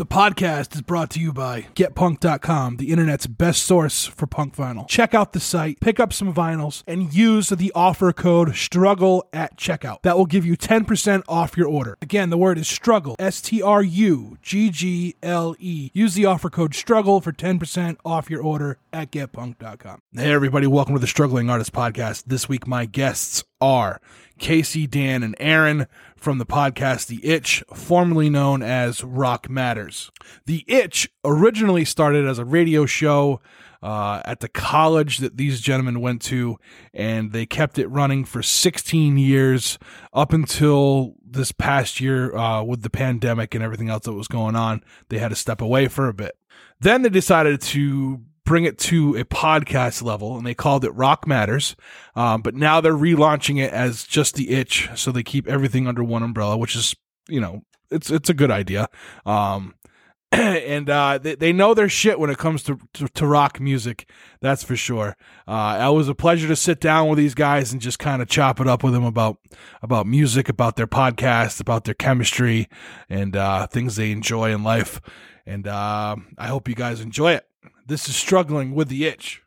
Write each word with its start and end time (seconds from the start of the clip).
The 0.00 0.06
podcast 0.06 0.74
is 0.74 0.80
brought 0.80 1.10
to 1.10 1.20
you 1.20 1.30
by 1.30 1.66
GetPunk.com, 1.74 2.78
the 2.78 2.90
internet's 2.90 3.26
best 3.26 3.64
source 3.64 4.06
for 4.06 4.26
punk 4.26 4.56
vinyl. 4.56 4.88
Check 4.88 5.12
out 5.12 5.34
the 5.34 5.40
site, 5.40 5.78
pick 5.80 6.00
up 6.00 6.14
some 6.14 6.32
vinyls, 6.32 6.82
and 6.86 7.12
use 7.12 7.50
the 7.50 7.70
offer 7.74 8.10
code 8.10 8.56
STRUGGLE 8.56 9.24
at 9.34 9.58
checkout. 9.58 10.00
That 10.00 10.16
will 10.16 10.24
give 10.24 10.46
you 10.46 10.56
10% 10.56 11.24
off 11.28 11.54
your 11.54 11.68
order. 11.68 11.98
Again, 12.00 12.30
the 12.30 12.38
word 12.38 12.56
is 12.56 12.66
STRUGGLE, 12.66 13.16
S 13.18 13.42
T 13.42 13.60
R 13.60 13.82
U 13.82 14.38
G 14.40 14.70
G 14.70 15.16
L 15.22 15.54
E. 15.58 15.90
Use 15.92 16.14
the 16.14 16.24
offer 16.24 16.48
code 16.48 16.72
STRUGGLE 16.72 17.20
for 17.20 17.32
10% 17.32 17.98
off 18.02 18.30
your 18.30 18.42
order 18.42 18.78
at 18.94 19.12
GetPunk.com. 19.12 20.00
Hey, 20.14 20.32
everybody, 20.32 20.66
welcome 20.66 20.94
to 20.94 20.98
the 20.98 21.06
Struggling 21.06 21.50
Artist 21.50 21.74
Podcast. 21.74 22.24
This 22.26 22.48
week, 22.48 22.66
my 22.66 22.86
guests 22.86 23.44
are 23.60 24.00
Casey, 24.38 24.86
Dan, 24.86 25.22
and 25.22 25.36
Aaron 25.38 25.86
from 26.16 26.38
the 26.38 26.46
podcast 26.46 27.06
The 27.06 27.24
Itch, 27.24 27.62
formerly 27.74 28.30
known 28.30 28.62
as 28.62 29.04
Rock 29.04 29.48
Matters. 29.48 30.10
The 30.46 30.64
Itch 30.66 31.10
originally 31.24 31.84
started 31.84 32.26
as 32.26 32.38
a 32.38 32.44
radio 32.44 32.86
show 32.86 33.40
uh, 33.82 34.20
at 34.24 34.40
the 34.40 34.48
college 34.48 35.18
that 35.18 35.36
these 35.36 35.60
gentlemen 35.60 36.00
went 36.00 36.22
to, 36.22 36.58
and 36.92 37.32
they 37.32 37.46
kept 37.46 37.78
it 37.78 37.88
running 37.88 38.24
for 38.24 38.42
16 38.42 39.16
years 39.18 39.78
up 40.12 40.32
until 40.32 41.14
this 41.24 41.52
past 41.52 42.00
year 42.00 42.34
uh, 42.36 42.62
with 42.62 42.82
the 42.82 42.90
pandemic 42.90 43.54
and 43.54 43.64
everything 43.64 43.88
else 43.88 44.04
that 44.04 44.12
was 44.12 44.28
going 44.28 44.56
on. 44.56 44.82
They 45.08 45.18
had 45.18 45.28
to 45.28 45.36
step 45.36 45.60
away 45.60 45.88
for 45.88 46.08
a 46.08 46.14
bit. 46.14 46.36
Then 46.80 47.02
they 47.02 47.08
decided 47.08 47.60
to 47.60 48.20
bring 48.50 48.64
it 48.64 48.78
to 48.78 49.14
a 49.14 49.24
podcast 49.24 50.02
level 50.02 50.36
and 50.36 50.44
they 50.44 50.54
called 50.54 50.84
it 50.84 50.90
Rock 50.90 51.24
Matters. 51.24 51.76
Um, 52.16 52.42
but 52.42 52.52
now 52.52 52.80
they're 52.80 52.92
relaunching 52.94 53.62
it 53.62 53.72
as 53.72 54.02
just 54.02 54.34
the 54.34 54.50
itch. 54.50 54.88
So 54.96 55.12
they 55.12 55.22
keep 55.22 55.46
everything 55.46 55.86
under 55.86 56.02
one 56.02 56.24
umbrella, 56.24 56.56
which 56.56 56.74
is, 56.74 56.96
you 57.28 57.40
know, 57.40 57.62
it's, 57.92 58.10
it's 58.10 58.28
a 58.28 58.34
good 58.34 58.50
idea. 58.50 58.88
Um, 59.24 59.76
and 60.32 60.90
uh, 60.90 61.18
they, 61.18 61.36
they 61.36 61.52
know 61.52 61.74
their 61.74 61.88
shit 61.88 62.18
when 62.18 62.28
it 62.28 62.38
comes 62.38 62.64
to, 62.64 62.80
to, 62.94 63.06
to 63.06 63.24
rock 63.24 63.60
music. 63.60 64.10
That's 64.40 64.64
for 64.64 64.74
sure. 64.74 65.16
Uh, 65.46 65.88
it 65.88 65.94
was 65.94 66.08
a 66.08 66.14
pleasure 66.16 66.48
to 66.48 66.56
sit 66.56 66.80
down 66.80 67.08
with 67.08 67.18
these 67.18 67.36
guys 67.36 67.70
and 67.70 67.80
just 67.80 68.00
kind 68.00 68.20
of 68.20 68.26
chop 68.26 68.58
it 68.58 68.66
up 68.66 68.82
with 68.82 68.92
them 68.92 69.04
about 69.04 69.38
about 69.80 70.08
music, 70.08 70.48
about 70.48 70.74
their 70.74 70.88
podcast, 70.88 71.60
about 71.60 71.84
their 71.84 71.94
chemistry, 71.94 72.68
and 73.08 73.36
uh, 73.36 73.68
things 73.68 73.94
they 73.94 74.10
enjoy 74.10 74.50
in 74.52 74.64
life. 74.64 75.00
And 75.46 75.68
uh, 75.68 76.16
I 76.36 76.46
hope 76.48 76.68
you 76.68 76.74
guys 76.74 77.00
enjoy 77.00 77.34
it. 77.34 77.46
This 77.90 78.08
is 78.08 78.14
struggling 78.14 78.76
with 78.76 78.86
the 78.88 79.04
itch. 79.04 79.42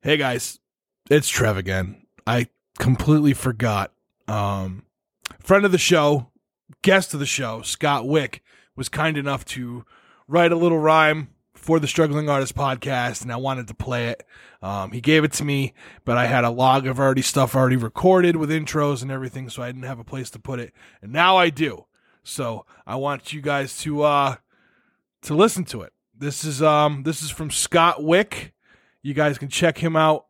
Hey 0.00 0.16
guys, 0.16 0.58
it's 1.10 1.28
Trev 1.28 1.58
again. 1.58 2.06
I 2.26 2.46
completely 2.78 3.34
forgot. 3.34 3.92
Um, 4.26 4.84
friend 5.40 5.66
of 5.66 5.72
the 5.72 5.78
show, 5.78 6.30
guest 6.80 7.12
of 7.12 7.20
the 7.20 7.26
show, 7.26 7.60
Scott 7.60 8.08
Wick, 8.08 8.42
was 8.74 8.88
kind 8.88 9.18
enough 9.18 9.44
to 9.44 9.84
write 10.26 10.52
a 10.52 10.56
little 10.56 10.78
rhyme 10.78 11.28
for 11.52 11.78
the 11.78 11.86
Struggling 11.86 12.30
Artist 12.30 12.54
podcast, 12.54 13.20
and 13.20 13.30
I 13.30 13.36
wanted 13.36 13.68
to 13.68 13.74
play 13.74 14.08
it. 14.08 14.26
Um, 14.62 14.92
he 14.92 15.02
gave 15.02 15.24
it 15.24 15.34
to 15.34 15.44
me, 15.44 15.74
but 16.06 16.16
I 16.16 16.24
had 16.24 16.44
a 16.44 16.50
log 16.50 16.86
of 16.86 16.98
already 16.98 17.20
stuff 17.20 17.54
already 17.54 17.76
recorded 17.76 18.36
with 18.36 18.48
intros 18.48 19.02
and 19.02 19.10
everything, 19.10 19.50
so 19.50 19.62
I 19.62 19.66
didn't 19.66 19.82
have 19.82 19.98
a 19.98 20.04
place 20.04 20.30
to 20.30 20.38
put 20.38 20.60
it. 20.60 20.72
And 21.02 21.12
now 21.12 21.36
I 21.36 21.50
do. 21.50 21.84
So 22.24 22.66
I 22.86 22.96
want 22.96 23.32
you 23.32 23.40
guys 23.40 23.78
to 23.80 24.02
uh, 24.02 24.36
to 25.22 25.34
listen 25.34 25.64
to 25.66 25.82
it. 25.82 25.92
This 26.16 26.44
is 26.44 26.62
um 26.62 27.02
this 27.04 27.22
is 27.22 27.30
from 27.30 27.50
Scott 27.50 28.02
Wick. 28.02 28.54
You 29.02 29.14
guys 29.14 29.38
can 29.38 29.48
check 29.48 29.78
him 29.78 29.94
out 29.94 30.26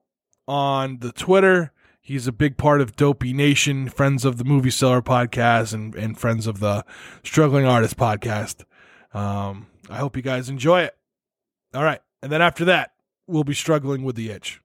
on 0.46 0.98
the 0.98 1.12
Twitter. 1.12 1.72
He's 2.00 2.26
a 2.26 2.32
big 2.32 2.58
part 2.58 2.82
of 2.82 2.96
Dopey 2.96 3.32
Nation, 3.32 3.88
friends 3.88 4.26
of 4.26 4.36
the 4.36 4.44
Movie 4.44 4.70
Cellar 4.70 5.00
podcast, 5.00 5.72
and, 5.72 5.94
and 5.94 6.18
friends 6.18 6.46
of 6.46 6.60
the 6.60 6.84
Struggling 7.22 7.64
Artist 7.64 7.96
podcast. 7.96 8.64
Um, 9.14 9.68
I 9.88 9.96
hope 9.96 10.16
you 10.16 10.22
guys 10.22 10.50
enjoy 10.50 10.82
it. 10.82 10.94
All 11.72 11.84
right. 11.84 12.00
And 12.22 12.30
then 12.30 12.42
after 12.42 12.66
that, 12.66 12.92
we'll 13.26 13.44
be 13.44 13.54
struggling 13.54 14.02
with 14.02 14.16
the 14.16 14.30
itch. 14.30 14.60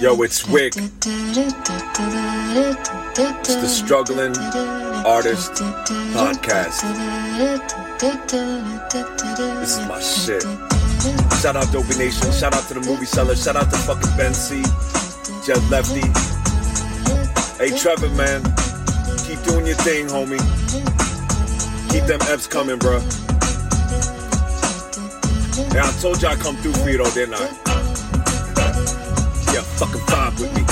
Yo, 0.00 0.22
it's 0.22 0.48
Wick. 0.48 0.74
It's 0.76 0.96
the 3.54 3.68
Struggling 3.68 4.36
Artist 5.06 5.52
Podcast. 6.12 6.82
This 9.60 9.78
is 9.78 9.86
my 9.86 10.00
shit. 10.00 10.42
Shout 11.40 11.54
out 11.54 11.70
Dopey 11.70 11.96
Nation. 11.98 12.32
Shout 12.32 12.52
out 12.52 12.66
to 12.66 12.74
the 12.74 12.80
movie 12.80 13.06
cellar. 13.06 13.36
Shout 13.36 13.54
out 13.54 13.70
to 13.70 13.76
fucking 13.76 14.16
Ben 14.16 14.34
C. 14.34 14.62
Jet 15.46 15.62
Lefty. 15.70 16.02
Hey, 17.62 17.70
Trevor, 17.78 18.08
man. 18.16 18.42
Keep 19.18 19.42
doing 19.44 19.66
your 19.66 19.76
thing, 19.76 20.06
homie. 20.06 20.40
Keep 21.90 22.04
them 22.04 22.20
F's 22.22 22.46
coming, 22.46 22.78
bro. 22.78 23.00
Hey, 25.70 25.80
I 25.80 25.92
told 26.00 26.20
you 26.20 26.28
I'd 26.28 26.38
come 26.40 26.56
through 26.56 26.72
for 26.72 26.88
you, 26.90 26.98
though, 26.98 27.10
didn't 27.10 27.34
I? 27.34 27.46
Yeah, 29.52 29.62
fucking 29.78 30.00
vibe 30.02 30.40
with 30.40 30.54
me. 30.54 30.62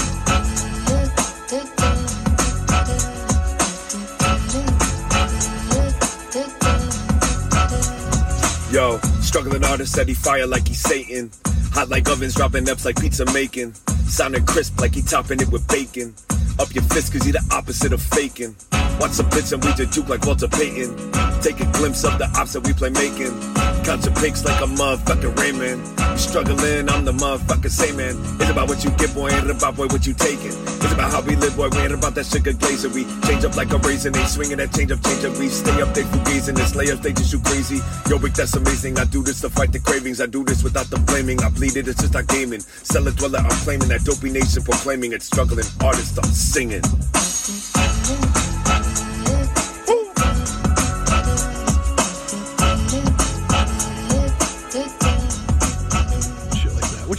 Yo, 8.72 8.98
struggling 9.32 9.64
artist 9.64 9.94
said 9.94 10.06
he 10.06 10.12
fire 10.12 10.46
like 10.46 10.68
he's 10.68 10.78
Satan. 10.78 11.30
Hot 11.72 11.88
like 11.88 12.06
ovens, 12.10 12.34
dropping 12.34 12.68
ups 12.68 12.84
like 12.84 13.00
pizza 13.00 13.24
making. 13.32 13.72
Sounding 14.04 14.44
crisp 14.44 14.78
like 14.78 14.94
he 14.94 15.00
topping 15.00 15.40
it 15.40 15.50
with 15.50 15.66
bacon. 15.68 16.14
Up 16.58 16.70
your 16.74 16.84
fist 16.84 17.14
cause 17.14 17.24
he 17.24 17.32
the 17.32 17.42
opposite 17.50 17.94
of 17.94 18.02
faking. 18.02 18.54
Watch 19.00 19.12
some 19.12 19.30
bits 19.30 19.50
and 19.52 19.64
we 19.64 19.72
just 19.72 19.94
juke 19.94 20.10
like 20.10 20.26
Walter 20.26 20.48
Payton. 20.48 21.31
Take 21.42 21.58
a 21.58 21.66
glimpse 21.72 22.04
of 22.04 22.18
the 22.18 22.30
ops 22.38 22.52
that 22.52 22.62
we 22.62 22.72
play 22.72 22.90
making. 22.90 23.34
Count 23.82 24.06
your 24.06 24.14
pinks 24.14 24.44
like 24.44 24.62
a 24.62 24.66
motherfucking 24.66 25.34
Raymond. 25.42 25.82
You 25.98 26.16
struggling, 26.16 26.88
I'm 26.88 27.04
the 27.04 27.10
motherfucking 27.10 27.70
same 27.70 27.96
man. 27.96 28.14
It's 28.38 28.48
about 28.48 28.68
what 28.68 28.84
you 28.84 28.90
get, 28.92 29.12
boy, 29.12 29.28
ain't 29.30 29.50
about 29.50 29.74
boy 29.74 29.88
what 29.88 30.06
you 30.06 30.14
taking. 30.14 30.54
It's 30.54 30.92
about 30.92 31.10
how 31.10 31.20
we 31.20 31.34
live, 31.34 31.56
boy, 31.56 31.68
we 31.70 31.78
ain't 31.78 31.94
about 31.94 32.14
that 32.14 32.26
sugar 32.26 32.52
glazer. 32.52 32.94
We 32.94 33.02
change 33.26 33.44
up 33.44 33.56
like 33.56 33.72
a 33.72 33.78
raisin, 33.78 34.14
ain't 34.14 34.28
swinging 34.28 34.58
that 34.58 34.72
change 34.72 34.92
up, 34.92 35.02
change 35.02 35.24
up. 35.24 35.36
We 35.36 35.48
stay 35.48 35.82
up, 35.82 35.92
they 35.94 36.02
fugazing, 36.02 36.54
this 36.54 36.76
lay 36.76 36.92
up, 36.92 37.00
they 37.00 37.12
just 37.12 37.32
you 37.32 37.40
crazy. 37.40 37.82
Yo, 38.08 38.18
Rick, 38.18 38.34
that's 38.34 38.54
amazing. 38.54 38.96
I 39.00 39.04
do 39.04 39.24
this 39.24 39.40
to 39.40 39.50
fight 39.50 39.72
the 39.72 39.80
cravings. 39.80 40.20
I 40.20 40.26
do 40.26 40.44
this 40.44 40.62
without 40.62 40.86
the 40.94 41.00
blaming. 41.10 41.42
I 41.42 41.50
bleed 41.50 41.74
it, 41.74 41.88
it's 41.88 42.00
just 42.00 42.14
not 42.14 42.28
gaming. 42.28 42.60
Cellar 42.60 43.10
dweller, 43.10 43.40
I'm 43.40 43.58
claiming 43.66 43.88
that 43.88 44.04
dopey 44.04 44.30
nation 44.30 44.62
proclaiming 44.62 45.12
it. 45.12 45.22
Struggling 45.22 45.66
artist, 45.82 46.18
I'm 46.22 46.30
singing. 46.30 46.82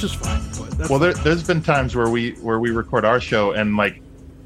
Which 0.03 0.12
is 0.12 0.18
fine. 0.18 0.78
But 0.78 0.90
Well, 0.90 1.00
there, 1.00 1.14
there's 1.14 1.44
been 1.44 1.62
times 1.62 1.96
where 1.96 2.09
we 2.09 2.31
where 2.41 2.59
we 2.59 2.72
record 2.72 3.06
our 3.06 3.19
show 3.19 3.52
and 3.52 3.78
like 3.78 4.02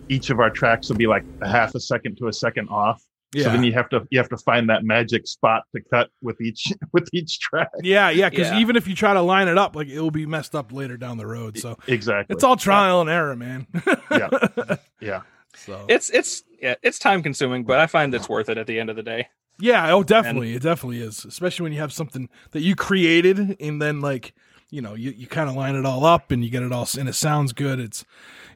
each 0.10 0.30
of 0.30 0.40
our 0.40 0.50
tracks 0.50 0.90
will 0.90 0.98
be 0.98 1.08
like 1.08 1.24
a 1.42 1.48
half 1.50 1.76
a 1.76 1.80
second 1.80 2.18
to 2.18 2.28
a 2.28 2.34
second 2.34 2.70
off. 2.70 3.04
Yeah. 3.34 3.46
So 3.46 3.50
then 3.52 3.64
you 3.64 3.74
have 3.74 3.90
to 3.90 4.06
you 4.10 4.20
have 4.20 4.30
to 4.30 4.38
find 4.38 4.70
that 4.70 4.84
magic 4.84 5.28
spot 5.28 5.64
to 5.76 5.82
cut 5.92 6.10
with 6.22 6.40
each 6.42 6.72
with 6.94 7.10
each 7.14 7.40
track. 7.40 7.70
yeah, 7.82 8.10
yeah. 8.10 8.30
Because 8.30 8.48
Yeah. 8.52 8.60
even 8.60 8.76
if 8.76 8.88
you 8.88 8.96
try 8.96 9.14
to 9.14 9.22
line 9.22 9.48
it 9.48 9.58
up, 9.58 9.76
like 9.76 9.88
it 9.88 10.00
will 10.00 10.12
be 10.12 10.26
messed 10.26 10.56
up 10.56 10.72
later 10.72 10.96
down 10.98 11.18
the 11.18 11.28
road. 11.28 11.58
So 11.58 11.78
Exactly. 11.88 12.34
it's 12.36 12.44
all 12.44 12.56
trial 12.56 13.02
and 13.02 13.10
error, 13.10 13.36
man. 13.36 13.68
Yeah. 14.12 14.30
Yeah. 15.02 15.22
So 15.56 15.86
It's 15.90 16.10
it's 16.10 16.44
yeah, 16.62 16.76
it's 16.84 17.00
time 17.00 17.22
consuming, 17.24 17.64
but 17.64 17.80
I 17.80 17.88
find 17.88 18.14
it's 18.14 18.28
worth 18.30 18.50
it 18.50 18.58
at 18.58 18.66
the 18.68 18.80
end 18.80 18.90
of 18.90 18.96
the 18.96 19.04
day. 19.04 19.28
yeah, 19.60 19.92
oh, 19.94 20.04
definitely, 20.04 20.54
it 20.56 20.62
definitely 20.62 21.02
is. 21.02 21.24
Especially 21.26 21.64
when 21.64 21.74
you 21.74 21.80
have 21.80 21.92
something 21.94 22.30
that 22.52 22.62
you 22.62 22.76
created 22.76 23.58
and 23.60 23.82
then 23.82 24.02
like 24.02 24.34
you 24.70 24.82
know 24.82 24.94
you, 24.96 25.12
you 25.12 25.28
kind 25.28 25.50
of 25.50 25.56
line 25.56 25.76
it 25.76 25.86
all 25.86 26.06
up 26.06 26.32
and 26.32 26.44
you 26.44 26.50
get 26.50 26.64
it 26.64 26.72
all 26.72 26.88
and 26.98 27.08
it 27.10 27.14
sounds 27.14 27.54
good. 27.54 27.80
It's 27.80 28.04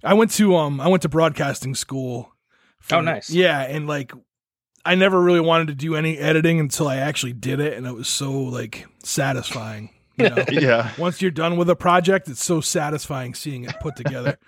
I 0.03 0.13
went 0.13 0.31
to 0.31 0.56
um 0.56 0.80
I 0.81 0.88
went 0.88 1.01
to 1.03 1.09
broadcasting 1.09 1.75
school. 1.75 2.31
for- 2.80 2.95
Oh, 2.95 3.01
nice. 3.01 3.30
Yeah, 3.30 3.62
and 3.62 3.88
like 3.88 4.12
I 4.83 4.95
never 4.95 5.21
really 5.21 5.39
wanted 5.41 5.68
to 5.68 5.75
do 5.75 5.95
any 5.95 6.18
editing 6.18 6.59
until 6.59 6.88
I 6.88 6.95
actually 6.97 7.33
did 7.33 7.59
it, 7.59 7.77
and 7.77 7.85
it 7.85 7.94
was 7.94 8.07
so 8.07 8.31
like 8.31 8.88
satisfying. 9.03 9.89
You 10.18 10.30
know? 10.30 10.44
Yeah. 10.51 10.91
Once 10.97 11.21
you're 11.21 11.31
done 11.31 11.56
with 11.57 11.69
a 11.69 11.75
project, 11.75 12.27
it's 12.27 12.44
so 12.44 12.62
satisfying 12.62 13.33
seeing 13.33 13.63
it 13.65 13.75
put 13.80 13.95
together. 13.95 14.38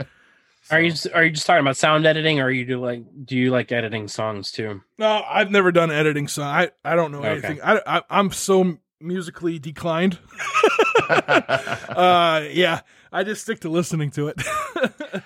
Are 0.72 0.80
you 0.80 0.92
just, 0.92 1.08
are 1.14 1.26
you 1.26 1.30
just 1.32 1.46
talking 1.46 1.60
about 1.60 1.76
sound 1.76 2.06
editing, 2.08 2.40
or 2.40 2.50
you 2.50 2.66
do 2.66 2.80
like 2.80 3.04
do 3.26 3.36
you 3.36 3.52
like 3.52 3.74
editing 3.74 4.08
songs 4.08 4.50
too? 4.50 4.82
No, 4.98 5.22
I've 5.28 5.52
never 5.52 5.74
done 5.74 5.92
editing, 5.92 6.30
so 6.30 6.42
I 6.42 6.72
I 6.86 6.96
don't 6.96 7.12
know 7.12 7.20
Okay. 7.20 7.30
anything. 7.32 7.60
I, 7.62 7.82
I 7.86 8.02
I'm 8.10 8.32
so 8.32 8.78
musically 9.04 9.60
declined. 9.60 10.18
uh, 11.10 12.46
yeah, 12.52 12.82
I 13.12 13.24
just 13.24 13.42
stick 13.44 13.60
to 13.62 13.70
listening 13.70 14.12
to 14.12 14.30
it. 14.30 14.42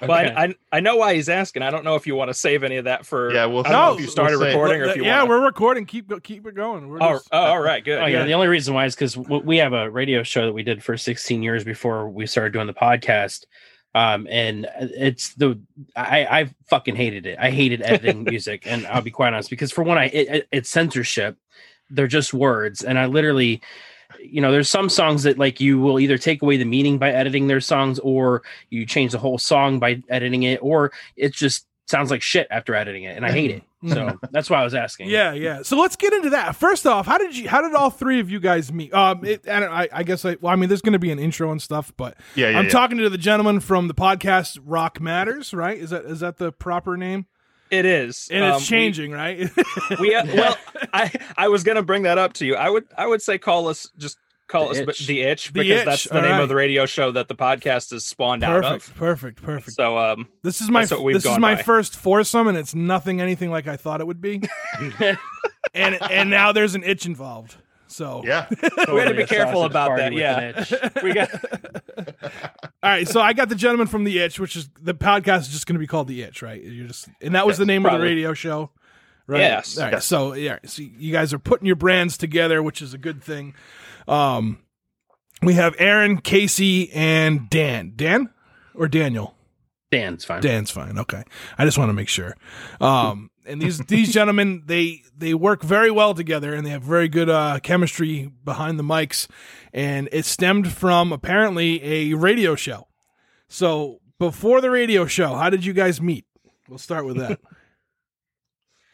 But 0.02 0.10
I, 0.12 0.46
I 0.46 0.56
I 0.74 0.80
know 0.82 0.98
why 0.98 1.16
he's 1.16 1.30
asking. 1.30 1.64
I 1.64 1.72
don't 1.72 1.84
know 1.86 1.96
if 1.96 2.06
you 2.06 2.14
want 2.14 2.30
to 2.30 2.34
save 2.34 2.64
any 2.64 2.76
of 2.76 2.86
that 2.86 3.06
for. 3.06 3.34
Yeah, 3.34 3.46
we'll 3.46 3.64
know 3.64 3.70
No. 3.70 3.94
if 3.94 4.00
you 4.00 4.06
we'll 4.06 4.12
started 4.12 4.38
save- 4.38 4.48
recording 4.54 4.82
or 4.82 4.86
if 4.86 4.96
you 4.98 5.06
yeah, 5.06 5.20
want. 5.20 5.30
we're 5.30 5.44
recording. 5.46 5.86
Keep 5.86 6.22
keep 6.24 6.46
it 6.46 6.54
going. 6.56 6.88
We're 6.90 6.98
Oh, 7.02 7.14
just- 7.14 7.30
oh, 7.32 7.38
all 7.40 7.62
right, 7.62 7.84
good. 7.84 7.98
Oh 8.00 8.06
yeah, 8.06 8.20
Yeah. 8.20 8.26
the 8.26 8.34
only 8.34 8.48
reason 8.48 8.74
why 8.76 8.86
is 8.86 8.94
because 8.94 9.18
we 9.18 9.58
have 9.58 9.74
a 9.74 9.90
radio 9.90 10.22
show 10.24 10.46
that 10.46 10.54
we 10.54 10.62
did 10.62 10.84
for 10.84 10.98
16 10.98 11.42
years 11.42 11.64
before 11.64 12.10
we 12.10 12.28
started 12.28 12.52
doing 12.54 12.68
the 12.68 12.74
podcast, 12.74 13.46
um, 13.96 14.28
and 14.30 14.68
it's 14.78 15.34
the 15.36 15.60
I 15.96 16.26
I 16.42 16.50
fucking 16.70 16.96
hated 16.98 17.26
it. 17.26 17.40
I 17.40 17.50
hated 17.50 17.82
editing 17.82 18.24
music, 18.30 18.64
and 18.68 18.86
I'll 18.88 19.02
be 19.02 19.10
quite 19.12 19.34
honest 19.34 19.50
because 19.50 19.72
for 19.72 19.84
one, 19.84 19.98
I 19.98 20.06
it, 20.08 20.28
it- 20.30 20.48
it's 20.52 20.70
censorship. 20.70 21.38
They're 21.90 22.08
just 22.08 22.34
words, 22.34 22.84
and 22.84 22.98
I 23.00 23.06
literally, 23.06 23.62
you 24.20 24.42
know, 24.42 24.52
there's 24.52 24.70
some 24.70 24.90
songs 24.90 25.24
that 25.24 25.38
like 25.38 25.60
you 25.62 25.80
will 25.80 26.00
either 26.00 26.18
take 26.18 26.42
away 26.42 26.58
the 26.58 26.66
meaning 26.66 26.98
by 26.98 27.12
editing 27.12 27.48
their 27.48 27.62
songs, 27.62 28.00
or 28.00 28.44
you 28.70 28.86
change 28.86 29.12
the 29.14 29.20
whole 29.20 29.38
song 29.38 29.80
by 29.80 30.02
editing 30.10 30.44
it, 30.44 30.60
or 30.62 30.92
it 31.16 31.34
just 31.34 31.66
sounds 31.88 32.12
like 32.12 32.22
shit 32.22 32.48
after 32.52 32.76
editing 32.76 33.04
it, 33.04 33.16
and 33.16 33.26
I 33.26 33.32
hate 33.32 33.52
it. 33.52 33.64
So 33.88 34.20
that's 34.32 34.50
why 34.50 34.60
I 34.60 34.64
was 34.64 34.74
asking. 34.74 35.10
Yeah, 35.12 35.34
yeah. 35.34 35.62
So 35.62 35.78
let's 35.80 35.96
get 35.96 36.12
into 36.12 36.32
that. 36.32 36.56
First 36.56 36.88
off, 36.88 37.06
how 37.06 37.20
did 37.20 37.38
you? 37.38 37.48
How 37.48 37.62
did 37.62 37.76
all 37.76 37.92
three 37.92 38.20
of 38.20 38.28
you 38.28 38.40
guys 38.40 38.74
meet? 38.74 38.92
Um, 38.92 39.24
it, 39.24 39.48
I, 39.48 39.60
don't- 39.60 39.72
I, 39.72 39.88
I 39.94 40.02
guess 40.04 40.26
I. 40.26 40.36
Well, 40.42 40.52
I 40.52 40.56
mean, 40.56 40.68
there's 40.68 40.82
going 40.82 40.94
to 40.94 41.00
be 41.00 41.12
an 41.12 41.20
intro 41.20 41.52
and 41.52 41.62
stuff, 41.62 41.94
but 41.96 42.18
Yeah, 42.34 42.50
yeah. 42.50 42.58
I'm 42.58 42.66
yeah. 42.66 42.72
talking 42.72 42.98
to 42.98 43.08
the 43.10 43.20
gentleman 43.20 43.60
from 43.60 43.88
the 43.88 43.94
podcast 43.94 44.58
Rock 44.66 45.00
Matters, 45.00 45.54
right? 45.54 45.78
Is 45.78 45.92
that 45.92 46.06
is 46.06 46.22
that 46.22 46.38
the 46.38 46.52
proper 46.52 46.98
name? 46.98 47.28
It 47.70 47.86
is, 47.86 48.30
And 48.32 48.44
Um, 48.44 48.56
it's 48.56 48.68
changing, 48.68 49.12
right? 49.12 49.50
We, 49.92 49.96
we 50.00 50.16
uh, 50.16 50.26
well, 50.36 50.58
I 50.94 51.12
I 51.38 51.48
was 51.50 51.64
gonna 51.64 51.84
bring 51.84 52.04
that 52.04 52.18
up 52.18 52.34
to 52.34 52.46
you. 52.46 52.56
I 52.56 52.70
would 52.70 52.86
I 52.98 53.08
would 53.08 53.22
say 53.22 53.38
call 53.38 53.68
us 53.68 53.90
just 53.98 54.18
call 54.48 54.70
The 54.74 54.82
us 54.84 55.00
Itch. 55.00 55.08
the 55.08 55.22
itch 55.24 55.48
The 55.48 55.60
because 55.60 55.80
Itch, 55.82 55.86
that's 55.86 56.04
the 56.06 56.16
all 56.16 56.22
name 56.22 56.32
right. 56.32 56.42
of 56.44 56.48
the 56.50 56.56
radio 56.56 56.86
show 56.86 57.12
that 57.12 57.28
the 57.28 57.36
podcast 57.36 57.92
is 57.92 58.06
spawned 58.06 58.44
out 58.44 58.64
of. 58.64 58.96
perfect, 58.96 59.42
perfect. 59.42 59.76
So 59.76 59.98
um, 59.98 60.28
This 60.44 60.62
is 60.62 60.70
my 60.70 60.82
That's 60.82 60.92
what 60.92 61.04
we've 61.04 61.16
this 61.22 61.26
is 61.26 61.38
my 61.38 61.56
by. 61.56 61.64
first 61.64 61.96
foursome, 61.98 62.48
and 62.48 62.58
it's 62.58 62.74
nothing 62.74 63.20
anything 63.20 63.52
like 63.52 63.68
I 63.68 63.76
thought 63.76 64.00
it 64.00 64.08
would 64.08 64.22
be. 64.22 64.42
and 65.74 66.02
and 66.02 66.30
now 66.30 66.52
there's 66.52 66.76
an 66.76 66.84
itch 66.84 67.06
involved. 67.06 67.56
So 67.88 68.22
Yeah. 68.26 68.48
we 68.52 69.00
had 69.00 69.10
to 69.10 69.14
be 69.16 69.26
careful 69.26 69.64
about 69.64 69.98
that. 69.98 70.14
Yeah, 70.14 70.64
we 71.04 71.14
got 71.14 71.30
all 72.84 72.90
right, 72.90 73.08
so 73.08 73.22
I 73.22 73.34
got 73.34 73.50
the 73.50 73.56
gentleman 73.56 73.88
from 73.88 74.04
the 74.04 74.20
itch, 74.20 74.40
which 74.40 74.56
is 74.56 74.70
the 74.82 74.94
podcast 74.94 75.42
is 75.42 75.50
just 75.50 75.68
going 75.68 75.76
to 75.76 75.80
be 75.80 75.88
called 75.88 76.08
the 76.08 76.22
itch, 76.22 76.42
right? 76.42 76.62
You're 76.62 76.88
just 76.88 77.10
and 77.22 77.36
that 77.36 77.46
was 77.46 77.54
Yes, 77.56 77.60
the 77.60 77.66
name 77.66 77.86
of 77.86 77.92
the 77.94 78.00
radio 78.00 78.34
show, 78.34 78.72
right? 79.26 79.40
Yes. 79.40 79.78
All 79.78 79.86
right, 79.86 79.94
Yes. 79.94 80.06
so 80.06 80.34
yeah, 80.34 80.60
so 80.66 80.82
you 80.82 81.12
guys 81.12 81.34
are 81.34 81.40
putting 81.40 81.66
your 81.66 81.76
brands 81.76 82.18
together, 82.18 82.62
which 82.62 82.82
is 82.82 82.94
a 82.94 82.98
good 82.98 83.24
thing. 83.24 83.54
Um, 84.08 84.60
we 85.42 85.54
have 85.54 85.76
Aaron, 85.80 86.20
Casey, 86.20 86.92
and 86.94 87.50
Dan. 87.50 87.94
Dan 87.96 88.30
or 88.74 88.88
Daniel? 88.88 89.36
Dan's 89.92 90.26
fine. 90.26 90.42
Dan's 90.42 90.70
fine. 90.72 90.98
Okay. 90.98 91.24
I 91.58 91.64
just 91.66 91.78
want 91.78 91.90
to 91.90 91.94
make 91.94 92.10
sure. 92.10 92.36
Um, 92.82 93.30
and 93.48 93.62
these 93.62 93.80
these 93.80 94.12
gentlemen 94.14 94.64
they 94.66 95.04
they 95.18 95.34
work 95.34 95.64
very 95.64 95.90
well 95.92 96.14
together 96.14 96.54
and 96.54 96.66
they 96.66 96.70
have 96.72 96.84
very 96.84 97.08
good 97.08 97.30
uh, 97.30 97.60
chemistry 97.64 98.32
behind 98.44 98.78
the 98.78 98.84
mics, 98.84 99.28
and 99.74 100.10
it 100.12 100.26
stemmed 100.26 100.72
from 100.72 101.12
apparently 101.12 101.84
a 101.84 102.14
radio 102.16 102.56
show. 102.56 102.88
So 103.50 104.00
before 104.20 104.62
the 104.62 104.70
radio 104.70 105.06
show, 105.06 105.36
how 105.36 105.50
did 105.50 105.64
you 105.66 105.74
guys 105.74 106.02
meet? 106.02 106.26
We'll 106.68 106.78
start 106.80 107.06
with 107.06 107.18
that. 107.18 107.40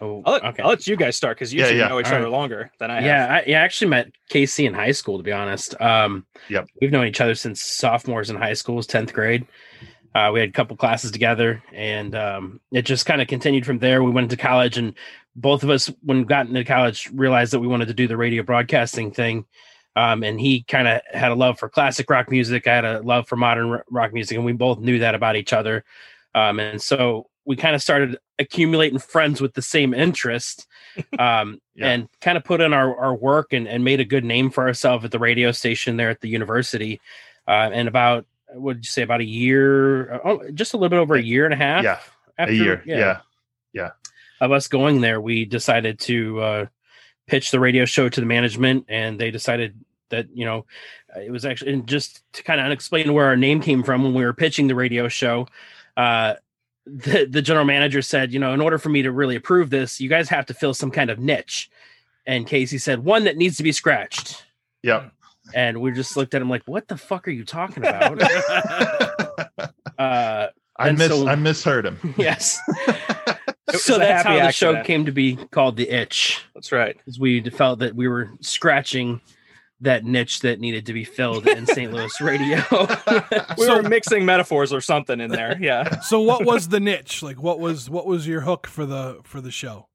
Oh, 0.01 0.21
I'll 0.25 0.33
let, 0.33 0.43
okay. 0.45 0.63
I'll 0.63 0.69
let 0.69 0.85
you 0.85 0.97
guys 0.97 1.15
start 1.15 1.37
because 1.37 1.53
you 1.53 1.61
Yeah, 1.61 1.69
two 1.69 1.77
yeah. 1.77 1.87
know 1.87 1.99
each 1.99 2.07
All 2.07 2.15
other 2.15 2.23
right. 2.23 2.31
longer 2.31 2.71
than 2.77 2.91
I 2.91 2.95
have. 2.95 3.03
yeah, 3.05 3.25
I, 3.35 3.43
yeah, 3.49 3.61
I 3.61 3.63
actually 3.63 3.87
met 3.89 4.11
Casey 4.29 4.65
in 4.65 4.73
high 4.73 4.91
school. 4.91 5.17
To 5.17 5.23
be 5.23 5.31
honest, 5.31 5.79
um, 5.79 6.25
Yep. 6.49 6.67
we've 6.81 6.91
known 6.91 7.07
each 7.07 7.21
other 7.21 7.35
since 7.35 7.61
sophomores 7.63 8.29
in 8.29 8.35
high 8.35 8.51
school, 8.53 8.83
tenth 8.83 9.13
grade. 9.13 9.45
Uh, 10.15 10.29
we 10.33 10.39
had 10.39 10.49
a 10.49 10.51
couple 10.53 10.77
classes 10.77 11.11
together, 11.11 11.63
and 11.73 12.15
um, 12.15 12.59
it 12.71 12.83
just 12.83 13.05
kind 13.05 13.21
of 13.21 13.27
continued 13.27 13.65
from 13.65 13.79
there. 13.79 14.03
We 14.03 14.11
went 14.11 14.25
into 14.31 14.37
college, 14.41 14.77
and 14.77 14.93
both 15.35 15.63
of 15.63 15.69
us, 15.69 15.91
when 16.03 16.19
we 16.19 16.23
got 16.25 16.47
into 16.47 16.63
college, 16.63 17.09
realized 17.13 17.53
that 17.53 17.59
we 17.59 17.67
wanted 17.67 17.87
to 17.87 17.93
do 17.93 18.07
the 18.07 18.17
radio 18.17 18.43
broadcasting 18.43 19.11
thing. 19.11 19.45
Um, 19.95 20.23
and 20.23 20.39
he 20.39 20.63
kind 20.63 20.87
of 20.87 21.01
had 21.11 21.31
a 21.31 21.35
love 21.35 21.59
for 21.59 21.69
classic 21.69 22.09
rock 22.09 22.29
music. 22.31 22.67
I 22.67 22.75
had 22.75 22.85
a 22.85 23.01
love 23.01 23.27
for 23.27 23.35
modern 23.35 23.79
rock 23.89 24.13
music, 24.13 24.35
and 24.37 24.45
we 24.45 24.53
both 24.53 24.79
knew 24.79 24.99
that 24.99 25.15
about 25.15 25.35
each 25.35 25.53
other. 25.53 25.83
Um, 26.35 26.59
and 26.59 26.81
so 26.81 27.27
we 27.45 27.55
kind 27.55 27.75
of 27.75 27.81
started 27.81 28.17
accumulating 28.39 28.97
friends 28.99 29.41
with 29.41 29.53
the 29.53 29.61
same 29.61 29.93
interest 29.93 30.67
um, 31.19 31.59
Yeah. 31.75 31.89
and 31.89 32.09
kind 32.21 32.37
of 32.37 32.43
put 32.43 32.61
in 32.61 32.73
our, 32.73 32.95
our 32.97 33.15
work 33.15 33.53
and, 33.53 33.67
and 33.67 33.83
made 33.83 33.99
a 33.99 34.05
good 34.05 34.23
name 34.25 34.49
for 34.49 34.65
ourselves 34.67 35.05
at 35.05 35.11
the 35.11 35.19
radio 35.19 35.51
station 35.51 35.97
there 35.97 36.09
at 36.09 36.21
the 36.21 36.29
university. 36.29 36.99
Uh, 37.47 37.69
and 37.73 37.87
about, 37.87 38.25
what 38.53 38.73
did 38.73 38.85
you 38.85 38.89
say, 38.89 39.01
about 39.01 39.21
a 39.21 39.25
year, 39.25 40.21
oh, 40.23 40.49
just 40.51 40.73
a 40.73 40.77
little 40.77 40.89
bit 40.89 40.99
over 40.99 41.15
a 41.15 41.21
year 41.21 41.45
and 41.45 41.53
a 41.53 41.57
half? 41.57 41.83
Yeah. 41.83 41.99
A 42.37 42.51
year. 42.51 42.83
Yeah. 42.85 43.19
yeah. 43.73 43.91
Of 44.41 44.51
us 44.51 44.67
going 44.67 45.01
there, 45.01 45.21
we 45.21 45.45
decided 45.45 45.99
to 46.01 46.41
uh, 46.41 46.65
pitch 47.27 47.51
the 47.51 47.59
radio 47.59 47.85
show 47.85 48.09
to 48.09 48.19
the 48.19 48.25
management, 48.25 48.85
and 48.89 49.19
they 49.19 49.31
decided 49.31 49.79
that, 50.09 50.27
you 50.35 50.45
know, 50.45 50.65
it 51.15 51.31
was 51.31 51.45
actually, 51.45 51.73
and 51.73 51.87
just 51.87 52.23
to 52.33 52.43
kind 52.43 52.59
of 52.59 52.71
explain 52.71 53.13
where 53.13 53.25
our 53.25 53.37
name 53.37 53.61
came 53.61 53.83
from 53.83 54.03
when 54.03 54.13
we 54.13 54.23
were 54.23 54.33
pitching 54.33 54.67
the 54.67 54.75
radio 54.75 55.07
show, 55.07 55.47
uh, 55.95 56.35
the, 56.85 57.25
the 57.25 57.41
general 57.41 57.65
manager 57.65 58.01
said, 58.01 58.33
you 58.33 58.39
know, 58.39 58.53
in 58.53 58.61
order 58.61 58.77
for 58.77 58.89
me 58.89 59.03
to 59.03 59.11
really 59.11 59.35
approve 59.35 59.69
this, 59.69 60.01
you 60.01 60.09
guys 60.09 60.27
have 60.29 60.45
to 60.47 60.53
fill 60.53 60.73
some 60.73 60.91
kind 60.91 61.09
of 61.09 61.19
niche. 61.19 61.69
And 62.25 62.45
Casey 62.45 62.77
said, 62.77 63.03
one 63.03 63.23
that 63.23 63.37
needs 63.37 63.57
to 63.57 63.63
be 63.63 63.71
scratched. 63.71 64.43
Yep. 64.81 65.11
And 65.55 65.81
we 65.81 65.91
just 65.91 66.17
looked 66.17 66.33
at 66.33 66.41
him 66.41 66.49
like, 66.49 66.63
what 66.65 66.87
the 66.87 66.97
fuck 66.97 67.27
are 67.27 67.31
you 67.31 67.45
talking 67.45 67.85
about? 67.85 68.21
uh, 69.97 70.47
I 70.77 70.87
And 70.89 70.97
miss 70.97 71.09
so- 71.09 71.27
I 71.27 71.35
misheard 71.35 71.85
him. 71.85 71.99
yes. 72.17 72.59
So 73.75 73.97
that's 73.97 74.23
happy 74.23 74.37
how 74.39 74.45
the 74.45 74.51
show 74.51 74.83
came 74.83 75.05
to 75.05 75.11
be 75.11 75.35
called 75.35 75.77
The 75.77 75.89
Itch, 75.89 76.45
That's 76.53 76.71
right. 76.71 76.95
because 76.95 77.19
we 77.19 77.41
felt 77.49 77.79
that 77.79 77.95
we 77.95 78.07
were 78.07 78.29
scratching 78.39 79.19
that 79.81 80.05
niche 80.05 80.41
that 80.41 80.59
needed 80.59 80.85
to 80.85 80.93
be 80.93 81.03
filled 81.03 81.47
in 81.47 81.65
St. 81.65 81.91
Louis 81.91 82.21
radio. 82.21 82.61
We 83.57 83.65
So- 83.65 83.77
were 83.77 83.81
mixing 83.89 84.25
metaphors 84.25 84.71
or 84.71 84.79
something 84.79 85.19
in 85.19 85.31
there. 85.31 85.57
Yeah. 85.59 86.01
so 86.01 86.21
what 86.21 86.45
was 86.45 86.67
the 86.69 86.79
niche? 86.79 87.23
Like 87.23 87.41
what 87.41 87.59
was 87.59 87.89
what 87.89 88.05
was 88.05 88.27
your 88.27 88.41
hook 88.41 88.67
for 88.67 88.85
the 88.85 89.21
for 89.23 89.41
the 89.41 89.49
show? 89.51 89.87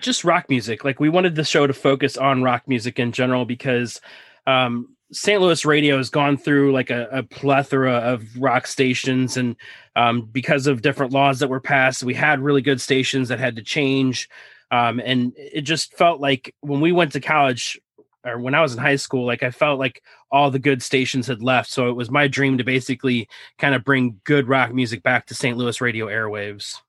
just 0.00 0.24
rock 0.24 0.48
music. 0.48 0.82
Like 0.82 0.98
we 0.98 1.10
wanted 1.10 1.34
the 1.34 1.44
show 1.44 1.66
to 1.66 1.74
focus 1.74 2.16
on 2.16 2.42
rock 2.42 2.62
music 2.66 2.98
in 2.98 3.12
general 3.12 3.44
because 3.44 4.00
um, 4.46 4.96
St. 5.12 5.40
Louis 5.40 5.64
radio 5.64 5.96
has 5.96 6.10
gone 6.10 6.36
through 6.36 6.72
like 6.72 6.90
a, 6.90 7.08
a 7.12 7.22
plethora 7.22 7.94
of 7.94 8.24
rock 8.36 8.66
stations, 8.66 9.36
and 9.36 9.56
um, 9.94 10.22
because 10.22 10.66
of 10.66 10.82
different 10.82 11.12
laws 11.12 11.38
that 11.38 11.48
were 11.48 11.60
passed, 11.60 12.02
we 12.02 12.14
had 12.14 12.40
really 12.40 12.62
good 12.62 12.80
stations 12.80 13.28
that 13.28 13.38
had 13.38 13.56
to 13.56 13.62
change. 13.62 14.28
Um, 14.70 15.00
and 15.04 15.32
it 15.36 15.62
just 15.62 15.94
felt 15.94 16.20
like 16.20 16.54
when 16.60 16.80
we 16.80 16.90
went 16.90 17.12
to 17.12 17.20
college 17.20 17.80
or 18.24 18.38
when 18.38 18.54
I 18.54 18.60
was 18.60 18.74
in 18.74 18.80
high 18.80 18.96
school, 18.96 19.24
like 19.24 19.44
I 19.44 19.52
felt 19.52 19.78
like 19.78 20.02
all 20.32 20.50
the 20.50 20.58
good 20.58 20.82
stations 20.82 21.28
had 21.28 21.42
left. 21.42 21.70
So 21.70 21.88
it 21.88 21.92
was 21.92 22.10
my 22.10 22.26
dream 22.26 22.58
to 22.58 22.64
basically 22.64 23.28
kind 23.58 23.74
of 23.74 23.84
bring 23.84 24.20
good 24.24 24.48
rock 24.48 24.74
music 24.74 25.02
back 25.04 25.26
to 25.26 25.34
St. 25.34 25.56
Louis 25.56 25.80
radio 25.80 26.06
airwaves. 26.06 26.80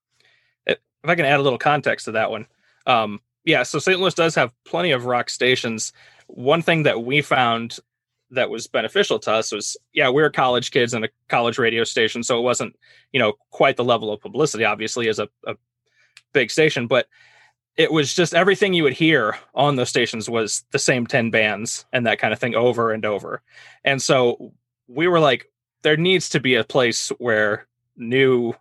if 0.66 0.80
I 1.04 1.16
can 1.16 1.26
add 1.26 1.40
a 1.40 1.44
little 1.44 1.60
context 1.60 2.06
to 2.06 2.14
that 2.14 2.32
one. 2.32 2.48
Um, 2.88 3.22
yeah, 3.46 3.64
so 3.64 3.80
St. 3.80 4.00
Louis 4.00 4.14
does 4.14 4.36
have 4.36 4.52
plenty 4.66 4.92
of 4.92 5.06
rock 5.06 5.30
stations. 5.30 5.94
One 6.28 6.62
thing 6.62 6.84
that 6.84 7.04
we 7.04 7.22
found 7.22 7.78
that 8.32 8.50
was 8.50 8.68
beneficial 8.68 9.20
to 9.20 9.32
us 9.32 9.52
was, 9.52 9.78
yeah, 9.94 10.10
we 10.10 10.22
were 10.22 10.30
college 10.30 10.72
kids 10.72 10.94
in 10.94 11.04
a 11.04 11.10
college 11.30 11.58
radio 11.58 11.84
station, 11.84 12.24
so 12.24 12.38
it 12.38 12.42
wasn't, 12.42 12.76
you 13.12 13.20
know, 13.20 13.34
quite 13.52 13.78
the 13.78 13.84
level 13.84 14.12
of 14.12 14.22
publicity, 14.22 14.66
obviously, 14.66 15.08
as 15.08 15.20
a, 15.20 15.30
a 15.46 15.56
big 16.34 16.52
station, 16.52 16.88
but 16.88 17.08
it 17.78 17.92
was 17.92 18.14
just 18.14 18.34
everything 18.34 18.74
you 18.74 18.84
would 18.84 18.94
hear 18.94 19.38
on 19.54 19.76
those 19.76 19.90
stations 19.90 20.30
was 20.30 20.66
the 20.72 20.80
same 20.80 21.06
10 21.06 21.30
bands 21.30 21.86
and 21.94 22.06
that 22.06 22.20
kind 22.20 22.34
of 22.34 22.40
thing 22.40 22.56
over 22.56 22.92
and 22.92 23.06
over. 23.06 23.42
And 23.84 24.02
so 24.02 24.54
we 24.88 25.08
were 25.08 25.20
like, 25.20 25.52
there 25.84 25.96
needs 25.96 26.30
to 26.30 26.40
be 26.40 26.56
a 26.56 26.64
place 26.64 27.10
where 27.20 27.68
new 27.96 28.54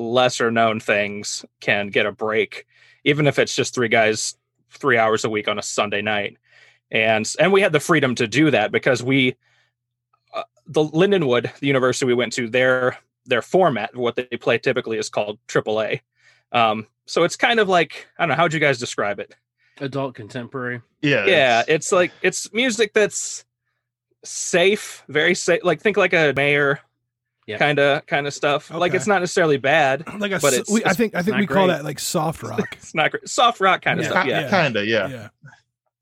lesser 0.00 0.50
known 0.50 0.80
things 0.80 1.44
can 1.60 1.88
get 1.88 2.06
a 2.06 2.12
break 2.12 2.66
even 3.04 3.26
if 3.26 3.38
it's 3.38 3.54
just 3.54 3.74
three 3.74 3.88
guys 3.88 4.36
three 4.70 4.96
hours 4.96 5.24
a 5.24 5.30
week 5.30 5.46
on 5.46 5.58
a 5.58 5.62
sunday 5.62 6.00
night 6.00 6.36
and 6.90 7.32
and 7.38 7.52
we 7.52 7.60
had 7.60 7.72
the 7.72 7.80
freedom 7.80 8.14
to 8.14 8.26
do 8.26 8.50
that 8.50 8.72
because 8.72 9.02
we 9.02 9.36
uh, 10.34 10.42
the 10.66 10.84
lindenwood 10.84 11.52
the 11.60 11.66
university 11.66 12.06
we 12.06 12.14
went 12.14 12.32
to 12.32 12.48
their 12.48 12.98
their 13.26 13.42
format 13.42 13.94
what 13.94 14.16
they 14.16 14.24
play 14.24 14.58
typically 14.58 14.98
is 14.98 15.08
called 15.08 15.38
aaa 15.48 16.00
um 16.52 16.86
so 17.06 17.22
it's 17.24 17.36
kind 17.36 17.60
of 17.60 17.68
like 17.68 18.06
i 18.18 18.22
don't 18.22 18.30
know 18.30 18.34
how'd 18.34 18.52
you 18.52 18.60
guys 18.60 18.78
describe 18.78 19.18
it 19.20 19.34
Adult 19.82 20.14
contemporary. 20.14 20.82
Yeah. 21.00 21.24
yeah 21.24 21.60
it's- 21.60 21.68
it's 21.68 21.92
like 21.92 22.12
it's 22.22 22.52
music 22.52 22.92
that's 22.92 23.44
safe 24.24 25.02
very 25.08 25.34
safe 25.34 25.64
like 25.64 25.80
think 25.80 25.96
like 25.96 26.12
a 26.12 26.32
Mayer 26.36 26.80
Yeah. 27.46 27.56
kind 27.58 27.78
of 27.78 28.04
kind 28.06 28.26
of 28.26 28.34
stuff 28.34 28.70
like 28.70 28.92
it's 28.94 29.06
not 29.06 29.20
necessarily 29.20 29.56
bad 29.56 30.04
Like 30.18 30.32
a 30.32 30.38
But 30.38 30.52
it's- 30.52 30.70
we, 30.70 30.84
I 30.84 30.92
think 30.92 31.14
I 31.14 31.22
think 31.22 31.32
not 31.36 31.40
we 31.40 31.46
call 31.46 31.68
that 31.68 31.84
like 31.84 31.98
soft 31.98 32.42
rock. 32.42 32.60
it's 32.72 32.94
not 32.94 33.10
great 33.12 33.26
soft 33.28 33.60
rock 33.60 33.80
kind 33.82 33.98
of 34.00 34.04
Yeah. 34.04 34.10
stuff 34.10 34.26
yeah 34.26 34.50
kinda, 34.50 34.84
yeah. 34.84 35.08
yeah. 35.08 35.28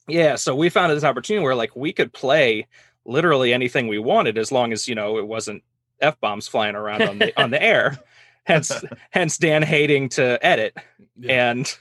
Yeah, 0.08 0.36
so 0.36 0.54
we 0.54 0.68
found 0.68 0.92
this 0.92 1.04
opportunity 1.04 1.42
where 1.44 1.54
like 1.54 1.74
we 1.76 1.92
could 1.92 2.12
play 2.12 2.66
literally 3.04 3.52
anything 3.52 3.88
we 3.88 3.98
wanted 3.98 4.36
as 4.38 4.50
long 4.52 4.72
as 4.72 4.86
you 4.88 4.94
know 4.94 5.18
it 5.18 5.26
wasn't 5.26 5.62
f 6.00 6.18
bombs 6.20 6.46
flying 6.48 6.74
around 6.76 7.02
on 7.02 7.18
the 7.18 7.40
on 7.40 7.50
the 7.50 7.62
air. 7.62 7.98
Hence, 8.44 8.72
hence 9.10 9.36
Dan 9.38 9.62
hating 9.62 10.08
to 10.10 10.38
edit, 10.44 10.76
Yeah. 11.18 11.50
and 11.50 11.78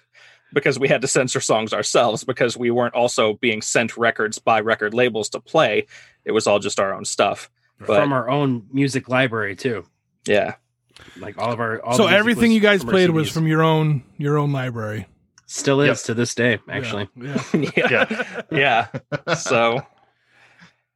because 0.54 0.80
we 0.80 0.88
had 0.88 1.02
to 1.02 1.08
censor 1.08 1.40
songs 1.42 1.74
ourselves 1.74 2.24
because 2.24 2.56
we 2.58 2.72
weren't 2.72 2.94
also 2.96 3.34
being 3.36 3.62
sent 3.62 3.98
records 3.98 4.40
by 4.40 4.62
record 4.62 4.94
labels 4.94 5.30
to 5.30 5.40
play. 5.42 5.86
It 6.26 6.32
was 6.32 6.48
all 6.48 6.60
just 6.60 6.80
our 6.80 6.94
own 6.94 7.06
stuff. 7.06 7.50
But 7.80 7.88
from 8.02 8.12
our 8.14 8.30
own 8.30 8.66
music 8.72 9.08
library 9.10 9.56
too. 9.56 9.86
yeah, 10.26 10.56
Like 11.18 11.38
all 11.38 11.52
of 11.52 11.60
our. 11.60 11.80
All 11.82 11.94
so 11.96 12.08
the 12.08 12.14
everything 12.16 12.52
you 12.52 12.60
guys 12.60 12.80
from 12.82 12.90
our 12.90 12.94
played 12.94 13.10
was 13.12 13.30
from 13.32 13.46
your 13.48 13.62
own 13.62 14.04
your 14.18 14.38
own 14.38 14.52
library. 14.52 15.06
Still 15.48 15.82
is 15.82 15.88
Yep. 15.88 15.98
to 16.08 16.14
this 16.14 16.36
day, 16.36 16.60
actually. 16.70 17.08
Yeah. 17.16 17.44
yeah, 17.54 18.06
Yeah. 18.52 18.88
yeah. 19.26 19.34
So 19.36 19.82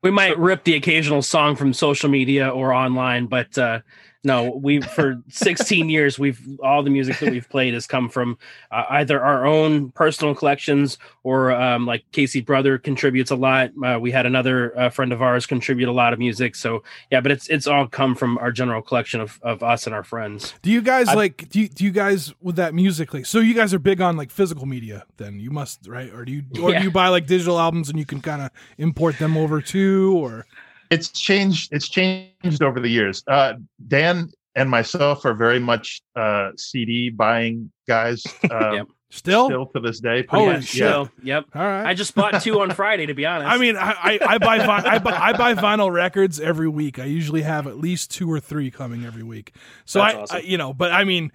We 0.04 0.12
might 0.12 0.38
rip 0.38 0.64
the 0.66 0.76
occasional 0.76 1.22
song 1.22 1.56
from 1.56 1.74
social 1.74 2.10
media 2.10 2.50
or 2.50 2.74
online, 2.74 3.28
but 3.28 3.58
uh, 3.58 3.80
no, 4.24 4.52
we 4.52 4.82
for 4.82 5.22
16 5.30 5.90
years 5.96 6.20
we've 6.20 6.40
all 6.64 6.84
the 6.84 6.90
music 6.90 7.18
that 7.20 7.32
we've 7.32 7.50
played 7.50 7.74
has 7.74 7.88
come 7.88 8.08
from 8.10 8.38
uh, 8.72 8.84
either 8.92 9.22
our 9.24 9.46
own 9.48 9.90
personal 9.92 10.36
collections 10.36 10.98
or 11.24 11.52
um, 11.52 11.86
like 11.88 12.04
Casey 12.12 12.42
Brother 12.42 12.78
contributes 12.78 13.32
a 13.32 13.36
lot. 13.36 13.72
Uh, 13.84 13.98
we 14.00 14.12
had 14.12 14.26
another 14.26 14.78
uh, 14.78 14.90
friend 14.90 15.12
of 15.12 15.22
ours 15.22 15.46
contribute 15.46 15.90
a 15.90 15.92
lot 15.92 16.14
of 16.14 16.20
music, 16.20 16.56
so 16.56 16.84
yeah, 17.10 17.20
but 17.22 17.32
it's 17.32 17.48
it's 17.50 17.66
all 17.68 17.88
come 17.88 18.14
from 18.16 18.38
our 18.38 18.52
general 18.52 18.82
collection 18.82 19.20
of, 19.22 19.40
of 19.42 19.64
us 19.64 19.86
and 19.88 19.96
our 19.96 20.04
friends. 20.04 20.54
Do 20.62 20.70
you 20.72 20.82
guys 20.82 21.08
I- 21.10 21.14
like 21.16 21.50
do 21.50 21.62
you, 21.62 21.68
do 21.70 21.84
you 21.84 21.92
guys 21.92 22.34
with 22.42 22.58
that 22.58 22.74
music 22.76 23.14
like 23.14 23.26
so 23.26 23.40
you 23.40 23.54
guys 23.56 23.74
are 23.74 23.80
big 23.80 24.02
on 24.02 24.18
like 24.18 24.30
physical 24.32 24.66
media 24.66 25.06
then 25.18 25.40
you 25.40 25.50
must 25.52 25.88
right 25.88 26.12
or 26.14 26.26
do 26.26 26.32
you 26.32 26.44
or 26.62 26.72
Yeah. 26.72 26.80
do 26.80 26.86
you 26.86 26.92
buy 26.92 27.08
like 27.10 27.26
digital 27.28 27.60
albums 27.60 27.90
and 27.90 27.98
you 27.98 28.06
can 28.06 28.22
kind 28.22 28.42
of 28.42 28.52
import 28.78 29.18
them 29.20 29.36
over 29.38 29.62
too 29.62 30.14
or 30.18 30.46
it's 30.92 31.10
changed 31.10 31.70
it's 31.72 31.90
changed 31.90 32.62
over 32.62 32.80
the 32.80 32.90
years 32.90 33.24
uh 33.28 33.54
dan 33.88 34.30
and 34.56 34.70
myself 34.70 35.26
are 35.26 35.34
very 35.34 35.60
much 35.60 36.02
uh 36.16 36.52
cd 36.58 37.10
buying 37.10 37.72
guys 37.88 38.24
uh 38.52 38.72
Yep. 38.76 38.88
still? 39.10 39.46
still 39.46 39.66
to 39.68 39.80
this 39.80 40.00
day 40.00 40.26
Holy 40.30 40.46
yeah, 40.46 40.54
much, 40.54 40.66
shit. 40.66 40.80
so, 40.80 41.10
yep. 41.24 41.46
All 41.56 41.62
right. 41.62 41.86
I 41.86 41.94
just 41.94 42.14
bought 42.16 42.42
two 42.42 42.60
on 42.62 42.72
Friday, 42.72 43.06
to 43.08 43.14
be 43.14 43.26
honest. 43.26 43.50
I 43.52 43.58
mean, 43.58 43.76
I, 43.76 43.92
I, 43.92 44.20
I 44.22 44.38
buy 44.38 44.58
vi- 44.60 44.90
I 44.90 45.00
buy 45.00 45.12
I 45.12 45.34
buy 45.34 45.54
vinyl 45.56 45.92
records 45.92 46.40
every 46.40 46.70
week. 46.70 46.98
I 47.00 47.06
usually 47.06 47.42
have 47.42 47.68
at 47.68 47.78
least 47.78 48.12
two 48.12 48.32
or 48.32 48.40
three 48.40 48.72
coming 48.72 49.04
every 49.06 49.24
week. 49.24 49.54
So 49.86 50.00
I, 50.00 50.22
awesome. 50.22 50.38
I, 50.38 50.40
you 50.42 50.58
know, 50.58 50.74
but 50.74 50.92
I 50.94 51.04
mean, 51.04 51.32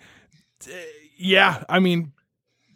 uh, 0.67 0.73
yeah, 1.19 1.65
I 1.69 1.81
mean, 1.81 2.13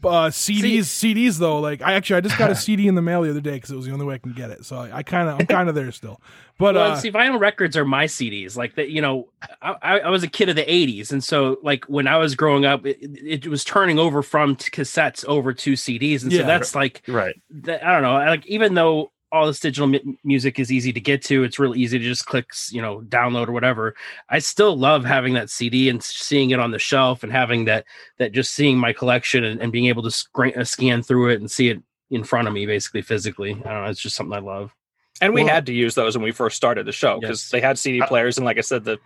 uh, 0.04 0.28
CDs, 0.30 0.80
CDs 0.80 1.38
though. 1.38 1.59
Like 1.61 1.83
I 1.83 1.95
actually, 1.95 2.16
I 2.16 2.21
just 2.21 2.38
got 2.38 2.50
a 2.50 2.54
CD 2.57 2.88
in 2.88 2.95
the 2.95 3.02
mail 3.02 3.23
the 3.23 3.30
other 3.30 3.40
day 3.40 3.52
because 3.52 3.71
it 3.71 3.76
was 3.76 3.87
the 3.87 3.92
only 3.92 4.07
way 4.07 4.14
I 4.14 4.19
can 4.19 4.33
get 4.33 4.50
it. 4.50 4.64
So 4.64 4.76
I, 4.76 4.99
I 4.99 5.02
kind 5.02 5.28
of, 5.28 5.40
I'm 5.40 5.47
kind 5.47 5.69
of 5.69 5.75
there 5.75 5.90
still. 5.92 6.21
But 6.59 6.75
well, 6.75 6.92
uh, 6.92 6.97
see, 6.97 7.11
vinyl 7.11 7.40
records 7.40 7.76
are 7.76 7.85
my 7.85 8.04
CDs. 8.04 8.57
Like 8.57 8.75
that, 8.76 8.90
you 8.90 9.00
know, 9.00 9.28
I, 9.62 9.76
I 9.83 9.99
I 10.00 10.09
was 10.11 10.23
a 10.23 10.28
kid 10.28 10.49
of 10.49 10.57
the 10.57 10.64
'80s, 10.64 11.11
and 11.12 11.23
so 11.25 11.59
like 11.62 11.85
when 11.87 12.07
I 12.07 12.19
was 12.19 12.35
growing 12.35 12.64
up, 12.64 12.85
it, 12.85 12.99
it 13.02 13.47
was 13.47 13.64
turning 13.64 13.99
over 13.99 14.23
from 14.23 14.57
cassettes 14.57 15.25
over 15.26 15.52
to 15.54 15.73
CDs, 15.73 16.23
and 16.23 16.33
Yeah. 16.33 16.40
so 16.42 16.47
that's 16.47 16.75
like, 16.75 17.02
right 17.09 17.35
that, 17.50 17.85
I 17.87 17.92
don't 17.92 18.02
know, 18.02 18.14
like 18.30 18.47
even 18.47 18.75
though 18.75 19.11
all 19.33 19.47
this 19.47 19.61
digital 19.61 19.87
mu- 19.87 20.17
music 20.25 20.59
is 20.59 20.73
easy 20.73 20.93
to 20.93 21.01
get 21.01 21.23
to, 21.23 21.45
it's 21.45 21.59
really 21.59 21.79
easy 21.79 21.99
to 21.99 22.05
just 22.05 22.27
click, 22.27 22.47
you 22.71 22.83
know, 22.83 23.01
download 23.03 23.49
or 23.49 23.53
whatever. 23.53 23.95
I 24.29 24.41
still 24.41 24.77
love 24.77 25.05
having 25.05 25.35
that 25.35 25.51
CD 25.51 25.89
and 25.89 26.03
seeing 26.03 26.51
it 26.51 26.59
on 26.59 26.71
the 26.73 26.79
shelf, 26.79 27.23
and 27.23 27.31
having 27.33 27.65
that 27.67 27.85
that 28.19 28.33
just 28.33 28.55
seeing 28.55 28.77
my 28.79 28.93
collection 28.93 29.45
and, 29.45 29.61
and 29.61 29.71
being 29.73 29.87
able 29.87 30.03
to 30.03 30.09
scra- 30.09 30.57
uh, 30.57 30.65
scan 30.65 31.03
through 31.03 31.31
it 31.31 31.41
and 31.41 31.51
see 31.51 31.69
it 31.69 31.81
in 32.11 32.25
front 32.25 32.49
of 32.49 32.55
me, 32.55 32.67
basically 32.67 33.03
physically. 33.03 33.53
I 33.53 33.55
don't 33.73 33.85
know, 33.85 33.91
it's 33.91 34.01
just 34.01 34.17
something 34.17 34.37
I 34.37 34.41
love. 34.41 34.75
and 35.21 35.33
we 35.35 35.45
Well- 35.45 35.53
had 35.55 35.67
to 35.67 35.73
use 35.73 35.95
those 35.95 36.17
when 36.17 36.25
we 36.25 36.33
first 36.33 36.57
started 36.57 36.87
the 36.87 36.93
show 36.93 37.21
because 37.21 37.43
Yes. 37.45 37.51
they 37.51 37.61
had 37.61 37.79
CD 37.79 38.01
players, 38.09 38.37
and 38.39 38.45
like 38.45 38.59
I 38.59 38.63
said, 38.63 38.85
the 38.85 38.99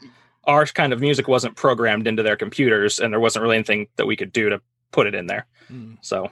our 0.44 0.64
kind 0.66 0.92
of 0.92 1.00
music 1.00 1.26
wasn't 1.26 1.56
programmed 1.56 2.06
into 2.06 2.22
their 2.22 2.36
computers, 2.36 2.98
and 3.00 3.12
there 3.12 3.20
wasn't 3.20 3.42
really 3.42 3.56
anything 3.56 3.88
that 3.96 4.06
we 4.06 4.14
could 4.16 4.32
do 4.32 4.48
to 4.50 4.60
put 4.92 5.06
it 5.06 5.14
in 5.14 5.26
there. 5.26 5.46
Mm. 5.72 5.96
So 6.02 6.30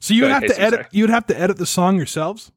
so 0.00 0.12
you'd 0.12 0.28
have 0.28 0.42
to 0.46 0.60
edit. 0.60 0.80
sorry. 0.80 0.86
You 0.92 1.04
would 1.04 1.10
have 1.10 1.26
to 1.28 1.40
edit 1.40 1.56
the 1.56 1.64
song 1.66 1.96
yourselves. 1.96 2.52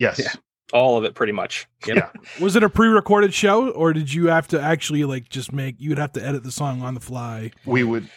Yes 0.00 0.18
Yeah. 0.18 0.32
all 0.72 0.96
of 0.98 1.04
it, 1.04 1.14
pretty 1.14 1.32
much. 1.32 1.66
Yep. 1.86 2.16
Was 2.40 2.56
it 2.56 2.62
a 2.64 2.68
pre-recorded 2.68 3.32
show, 3.34 3.70
or 3.70 3.92
did 3.92 4.12
you 4.12 4.26
have 4.28 4.48
to 4.48 4.60
actually 4.60 5.04
like 5.04 5.28
just 5.28 5.52
make? 5.52 5.76
You'd 5.78 5.98
have 5.98 6.12
to 6.14 6.24
edit 6.26 6.42
the 6.42 6.50
song 6.52 6.82
on 6.82 6.94
the 6.94 7.00
fly. 7.00 7.52
we 7.64 7.84
would 7.84 8.08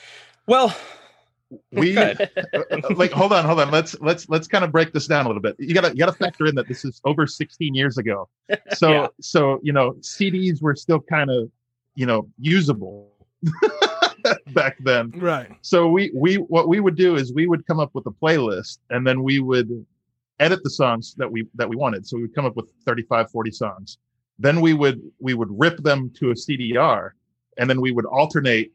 Well, 0.48 0.76
we 1.72 1.96
like 2.96 3.12
hold 3.12 3.32
on 3.32 3.46
hold 3.46 3.60
on 3.60 3.70
let's 3.70 3.96
let's 4.02 4.28
let's 4.28 4.48
kind 4.48 4.64
of 4.66 4.72
break 4.72 4.92
this 4.92 5.06
down 5.06 5.26
a 5.26 5.28
little 5.30 5.42
bit 5.42 5.56
you 5.60 5.72
gotta 5.76 5.90
you 5.90 5.98
gotta 5.98 6.12
factor 6.12 6.48
in 6.48 6.56
that 6.56 6.68
this 6.68 6.84
is 6.84 7.00
over 7.06 7.28
16 7.28 7.76
years 7.76 8.00
ago 8.00 8.28
so 8.74 8.90
Yeah. 8.92 9.08
so 9.22 9.60
you 9.62 9.72
know 9.72 9.92
cds 10.02 10.64
were 10.64 10.76
still 10.76 11.00
kind 11.00 11.30
of 11.30 11.52
you 11.94 12.08
know 12.08 12.28
usable 12.40 13.12
back 14.54 14.78
then 14.80 15.12
Right. 15.18 15.52
so 15.62 15.88
we 15.90 16.12
we 16.16 16.36
what 16.38 16.68
we 16.70 16.80
would 16.80 16.96
do 16.96 17.16
is 17.18 17.32
we 17.34 17.46
would 17.46 17.68
come 17.68 17.80
up 17.80 17.92
with 17.94 18.08
a 18.08 18.12
playlist 18.12 18.80
and 18.90 19.06
then 19.06 19.22
we 19.22 19.40
would 19.40 19.86
edit 20.44 20.64
the 20.64 20.70
songs 20.70 21.16
that 21.16 21.32
we 21.32 21.48
that 21.56 21.68
we 21.68 21.76
wanted. 21.76 22.06
So 22.06 22.18
we 22.18 22.24
would 22.24 22.36
come 22.36 22.46
up 22.46 22.56
with 22.56 22.70
35 22.86 23.32
40 23.32 23.52
songs. 23.52 23.98
Then 24.40 24.62
we 24.62 24.74
would 24.74 25.02
we 25.20 25.34
would 25.34 25.50
rip 25.52 25.78
them 25.78 26.12
to 26.20 26.32
a 26.32 26.34
cdr 26.34 27.12
and 27.58 27.70
then 27.70 27.80
we 27.80 27.92
would 27.92 28.06
alternate 28.06 28.72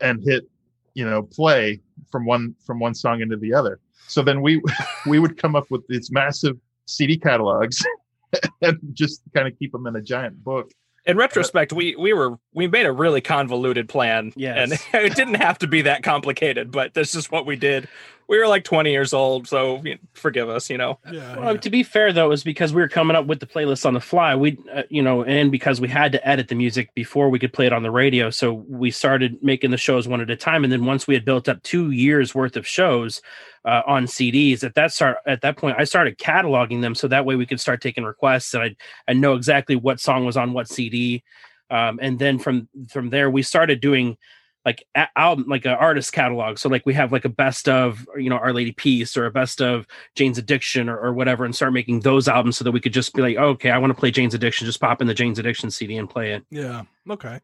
and 0.00 0.22
hit 0.22 0.48
you 0.94 1.08
know 1.08 1.22
play 1.22 1.80
from 2.10 2.24
one 2.24 2.54
from 2.64 2.78
one 2.78 2.94
song 2.94 3.20
into 3.20 3.36
the 3.36 3.52
other. 3.52 3.80
So 4.08 4.22
then 4.22 4.42
we 4.42 4.62
we 5.06 5.18
would 5.18 5.36
come 5.36 5.56
up 5.56 5.70
with 5.70 5.86
these 5.88 6.10
massive 6.12 6.58
cd 6.86 7.16
catalogs 7.16 7.84
and 8.62 8.78
just 8.92 9.22
kind 9.34 9.48
of 9.48 9.58
keep 9.58 9.72
them 9.72 9.86
in 9.86 9.96
a 9.96 10.02
giant 10.02 10.42
book. 10.42 10.70
In 11.06 11.16
retrospect, 11.16 11.72
we 11.72 11.96
we 11.96 12.12
were 12.12 12.36
we 12.54 12.66
made 12.66 12.86
a 12.86 12.92
really 12.92 13.20
convoluted 13.20 13.88
plan, 13.88 14.32
Yes. 14.36 14.70
and 14.92 15.04
it 15.04 15.14
didn't 15.14 15.34
have 15.34 15.58
to 15.60 15.66
be 15.66 15.82
that 15.82 16.02
complicated, 16.02 16.70
but 16.70 16.94
this 16.94 17.14
is 17.14 17.30
what 17.30 17.46
we 17.46 17.56
did. 17.56 17.88
We 18.28 18.38
were 18.38 18.46
like 18.46 18.64
20 18.64 18.90
years 18.90 19.12
old, 19.12 19.46
so 19.48 19.82
forgive 20.14 20.48
us, 20.48 20.70
you 20.70 20.78
know. 20.78 20.98
Yeah. 21.10 21.38
Well, 21.38 21.58
to 21.58 21.68
be 21.70 21.82
fair, 21.82 22.12
though, 22.12 22.26
it 22.26 22.28
was 22.28 22.44
because 22.44 22.72
we 22.72 22.80
were 22.80 22.88
coming 22.88 23.16
up 23.16 23.26
with 23.26 23.40
the 23.40 23.46
playlist 23.46 23.84
on 23.84 23.94
the 23.94 24.00
fly. 24.00 24.34
We, 24.36 24.56
uh, 24.72 24.84
you 24.88 25.02
know, 25.02 25.22
and 25.24 25.50
because 25.50 25.80
we 25.80 25.88
had 25.88 26.12
to 26.12 26.26
edit 26.26 26.48
the 26.48 26.54
music 26.54 26.94
before 26.94 27.28
we 27.28 27.38
could 27.38 27.52
play 27.52 27.66
it 27.66 27.72
on 27.72 27.82
the 27.82 27.90
radio, 27.90 28.30
so 28.30 28.52
we 28.68 28.90
started 28.90 29.42
making 29.42 29.70
the 29.70 29.76
shows 29.76 30.06
one 30.08 30.20
at 30.20 30.30
a 30.30 30.36
time. 30.36 30.62
And 30.64 30.72
then 30.72 30.86
once 30.86 31.06
we 31.06 31.14
had 31.14 31.24
built 31.24 31.48
up 31.48 31.62
two 31.62 31.90
years 31.90 32.34
worth 32.34 32.56
of 32.56 32.66
shows 32.66 33.20
uh, 33.66 33.82
on 33.86 34.04
CDs, 34.06 34.62
at 34.64 34.76
that 34.76 34.92
start, 34.92 35.18
at 35.26 35.42
that 35.42 35.56
point, 35.58 35.76
I 35.78 35.84
started 35.84 36.16
cataloging 36.16 36.80
them 36.80 36.94
so 36.94 37.08
that 37.08 37.26
way 37.26 37.34
we 37.34 37.44
could 37.44 37.60
start 37.60 37.82
taking 37.82 38.04
requests, 38.04 38.54
and 38.54 38.62
I 38.62 38.76
I 39.08 39.12
know 39.14 39.34
exactly 39.34 39.74
what 39.76 40.00
song 40.00 40.24
was 40.24 40.36
on 40.36 40.52
what 40.52 40.68
CD. 40.68 41.22
Um, 41.72 41.98
and 42.02 42.18
then 42.18 42.38
from 42.38 42.68
from 42.90 43.10
there, 43.10 43.30
we 43.30 43.42
started 43.42 43.80
doing 43.80 44.16
like 44.64 44.84
a- 44.94 45.08
album 45.16 45.46
like 45.48 45.64
an 45.64 45.72
artist 45.72 46.12
catalog 46.12 46.56
so 46.56 46.68
like 46.68 46.86
we 46.86 46.94
have 46.94 47.10
like 47.10 47.24
a 47.24 47.28
best 47.28 47.68
of 47.68 48.06
you 48.16 48.30
know 48.30 48.36
our 48.36 48.52
lady 48.52 48.70
peace 48.70 49.16
or 49.16 49.26
a 49.26 49.30
best 49.32 49.60
of 49.60 49.88
jane's 50.14 50.38
addiction 50.38 50.88
or, 50.88 50.96
or 50.96 51.12
whatever 51.12 51.44
and 51.44 51.52
start 51.56 51.72
making 51.72 51.98
those 51.98 52.28
albums 52.28 52.58
so 52.58 52.62
that 52.62 52.70
we 52.70 52.78
could 52.78 52.92
just 52.92 53.12
be 53.12 53.22
like 53.22 53.36
oh, 53.40 53.48
okay 53.48 53.72
i 53.72 53.78
want 53.78 53.90
to 53.92 53.98
play 53.98 54.12
jane's 54.12 54.34
addiction 54.34 54.64
just 54.64 54.80
pop 54.80 55.00
in 55.00 55.08
the 55.08 55.14
jane's 55.14 55.40
addiction 55.40 55.68
cd 55.68 55.96
and 55.96 56.08
play 56.08 56.30
it 56.32 56.44
Yeah. 56.48 56.82
Okay. 57.10 57.40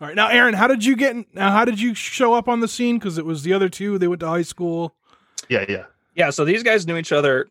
All 0.00 0.06
right. 0.06 0.14
Now, 0.14 0.28
Aaron, 0.28 0.54
how 0.54 0.68
did 0.68 0.84
you 0.84 0.94
get? 0.94 1.16
Now, 1.34 1.50
how 1.50 1.64
did 1.64 1.80
you 1.80 1.92
show 1.92 2.34
up 2.34 2.48
on 2.48 2.60
the 2.60 2.68
scene? 2.68 2.98
Because 3.00 3.18
it 3.18 3.26
was 3.26 3.42
the 3.42 3.52
other 3.52 3.68
two. 3.68 3.98
They 3.98 4.06
went 4.06 4.20
to 4.20 4.28
high 4.28 4.42
school. 4.42 4.94
yeah 5.48 5.64
yeah 5.68 5.86
Yeah, 6.14 6.30
so 6.30 6.44
these 6.44 6.62
guys 6.62 6.86
knew 6.86 6.96
each 6.96 7.10
other 7.10 7.48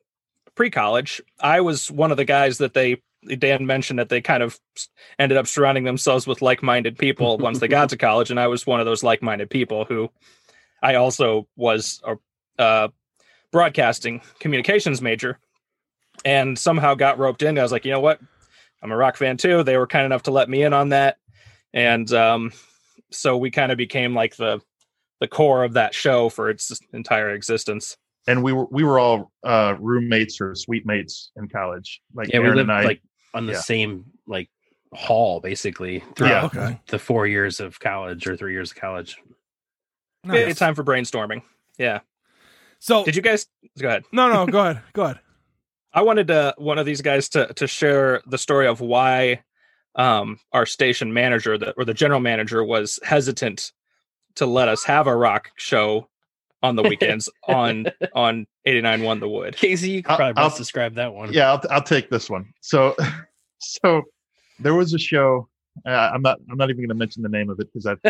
pre-college. 0.55 1.21
I 1.41 1.61
was 1.61 1.91
one 1.91 2.11
of 2.11 2.17
the 2.17 2.25
guys 2.25 2.57
that 2.59 2.73
they 2.73 3.01
Dan 3.37 3.65
mentioned 3.65 3.99
that 3.99 4.09
they 4.09 4.21
kind 4.21 4.43
of 4.43 4.59
ended 5.17 5.37
up 5.37 5.47
surrounding 5.47 5.83
themselves 5.83 6.25
with 6.25 6.41
like-minded 6.41 6.97
people 6.97 7.37
once 7.37 7.59
they 7.59 7.67
got 7.67 7.89
to 7.89 7.97
college, 8.07 8.31
and 8.31 8.39
I 8.39 8.47
was 8.47 8.65
one 8.65 8.79
of 8.79 8.85
those 8.85 9.03
like-minded 9.03 9.49
people 9.49 9.85
who 9.85 10.09
I 10.81 10.95
also 10.95 11.47
was 11.55 12.01
a 12.05 12.61
uh, 12.61 12.87
broadcasting 13.51 14.21
communications 14.39 15.01
major, 15.01 15.39
and 16.23 16.57
somehow 16.57 16.95
got 16.95 17.19
roped 17.19 17.43
in. 17.43 17.57
I 17.57 17.63
was 17.63 17.71
like, 17.71 17.85
you 17.85 17.91
know 17.91 17.99
what, 17.99 18.19
I'm 18.81 18.91
a 18.91 18.97
rock 18.97 19.17
fan 19.17 19.37
too. 19.37 19.63
They 19.63 19.77
were 19.77 19.87
kind 19.87 20.05
enough 20.05 20.23
to 20.23 20.31
let 20.31 20.49
me 20.49 20.63
in 20.63 20.73
on 20.73 20.89
that, 20.89 21.17
and 21.73 22.11
um, 22.13 22.51
so 23.11 23.37
we 23.37 23.51
kind 23.51 23.71
of 23.71 23.77
became 23.77 24.13
like 24.13 24.35
the 24.37 24.61
the 25.19 25.27
core 25.27 25.63
of 25.65 25.73
that 25.73 25.93
show 25.93 26.29
for 26.29 26.49
its 26.49 26.79
entire 26.93 27.31
existence. 27.31 27.97
and 28.27 28.43
we 28.43 28.53
were 28.53 28.65
we 28.71 28.83
were 28.83 28.99
all 28.99 29.31
uh 29.43 29.75
roommates 29.79 30.39
or 30.39 30.55
suite 30.55 30.85
mates 30.85 31.31
in 31.35 31.47
college 31.47 32.01
like 32.13 32.29
yeah 32.31 32.39
we 32.39 32.45
Aaron 32.45 32.57
lived 32.57 32.69
and 32.69 32.77
I 32.77 32.83
like 32.83 33.01
on 33.33 33.45
the 33.45 33.53
yeah. 33.53 33.59
same 33.59 34.05
like 34.27 34.49
hall 34.93 35.39
basically 35.39 36.03
Yeah. 36.19 36.45
Okay. 36.45 36.79
the 36.87 36.99
four 36.99 37.27
years 37.27 37.59
of 37.59 37.79
college 37.79 38.27
or 38.27 38.35
three 38.35 38.53
years 38.53 38.71
of 38.71 38.77
college 38.77 39.17
Nice. 40.23 40.49
It's 40.49 40.59
time 40.59 40.75
for 40.75 40.83
brainstorming. 40.83 41.43
Yeah. 41.77 42.01
So 42.79 43.05
Did 43.05 43.15
you 43.15 43.21
guys 43.21 43.47
go 43.79 43.87
ahead? 43.87 44.03
no, 44.11 44.31
no, 44.31 44.45
go 44.45 44.59
ahead, 44.59 44.81
go 44.93 45.03
ahead. 45.03 45.19
I 45.93 46.01
wanted 46.01 46.29
uh, 46.29 46.53
one 46.57 46.77
of 46.77 46.85
these 46.85 47.01
guys 47.01 47.29
to 47.29 47.47
to 47.53 47.67
share 47.67 48.21
the 48.27 48.37
story 48.37 48.67
of 48.67 48.79
why 48.79 49.43
um, 49.95 50.39
our 50.53 50.65
station 50.65 51.13
manager, 51.13 51.57
the, 51.57 51.73
or 51.77 51.83
the 51.85 51.93
general 51.93 52.19
manager, 52.19 52.63
was 52.63 52.99
hesitant 53.03 53.71
to 54.35 54.45
let 54.45 54.67
us 54.67 54.83
have 54.83 55.07
a 55.07 55.15
rock 55.15 55.51
show 55.55 56.07
on 56.63 56.75
the 56.75 56.83
weekends 56.91 57.29
on 57.47 57.87
on 58.13 58.45
89.1 58.67 59.19
The 59.19 59.29
Wood. 59.29 59.55
casey 59.55 59.91
you 59.91 60.03
could 60.03 60.11
I'll- 60.11 60.17
probably 60.17 60.43
I'll- 60.43 60.57
describe 60.57 60.95
that 60.95 61.13
one 61.13 61.31
yeah 61.33 61.51
I'll, 61.51 61.61
I'll 61.69 61.81
take 61.83 62.09
this 62.09 62.29
one 62.29 62.51
so 62.61 62.95
so 63.59 64.03
there 64.59 64.73
was 64.73 64.93
a 64.93 64.99
show 64.99 65.47
Uh, 65.85 66.11
I'm 66.13 66.21
not. 66.21 66.37
I'm 66.51 66.57
not 66.57 66.69
even 66.69 66.81
going 66.81 66.89
to 66.89 67.01
mention 67.03 67.23
the 67.23 67.29
name 67.29 67.49
of 67.49 67.57
it 67.61 67.67
because 67.71 67.85
that's 67.85 68.01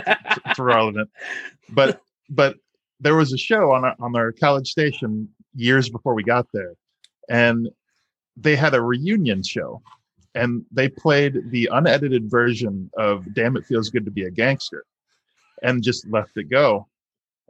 it's 0.48 0.58
irrelevant. 0.60 1.10
But 1.70 2.02
but 2.28 2.56
there 3.00 3.16
was 3.16 3.32
a 3.32 3.38
show 3.38 3.72
on 3.72 3.86
our, 3.86 3.96
on 4.00 4.16
our 4.16 4.32
college 4.32 4.68
station 4.70 5.30
years 5.54 5.88
before 5.90 6.16
we 6.16 6.24
got 6.24 6.48
there, 6.52 6.74
and 7.30 7.70
they 8.36 8.56
had 8.56 8.74
a 8.74 8.82
reunion 8.82 9.44
show, 9.44 9.82
and 10.34 10.66
they 10.72 10.88
played 10.90 11.52
the 11.52 11.70
unedited 11.72 12.28
version 12.32 12.90
of 12.98 13.32
"Damn 13.36 13.56
It 13.58 13.66
Feels 13.68 13.90
Good 13.92 14.06
to 14.06 14.12
Be 14.12 14.24
a 14.24 14.32
Gangster," 14.32 14.84
and 15.62 15.84
just 15.84 16.08
left 16.08 16.38
it 16.38 16.50
go, 16.50 16.88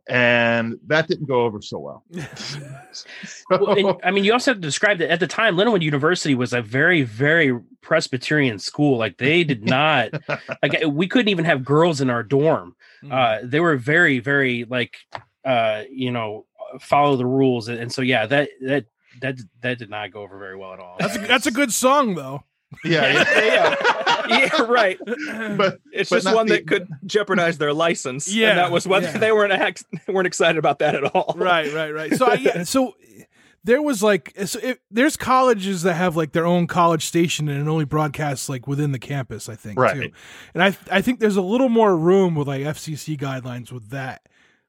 and 0.10 0.80
that 0.88 1.08
didn't 1.08 1.28
go 1.28 1.42
over 1.42 1.62
so 1.62 1.80
well. 1.80 2.04
Well, 3.50 3.72
and, 3.72 4.00
I 4.04 4.12
mean, 4.12 4.24
you 4.24 4.34
also 4.34 4.52
have 4.52 4.62
to 4.62 4.68
describe 4.68 5.00
that 5.00 5.12
at 5.12 5.20
the 5.20 5.28
time, 5.28 5.56
Lindenwood 5.56 5.82
University 5.82 6.36
was 6.36 6.54
a 6.54 6.62
very, 6.62 7.02
very 7.02 7.58
Presbyterian 7.82 8.60
school. 8.60 8.98
Like 8.98 9.18
they 9.18 9.44
did 9.44 9.66
not, 9.66 10.10
like 10.64 10.84
we 10.88 11.08
couldn't 11.08 11.30
even 11.30 11.46
have 11.46 11.64
girls 11.64 12.02
in 12.02 12.10
our 12.10 12.22
dorm. 12.24 12.76
Mm. 13.04 13.12
Uh, 13.12 13.48
they 13.48 13.60
were 13.60 13.76
very, 13.78 14.20
very 14.20 14.66
like, 14.66 14.98
uh, 15.46 15.84
you 15.90 16.12
know, 16.12 16.46
follow 16.80 17.16
the 17.16 17.26
rules, 17.26 17.68
and, 17.68 17.80
and 17.80 17.92
so 17.92 18.02
yeah, 18.02 18.26
that 18.28 18.50
that 18.62 18.86
that 19.22 19.40
that 19.62 19.80
did 19.80 19.90
not 19.90 20.12
go 20.12 20.22
over 20.22 20.38
very 20.38 20.56
well 20.56 20.74
at 20.74 20.80
all. 20.80 20.96
that's 21.00 21.16
a, 21.16 21.20
that's 21.20 21.48
a 21.48 21.52
good 21.52 21.72
song 21.74 22.16
though. 22.16 22.44
yeah, 22.84 23.12
yeah. 23.12 23.44
yeah, 23.44 23.76
yeah, 24.30 24.62
right. 24.70 24.98
but 25.06 25.80
It's 25.92 26.10
But 26.10 26.24
just 26.24 26.36
one 26.36 26.48
the- 26.48 26.54
that 26.56 26.68
could 26.68 26.88
jeopardize 27.06 27.58
their 27.58 27.74
license. 27.74 28.34
Yeah, 28.34 28.50
and 28.52 28.60
that 28.60 28.72
was 28.72 28.88
whether 28.88 29.08
yeah. 29.08 29.18
they 29.18 29.32
weren't 29.32 29.52
ex- 29.54 29.84
weren't 30.08 30.28
excited 30.28 30.58
about 30.58 30.80
that 30.80 30.96
at 30.96 31.04
all. 31.16 31.34
right, 31.38 31.74
right, 31.74 31.92
right. 31.92 32.14
So 32.16 32.28
I, 32.28 32.34
yeah, 32.36 32.64
so 32.64 32.96
there 33.64 33.82
was 33.82 34.02
like 34.02 34.34
so 34.46 34.60
it, 34.60 34.80
there's 34.90 35.18
colleges 35.18 35.82
that 35.84 35.94
have 35.96 36.16
like 36.16 36.32
their 36.32 36.46
own 36.46 36.66
college 36.68 37.06
station 37.06 37.50
and 37.50 37.60
it 37.68 37.70
only 37.70 37.86
broadcasts 37.86 38.48
like 38.48 38.68
within 38.68 38.92
the 38.94 39.00
campus. 39.00 39.50
I 39.50 39.56
think 39.56 39.78
Right. 39.78 40.02
too, 40.04 40.12
and 40.54 40.64
I 40.64 40.78
I 40.92 41.02
think 41.02 41.20
there's 41.20 41.36
a 41.36 41.42
little 41.42 41.70
more 41.70 41.96
room 41.98 42.36
with 42.36 42.48
like 42.48 42.62
FCC 42.62 43.18
guidelines 43.20 43.72
with 43.72 43.90
that. 43.90 44.22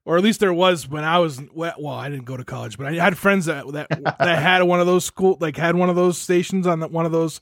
Or 0.07 0.17
at 0.17 0.25
least 0.25 0.40
there 0.40 0.52
was 0.52 0.88
when 0.88 1.05
I 1.05 1.19
was 1.19 1.40
well. 1.52 1.75
well, 1.79 1.95
I 1.95 2.09
didn't 2.09 2.25
go 2.25 2.37
to 2.37 2.43
college, 2.45 2.79
but 2.79 2.87
I 2.87 2.95
had 2.95 3.17
friends 3.19 3.45
that 3.47 3.71
that 3.75 3.88
that 4.19 4.38
had 4.43 4.62
one 4.62 4.81
of 4.81 4.87
those 4.87 5.05
school 5.05 5.37
like 5.40 5.57
had 5.59 5.76
one 5.76 5.90
of 5.90 5.95
those 5.95 6.17
stations 6.19 6.67
on 6.67 6.81
that 6.81 6.90
one 6.90 7.05
of 7.07 7.12
those 7.12 7.40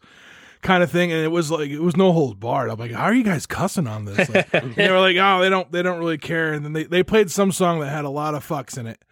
kind 0.63 0.83
of 0.83 0.91
thing, 0.91 1.13
and 1.13 1.23
it 1.23 1.29
was 1.29 1.51
like 1.51 1.71
it 1.71 1.81
was 1.81 1.97
no 1.97 2.13
holds 2.13 2.35
barred. 2.35 2.71
I'm 2.71 2.79
like, 2.79 2.93
how 2.93 3.05
are 3.05 3.15
you 3.15 3.25
guys 3.25 3.47
cussing 3.47 3.87
on 3.87 4.05
this? 4.05 4.29
Like, 4.29 4.51
they 4.75 4.91
were 4.91 5.01
like, 5.01 5.17
oh, 5.17 5.41
they 5.41 5.49
don't 5.49 5.71
they 5.73 5.83
don't 5.83 5.99
really 5.99 6.19
care. 6.19 6.53
And 6.53 6.65
then 6.65 6.73
they, 6.73 6.85
they 6.85 7.03
played 7.03 7.31
some 7.31 7.53
song 7.53 7.81
that 7.81 7.89
had 7.89 8.05
a 8.05 8.11
lot 8.11 8.35
of 8.35 8.47
fucks 8.47 8.79
in 8.79 8.87
it. 8.87 9.03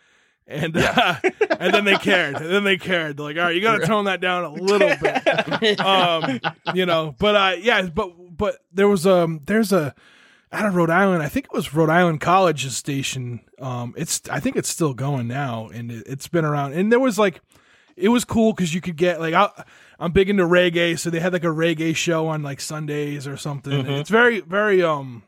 And 0.48 0.76
uh, 0.76 1.16
and 1.58 1.74
then 1.74 1.84
they 1.84 1.96
cared. 1.96 2.36
And 2.36 2.46
then 2.52 2.64
they 2.64 2.76
cared. 2.76 3.16
They're 3.16 3.26
like, 3.26 3.36
all 3.36 3.44
right, 3.44 3.54
you 3.54 3.60
got 3.60 3.80
to 3.80 3.86
tone 3.86 4.04
that 4.04 4.20
down 4.20 4.44
a 4.44 4.52
little 4.52 4.96
bit. 5.00 5.80
Um, 5.80 6.40
you 6.74 6.86
know, 6.86 7.14
but 7.18 7.34
uh, 7.34 7.56
yeah, 7.58 7.82
but 7.82 8.12
but 8.36 8.58
there 8.72 8.88
was 8.88 9.06
um 9.06 9.40
there's 9.46 9.72
a 9.72 9.94
out 10.52 10.66
of 10.66 10.74
Rhode 10.74 10.90
Island. 10.90 11.22
I 11.22 11.28
think 11.28 11.46
it 11.46 11.52
was 11.52 11.74
Rhode 11.74 11.90
Island 11.90 12.20
College's 12.20 12.76
station. 12.76 13.40
Um, 13.58 13.94
it's 13.96 14.22
I 14.30 14.40
think 14.40 14.56
it's 14.56 14.68
still 14.68 14.94
going 14.94 15.26
now, 15.26 15.68
and 15.68 15.90
it, 15.90 16.06
it's 16.06 16.28
been 16.28 16.44
around. 16.44 16.74
And 16.74 16.92
there 16.92 17.00
was 17.00 17.18
like, 17.18 17.40
it 17.96 18.08
was 18.10 18.24
cool 18.24 18.52
because 18.52 18.74
you 18.74 18.80
could 18.80 18.96
get 18.96 19.20
like 19.20 19.34
I, 19.34 19.50
I'm 19.98 20.12
big 20.12 20.28
into 20.28 20.44
reggae, 20.44 20.98
so 20.98 21.10
they 21.10 21.20
had 21.20 21.32
like 21.32 21.44
a 21.44 21.48
reggae 21.48 21.94
show 21.96 22.26
on 22.28 22.42
like 22.42 22.60
Sundays 22.60 23.26
or 23.26 23.36
something. 23.36 23.72
And 23.72 23.88
Mhm. 23.88 24.00
It's 24.00 24.10
very 24.10 24.40
very 24.40 24.82
um 24.82 25.22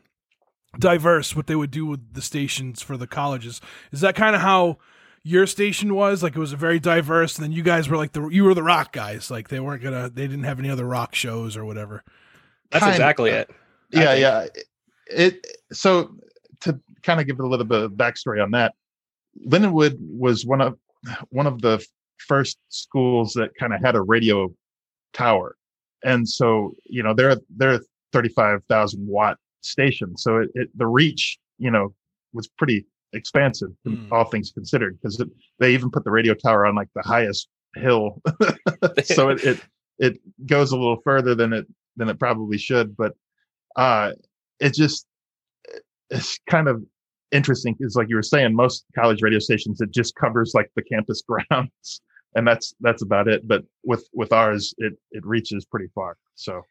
diverse 0.77 1.35
what 1.35 1.47
they 1.47 1.55
would 1.55 1.71
do 1.71 1.85
with 1.85 2.13
the 2.13 2.21
stations 2.21 2.81
for 2.81 2.95
the 2.97 3.07
colleges. 3.07 3.59
Is 3.91 4.01
that 4.01 4.15
kind 4.15 4.35
of 4.35 4.41
how? 4.41 4.77
Your 5.23 5.45
station 5.47 5.93
was 5.95 6.23
like 6.23 6.35
it 6.35 6.39
was 6.39 6.53
a 6.53 6.57
very 6.57 6.79
diverse, 6.79 7.35
and 7.37 7.43
then 7.43 7.51
you 7.51 7.61
guys 7.61 7.89
were 7.89 7.97
like 7.97 8.13
the 8.13 8.27
you 8.29 8.45
were 8.45 8.53
the 8.53 8.63
rock 8.63 8.93
guys. 8.93 9.29
Like 9.29 9.49
they 9.49 9.59
weren't 9.59 9.83
gonna, 9.83 10.09
they 10.09 10.27
didn't 10.27 10.45
have 10.45 10.59
any 10.59 10.69
other 10.69 10.85
rock 10.85 11.13
shows 11.13 11.57
or 11.57 11.65
whatever. 11.65 12.03
That's 12.71 12.83
Kind 12.83 12.95
exactly 12.95 13.31
of. 13.31 13.35
it. 13.37 13.49
I 13.51 13.99
yeah 13.99 14.05
think. 14.05 14.21
yeah 14.21 14.47
it 15.11 15.47
so 15.73 16.15
to 16.61 16.79
kind 17.03 17.19
of 17.19 17.25
give 17.27 17.37
it 17.39 17.43
a 17.43 17.47
little 17.47 17.65
bit 17.65 17.81
of 17.83 17.91
backstory 17.93 18.41
on 18.41 18.51
that 18.51 18.75
lindenwood 19.47 19.95
was 19.99 20.45
one 20.45 20.61
of 20.61 20.77
one 21.29 21.47
of 21.47 21.61
the 21.61 21.83
first 22.27 22.57
schools 22.69 23.33
that 23.33 23.49
kind 23.59 23.73
of 23.73 23.81
had 23.81 23.95
a 23.95 24.01
radio 24.01 24.49
tower. 25.13 25.55
And 26.03 26.27
so 26.27 26.75
you 26.85 27.03
know 27.03 27.13
they're 27.13 27.37
they're 27.57 27.75
a 27.75 27.79
35000 28.13 29.07
watt 29.07 29.37
station. 29.61 30.17
So 30.17 30.37
it, 30.37 30.49
it 30.53 30.69
the 30.77 30.87
reach 30.87 31.37
you 31.57 31.71
know 31.71 31.93
was 32.33 32.47
pretty 32.47 32.85
expansive 33.13 33.69
Mm. 33.87 34.07
all 34.11 34.25
things 34.25 34.51
considered 34.51 34.99
because 35.01 35.23
they 35.59 35.73
even 35.73 35.89
put 35.89 36.03
the 36.03 36.11
radio 36.11 36.33
tower 36.35 36.65
on 36.65 36.75
like 36.75 36.89
the 36.95 37.01
highest 37.01 37.47
hill. 37.75 38.21
So 39.03 39.29
it, 39.29 39.43
it 39.43 39.59
it 39.97 40.19
goes 40.45 40.71
a 40.71 40.77
little 40.77 41.01
further 41.03 41.35
than 41.35 41.53
it 41.53 41.65
than 41.97 42.07
it 42.09 42.19
probably 42.19 42.57
should 42.57 42.95
but 42.95 43.13
uh 43.75 44.11
it 44.59 44.73
just 44.73 45.05
it's 46.09 46.39
kind 46.49 46.67
of 46.67 46.81
interesting 47.31 47.75
because 47.77 47.95
like 47.95 48.09
you 48.09 48.15
were 48.15 48.23
saying 48.23 48.55
most 48.55 48.85
college 48.95 49.21
radio 49.21 49.39
stations 49.39 49.81
it 49.81 49.91
just 49.91 50.15
covers 50.15 50.53
like 50.55 50.71
the 50.75 50.81
campus 50.83 51.21
grounds 51.49 52.01
and 52.35 52.47
that's 52.47 52.73
that's 52.79 53.01
about 53.01 53.27
it 53.27 53.47
but 53.47 53.63
with 53.83 54.07
with 54.13 54.31
ours 54.33 54.73
it 54.77 54.93
it 55.11 55.25
reaches 55.25 55.65
pretty 55.65 55.87
far 55.93 56.17
so 56.35 56.63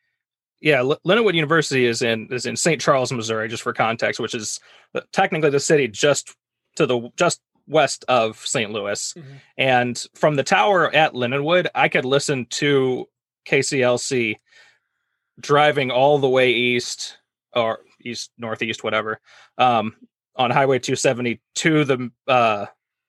yeah, 0.60 0.78
L- 0.78 0.98
Lindenwood 1.06 1.34
University 1.34 1.86
is 1.86 2.02
in 2.02 2.26
is 2.32 2.44
in 2.44 2.56
St. 2.56 2.80
Charles, 2.80 3.12
Missouri, 3.12 3.48
just 3.48 3.62
for 3.62 3.72
context, 3.72 4.18
which 4.18 4.34
is 4.34 4.58
uh, 4.92 5.00
technically 5.12 5.50
the 5.50 5.60
city 5.60 5.86
just 5.86 6.34
to 6.74 6.84
the 6.84 7.10
just 7.16 7.40
west 7.68 8.04
of 8.08 8.44
St. 8.44 8.70
Louis. 8.72 9.14
Mhm. 9.16 9.24
And 9.56 10.06
from 10.14 10.34
the 10.34 10.42
tower 10.42 10.92
at 10.92 11.12
Lindenwood, 11.12 11.68
I 11.76 11.88
could 11.88 12.04
listen 12.04 12.46
to 12.46 13.08
KCLC 13.46 14.36
driving 15.40 15.90
all 15.90 16.18
the 16.18 16.28
way 16.28 16.50
east 16.50 17.18
or 17.54 17.80
east 18.04 18.32
northeast 18.38 18.82
whatever 18.82 19.20
um 19.58 19.94
on 20.36 20.50
highway 20.50 20.78
270 20.78 21.40
to 21.54 21.84
the 21.84 22.10
uh 22.26 22.66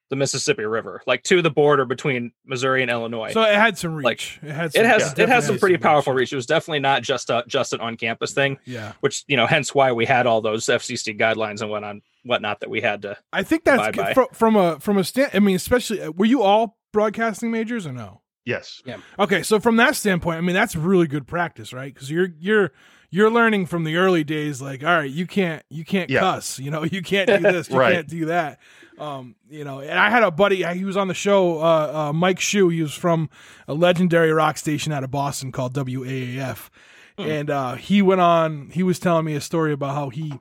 the 0.09 0.15
Mississippi 0.15 0.65
River, 0.65 1.01
like 1.05 1.23
to 1.23 1.41
the 1.41 1.49
border 1.51 1.85
between 1.85 2.31
Missouri 2.45 2.81
and 2.81 2.89
Illinois. 2.89 3.31
So 3.31 3.41
it 3.43 3.53
had 3.55 3.77
some 3.77 4.01
Like, 4.01 4.17
reach. 4.17 4.39
it 4.41 4.51
had. 4.51 4.75
it 4.75 4.85
has 4.85 5.01
yeah, 5.01 5.07
it 5.07 5.09
definitely 5.09 5.25
has 5.27 5.45
some 5.45 5.55
had 5.55 5.59
pretty 5.59 5.77
powerful 5.77 6.13
reach. 6.13 6.33
It 6.33 6.35
was 6.35 6.45
definitely 6.47 6.79
not 6.79 7.03
just 7.03 7.29
a 7.29 7.43
just 7.47 7.73
an 7.73 7.79
on 7.81 7.95
campus 7.97 8.33
thing, 8.33 8.57
Yeah, 8.65 8.93
which 9.01 9.23
you 9.27 9.37
know, 9.37 9.45
hence 9.47 9.73
why 9.75 9.91
we 9.91 10.05
had 10.05 10.25
all 10.27 10.41
those 10.41 10.65
FCC 10.65 11.17
guidelines 11.19 11.61
and 11.61 11.69
whatnot 11.69 11.97
whatnot 12.23 12.59
that 12.61 12.69
we 12.69 12.81
had 12.81 13.03
to. 13.03 13.17
I 13.31 13.43
think 13.43 13.63
that's 13.63 13.77
Bye-bye. 13.95 14.03
good 14.07 14.13
fro- 14.15 14.27
from 14.33 14.55
a 14.55 14.79
from 14.79 14.97
a 14.97 15.03
stand. 15.03 15.31
I 15.33 15.39
mean, 15.39 15.55
especially 15.55 16.01
uh, 16.01 16.11
were 16.11 16.25
you 16.25 16.41
all 16.41 16.77
broadcasting 16.91 17.51
majors 17.51 17.85
or 17.85 17.91
no? 17.93 18.21
yes 18.45 18.81
Yeah. 18.85 18.97
Okay, 19.19 19.43
so 19.43 19.59
from 19.59 19.75
that 19.75 19.95
standpoint, 19.95 20.37
I 20.37 20.41
mean 20.41 20.55
that's 20.55 20.75
really 20.75 21.05
good 21.07 21.27
practice, 21.27 21.71
right? 21.71 21.93
Because 21.93 22.09
you're 22.09 22.29
you're 22.39 22.71
you're 23.11 23.29
learning 23.31 23.65
from 23.65 23.83
the 23.83 23.95
early 23.97 24.23
days, 24.23 24.61
like, 24.61 24.83
all 24.83 24.97
right, 24.97 25.09
you 25.09 25.25
can't 25.27 25.63
you 25.69 25.83
can't 25.85 26.09
Yeah. 26.09 26.19
cuss, 26.19 26.59
you 26.59 26.69
know, 26.71 26.83
you 26.91 27.01
can't 27.01 27.27
do 27.29 27.39
this, 27.39 27.69
you 27.71 27.77
Right. 27.77 27.93
can't 27.95 28.07
do 28.07 28.25
that, 28.25 28.59
um, 28.99 29.35
you 29.49 29.63
know. 29.63 29.79
And 29.79 29.97
I 29.97 30.09
had 30.09 30.23
a 30.23 30.31
buddy, 30.31 30.63
he 30.77 30.85
was 30.85 30.97
on 30.97 31.07
the 31.07 31.13
show, 31.13 31.59
uh, 31.59 32.09
uh, 32.09 32.13
Mike 32.13 32.39
Shue. 32.39 32.69
He 32.69 32.81
was 32.81 32.93
from 32.93 33.29
a 33.67 33.73
legendary 33.73 34.31
rock 34.31 34.57
station 34.57 34.91
out 34.93 35.03
of 35.03 35.11
Boston 35.11 35.51
called 35.51 35.73
WAAF, 35.73 36.69
and 37.17 37.49
uh, 37.49 37.75
he 37.75 38.01
went 38.01 38.21
on. 38.21 38.69
He 38.69 38.83
was 38.83 38.97
telling 38.99 39.25
me 39.25 39.33
a 39.35 39.41
story 39.41 39.73
about 39.73 39.93
how 39.95 40.09
he 40.09 40.33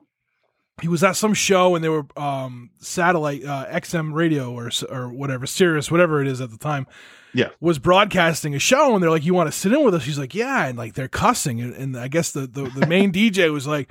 he 0.81 0.89
was 0.89 1.03
at 1.03 1.17
some 1.17 1.35
show 1.35 1.75
and 1.75 1.85
they 1.85 1.89
were 1.89 2.07
um, 2.17 2.71
satellite 2.79 3.45
uh, 3.45 3.67
XM 3.67 4.13
radio 4.13 4.53
or 4.53 4.71
or 4.91 5.09
whatever 5.13 5.47
Sirius 5.47 5.91
whatever 5.91 6.21
it 6.21 6.29
is 6.29 6.41
at 6.41 6.51
the 6.51 6.59
time. 6.59 6.87
Yeah, 7.35 7.51
was 7.61 7.79
broadcasting 7.79 8.55
a 8.55 8.59
show 8.59 8.95
and 8.95 9.03
they're 9.03 9.11
like 9.11 9.25
you 9.25 9.35
want 9.35 9.53
to 9.53 9.57
sit 9.57 9.73
in 9.73 9.85
with 9.85 9.95
us? 9.95 10.05
He's 10.05 10.19
like 10.19 10.35
yeah 10.35 10.67
and 10.67 10.79
like 10.79 10.95
they're 10.95 11.09
cussing. 11.09 11.61
And, 11.61 11.75
and 11.75 11.97
I 11.97 12.09
guess 12.09 12.33
the, 12.33 12.47
the 12.47 12.65
the 12.65 12.87
main 12.87 13.13
DJ 13.13 13.53
was 13.53 13.67
like 13.67 13.91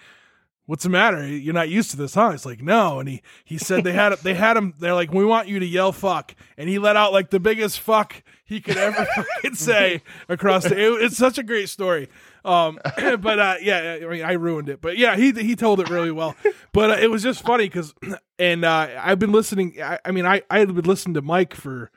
what's 0.67 0.83
the 0.83 0.89
matter? 0.89 1.25
You're 1.25 1.53
not 1.53 1.69
used 1.69 1.91
to 1.91 1.97
this 1.97 2.13
huh? 2.13 2.31
It's 2.33 2.45
like 2.45 2.61
no. 2.61 2.99
And 2.99 3.09
he 3.09 3.21
he 3.43 3.57
said 3.57 3.83
they 3.83 3.93
had 3.93 4.13
they 4.19 4.35
had 4.35 4.55
him 4.55 4.75
they're 4.77 4.93
like 4.93 5.11
we 5.11 5.25
want 5.25 5.47
you 5.47 5.59
to 5.59 5.65
yell 5.65 5.91
fuck. 5.91 6.35
And 6.57 6.69
he 6.69 6.77
let 6.77 6.95
out 6.95 7.11
like 7.11 7.31
the 7.31 7.39
biggest 7.39 7.79
fuck 7.79 8.21
he 8.45 8.61
could 8.61 8.77
ever 8.77 9.05
fucking 9.15 9.55
say 9.55 10.03
across 10.29 10.65
the 10.65 10.77
it, 10.77 11.01
it's 11.01 11.17
such 11.17 11.39
a 11.39 11.43
great 11.43 11.69
story. 11.69 12.09
Um 12.45 12.79
but 12.97 13.39
uh 13.39 13.55
yeah 13.61 13.99
I 14.03 14.05
mean 14.05 14.23
I 14.23 14.33
ruined 14.33 14.69
it. 14.69 14.81
But 14.81 14.97
yeah 14.97 15.15
he 15.15 15.31
he 15.31 15.55
told 15.55 15.79
it 15.79 15.89
really 15.89 16.11
well. 16.11 16.35
But 16.73 16.91
uh, 16.91 16.97
it 17.01 17.09
was 17.09 17.23
just 17.23 17.43
funny 17.43 17.65
because 17.65 17.95
and 18.39 18.63
uh 18.63 18.89
I've 18.99 19.19
been 19.19 19.31
listening 19.31 19.81
I, 19.81 19.99
I 20.05 20.11
mean 20.11 20.25
I 20.25 20.43
I 20.49 20.59
had 20.59 20.73
been 20.75 20.85
listening 20.85 21.15
to 21.15 21.21
Mike 21.21 21.55
for 21.55 21.91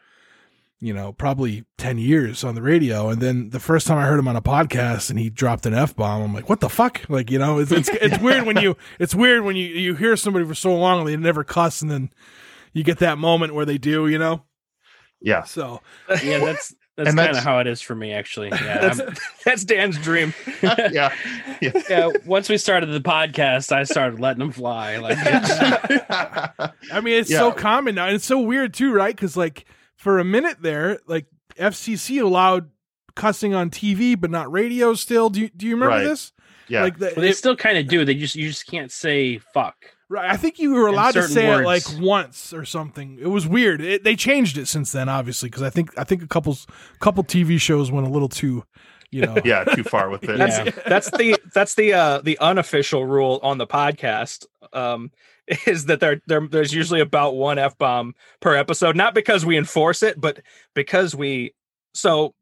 you 0.80 0.94
know, 0.94 1.12
probably 1.12 1.64
10 1.78 1.98
years 1.98 2.42
on 2.42 2.54
the 2.54 2.62
radio. 2.62 3.10
And 3.10 3.20
then 3.20 3.50
the 3.50 3.60
first 3.60 3.86
time 3.86 3.98
I 3.98 4.06
heard 4.06 4.18
him 4.18 4.28
on 4.28 4.36
a 4.36 4.40
podcast 4.42 5.10
and 5.10 5.18
he 5.18 5.28
dropped 5.28 5.66
an 5.66 5.74
F 5.74 5.94
bomb, 5.94 6.22
I'm 6.22 6.32
like, 6.34 6.48
what 6.48 6.60
the 6.60 6.70
fuck? 6.70 7.02
Like, 7.08 7.30
you 7.30 7.38
know, 7.38 7.58
it's, 7.58 7.70
it's, 7.70 7.88
it's 7.92 8.18
weird 8.18 8.46
when 8.46 8.56
you, 8.56 8.76
it's 8.98 9.14
weird 9.14 9.44
when 9.44 9.56
you, 9.56 9.66
you 9.66 9.94
hear 9.94 10.16
somebody 10.16 10.46
for 10.46 10.54
so 10.54 10.74
long 10.76 11.00
and 11.00 11.08
they 11.08 11.16
never 11.16 11.44
cuss 11.44 11.82
and 11.82 11.90
then 11.90 12.10
you 12.72 12.82
get 12.82 12.98
that 12.98 13.18
moment 13.18 13.54
where 13.54 13.66
they 13.66 13.78
do, 13.78 14.06
you 14.08 14.18
know? 14.18 14.44
yeah 15.20 15.42
So, 15.44 15.82
yeah, 16.24 16.38
that's 16.38 16.74
that's 16.96 17.14
kind 17.14 17.36
of 17.36 17.42
how 17.42 17.58
it 17.60 17.66
is 17.66 17.80
for 17.80 17.94
me, 17.94 18.12
actually. 18.12 18.48
Yeah, 18.52 18.88
That's 18.90 19.00
that's 19.44 19.64
Dan's 19.64 19.98
dream. 19.98 20.32
yeah 20.62 21.14
yeah 21.60 21.72
yeah. 21.88 22.08
Once 22.26 22.48
we 22.48 22.56
started 22.58 22.86
the 22.86 23.00
podcast, 23.00 23.70
I 23.72 23.84
started 23.84 24.18
letting 24.20 24.38
them 24.40 24.52
fly. 24.52 24.96
Like, 24.98 25.16
I 25.20 27.00
mean, 27.02 27.14
it's 27.20 27.30
Yeah. 27.30 27.38
so 27.38 27.52
common 27.52 27.94
now. 27.94 28.06
And 28.06 28.16
it's 28.16 28.26
so 28.26 28.40
weird 28.40 28.74
too, 28.74 28.92
right? 28.92 29.14
Because, 29.14 29.36
like, 29.36 29.64
for 30.00 30.18
a 30.18 30.24
minute 30.24 30.58
there, 30.62 30.98
like, 31.06 31.26
FCC 31.58 32.22
allowed 32.22 32.70
cussing 33.14 33.54
on 33.54 33.70
TV, 33.70 34.18
but 34.18 34.30
not 34.30 34.50
radio 34.50 34.94
still. 34.94 35.28
Do 35.30 35.40
you, 35.42 35.50
do 35.54 35.66
you 35.66 35.74
remember 35.74 35.96
Right. 35.96 36.04
this? 36.04 36.32
Yeah. 36.68 36.82
Like 36.82 36.98
the, 36.98 37.06
Well, 37.16 37.22
they 37.24 37.30
it- 37.30 37.36
still 37.36 37.56
kind 37.56 37.76
of 37.78 37.86
do. 37.88 38.04
They 38.04 38.14
just 38.14 38.36
you 38.36 38.48
just 38.48 38.66
can't 38.66 38.90
say 38.92 39.38
fuck. 39.52 39.74
right. 40.08 40.30
I 40.30 40.36
think 40.36 40.58
you 40.60 40.72
were 40.72 40.86
allowed 40.86 41.12
to 41.12 41.22
certain 41.22 41.34
say 41.34 41.52
it 41.52 41.64
like 41.64 41.82
once 42.00 42.52
or 42.52 42.64
something. 42.64 43.18
It 43.20 43.26
was 43.26 43.46
weird. 43.46 43.80
It, 43.80 44.04
they 44.04 44.14
changed 44.16 44.56
it 44.56 44.66
since 44.68 44.92
then, 44.92 45.08
obviously, 45.08 45.48
because 45.48 45.62
I 45.62 45.70
think 45.70 45.90
I 45.98 46.04
think 46.04 46.22
a 46.22 46.28
couple 46.28 46.56
couple 47.00 47.24
TV 47.24 47.60
shows 47.60 47.90
went 47.90 48.06
a 48.06 48.10
little 48.10 48.28
too, 48.28 48.64
you 49.10 49.22
know. 49.22 49.36
yeah, 49.44 49.64
too 49.64 49.82
far 49.82 50.08
with 50.10 50.22
it. 50.22 50.38
That's 50.38 50.58
Yeah. 50.58 50.82
that's 50.86 51.10
the 51.10 51.36
that's 51.52 51.74
the 51.74 51.92
uh 51.92 52.20
the 52.22 52.38
unofficial 52.38 53.04
rule 53.04 53.40
on 53.42 53.58
the 53.58 53.66
podcast. 53.66 54.46
Um 54.72 55.10
is 55.66 55.86
that 55.86 56.00
there, 56.00 56.20
there 56.26 56.46
there's 56.46 56.72
usually 56.72 57.00
about 57.00 57.36
one 57.36 57.58
F 57.58 57.76
bomb 57.78 58.14
per 58.40 58.54
episode, 58.54 58.96
not 58.96 59.14
because 59.14 59.44
we 59.44 59.56
enforce 59.56 60.02
it, 60.02 60.20
but 60.20 60.40
because 60.74 61.14
we 61.14 61.54
so 61.94 62.34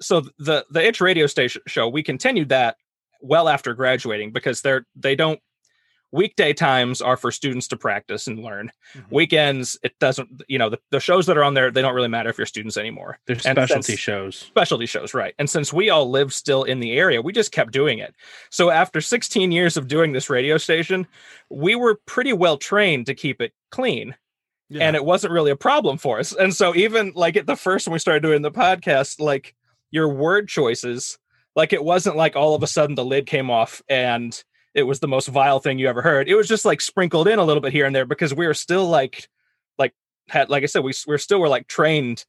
so 0.00 0.22
the 0.38 0.64
the 0.70 0.84
itch 0.84 1.00
radio 1.00 1.26
station 1.26 1.62
show, 1.66 1.88
we 1.88 2.02
continued 2.02 2.50
that 2.50 2.76
well 3.20 3.48
after 3.48 3.74
graduating 3.74 4.32
because 4.32 4.62
they're 4.62 4.86
they 4.94 5.14
don't 5.16 5.40
weekday 6.10 6.52
times 6.54 7.02
are 7.02 7.16
for 7.16 7.30
students 7.30 7.68
to 7.68 7.76
practice 7.76 8.26
and 8.26 8.38
learn. 8.42 8.70
Mhm. 8.94 9.04
Weekends, 9.10 9.78
it 9.82 9.98
doesn't 9.98 10.42
you 10.48 10.58
know, 10.58 10.70
the, 10.70 10.78
the 10.90 11.00
shows 11.00 11.26
that 11.26 11.36
are 11.36 11.44
on 11.44 11.54
there, 11.54 11.70
they 11.70 11.82
don't 11.82 11.94
really 11.94 12.08
matter 12.08 12.30
if 12.30 12.38
you're 12.38 12.46
students 12.46 12.76
anymore 12.78 13.18
They're 13.26 13.38
specialty 13.38 13.82
since- 13.82 13.98
shows. 14.00 14.36
specialty 14.36 14.86
shows, 14.86 15.12
right? 15.12 15.34
And 15.38 15.48
since 15.50 15.72
we 15.72 15.90
all 15.90 16.10
live 16.10 16.32
still 16.32 16.64
in 16.64 16.80
the 16.80 16.92
area, 16.98 17.20
we 17.20 17.32
just 17.32 17.52
kept 17.52 17.72
doing 17.72 17.98
it. 17.98 18.14
So 18.50 18.70
after 18.70 19.00
16 19.00 19.52
years 19.52 19.76
of 19.76 19.86
doing 19.88 20.12
this 20.12 20.30
radio 20.30 20.56
station, 20.56 21.06
we 21.50 21.74
were 21.74 22.00
pretty 22.06 22.32
well 22.32 22.56
trained 22.56 23.06
to 23.06 23.14
keep 23.14 23.40
it 23.42 23.52
clean. 23.70 24.14
Yeah. 24.70 24.84
And 24.86 24.96
it 24.96 25.04
wasn't 25.04 25.32
really 25.32 25.50
a 25.50 25.56
problem 25.56 25.96
for 25.98 26.18
us. 26.18 26.34
And 26.34 26.54
so 26.54 26.74
even 26.76 27.12
like 27.14 27.36
at 27.36 27.46
the 27.46 27.56
first 27.56 27.86
when 27.86 27.92
we 27.94 27.98
started 27.98 28.22
doing 28.22 28.42
the 28.42 28.50
podcast, 28.50 29.18
like 29.20 29.54
your 29.90 30.08
word 30.08 30.48
choices, 30.48 31.18
like 31.56 31.72
it 31.72 31.82
wasn't 31.82 32.16
like 32.16 32.36
all 32.36 32.54
of 32.54 32.62
a 32.62 32.66
sudden 32.66 32.94
the 32.94 33.04
lid 33.04 33.26
came 33.26 33.50
off 33.50 33.82
and 33.88 34.42
it 34.74 34.82
was 34.84 35.00
the 35.00 35.08
most 35.08 35.28
vile 35.28 35.60
thing 35.60 35.78
you 35.78 35.88
ever 35.88 36.02
heard. 36.02 36.28
It 36.28 36.34
was 36.34 36.48
just 36.48 36.64
like 36.64 36.80
sprinkled 36.80 37.28
in 37.28 37.38
a 37.38 37.44
little 37.44 37.60
bit 37.60 37.72
here 37.72 37.86
and 37.86 37.94
there 37.94 38.04
because 38.06 38.34
we 38.34 38.46
were 38.46 38.54
still 38.54 38.86
like 38.88 39.28
like 39.78 39.94
had 40.28 40.48
like 40.50 40.62
I 40.62 40.66
said, 40.66 40.84
we 40.84 40.92
we're 41.06 41.18
still 41.18 41.40
were 41.40 41.48
like 41.48 41.66
trained 41.68 42.24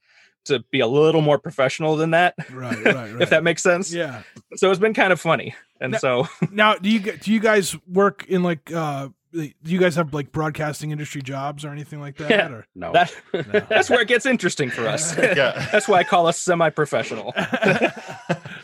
to 0.45 0.63
be 0.71 0.80
a 0.80 0.88
little 0.88 1.21
more 1.21 1.38
professional 1.38 1.97
than 1.97 2.12
that 2.12 2.34
right, 2.52 2.84
right, 2.86 2.95
right. 2.95 3.15
if 3.21 3.30
that 3.30 3.43
makes 3.43 3.62
sense. 3.62 3.93
yeah. 3.93 4.23
So 4.56 4.71
it's 4.71 4.80
been 4.80 4.93
kind 4.93 5.12
of 5.12 5.19
funny. 5.19 5.54
And 5.82 5.91
Now- 5.91 5.97
so 5.99 6.28
Now, 6.52 6.75
do 6.75 6.89
you 6.89 6.99
do 6.99 7.32
you 7.32 7.39
guys 7.41 7.75
work 7.88 8.25
in 8.28 8.41
like 8.41 8.71
uh 8.71 9.10
do 9.32 9.52
you 9.63 9.80
guys 9.80 9.96
have 9.96 10.13
like 10.13 10.32
broadcasting 10.32 10.92
industry 10.92 11.22
jobs 11.22 11.63
or 11.63 11.70
anything 11.70 12.00
like 12.00 12.18
that? 12.18 12.30
Yeah. 12.30 12.50
Or? 12.50 12.65
No. 12.76 12.92
that 12.94 13.13
No. 13.34 13.42
that's 13.70 13.89
where 13.89 14.02
it 14.02 14.08
gets 14.08 14.26
interesting 14.26 14.70
for 14.70 14.88
us. 14.88 15.15
Yeah. 15.18 15.68
that's 15.72 15.88
why 15.88 16.00
I 16.00 16.04
call 16.04 16.28
us 16.28 16.39
semi-professional 16.39 17.34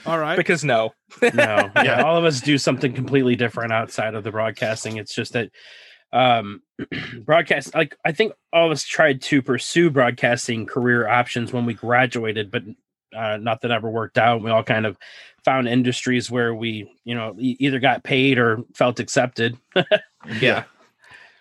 All 0.05 0.19
right. 0.19 0.35
because 0.37 0.63
no. 0.63 0.93
no. 1.21 1.29
Yeah. 1.33 1.71
Yeah. 1.83 2.03
All 2.03 2.17
of 2.17 2.25
us 2.25 2.41
do 2.41 2.57
something 2.57 2.93
completely 2.93 3.35
different 3.35 3.71
outside 3.71 4.15
of 4.15 4.23
the 4.23 4.31
broadcasting. 4.31 4.97
It's 4.97 5.13
just 5.13 5.33
that 5.33 5.49
um 6.13 6.61
broadcast 7.25 7.73
like 7.75 7.95
I 8.05 8.11
think 8.11 8.33
all 8.53 8.67
of 8.67 8.71
us 8.71 8.83
tried 8.83 9.21
to 9.23 9.41
pursue 9.41 9.89
broadcasting 9.89 10.65
career 10.65 11.07
options 11.07 11.51
when 11.53 11.65
we 11.65 11.73
graduated, 11.73 12.51
but 12.51 12.63
uh, 13.15 13.37
not 13.37 13.61
that 13.61 13.71
ever 13.71 13.89
worked 13.89 14.17
out. 14.17 14.41
We 14.41 14.51
all 14.51 14.63
kind 14.63 14.85
of 14.85 14.97
found 15.45 15.67
industries 15.69 16.29
where 16.29 16.53
we, 16.53 16.91
you 17.05 17.15
know, 17.15 17.35
e- 17.37 17.55
either 17.59 17.79
got 17.79 18.03
paid 18.03 18.37
or 18.39 18.63
felt 18.73 18.99
accepted. 18.99 19.57
yeah. 20.41 20.63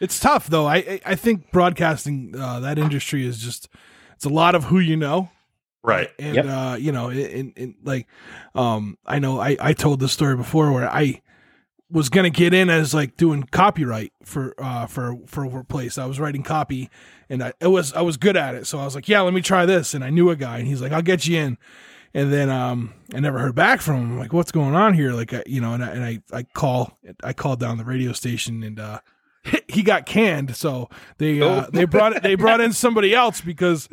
It's 0.00 0.20
tough 0.20 0.48
though. 0.48 0.66
I 0.66 0.76
I- 0.76 1.00
I 1.06 1.14
think 1.14 1.50
broadcasting 1.50 2.34
uh, 2.38 2.60
that 2.60 2.78
industry 2.78 3.26
is 3.26 3.38
just 3.38 3.68
it's 4.14 4.24
a 4.26 4.28
lot 4.28 4.54
of 4.54 4.64
who 4.64 4.78
you 4.78 4.96
know. 4.96 5.30
Right. 5.82 6.08
and 6.18 6.34
Yep. 6.36 6.46
uh 6.46 6.76
you 6.80 6.92
know 6.92 7.10
in, 7.10 7.52
in 7.56 7.74
like 7.84 8.06
um 8.54 8.96
i 9.04 9.18
know 9.18 9.38
i 9.38 9.54
i 9.60 9.74
told 9.74 10.00
this 10.00 10.12
story 10.12 10.34
before 10.34 10.72
where 10.72 10.88
i 10.88 11.20
was 11.90 12.08
gonna 12.08 12.30
get 12.30 12.54
in 12.54 12.70
as 12.70 12.94
like 12.94 13.18
doing 13.18 13.42
copyright 13.42 14.10
for 14.24 14.54
uh 14.56 14.86
for 14.86 15.18
for 15.26 15.44
a 15.44 15.64
place 15.64 15.98
i 15.98 16.06
was 16.06 16.18
writing 16.18 16.42
copy 16.42 16.88
and 17.28 17.42
i 17.44 17.52
it 17.60 17.66
was 17.66 17.92
i 17.92 18.00
was 18.00 18.16
good 18.16 18.34
at 18.34 18.54
it 18.54 18.66
so 18.66 18.78
i 18.78 18.84
was 18.86 18.94
like 18.94 19.10
yeah 19.10 19.20
let 19.20 19.34
me 19.34 19.42
try 19.42 19.66
this 19.66 19.92
and 19.92 20.02
i 20.02 20.08
knew 20.08 20.30
a 20.30 20.36
guy 20.36 20.56
and 20.56 20.66
he's 20.66 20.80
like 20.80 20.90
i'll 20.92 21.02
get 21.02 21.26
you 21.26 21.36
in 21.38 21.58
and 22.14 22.32
then 22.32 22.48
um 22.50 22.94
i 23.14 23.20
never 23.20 23.38
heard 23.38 23.54
back 23.54 23.80
from 23.80 23.96
him 23.96 24.12
I'm 24.12 24.18
like 24.18 24.32
what's 24.32 24.52
going 24.52 24.74
on 24.74 24.94
here 24.94 25.12
like 25.12 25.32
I, 25.34 25.42
you 25.46 25.60
know 25.60 25.74
and 25.74 25.84
I, 25.84 25.88
and 25.90 26.04
I 26.04 26.22
i 26.32 26.42
call 26.42 26.98
i 27.22 27.32
called 27.32 27.60
down 27.60 27.76
the 27.78 27.84
radio 27.84 28.12
station 28.12 28.62
and 28.62 28.78
uh 28.80 29.00
he 29.68 29.82
got 29.82 30.06
canned 30.06 30.56
so 30.56 30.88
they 31.18 31.40
uh, 31.40 31.66
Oh. 31.66 31.70
they 31.72 31.84
brought 31.84 32.22
they 32.22 32.34
brought 32.44 32.60
in 32.60 32.72
somebody 32.72 33.14
else 33.14 33.40
because 33.40 33.88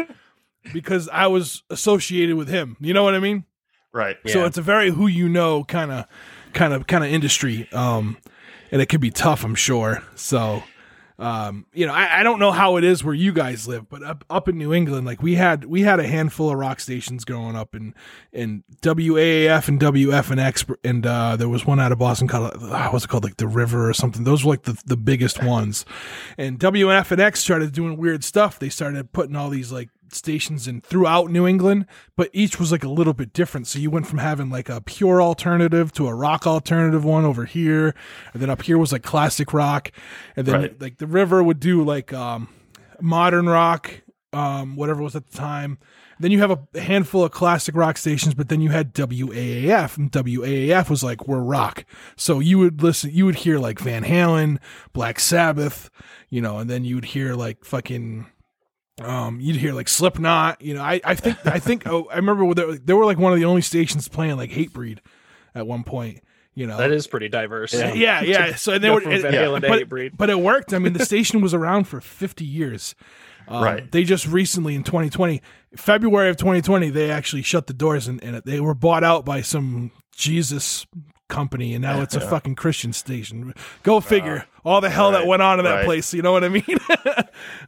because 0.73 1.09
I 1.09 1.25
was 1.27 1.63
associated 1.71 2.35
with 2.35 2.47
him. 2.47 2.77
You 2.79 2.93
know 2.93 3.03
what 3.03 3.15
I 3.15 3.19
mean? 3.19 3.45
Right. 3.91 4.15
So 4.27 4.45
it's 4.45 4.59
a 4.59 4.61
very 4.61 4.91
who 4.91 5.07
you 5.07 5.27
know 5.27 5.63
kind 5.63 5.91
of 5.91 6.05
kind 6.53 6.71
of 6.71 6.85
kind 6.87 7.03
of 7.03 7.09
industry. 7.11 7.67
Um 7.73 8.17
and 8.71 8.81
it 8.81 8.85
could 8.87 9.01
be 9.01 9.09
tough, 9.11 9.43
I'm 9.43 9.55
sure. 9.55 10.03
So 10.15 10.63
um, 11.21 11.67
you 11.71 11.85
know, 11.85 11.93
I, 11.93 12.21
I 12.21 12.23
don't 12.23 12.39
know 12.39 12.51
how 12.51 12.77
it 12.77 12.83
is 12.83 13.03
where 13.03 13.13
you 13.13 13.31
guys 13.31 13.67
live, 13.67 13.87
but 13.87 14.01
up 14.01 14.25
up 14.27 14.49
in 14.49 14.57
New 14.57 14.73
England, 14.73 15.05
like 15.05 15.21
we 15.21 15.35
had 15.35 15.65
we 15.65 15.83
had 15.83 15.99
a 15.99 16.07
handful 16.07 16.49
of 16.49 16.57
rock 16.57 16.79
stations 16.79 17.25
growing 17.25 17.55
up 17.55 17.75
in 17.75 17.93
in 18.33 18.63
WAAF 18.81 19.67
and 19.67 19.79
WFNX, 19.79 20.75
and 20.83 21.05
uh, 21.05 21.35
there 21.35 21.47
was 21.47 21.63
one 21.63 21.79
out 21.79 21.91
of 21.91 21.99
Boston 21.99 22.27
called 22.27 22.53
uh, 22.59 22.89
what's 22.89 23.05
it 23.05 23.07
called, 23.09 23.23
like 23.23 23.37
the 23.37 23.47
River 23.47 23.87
or 23.87 23.93
something. 23.93 24.23
Those 24.23 24.43
were 24.43 24.53
like 24.53 24.63
the 24.63 24.81
the 24.87 24.97
biggest 24.97 25.43
ones, 25.43 25.85
and 26.39 26.59
WFNX 26.59 27.37
started 27.37 27.71
doing 27.71 27.97
weird 27.97 28.23
stuff. 28.23 28.57
They 28.57 28.69
started 28.69 29.11
putting 29.11 29.35
all 29.35 29.49
these 29.49 29.71
like 29.71 29.89
stations 30.15 30.67
in 30.67 30.81
throughout 30.81 31.31
New 31.31 31.47
England, 31.47 31.85
but 32.15 32.29
each 32.33 32.59
was 32.59 32.71
like 32.71 32.83
a 32.83 32.89
little 32.89 33.13
bit 33.13 33.33
different. 33.33 33.67
So 33.67 33.79
you 33.79 33.89
went 33.89 34.07
from 34.07 34.19
having 34.19 34.49
like 34.49 34.69
a 34.69 34.81
pure 34.81 35.21
alternative 35.21 35.91
to 35.93 36.07
a 36.07 36.13
rock 36.15 36.45
alternative 36.47 37.03
one 37.05 37.25
over 37.25 37.45
here, 37.45 37.95
and 38.33 38.41
then 38.41 38.49
up 38.49 38.61
here 38.63 38.77
was 38.77 38.91
like 38.91 39.03
classic 39.03 39.53
rock, 39.53 39.91
and 40.35 40.45
then 40.45 40.55
Right. 40.61 40.81
like 40.81 40.97
the 40.97 41.07
river 41.07 41.43
would 41.43 41.59
do 41.59 41.83
like 41.83 42.11
um 42.13 42.49
modern 42.99 43.47
rock, 43.47 44.01
um 44.33 44.75
whatever 44.75 45.01
was 45.01 45.15
at 45.15 45.27
the 45.29 45.37
time. 45.37 45.77
Then 46.19 46.29
you 46.29 46.37
have 46.39 46.51
a 46.51 46.79
handful 46.79 47.23
of 47.23 47.31
classic 47.31 47.73
rock 47.75 47.97
stations, 47.97 48.35
but 48.35 48.47
then 48.47 48.61
you 48.61 48.69
had 48.69 48.93
WAAF, 48.93 49.97
and 49.97 50.11
WAAF 50.11 50.87
was 50.87 51.01
like 51.03 51.27
we're 51.27 51.39
rock. 51.39 51.83
So 52.15 52.39
you 52.39 52.59
would 52.59 52.83
listen, 52.83 53.09
you 53.11 53.25
would 53.25 53.37
hear 53.37 53.57
like 53.57 53.79
Van 53.79 54.03
Halen, 54.03 54.59
Black 54.93 55.19
Sabbath, 55.19 55.89
you 56.29 56.39
know, 56.39 56.59
and 56.59 56.69
then 56.69 56.85
you 56.85 56.93
would 56.93 57.05
hear 57.05 57.33
like 57.33 57.65
fucking 57.65 58.27
um 59.05 59.39
you'd 59.41 59.55
hear 59.55 59.73
like 59.73 59.87
slipknot 59.87 60.61
you 60.61 60.73
know 60.73 60.81
i 60.81 60.99
i 61.03 61.15
think 61.15 61.37
i 61.45 61.59
think 61.59 61.87
oh, 61.87 62.07
i 62.11 62.15
remember 62.17 62.53
there, 62.53 62.75
there 62.77 62.95
were 62.95 63.05
like 63.05 63.17
one 63.17 63.33
of 63.33 63.39
the 63.39 63.45
only 63.45 63.61
stations 63.61 64.07
playing 64.07 64.37
like 64.37 64.49
Hatebreed 64.51 64.99
at 65.55 65.65
one 65.67 65.83
point 65.83 66.21
you 66.53 66.67
know 66.67 66.77
That 66.77 66.91
is 66.91 67.07
pretty 67.07 67.29
diverse. 67.29 67.73
yeah 67.73 67.93
yeah, 67.93 68.21
yeah. 68.21 68.55
so 68.55 68.77
they 68.77 68.87
Go 68.89 68.95
were 68.95 69.01
from 69.01 69.11
it- 69.13 69.33
yeah, 69.33 69.47
but, 69.49 69.63
Hatebreed. 69.63 70.11
but 70.17 70.29
it 70.29 70.39
worked 70.39 70.73
i 70.73 70.79
mean 70.79 70.93
the 70.93 71.05
station 71.13 71.41
was 71.41 71.53
around 71.53 71.85
for 71.85 71.99
50 72.01 72.45
years 72.45 72.95
um, 73.47 73.63
Right. 73.63 73.91
they 73.91 74.03
just 74.03 74.27
recently 74.27 74.75
in 74.75 74.83
2020 74.83 75.41
february 75.75 76.29
of 76.29 76.37
2020 76.37 76.89
they 76.89 77.09
actually 77.09 77.41
shut 77.41 77.67
the 77.67 77.73
doors 77.73 78.07
and, 78.07 78.23
and 78.23 78.41
they 78.45 78.59
were 78.59 78.75
bought 78.75 79.03
out 79.03 79.25
by 79.25 79.41
some 79.41 79.91
jesus 80.15 80.85
company 81.31 81.73
and 81.73 81.81
now 81.81 82.01
it's 82.01 82.15
a 82.15 82.21
fucking 82.33 82.53
christian 82.55 82.93
station 82.93 83.53
go 83.83 83.99
figure 83.99 84.45
all 84.63 84.81
the 84.81 84.89
hell 84.89 85.11
that 85.11 85.25
went 85.25 85.41
on 85.41 85.57
in 85.59 85.65
that 85.65 85.75
right. 85.77 85.85
place 85.85 86.13
you 86.13 86.21
know 86.21 86.31
what 86.33 86.43
i 86.43 86.49
mean 86.49 86.63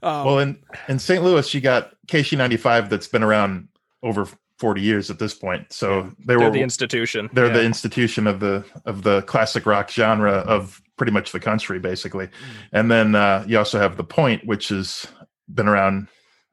Well, 0.04 0.40
in 0.40 0.60
in 0.88 1.00
St. 1.00 1.24
Louis, 1.24 1.54
you 1.54 1.62
got 1.62 1.94
KSHE 2.08 2.38
95 2.38 2.90
that's 2.90 3.08
been 3.08 3.24
around 3.24 3.68
over 4.04 4.28
40 4.60 4.82
years 4.82 5.10
at 5.10 5.18
this 5.20 5.34
point. 5.34 5.72
So 5.72 6.04
they 6.20 6.36
They're 6.36 6.40
were 6.40 6.50
the 6.52 6.62
institution. 6.62 7.30
they're 7.34 7.48
Yeah. 7.48 7.54
the 7.54 7.64
institution 7.66 8.28
of 8.28 8.40
the 8.40 8.64
of 8.86 9.04
the 9.04 9.22
classic 9.24 9.66
rock 9.66 9.90
genre 9.90 10.32
of 10.34 10.82
pretty 10.98 11.12
much 11.12 11.32
the 11.32 11.40
country, 11.40 11.80
basically. 11.80 12.30
And 12.72 12.92
then 12.92 13.16
uh, 13.16 13.44
you 13.48 13.58
also 13.58 13.80
have 13.80 13.98
the 13.98 14.04
Point, 14.04 14.46
which 14.46 14.70
has 14.70 15.06
been 15.54 15.68
around 15.68 16.08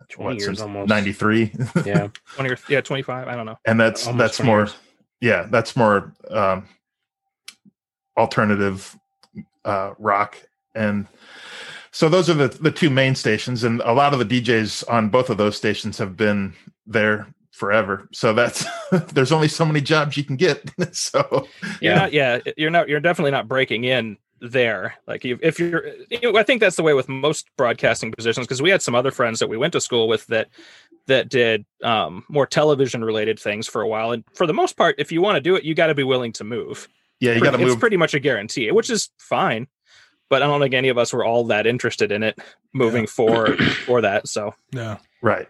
20 0.08 0.24
what, 0.24 0.34
years 0.36 0.44
since 0.46 0.60
almost. 0.60 0.88
93 0.88 1.52
Yeah. 1.84 2.08
20 2.36 2.50
or 2.50 2.56
yeah, 2.68 2.80
25. 2.80 3.28
I 3.28 3.34
don't 3.36 3.46
know. 3.46 3.58
and 3.66 3.78
that's 3.80 4.06
Almost 4.06 4.18
that's 4.18 4.42
more 4.42 4.60
years. 4.60 4.74
yeah 5.20 5.46
that's 5.50 5.76
more 5.76 6.14
um 6.30 6.66
alternative 8.16 8.96
uh 9.64 9.92
rock 9.98 10.36
and 10.74 11.06
so 11.92 12.08
those 12.08 12.28
are 12.30 12.34
the 12.34 12.48
the 12.48 12.70
two 12.70 12.90
main 12.90 13.14
stations 13.14 13.64
and 13.64 13.80
a 13.82 13.92
lot 13.92 14.12
of 14.12 14.18
the 14.18 14.40
djs 14.40 14.88
on 14.90 15.08
both 15.08 15.30
of 15.30 15.36
those 15.36 15.56
stations 15.56 15.98
have 15.98 16.16
been 16.16 16.52
there 16.86 17.26
forever 17.52 18.08
so 18.12 18.32
that's 18.32 18.64
there's 19.12 19.32
only 19.32 19.48
so 19.48 19.64
many 19.64 19.80
jobs 19.80 20.16
you 20.16 20.24
can 20.24 20.36
get 20.36 20.70
so 20.92 21.46
You're 21.80 21.92
Yeah. 21.92 21.98
not, 21.98 22.12
yeah, 22.12 22.38
you're 22.56 22.70
not. 22.70 22.88
You're 22.88 23.00
definitely 23.00 23.32
not 23.32 23.48
breaking 23.48 23.84
in 23.84 24.16
there. 24.40 24.94
Like 25.06 25.24
if, 25.26 25.38
if 25.42 25.58
you're, 25.58 25.88
you 26.08 26.18
know, 26.32 26.38
I 26.38 26.42
think 26.42 26.60
that's 26.60 26.76
the 26.76 26.82
way 26.82 26.94
with 26.94 27.08
most 27.08 27.48
broadcasting 27.58 28.10
positions 28.12 28.46
because 28.46 28.62
we 28.62 28.70
had 28.70 28.80
some 28.80 28.94
other 28.94 29.10
friends 29.10 29.38
that 29.40 29.48
we 29.48 29.58
went 29.58 29.72
to 29.74 29.80
school 29.80 30.08
with 30.08 30.26
that 30.28 30.48
that 31.06 31.28
did 31.28 31.66
um, 31.84 32.24
more 32.28 32.46
television 32.46 33.04
related 33.04 33.38
things 33.38 33.66
for 33.66 33.82
a 33.82 33.88
while. 33.88 34.12
And 34.12 34.24
for 34.34 34.46
the 34.46 34.54
most 34.54 34.76
part, 34.78 34.94
if 34.98 35.12
you 35.12 35.20
want 35.20 35.36
to 35.36 35.40
do 35.42 35.56
it, 35.56 35.64
you 35.64 35.74
got 35.74 35.88
to 35.88 35.94
be 35.94 36.04
willing 36.04 36.32
to 36.34 36.44
move. 36.44 36.88
Yeah 37.20 37.32
you 37.32 37.40
got 37.40 37.52
to 37.52 37.58
move. 37.58 37.68
it's 37.68 37.80
pretty 37.80 37.96
much 37.96 38.14
a 38.14 38.20
guarantee, 38.20 38.70
which 38.70 38.90
is 38.90 39.10
fine. 39.18 39.66
But 40.28 40.42
I 40.42 40.46
don't 40.46 40.60
think 40.60 40.74
any 40.74 40.88
of 40.90 40.98
us 40.98 41.12
were 41.12 41.24
all 41.24 41.44
that 41.46 41.66
interested 41.66 42.12
in 42.12 42.22
it 42.22 42.38
moving 42.72 43.06
for 43.06 43.56
for 43.86 44.00
that. 44.00 44.28
So 44.28 44.54
yeah 44.72 44.98
right 45.22 45.48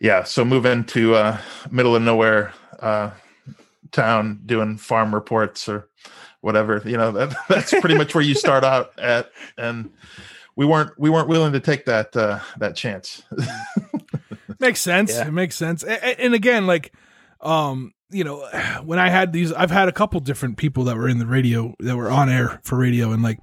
yeah 0.00 0.24
so 0.24 0.44
move 0.44 0.66
into 0.66 1.14
uh 1.14 1.38
middle 1.70 1.94
of 1.94 2.02
nowhere 2.02 2.52
uh 2.80 3.10
town 3.92 4.40
doing 4.44 4.76
farm 4.76 5.14
reports 5.14 5.68
or 5.68 5.88
whatever. 6.44 6.82
You 6.84 6.98
know, 6.98 7.12
that, 7.12 7.34
that's 7.48 7.70
pretty 7.80 7.96
much 7.96 8.14
where 8.14 8.22
you 8.22 8.34
start 8.34 8.64
out 8.64 8.98
at, 8.98 9.30
and 9.56 9.90
we 10.54 10.66
weren't 10.66 10.92
we 10.98 11.08
weren't 11.08 11.28
willing 11.28 11.54
to 11.54 11.60
take 11.60 11.86
that 11.86 12.14
uh, 12.14 12.40
that 12.58 12.76
chance. 12.76 13.22
makes 14.60 14.80
sense. 14.80 15.12
Yeah. 15.12 15.28
It 15.28 15.32
makes 15.32 15.56
sense. 15.56 15.82
And, 15.82 16.02
and 16.02 16.34
again, 16.34 16.66
like, 16.66 16.92
um, 17.40 17.92
you 18.14 18.24
know, 18.24 18.46
when 18.84 18.98
I 18.98 19.08
had 19.08 19.32
these, 19.32 19.52
I've 19.52 19.70
had 19.70 19.88
a 19.88 19.92
couple 19.92 20.20
different 20.20 20.56
people 20.56 20.84
that 20.84 20.96
were 20.96 21.08
in 21.08 21.18
the 21.18 21.26
radio 21.26 21.74
that 21.80 21.96
were 21.96 22.10
on 22.10 22.28
air 22.28 22.60
for 22.62 22.78
radio, 22.78 23.12
and 23.12 23.22
like, 23.22 23.40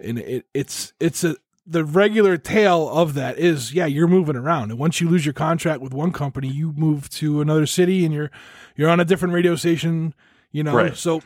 and 0.00 0.18
it, 0.18 0.46
it's 0.54 0.92
it's 1.00 1.24
a 1.24 1.36
the 1.66 1.84
regular 1.84 2.36
tale 2.36 2.88
of 2.88 3.14
that 3.14 3.38
is 3.38 3.74
yeah 3.74 3.86
you're 3.86 4.06
moving 4.06 4.36
around. 4.36 4.70
And 4.70 4.78
once 4.78 5.00
you 5.00 5.08
lose 5.08 5.26
your 5.26 5.32
contract 5.32 5.80
with 5.80 5.92
one 5.92 6.12
company 6.12 6.46
you 6.48 6.72
move 6.76 7.08
to 7.10 7.40
another 7.40 7.66
city 7.66 8.04
and 8.04 8.14
you're 8.14 8.30
you're 8.76 8.88
on 8.88 9.00
a 9.00 9.04
different 9.04 9.34
radio 9.34 9.56
station 9.56 10.14
you 10.52 10.62
know? 10.62 10.74
Right. 10.74 10.96
so 10.96 11.22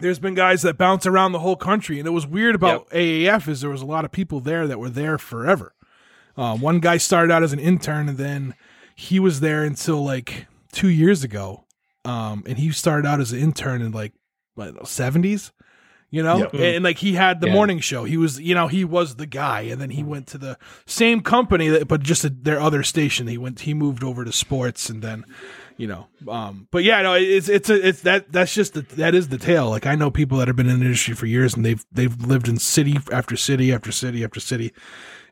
there's 0.00 0.18
been 0.18 0.34
guys 0.34 0.62
that 0.62 0.76
bounce 0.76 1.06
around 1.06 1.32
the 1.32 1.38
whole 1.38 1.56
country. 1.56 1.98
And 1.98 2.08
it 2.08 2.10
was 2.10 2.26
weird 2.26 2.54
about 2.56 2.90
AAF 2.90 3.46
is 3.48 3.60
there 3.60 3.70
was 3.70 3.82
a 3.82 3.86
lot 3.86 4.04
of 4.04 4.10
people 4.10 4.40
there 4.40 4.66
that 4.66 4.80
were 4.80 4.90
there 4.90 5.18
forever. 5.18 5.72
Uh, 6.36 6.56
one 6.56 6.80
guy 6.80 6.96
started 6.96 7.32
out 7.32 7.42
as 7.42 7.52
an 7.52 7.60
intern 7.60 8.08
and 8.08 8.18
then 8.18 8.54
he 8.96 9.20
was 9.20 9.40
there 9.40 9.62
until 9.62 10.02
like 10.02 10.46
two 10.72 10.88
years 10.88 11.22
ago 11.22 11.64
um, 12.04 12.42
and 12.46 12.58
he 12.58 12.70
started 12.72 13.06
out 13.06 13.20
as 13.20 13.32
an 13.32 13.38
intern 13.40 13.82
in 13.82 13.92
like 13.92 14.12
70s 14.58 15.52
you 16.12 16.22
know 16.22 16.38
Yep. 16.38 16.52
and, 16.54 16.62
and, 16.62 16.84
like 16.84 16.98
he 16.98 17.14
had 17.14 17.40
the 17.40 17.46
Yeah. 17.46 17.52
morning 17.54 17.78
show 17.78 18.04
he 18.04 18.16
was 18.16 18.40
you 18.40 18.54
know 18.54 18.66
he 18.66 18.84
was 18.84 19.16
the 19.16 19.26
guy 19.26 19.60
and 19.62 19.80
then 19.80 19.90
he 19.90 20.02
went 20.02 20.26
to 20.28 20.38
the 20.38 20.58
same 20.86 21.20
company 21.20 21.68
that 21.68 21.86
but 21.88 22.02
just 22.02 22.24
a, 22.24 22.30
their 22.30 22.60
other 22.60 22.82
station 22.82 23.26
he 23.28 23.38
went 23.38 23.60
he 23.60 23.74
moved 23.74 24.02
over 24.02 24.24
to 24.24 24.32
sports 24.32 24.90
and 24.90 25.02
then 25.02 25.24
you 25.76 25.86
know 25.86 26.08
um 26.28 26.66
but 26.72 26.82
yeah 26.84 27.00
no 27.02 27.14
it's 27.14 27.48
it's 27.48 27.70
a, 27.70 27.88
it's 27.88 28.02
that 28.02 28.30
that's 28.32 28.52
just 28.52 28.74
the, 28.74 28.82
that 28.96 29.14
is 29.14 29.28
the 29.28 29.38
tale 29.38 29.70
like 29.70 29.86
i 29.86 29.94
know 29.94 30.10
people 30.10 30.36
that 30.38 30.48
have 30.48 30.56
been 30.56 30.68
in 30.68 30.80
the 30.80 30.84
industry 30.84 31.14
for 31.14 31.26
years 31.26 31.54
and 31.54 31.64
they've 31.64 31.86
they've 31.92 32.20
lived 32.22 32.48
in 32.48 32.58
city 32.58 32.98
after 33.12 33.36
city 33.36 33.72
after 33.72 33.92
city 33.92 34.24
after 34.24 34.40
city 34.40 34.72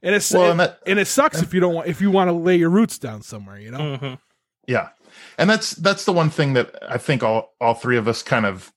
and 0.03 0.15
it's 0.15 0.33
Well, 0.33 0.43
and, 0.45 0.51
and 0.53 0.61
that- 0.61 0.79
and 0.87 0.99
it 1.01 1.07
sucks 1.09 1.43
if 1.43 1.53
you 1.53 1.59
don't 1.61 1.75
want 1.75 1.89
if 1.89 2.01
you 2.01 2.11
want 2.13 2.29
to 2.29 2.33
lay 2.33 2.57
your 2.57 2.71
roots 2.71 2.99
down 2.99 3.21
somewhere 3.23 3.59
you 3.59 3.73
know 3.73 3.79
Mhm. 3.99 4.19
Yeah. 4.69 4.91
And 5.39 5.49
that's 5.49 5.71
that's 5.71 6.05
the 6.05 6.13
one 6.13 6.31
thing 6.31 6.53
that 6.55 6.75
I 6.87 6.99
think 6.99 7.23
all 7.23 7.55
all 7.61 7.75
three 7.75 7.97
of 7.97 8.09
us 8.09 8.23
kind 8.23 8.45
of 8.45 8.73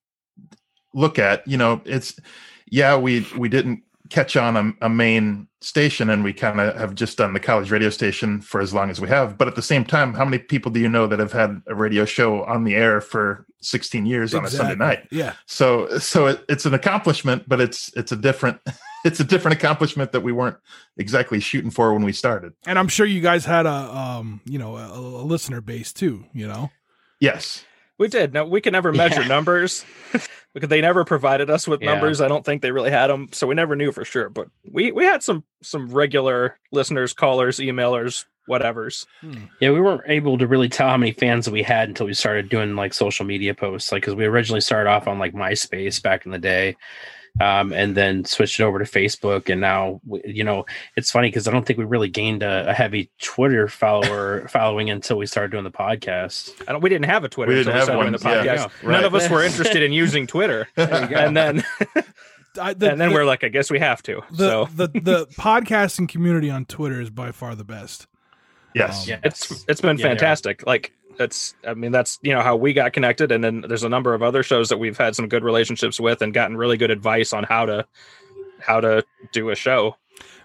look 0.94 1.20
at, 1.20 1.46
you 1.48 1.58
know, 1.58 1.82
it's 1.86 2.20
yeah, 2.68 2.96
we 2.96 3.28
we 3.38 3.50
didn't 3.50 3.84
catch 4.10 4.36
on 4.36 4.58
a, 4.58 4.86
a 4.86 4.90
main 4.90 5.48
station 5.62 6.10
and 6.10 6.24
we 6.24 6.34
kind 6.34 6.60
of 6.60 6.76
have 6.76 6.94
just 6.94 7.18
done 7.18 7.34
the 7.34 7.40
college 7.40 7.72
radio 7.72 7.90
station 7.90 8.42
for 8.42 8.60
as 8.60 8.74
long 8.74 8.90
as 8.90 9.00
we 9.00 9.08
have, 9.08 9.38
but 9.38 9.48
at 9.48 9.56
the 9.56 9.62
same 9.62 9.86
time, 9.86 10.14
how 10.14 10.26
many 10.26 10.38
people 10.38 10.70
do 10.72 10.80
you 10.80 10.90
know 10.90 11.08
that 11.08 11.20
have 11.20 11.32
had 11.32 11.62
a 11.68 11.76
radio 11.76 12.04
show 12.04 12.44
on 12.44 12.64
the 12.64 12.76
air 12.76 13.00
for 13.00 13.46
16 13.62 14.06
years 14.06 14.34
on 14.34 14.44
a 14.44 14.50
Sunday 14.50 14.76
night? 14.76 15.08
yeah. 15.12 15.34
So 15.46 15.98
so 15.98 16.28
it, 16.28 16.44
it's 16.50 16.66
an 16.66 16.74
accomplishment, 16.74 17.48
but 17.48 17.62
it's 17.62 17.92
it's 17.96 18.12
a 18.12 18.18
different 18.18 18.60
it's 19.06 19.20
a 19.20 19.24
different 19.24 19.58
accomplishment 19.58 20.12
that 20.12 20.22
we 20.22 20.32
weren't 20.32 20.58
exactly 20.98 21.40
shooting 21.40 21.72
for 21.72 21.94
when 21.94 22.04
we 22.04 22.12
started. 22.14 22.54
and 22.66 22.78
i'm 22.80 22.88
sure 22.88 23.06
you 23.06 23.22
guys 23.22 23.46
had 23.46 23.66
a 23.66 23.70
um 23.98 24.42
you 24.46 24.58
know 24.60 24.78
a, 24.78 24.98
a 24.98 25.24
listener 25.24 25.62
base 25.62 25.94
too 25.94 26.26
you 26.34 26.48
know 26.48 26.70
Yes. 27.20 27.64
We 28.00 28.08
did. 28.08 28.34
Now 28.34 28.46
we 28.46 28.62
can 28.62 28.72
never 28.74 28.92
measure 28.92 29.22
Yeah. 29.22 29.28
numbers 29.28 29.86
because 30.56 30.70
they 30.70 30.82
never 30.82 31.06
provided 31.06 31.52
us 31.52 31.68
with 31.68 31.82
Yeah. 31.82 31.92
numbers. 31.92 32.20
I 32.20 32.28
don't 32.28 32.44
think 32.44 32.64
they 32.64 32.72
really 32.72 32.90
had 32.90 33.12
them, 33.12 33.28
so 33.32 33.46
we 33.46 33.54
never 33.54 33.76
knew 33.76 33.92
for 33.92 34.04
sure. 34.04 34.28
But 34.28 34.48
we 34.72 34.92
we 34.92 35.04
had 35.06 35.22
some 35.22 35.44
some 35.62 35.88
regular 35.90 36.58
listeners, 36.72 37.14
callers, 37.14 37.60
emailers, 37.60 38.26
whatever's. 38.48 39.06
Yeah, 39.60 39.70
we 39.70 39.80
weren't 39.82 40.02
able 40.08 40.40
to 40.40 40.48
really 40.48 40.68
tell 40.68 40.90
how 40.90 40.98
many 40.98 41.12
fans 41.12 41.46
that 41.46 41.52
we 41.52 41.62
had 41.62 41.90
until 41.90 42.08
we 42.08 42.16
started 42.16 42.50
doing 42.50 42.76
like 42.76 42.96
social 42.96 43.24
media 43.24 43.54
posts. 43.54 43.92
Like, 43.92 44.02
because 44.02 44.16
we 44.16 44.26
originally 44.26 44.62
started 44.62 44.90
off 44.90 45.08
on 45.08 45.20
like 45.20 45.34
MySpace 45.36 46.02
back 46.02 46.26
in 46.26 46.32
the 46.32 46.40
day, 46.40 46.76
um, 47.40 47.72
and 47.74 47.96
then 47.96 48.26
switched 48.26 48.60
it 48.60 48.64
over 48.64 48.80
to 48.80 48.86
Facebook. 48.86 49.50
And 49.50 49.62
now, 49.62 50.02
you 50.26 50.44
know, 50.44 50.66
it's 50.96 51.12
funny 51.12 51.30
because 51.30 51.48
I 51.48 51.52
don't 51.52 51.66
think 51.66 51.80
we 51.80 51.86
really 51.86 52.10
gained 52.10 52.44
a, 52.44 52.70
a 52.70 52.74
heavy 52.74 53.10
Twitter 53.22 53.68
follower 53.68 54.48
following 54.50 54.90
until 54.90 55.18
we 55.18 55.26
started 55.26 55.52
doing 55.52 55.64
the 55.64 55.72
podcast. 55.72 56.54
I 56.68 56.74
don't. 56.74 56.82
We 56.82 56.90
didn't 56.90 57.06
have 57.06 57.24
a 57.24 57.30
Twitter 57.30 57.50
We 57.50 57.56
didn't 57.56 57.74
we 57.74 57.80
have 57.80 57.84
started 57.86 58.02
doing 58.02 58.12
the 58.14 58.28
one, 58.28 58.38
podcast. 58.38 58.46
yeah, 58.46 58.68
None 58.84 58.92
right. 58.92 59.04
of 59.04 59.16
us 59.16 59.30
were 59.30 59.44
interested 59.46 59.84
in 59.84 59.94
using 59.94 60.28
Twitter, 60.28 60.68
and 60.76 61.36
then 61.38 61.64
I, 62.60 62.74
the, 62.74 62.92
and 62.92 63.00
then 63.00 63.10
the, 63.10 63.16
we're 63.16 63.26
like, 63.26 63.44
I 63.44 63.48
guess 63.48 63.72
we 63.72 63.80
have 63.80 64.04
to. 64.04 64.22
the, 64.32 64.38
so 64.38 64.70
the 64.76 64.88
the 64.88 65.26
podcasting 65.38 66.10
community 66.10 66.50
on 66.50 66.66
twitter 66.66 67.00
is 67.00 67.10
by 67.10 67.32
far 67.32 67.56
the 67.56 67.64
best 67.64 68.08
Yes. 68.74 69.04
Um, 69.04 69.10
Yeah, 69.10 69.20
it's 69.24 69.66
it's 69.68 69.82
been 69.82 69.98
Yeah, 69.98 70.04
they 70.04 70.10
fantastic. 70.10 70.66
Like 70.66 70.94
that's 71.18 71.56
I 71.66 71.74
mean 71.74 71.92
that's 71.92 72.20
you 72.22 72.34
know 72.34 72.42
how 72.42 72.56
we 72.56 72.74
got 72.74 72.94
connected, 72.94 73.32
and 73.32 73.44
then 73.44 73.64
there's 73.68 73.84
a 73.84 73.90
number 73.90 74.14
of 74.14 74.24
other 74.24 74.44
shows 74.44 74.70
that 74.70 74.78
we've 74.78 74.98
had 74.98 75.16
some 75.16 75.28
good 75.28 75.44
relationships 75.44 76.00
with 76.00 76.22
and 76.22 76.34
gotten 76.34 76.58
really 76.58 76.78
good 76.78 76.92
advice 76.92 77.34
on 77.34 77.44
how 77.44 77.66
to 77.66 77.86
how 78.60 78.80
to 78.80 79.04
do 79.32 79.50
a 79.50 79.56
show, 79.56 79.96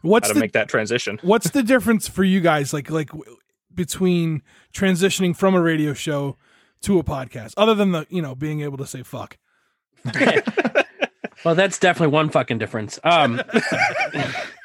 what's 0.03 0.29
how 0.29 0.33
to 0.33 0.35
the 0.35 0.41
make 0.41 0.53
that 0.53 0.69
transition. 0.69 1.19
what's 1.23 1.51
the 1.51 1.63
difference 1.63 2.09
for 2.09 2.25
you 2.25 2.41
guys 2.41 2.73
like 2.73 2.91
like 2.91 3.11
between 3.75 4.43
transitioning 4.73 5.37
from 5.37 5.55
a 5.55 5.61
radio 5.61 5.93
show 5.93 6.37
to 6.83 6.99
a 6.99 7.05
podcast 7.05 7.55
other 7.57 7.75
than 7.75 7.93
the 7.93 8.07
you 8.09 8.23
know 8.23 8.35
being 8.35 8.61
able 8.61 8.79
to 8.79 8.87
say 8.87 9.03
fuck 9.03 9.37
Well, 11.45 11.55
that's 11.55 11.79
definitely 11.79 12.13
one 12.13 12.31
fucking 12.31 12.59
difference. 12.59 12.99
Um, 13.05 13.41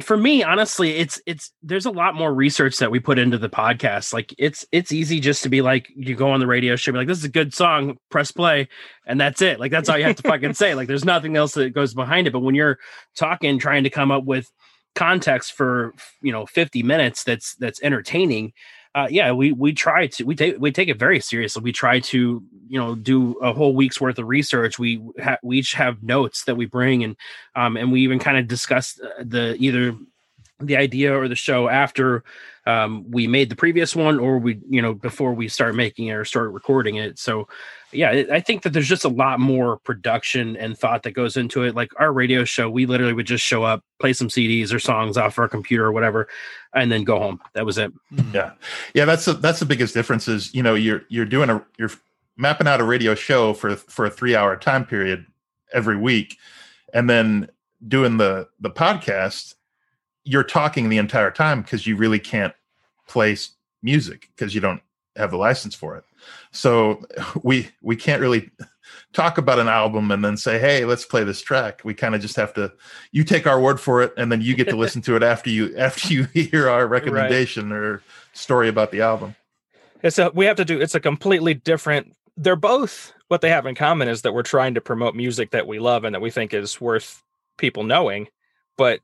for 0.00 0.16
me, 0.16 0.42
honestly, 0.42 0.96
it's 0.96 1.20
it's 1.26 1.52
there's 1.62 1.86
a 1.86 1.90
lot 1.90 2.14
more 2.14 2.32
research 2.32 2.78
that 2.78 2.90
we 2.90 2.98
put 2.98 3.18
into 3.18 3.36
the 3.36 3.48
podcast. 3.48 4.12
Like 4.12 4.34
it's 4.38 4.64
it's 4.72 4.90
easy 4.90 5.20
just 5.20 5.42
to 5.42 5.48
be 5.48 5.60
like 5.60 5.88
you 5.94 6.14
go 6.14 6.30
on 6.30 6.40
the 6.40 6.46
radio 6.46 6.76
show, 6.76 6.92
be 6.92 6.98
like, 6.98 7.08
this 7.08 7.18
is 7.18 7.24
a 7.24 7.30
good 7.30 7.52
song, 7.52 7.98
press 8.10 8.32
play, 8.32 8.68
and 9.06 9.20
that's 9.20 9.42
it. 9.42 9.60
Like 9.60 9.70
that's 9.70 9.88
all 9.88 9.98
you 9.98 10.04
have 10.04 10.16
to 10.16 10.22
fucking 10.22 10.54
say. 10.54 10.74
Like 10.74 10.88
there's 10.88 11.04
nothing 11.04 11.36
else 11.36 11.52
that 11.54 11.70
goes 11.70 11.92
behind 11.92 12.26
it. 12.26 12.32
But 12.32 12.40
when 12.40 12.54
you're 12.54 12.78
talking, 13.14 13.58
trying 13.58 13.84
to 13.84 13.90
come 13.90 14.10
up 14.10 14.24
with 14.24 14.50
context 14.94 15.52
for 15.52 15.92
you 16.22 16.32
know 16.32 16.46
50 16.46 16.82
minutes 16.82 17.22
that's 17.22 17.54
that's 17.56 17.82
entertaining 17.82 18.54
uh, 18.96 19.06
yeah, 19.10 19.30
we 19.30 19.52
we 19.52 19.74
try 19.74 20.06
to 20.06 20.24
we 20.24 20.34
take 20.34 20.56
we 20.58 20.72
take 20.72 20.88
it 20.88 20.98
very 20.98 21.20
seriously. 21.20 21.62
We 21.62 21.70
try 21.70 22.00
to 22.00 22.42
you 22.66 22.80
know 22.80 22.94
do 22.94 23.34
a 23.34 23.52
whole 23.52 23.74
week's 23.74 24.00
worth 24.00 24.18
of 24.18 24.26
research. 24.26 24.78
We 24.78 25.02
ha- 25.22 25.36
we 25.42 25.58
each 25.58 25.74
have 25.74 26.02
notes 26.02 26.44
that 26.44 26.56
we 26.56 26.64
bring, 26.64 27.04
and 27.04 27.14
um 27.54 27.76
and 27.76 27.92
we 27.92 28.00
even 28.00 28.18
kind 28.18 28.38
of 28.38 28.48
discuss 28.48 28.98
uh, 28.98 29.22
the 29.22 29.54
either 29.58 29.94
the 30.60 30.78
idea 30.78 31.14
or 31.14 31.28
the 31.28 31.34
show 31.34 31.68
after 31.68 32.24
um, 32.66 33.04
we 33.10 33.26
made 33.26 33.50
the 33.50 33.56
previous 33.56 33.94
one, 33.94 34.18
or 34.18 34.38
we 34.38 34.58
you 34.66 34.80
know 34.80 34.94
before 34.94 35.34
we 35.34 35.46
start 35.48 35.74
making 35.74 36.06
it 36.06 36.14
or 36.14 36.24
start 36.24 36.52
recording 36.52 36.96
it. 36.96 37.18
So 37.18 37.48
yeah, 37.96 38.24
I 38.30 38.40
think 38.40 38.62
that 38.62 38.72
there's 38.72 38.88
just 38.88 39.04
a 39.04 39.08
lot 39.08 39.40
more 39.40 39.78
production 39.78 40.56
and 40.56 40.78
thought 40.78 41.02
that 41.04 41.12
goes 41.12 41.36
into 41.36 41.62
it. 41.62 41.74
Like 41.74 41.90
our 41.98 42.12
radio 42.12 42.44
show, 42.44 42.68
we 42.68 42.86
literally 42.86 43.12
would 43.12 43.26
just 43.26 43.44
show 43.44 43.62
up, 43.62 43.82
play 43.98 44.12
some 44.12 44.28
CDs 44.28 44.72
or 44.72 44.78
songs 44.78 45.16
off 45.16 45.38
our 45.38 45.48
computer 45.48 45.84
or 45.84 45.92
whatever, 45.92 46.28
and 46.74 46.92
then 46.92 47.04
go 47.04 47.18
home. 47.18 47.40
That 47.54 47.66
was 47.66 47.78
it. 47.78 47.92
Hmm. 48.14 48.34
Yeah, 48.34 48.52
yeah. 48.94 49.04
That's 49.04 49.24
the 49.24 49.32
that's 49.32 49.60
the 49.60 49.66
biggest 49.66 49.94
difference. 49.94 50.28
Is 50.28 50.54
you 50.54 50.62
know 50.62 50.74
you're 50.74 51.02
you're 51.08 51.24
doing 51.24 51.50
a 51.50 51.64
you're 51.78 51.90
mapping 52.36 52.66
out 52.66 52.80
a 52.80 52.84
radio 52.84 53.14
show 53.14 53.54
for 53.54 53.74
for 53.76 54.06
a 54.06 54.10
three 54.10 54.36
hour 54.36 54.56
time 54.56 54.84
period 54.84 55.26
every 55.72 55.96
week, 55.96 56.36
and 56.92 57.08
then 57.08 57.48
doing 57.86 58.18
the 58.18 58.48
the 58.60 58.70
podcast. 58.70 59.54
You're 60.28 60.44
talking 60.44 60.88
the 60.88 60.98
entire 60.98 61.30
time 61.30 61.62
because 61.62 61.86
you 61.86 61.96
really 61.96 62.18
can't 62.18 62.52
play 63.06 63.36
music 63.82 64.28
because 64.34 64.54
you 64.54 64.60
don't 64.60 64.82
have 65.16 65.30
the 65.30 65.36
license 65.36 65.74
for 65.74 65.96
it. 65.96 66.04
So 66.56 67.02
we 67.42 67.68
we 67.82 67.96
can't 67.96 68.20
really 68.20 68.50
talk 69.12 69.36
about 69.38 69.58
an 69.58 69.68
album 69.68 70.10
and 70.10 70.24
then 70.24 70.36
say, 70.36 70.58
"Hey, 70.58 70.84
let's 70.84 71.04
play 71.04 71.22
this 71.22 71.42
track." 71.42 71.82
We 71.84 71.92
kind 71.92 72.14
of 72.14 72.20
just 72.22 72.36
have 72.36 72.54
to. 72.54 72.72
You 73.12 73.24
take 73.24 73.46
our 73.46 73.60
word 73.60 73.78
for 73.78 74.02
it, 74.02 74.14
and 74.16 74.32
then 74.32 74.40
you 74.40 74.56
get 74.56 74.68
to 74.70 74.76
listen 74.76 75.02
to 75.02 75.16
it 75.16 75.22
after 75.22 75.50
you 75.50 75.74
after 75.78 76.12
you 76.12 76.24
hear 76.24 76.68
our 76.68 76.86
recommendation 76.86 77.72
or 77.72 78.02
story 78.32 78.68
about 78.68 78.90
the 78.90 79.02
album. 79.02 79.36
It's 80.02 80.18
a 80.18 80.30
we 80.34 80.46
have 80.46 80.56
to 80.56 80.64
do. 80.64 80.80
It's 80.80 80.94
a 80.94 81.00
completely 81.00 81.54
different. 81.54 82.16
They're 82.38 82.56
both 82.56 83.12
what 83.28 83.42
they 83.42 83.50
have 83.50 83.66
in 83.66 83.74
common 83.74 84.08
is 84.08 84.22
that 84.22 84.32
we're 84.32 84.42
trying 84.42 84.74
to 84.74 84.80
promote 84.80 85.14
music 85.14 85.50
that 85.50 85.66
we 85.66 85.78
love 85.78 86.04
and 86.04 86.14
that 86.14 86.20
we 86.20 86.30
think 86.30 86.54
is 86.54 86.80
worth 86.80 87.22
people 87.58 87.82
knowing. 87.82 88.28
But 88.78 89.00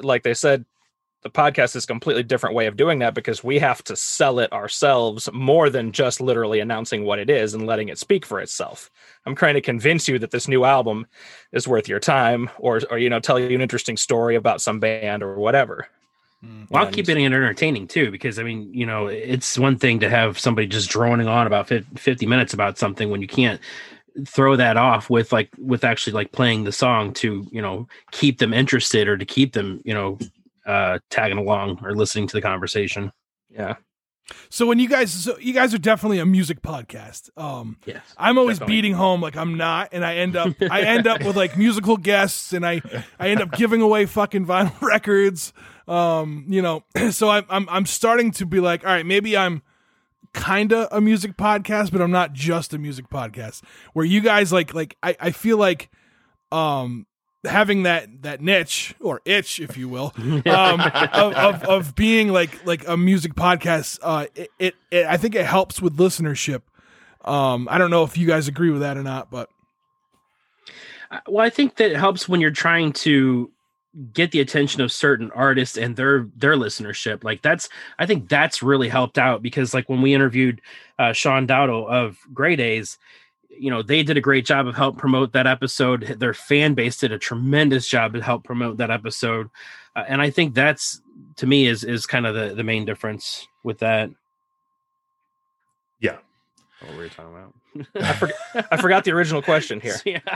like 0.00 0.22
they 0.22 0.34
said, 0.34 0.64
the 1.22 1.30
podcast 1.30 1.76
is 1.76 1.84
a 1.84 1.86
completely 1.86 2.22
different 2.22 2.54
way 2.54 2.66
of 2.66 2.76
doing 2.76 2.98
that 2.98 3.14
because 3.14 3.44
we 3.44 3.58
have 3.58 3.82
to 3.84 3.96
sell 3.96 4.38
it 4.40 4.52
ourselves 4.52 5.28
more 5.32 5.70
than 5.70 5.92
just 5.92 6.20
literally 6.20 6.60
announcing 6.60 7.04
what 7.04 7.18
it 7.18 7.30
is 7.30 7.54
and 7.54 7.66
letting 7.66 7.88
it 7.88 7.98
speak 7.98 8.26
for 8.26 8.40
itself. 8.40 8.90
I'm 9.24 9.36
trying 9.36 9.54
to 9.54 9.60
convince 9.60 10.08
you 10.08 10.18
that 10.18 10.32
this 10.32 10.48
new 10.48 10.64
album 10.64 11.06
is 11.52 11.68
worth 11.68 11.88
your 11.88 12.00
time, 12.00 12.50
or 12.58 12.80
or 12.90 12.98
you 12.98 13.08
know, 13.08 13.20
tell 13.20 13.38
you 13.38 13.54
an 13.54 13.60
interesting 13.60 13.96
story 13.96 14.34
about 14.34 14.60
some 14.60 14.80
band 14.80 15.22
or 15.22 15.36
whatever. 15.36 15.86
Mm. 16.44 16.66
While 16.70 16.86
And- 16.86 16.94
keeping 16.94 17.20
it 17.20 17.26
entertaining 17.26 17.86
too, 17.86 18.10
because 18.10 18.38
I 18.38 18.42
mean, 18.42 18.68
you 18.74 18.84
know, 18.84 19.06
it's 19.06 19.56
one 19.56 19.78
thing 19.78 20.00
to 20.00 20.10
have 20.10 20.38
somebody 20.38 20.66
just 20.66 20.90
droning 20.90 21.28
on 21.28 21.46
about 21.46 21.68
50 21.68 22.26
minutes 22.26 22.52
about 22.52 22.78
something 22.78 23.10
when 23.10 23.22
you 23.22 23.28
can't 23.28 23.60
throw 24.26 24.56
that 24.56 24.76
off 24.76 25.08
with 25.08 25.32
like 25.32 25.48
with 25.56 25.84
actually 25.84 26.12
like 26.12 26.32
playing 26.32 26.64
the 26.64 26.72
song 26.72 27.14
to 27.14 27.46
you 27.50 27.62
know 27.62 27.88
keep 28.10 28.38
them 28.38 28.52
interested 28.52 29.08
or 29.08 29.16
to 29.16 29.24
keep 29.24 29.54
them 29.54 29.80
you 29.86 29.94
know 29.94 30.18
uh 30.66 30.98
tagging 31.10 31.38
along 31.38 31.78
or 31.84 31.94
listening 31.94 32.26
to 32.26 32.36
the 32.36 32.42
conversation 32.42 33.12
Yeah. 33.50 33.76
So 34.50 34.66
when 34.66 34.78
you 34.78 34.88
guys, 34.88 35.12
so 35.12 35.36
you 35.38 35.52
guys 35.52 35.74
are 35.74 35.78
definitely 35.78 36.20
a 36.20 36.24
music 36.24 36.62
podcast. 36.62 37.28
Um, 37.36 37.76
Yes. 37.84 38.02
I'm 38.16 38.38
always 38.38 38.58
Definitely. 38.58 38.76
beating 38.76 38.92
home 38.94 39.20
like 39.20 39.36
I'm 39.36 39.56
not, 39.56 39.88
and 39.92 40.04
I 40.04 40.14
end 40.16 40.36
up 40.36 40.54
I 40.70 40.82
end 40.94 41.08
up 41.08 41.24
with 41.24 41.36
like 41.36 41.58
musical 41.58 41.96
guests, 41.96 42.52
and 42.52 42.64
I 42.64 42.80
I 43.18 43.30
end 43.30 43.40
up 43.42 43.50
giving 43.52 43.82
away 43.82 44.06
fucking 44.06 44.46
vinyl 44.46 44.80
records. 44.80 45.52
Um, 45.88 46.44
you 46.48 46.62
know, 46.62 46.84
so 47.10 47.30
I'm 47.30 47.44
I'm 47.50 47.68
I'm 47.68 47.84
starting 47.84 48.30
to 48.32 48.46
be 48.46 48.60
like, 48.60 48.86
all 48.86 48.92
right, 48.92 49.04
maybe 49.04 49.36
I'm 49.36 49.60
kinda 50.34 50.88
a 50.96 51.00
music 51.00 51.36
podcast, 51.36 51.90
but 51.90 52.00
I'm 52.00 52.12
not 52.12 52.32
just 52.32 52.72
a 52.72 52.78
music 52.78 53.10
podcast. 53.10 53.62
Where 53.92 54.04
you 54.04 54.20
guys 54.20 54.52
like 54.52 54.72
like 54.72 54.96
I 55.02 55.16
I 55.18 55.30
feel 55.32 55.58
like 55.58 55.90
um 56.52 57.06
having 57.44 57.82
that 57.82 58.22
that 58.22 58.40
niche 58.40 58.94
or 59.00 59.20
itch 59.24 59.58
if 59.58 59.76
you 59.76 59.88
will 59.88 60.12
um 60.46 60.80
of, 61.12 61.32
of, 61.34 61.62
of 61.64 61.94
being 61.96 62.28
like 62.28 62.64
like 62.64 62.86
a 62.86 62.96
music 62.96 63.34
podcast 63.34 63.98
uh 64.02 64.26
it, 64.34 64.50
it, 64.58 64.74
it 64.90 65.06
i 65.06 65.16
think 65.16 65.34
it 65.34 65.44
helps 65.44 65.82
with 65.82 65.96
listenership 65.96 66.62
um 67.24 67.66
i 67.70 67.78
don't 67.78 67.90
know 67.90 68.04
if 68.04 68.16
you 68.16 68.26
guys 68.26 68.46
agree 68.46 68.70
with 68.70 68.80
that 68.80 68.96
or 68.96 69.02
not 69.02 69.30
but 69.30 69.48
Uh, 71.10 71.20
Well, 71.28 71.44
I 71.44 71.50
think 71.50 71.76
that 71.76 71.90
it 71.90 71.96
helps 71.96 72.28
when 72.28 72.40
you're 72.40 72.50
trying 72.50 72.92
to 72.92 73.50
get 74.14 74.30
the 74.30 74.40
attention 74.40 74.80
of 74.80 74.90
certain 74.90 75.30
artists 75.32 75.76
and 75.76 75.96
their 75.96 76.26
their 76.36 76.56
listenership. 76.56 77.24
Like 77.24 77.42
that's 77.42 77.68
I 77.98 78.06
think 78.06 78.28
that's 78.28 78.62
really 78.62 78.88
helped 78.88 79.18
out 79.18 79.42
because 79.42 79.74
like 79.74 79.88
when 79.88 80.00
we 80.00 80.14
interviewed 80.14 80.60
uh, 80.98 81.12
Sean 81.12 81.46
Dowdle 81.46 81.86
of 81.88 82.18
Grey 82.32 82.56
Daze, 82.56 82.98
you 83.58 83.70
know 83.70 83.82
they 83.82 84.02
did 84.02 84.16
a 84.16 84.20
great 84.20 84.44
job 84.46 84.66
of 84.66 84.74
help 84.74 84.98
promote 84.98 85.32
that 85.32 85.46
episode. 85.46 86.16
Their 86.18 86.34
fan 86.34 86.74
base 86.74 86.98
did 86.98 87.12
a 87.12 87.18
tremendous 87.18 87.86
job 87.86 88.14
to 88.14 88.22
help 88.22 88.44
promote 88.44 88.78
that 88.78 88.90
episode, 88.90 89.48
uh, 89.96 90.04
and 90.06 90.20
I 90.20 90.30
think 90.30 90.54
that's 90.54 91.00
to 91.36 91.46
me 91.46 91.66
is 91.66 91.84
is 91.84 92.06
kind 92.06 92.26
of 92.26 92.34
the 92.34 92.54
the 92.54 92.64
main 92.64 92.84
difference 92.84 93.46
with 93.64 93.78
that. 93.78 94.10
Yeah. 96.00 96.16
What 96.80 96.96
were 96.96 97.02
we 97.02 97.08
talking 97.08 97.32
about? 97.32 97.54
I, 97.94 98.12
forg- 98.12 98.66
I 98.70 98.76
forgot 98.76 99.04
the 99.04 99.12
original 99.12 99.40
question 99.40 99.80
here. 99.80 99.94
Yeah, 100.04 100.18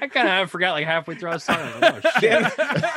I 0.00 0.08
kind 0.12 0.28
of 0.28 0.50
forgot 0.50 0.72
like 0.72 0.84
halfway 0.84 1.14
through 1.14 1.30
our 1.30 1.38
song. 1.38 1.56
I 1.58 1.90
was 1.90 2.04
like, 2.04 2.04
oh. 2.04 2.20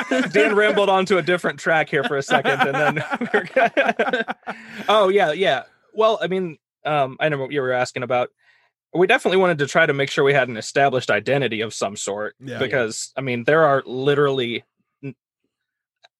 Dan, 0.09 0.29
Dan 0.31 0.55
rambled 0.55 0.89
onto 0.89 1.17
a 1.17 1.21
different 1.21 1.59
track 1.59 1.89
here 1.89 2.03
for 2.03 2.17
a 2.17 2.23
second, 2.23 2.59
and 2.61 2.75
then 2.75 4.25
oh 4.89 5.09
yeah, 5.09 5.31
yeah. 5.31 5.63
Well, 5.93 6.19
I 6.21 6.27
mean, 6.27 6.57
um, 6.85 7.17
I 7.19 7.29
know 7.29 7.37
what 7.37 7.51
you 7.51 7.61
were 7.61 7.71
asking 7.71 8.03
about. 8.03 8.31
We 8.93 9.07
definitely 9.07 9.37
wanted 9.37 9.57
to 9.59 9.67
try 9.67 9.85
to 9.85 9.93
make 9.93 10.09
sure 10.09 10.23
we 10.23 10.33
had 10.33 10.49
an 10.49 10.57
established 10.57 11.09
identity 11.09 11.61
of 11.61 11.73
some 11.73 11.95
sort, 11.95 12.35
Yeah. 12.39 12.59
because 12.59 13.13
I 13.15 13.21
mean, 13.21 13.45
there 13.45 13.63
are 13.63 13.83
literally, 13.85 14.63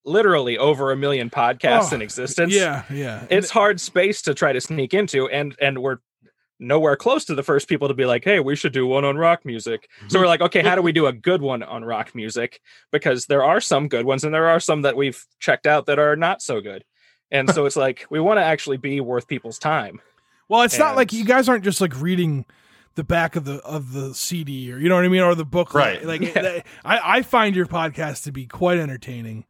literally 0.06 0.58
over 0.58 0.92
a 0.92 0.96
million 0.96 1.30
podcasts 1.30 1.92
Oh, 1.92 1.96
in 1.96 2.02
existence. 2.02 2.54
yeah 2.54 2.84
yeah 2.90 3.26
it's 3.30 3.52
hard 3.52 3.80
space 3.80 4.24
to 4.24 4.34
try 4.34 4.52
to 4.54 4.62
sneak 4.62 4.94
into, 4.94 5.28
and 5.30 5.56
and 5.62 5.80
we're 5.80 5.98
nowhere 6.62 6.96
close 6.96 7.26
to 7.26 7.36
the 7.36 7.44
first 7.44 7.68
people 7.68 7.88
to 7.88 7.94
be 7.94 8.06
like, 8.06 8.24
hey, 8.24 8.40
we 8.40 8.56
should 8.56 8.72
do 8.72 8.86
one 8.86 9.04
on 9.04 9.18
rock 9.18 9.44
music. 9.44 9.90
So 10.08 10.20
we're 10.20 10.26
mm-hmm. 10.26 10.30
like, 10.30 10.42
okay, 10.42 10.62
how 10.62 10.76
do 10.76 10.82
we 10.82 10.92
do 10.92 11.08
a 11.08 11.14
good 11.14 11.42
one 11.42 11.64
on 11.64 11.84
rock 11.84 12.14
music? 12.14 12.62
Because 12.92 13.26
there 13.26 13.44
are 13.44 13.60
some 13.60 13.88
good 13.88 14.06
ones 14.06 14.24
and 14.24 14.34
there 14.34 14.48
are 14.48 14.60
some 14.60 14.84
that 14.84 14.96
we've 14.96 15.26
checked 15.40 15.66
out 15.66 15.88
that 15.88 15.98
are 15.98 16.16
not 16.16 16.42
so 16.42 16.62
good. 16.62 16.86
And 17.32 17.50
so 17.50 17.66
it's 17.68 17.76
like 17.76 18.06
we 18.10 18.20
want 18.20 18.38
to 18.38 18.44
actually 18.44 18.78
be 18.78 19.02
worth 19.02 19.28
people's 19.28 19.58
time. 19.58 20.02
well 20.48 20.62
it's 20.62 20.78
not 20.78 20.96
like 20.96 21.12
you 21.12 21.26
guys 21.26 21.50
aren't 21.50 21.64
just 21.64 21.82
like 21.82 22.00
reading 22.00 22.46
the 22.96 23.04
back 23.04 23.36
of 23.36 23.46
the 23.46 23.56
of 23.64 23.94
the 23.94 24.14
cd 24.14 24.72
or 24.72 24.78
you 24.78 24.90
know 24.90 24.96
what 24.96 25.06
i 25.06 25.08
mean 25.08 25.22
or 25.22 25.34
the 25.36 25.46
book 25.46 25.74
Right. 25.74 26.04
like 26.06 26.22
Yeah. 26.36 26.42
that- 26.42 26.66
i 26.86 27.18
i 27.18 27.22
find 27.22 27.56
your 27.56 27.66
podcast 27.66 28.24
to 28.26 28.32
be 28.32 28.46
quite 28.46 28.78
entertaining 28.78 29.46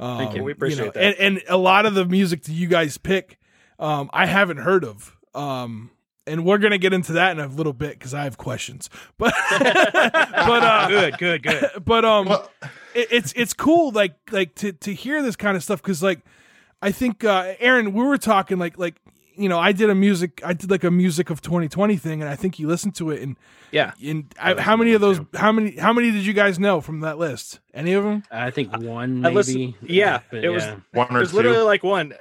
um, 0.00 0.18
Thank 0.18 0.34
you. 0.34 0.42
We 0.42 0.50
know, 0.52 0.56
appreciate 0.56 0.94
that. 0.94 1.02
and, 1.20 1.36
and 1.38 1.42
a 1.48 1.56
lot 1.56 1.86
of 1.86 1.94
the 1.94 2.04
music 2.04 2.42
that 2.44 2.52
you 2.52 2.66
guys 2.68 2.98
pick 2.98 3.38
um 3.78 4.10
i 4.12 4.26
haven't 4.26 4.58
heard 4.58 4.84
of 4.84 5.16
um 5.34 5.90
and 6.26 6.44
we're 6.44 6.58
gonna 6.58 6.78
get 6.78 6.92
into 6.92 7.14
that 7.14 7.32
in 7.32 7.40
a 7.40 7.48
little 7.48 7.72
bit 7.72 7.98
because 7.98 8.14
I 8.14 8.22
have 8.22 8.38
questions. 8.38 8.88
But 9.18 9.34
but 9.50 10.14
uh, 10.14 10.86
good, 10.88 11.18
good, 11.18 11.42
good. 11.42 11.70
but 11.84 12.04
um, 12.04 12.26
Well, 12.26 12.48
it, 12.94 13.08
it's 13.10 13.32
it's 13.34 13.52
cool 13.52 13.90
like 13.90 14.14
like 14.30 14.54
to 14.56 14.70
to 14.72 14.94
hear 14.94 15.20
this 15.20 15.34
kind 15.34 15.56
of 15.56 15.64
stuff 15.64 15.82
because 15.82 16.00
like 16.00 16.20
I 16.80 16.92
think 16.92 17.24
uh, 17.24 17.54
Aaron, 17.58 17.92
we 17.92 18.04
were 18.04 18.18
talking 18.18 18.58
like 18.58 18.78
like 18.78 18.94
you 19.36 19.48
know 19.48 19.58
I 19.58 19.72
did 19.72 19.90
a 19.90 19.94
music 19.94 20.40
I 20.44 20.52
did 20.52 20.70
like 20.70 20.84
a 20.84 20.90
music 20.90 21.30
of 21.30 21.40
2020 21.42 21.96
thing 21.96 22.20
and 22.22 22.30
I 22.30 22.36
think 22.36 22.58
you 22.58 22.66
listened 22.68 22.94
to 22.96 23.10
it 23.10 23.22
and 23.22 23.36
Yeah. 23.70 23.92
and 24.04 24.32
I, 24.40 24.60
how 24.60 24.76
many 24.76 24.92
of 24.92 25.00
those 25.00 25.20
how 25.34 25.52
many 25.52 25.76
how 25.76 25.92
many 25.92 26.10
did 26.10 26.24
you 26.26 26.32
guys 26.32 26.58
know 26.58 26.80
from 26.80 27.00
that 27.00 27.18
list? 27.18 27.60
Any 27.74 27.92
of 27.94 28.04
them? 28.04 28.22
I 28.30 28.50
think 28.50 28.72
one 28.76 29.24
I 29.24 29.28
maybe. 29.30 29.34
listened- 29.34 29.74
yeah, 29.82 30.20
but 30.30 30.44
it 30.44 30.50
was- 30.50 30.64
yeah. 30.64 30.76
one 30.92 31.08
or 31.10 31.18
There's 31.18 31.30
two. 31.30 31.36
literally 31.36 31.62
like 31.62 31.82
one. 31.82 32.14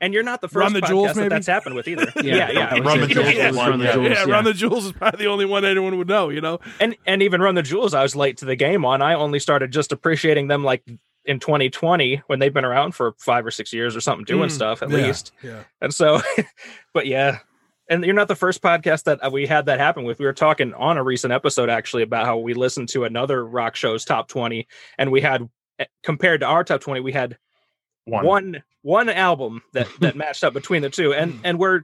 And 0.00 0.12
you're 0.12 0.24
not 0.24 0.40
the 0.40 0.48
first 0.48 0.56
Run 0.56 0.72
first 0.72 0.80
the 0.80 0.80
podcast 0.80 0.88
Jewels, 0.88 1.06
that 1.14 1.16
maybe? 1.20 1.28
that's 1.28 1.46
happened 1.46 1.76
with 1.76 1.86
either. 1.86 2.06
Yeah, 2.24 2.50
yeah, 2.50 2.74
yeah. 2.74 2.78
Run 2.80 3.00
the 3.02 3.06
Jewels 3.06 3.34
yeah, 3.34 3.50
Run 3.50 3.78
the 3.78 3.84
yeah. 3.84 3.92
Jewels, 3.92 4.08
yeah, 4.10 4.24
Run 4.24 4.44
the 4.44 4.52
Jewels 4.52 4.84
is 4.86 4.92
probably 4.92 5.24
the 5.24 5.30
only 5.30 5.44
one 5.44 5.64
anyone 5.64 5.96
would 5.96 6.08
know. 6.08 6.28
You 6.28 6.40
know? 6.40 6.58
and 6.80 6.96
and 7.06 7.22
even 7.22 7.40
run 7.40 7.54
the 7.54 7.62
jewels 7.62 7.94
i 7.94 8.02
was 8.02 8.16
late 8.16 8.38
to 8.38 8.44
the 8.44 8.56
game 8.56 8.84
on 8.84 9.00
i 9.00 9.14
only 9.14 9.38
started 9.38 9.70
just 9.70 9.92
appreciating 9.92 10.48
them 10.48 10.64
like 10.64 10.82
in 11.24 11.38
2020 11.38 12.22
when 12.26 12.38
they've 12.38 12.52
been 12.54 12.64
around 12.64 12.92
for 12.94 13.14
five 13.18 13.46
or 13.46 13.50
six 13.50 13.72
years 13.72 13.94
or 13.94 14.00
something 14.00 14.24
doing 14.24 14.48
Mm, 14.48 14.52
stuff 14.52 14.82
at 14.82 14.90
yeah, 14.90 14.96
least 14.96 15.32
Yeah. 15.42 15.62
and 15.80 15.94
so 15.94 16.20
but 16.94 17.06
yeah 17.06 17.38
and 17.88 18.04
you're 18.04 18.14
not 18.14 18.28
the 18.28 18.34
first 18.36 18.62
podcast 18.62 19.04
that 19.04 19.24
uh, 19.24 19.30
we 19.30 19.46
had 19.46 19.66
that 19.66 19.78
happen 19.78 20.04
with 20.04 20.18
we 20.18 20.24
were 20.24 20.32
talking 20.32 20.72
on 20.74 20.96
a 20.98 21.02
recent 21.04 21.32
episode 21.32 21.68
actually 21.70 22.02
about 22.02 22.26
how 22.26 22.38
we 22.38 22.54
listened 22.54 22.88
to 22.90 23.04
another 23.04 23.44
rock 23.46 23.76
show's 23.76 24.04
top 24.04 24.28
20 24.28 24.66
and 24.98 25.12
we 25.12 25.20
had 25.20 25.48
eh, 25.78 25.84
compared 26.02 26.40
to 26.40 26.46
our 26.46 26.64
top 26.64 26.80
20 26.80 27.00
we 27.00 27.12
had 27.12 27.38
one. 28.04 28.24
one 28.26 28.62
one 28.82 29.08
album 29.08 29.62
that 29.74 29.86
that 30.00 30.16
matched 30.16 30.42
up 30.42 30.52
between 30.54 30.82
the 30.82 30.90
two 30.90 31.12
and 31.14 31.34
Hmm. 31.34 31.40
and 31.44 31.58
we're 31.58 31.82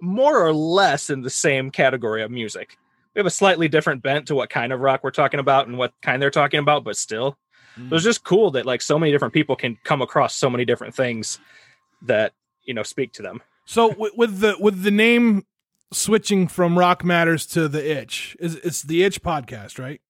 more 0.00 0.44
or 0.44 0.52
less 0.52 1.10
in 1.10 1.22
the 1.22 1.30
same 1.30 1.70
category 1.70 2.22
of 2.22 2.30
music 2.30 2.76
we 3.14 3.18
have 3.18 3.26
a 3.26 3.30
slightly 3.30 3.68
different 3.68 4.02
bent 4.02 4.28
to 4.28 4.34
what 4.34 4.50
kind 4.50 4.72
of 4.72 4.80
rock 4.80 5.02
we're 5.04 5.10
talking 5.10 5.40
about 5.40 5.66
and 5.66 5.76
what 5.78 5.92
kind 6.02 6.20
they're 6.22 6.30
talking 6.30 6.60
about 6.60 6.84
but 6.84 6.96
still 6.96 7.36
Hmm. 7.74 7.86
it 7.86 7.90
was 7.92 8.04
just 8.04 8.22
cool 8.24 8.50
that 8.52 8.66
like 8.66 8.82
so 8.82 8.98
many 8.98 9.12
different 9.12 9.32
people 9.34 9.56
can 9.56 9.78
come 9.84 10.02
across 10.02 10.34
so 10.34 10.50
many 10.50 10.64
different 10.64 10.94
things 10.94 11.38
that 12.02 12.32
you 12.64 12.74
know 12.74 12.82
speak 12.82 13.12
to 13.14 13.22
them 13.22 13.40
So 13.64 13.94
with, 13.96 14.12
with 14.16 14.40
the 14.40 14.56
with 14.60 14.82
the 14.82 14.90
name 14.90 15.46
switching 15.92 16.48
from 16.48 16.78
Rock 16.78 17.04
Matters 17.04 17.46
to 17.48 17.68
the 17.68 17.98
Itch, 17.98 18.36
is 18.40 18.56
it's 18.56 18.82
the 18.82 19.02
Itch 19.04 19.22
podcast, 19.22 19.78
right? 19.78 20.00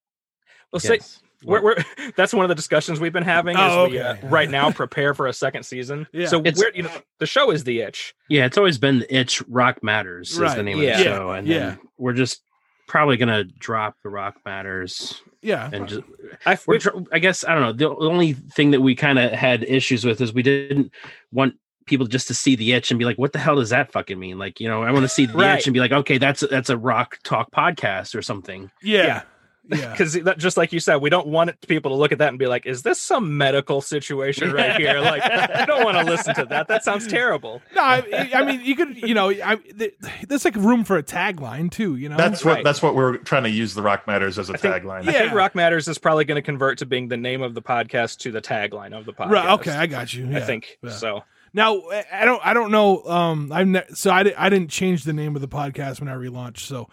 well 0.73 0.81
say 0.81 0.95
Yes. 0.95 1.21
we're, 1.45 1.63
we're 1.63 1.77
that's 2.17 2.33
one 2.33 2.45
of 2.45 2.49
the 2.49 2.55
discussions 2.55 2.99
we've 3.01 3.13
been 3.13 3.23
having 3.25 3.57
Oh, 3.57 3.87
as 3.87 3.91
we 3.91 3.99
uh, 3.99 4.17
right 4.29 4.49
now 4.51 4.71
prepare 4.83 5.13
for 5.13 5.27
a 5.27 5.33
second 5.33 5.65
season 5.65 6.07
Yeah. 6.13 6.27
so 6.29 6.39
It's- 6.41 6.57
we're 6.59 6.73
you 6.75 6.85
know 6.85 6.91
the 7.19 7.27
show 7.27 7.51
is 7.51 7.65
the 7.65 7.81
itch 7.81 8.15
Yeah, 8.29 8.47
it's 8.47 8.57
always 8.57 8.79
been 8.79 9.01
the 9.01 9.15
itch 9.15 9.43
rock 9.49 9.83
matters 9.83 10.31
is 10.33 10.55
the 10.55 10.63
name 10.63 10.79
Yeah. 10.79 10.91
of 10.93 10.99
the 10.99 11.05
Yeah. 11.05 11.17
show. 11.17 11.31
And 11.33 11.47
Yeah. 11.49 11.59
then 11.59 11.79
we're 11.99 12.13
just 12.15 12.43
probably 12.89 13.17
gonna 13.17 13.45
drop 13.45 13.97
the 14.03 14.09
rock 14.09 14.37
matters 14.45 15.21
Yeah. 15.43 15.69
and 15.73 15.89
just 15.89 16.03
I, 16.47 16.57
we're 16.67 16.79
I 17.13 17.19
guess 17.19 17.45
I 17.45 17.53
don't 17.55 17.63
know. 17.63 17.73
The 17.73 17.91
only 18.07 18.33
thing 18.33 18.71
that 18.71 18.81
we 18.81 18.95
kind 18.95 19.19
of 19.19 19.33
had 19.33 19.65
issues 19.65 20.05
with 20.05 20.21
is 20.21 20.33
we 20.33 20.43
didn't 20.43 20.93
want 21.33 21.55
people 21.87 22.07
just 22.07 22.29
to 22.29 22.35
see 22.35 22.55
the 22.55 22.73
itch 22.73 22.91
and 22.93 22.99
be 22.99 23.05
like, 23.05 23.19
"What 23.19 23.33
the 23.33 23.39
hell 23.41 23.57
does 23.57 23.71
that 23.71 23.91
fucking 23.93 24.19
mean?" 24.19 24.39
Like, 24.39 24.61
you 24.61 24.69
know, 24.69 24.83
I 24.83 24.93
want 24.93 25.03
to 25.03 25.09
see 25.09 25.27
the 25.27 25.35
Right. 25.35 25.59
itch 25.59 25.67
and 25.67 25.75
be 25.75 25.81
like, 25.81 25.93
"Okay, 25.93 26.17
that's 26.19 26.41
that's 26.49 26.71
a 26.71 26.79
rock 26.79 27.19
talk 27.25 27.51
podcast 27.51 28.15
or 28.15 28.23
something." 28.23 28.71
Yeah. 28.83 29.03
Yeah. 29.05 29.23
Because 29.69 30.19
just 30.39 30.57
like 30.57 30.73
you 30.73 30.81
said, 30.81 30.97
we 30.97 31.09
don't 31.09 31.29
want 31.29 31.51
it, 31.51 31.61
people 31.69 31.93
to 31.93 31.97
look 31.97 32.11
at 32.13 32.19
that 32.19 32.29
and 32.31 32.39
be 32.39 32.47
like, 32.47 32.67
"Is 32.67 32.83
this 32.83 33.01
some 33.01 33.37
medical 33.39 33.81
situation 33.81 34.53
right 34.53 34.75
here?" 34.81 35.01
Like, 35.01 35.23
I 35.23 35.65
don't 35.67 35.85
want 35.85 35.97
to 35.99 36.05
listen 36.05 36.35
to 36.35 36.45
that. 36.47 36.69
That 36.69 36.83
sounds 36.85 37.07
terrible. 37.07 37.63
No, 37.75 37.81
I, 37.83 38.31
I 38.35 38.45
mean 38.45 38.61
you 38.65 38.75
could, 38.75 38.97
you 38.97 39.15
know, 39.15 39.31
I, 39.31 39.57
th- 39.57 39.95
there's 40.27 40.45
like 40.45 40.57
room 40.57 40.85
for 40.85 40.97
a 40.99 41.03
tagline 41.03 41.71
too, 41.71 41.97
you 41.97 42.09
know. 42.09 42.17
That's 42.17 42.45
what 42.45 42.57
Right. 42.57 42.65
that's 42.65 42.83
what 42.83 42.95
we're 42.95 43.19
trying 43.19 43.45
to 43.45 43.51
use 43.51 43.75
the 43.75 43.83
Rock 43.83 44.07
Matters 44.07 44.39
as 44.39 44.51
a 44.51 44.55
I 44.55 44.57
think- 44.57 44.75
tagline. 44.75 45.01
I 45.03 45.13
think 45.13 45.17
Yeah. 45.17 45.35
Rock 45.35 45.55
Matters 45.55 45.87
is 45.89 45.97
probably 45.99 46.25
going 46.25 46.37
to 46.37 46.43
convert 46.43 46.79
to 46.79 46.87
being 46.87 47.09
the 47.09 47.17
name 47.17 47.41
of 47.43 47.55
the 47.55 47.63
podcast 47.63 48.19
to 48.19 48.33
the 48.33 48.41
tagline 48.43 48.99
of 48.99 49.05
the 49.07 49.13
podcast. 49.13 49.31
right. 49.31 49.51
Okay, 49.61 49.71
I 49.73 49.87
got 49.87 50.13
you. 50.13 50.37
I 50.37 50.41
think 50.41 50.79
Yeah. 50.83 50.91
so. 50.91 51.25
Now 51.55 51.83
I- 51.91 52.05
I 52.13 52.25
don't 52.25 52.41
I 52.45 52.53
don't 52.55 52.71
know. 52.73 53.03
Um, 53.05 53.53
I'm 53.53 53.73
ne- 53.73 53.85
so 53.95 54.11
I, 54.11 54.23
di- 54.25 54.35
I 54.35 54.49
didn't 54.49 54.71
change 54.71 55.05
the 55.05 55.13
name 55.13 55.37
of 55.37 55.41
the 55.43 55.49
podcast 55.49 56.01
when 56.01 56.09
I 56.09 56.15
relaunched. 56.15 56.61
So, 56.61 56.89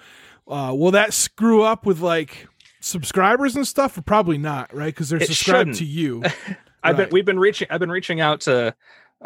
uh, 0.48 0.74
will 0.76 0.92
that 0.92 1.14
screw 1.14 1.62
up 1.64 1.86
with 1.86 2.00
like 2.02 2.48
subscribers 2.82 3.56
and 3.56 3.68
stuff? 3.68 4.00
Probably 4.06 4.38
not, 4.38 4.74
right? 4.74 4.94
Because 4.94 5.10
they're 5.10 5.22
It 5.22 5.28
subscribed 5.28 5.76
shouldn't. 5.76 5.78
to 5.78 5.86
you. 5.86 6.24
I've 6.84 6.98
Right. 6.98 7.06
been 7.06 7.10
we've 7.12 7.26
been 7.26 7.40
reaching 7.40 7.68
I've 7.70 7.80
been 7.82 7.92
reaching 7.92 8.22
out 8.22 8.42
to 8.42 8.74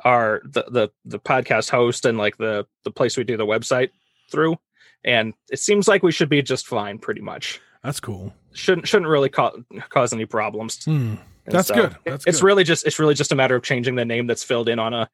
our 0.04 0.42
the 0.46 0.64
the 0.70 0.90
the 1.06 1.20
podcast 1.20 1.70
host 1.70 2.06
and 2.06 2.18
like 2.18 2.38
the 2.38 2.66
the 2.84 2.92
place 2.92 3.16
we 3.16 3.24
do 3.24 3.38
the 3.38 3.46
website 3.46 3.90
through, 4.32 4.58
and 5.06 5.34
it 5.52 5.60
seems 5.60 5.88
like 5.88 6.02
we 6.02 6.12
should 6.12 6.30
be 6.30 6.42
just 6.42 6.66
fine, 6.68 6.98
pretty 6.98 7.22
much. 7.22 7.62
That's 7.84 8.00
cool. 8.00 8.34
Shouldn't 8.54 8.88
shouldn't 8.88 9.10
really 9.10 9.30
ca- 9.30 9.52
cause 9.90 10.14
any 10.14 10.26
problems. 10.26 10.84
Hmm. 10.84 11.16
That's 11.46 11.68
so 11.68 11.76
good. 11.76 11.96
That's 12.06 12.26
it's 12.26 12.40
good. 12.40 12.46
really 12.48 12.64
just 12.64 12.88
it's 12.88 12.98
really 12.98 13.14
just 13.14 13.32
a 13.32 13.36
matter 13.36 13.56
of 13.56 13.62
changing 13.64 13.96
the 13.96 14.06
name 14.06 14.26
that's 14.28 14.44
filled 14.44 14.68
in 14.70 14.80
on 14.80 14.94
a 14.94 15.10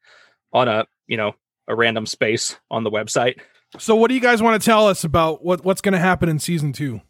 on 0.52 0.66
a 0.68 0.86
you 1.06 1.16
know 1.18 1.34
a 1.68 1.74
random 1.74 2.06
space 2.06 2.56
on 2.70 2.84
the 2.84 2.90
website. 2.90 3.38
So, 3.78 3.94
what 3.96 4.08
do 4.08 4.14
you 4.14 4.20
guys 4.20 4.40
want 4.42 4.60
to 4.60 4.64
tell 4.64 4.86
us 4.88 5.04
about 5.04 5.44
what 5.44 5.62
what's 5.64 5.80
going 5.82 5.92
to 5.92 5.98
happen 5.98 6.28
in 6.28 6.38
season 6.38 6.72
two? 6.72 7.00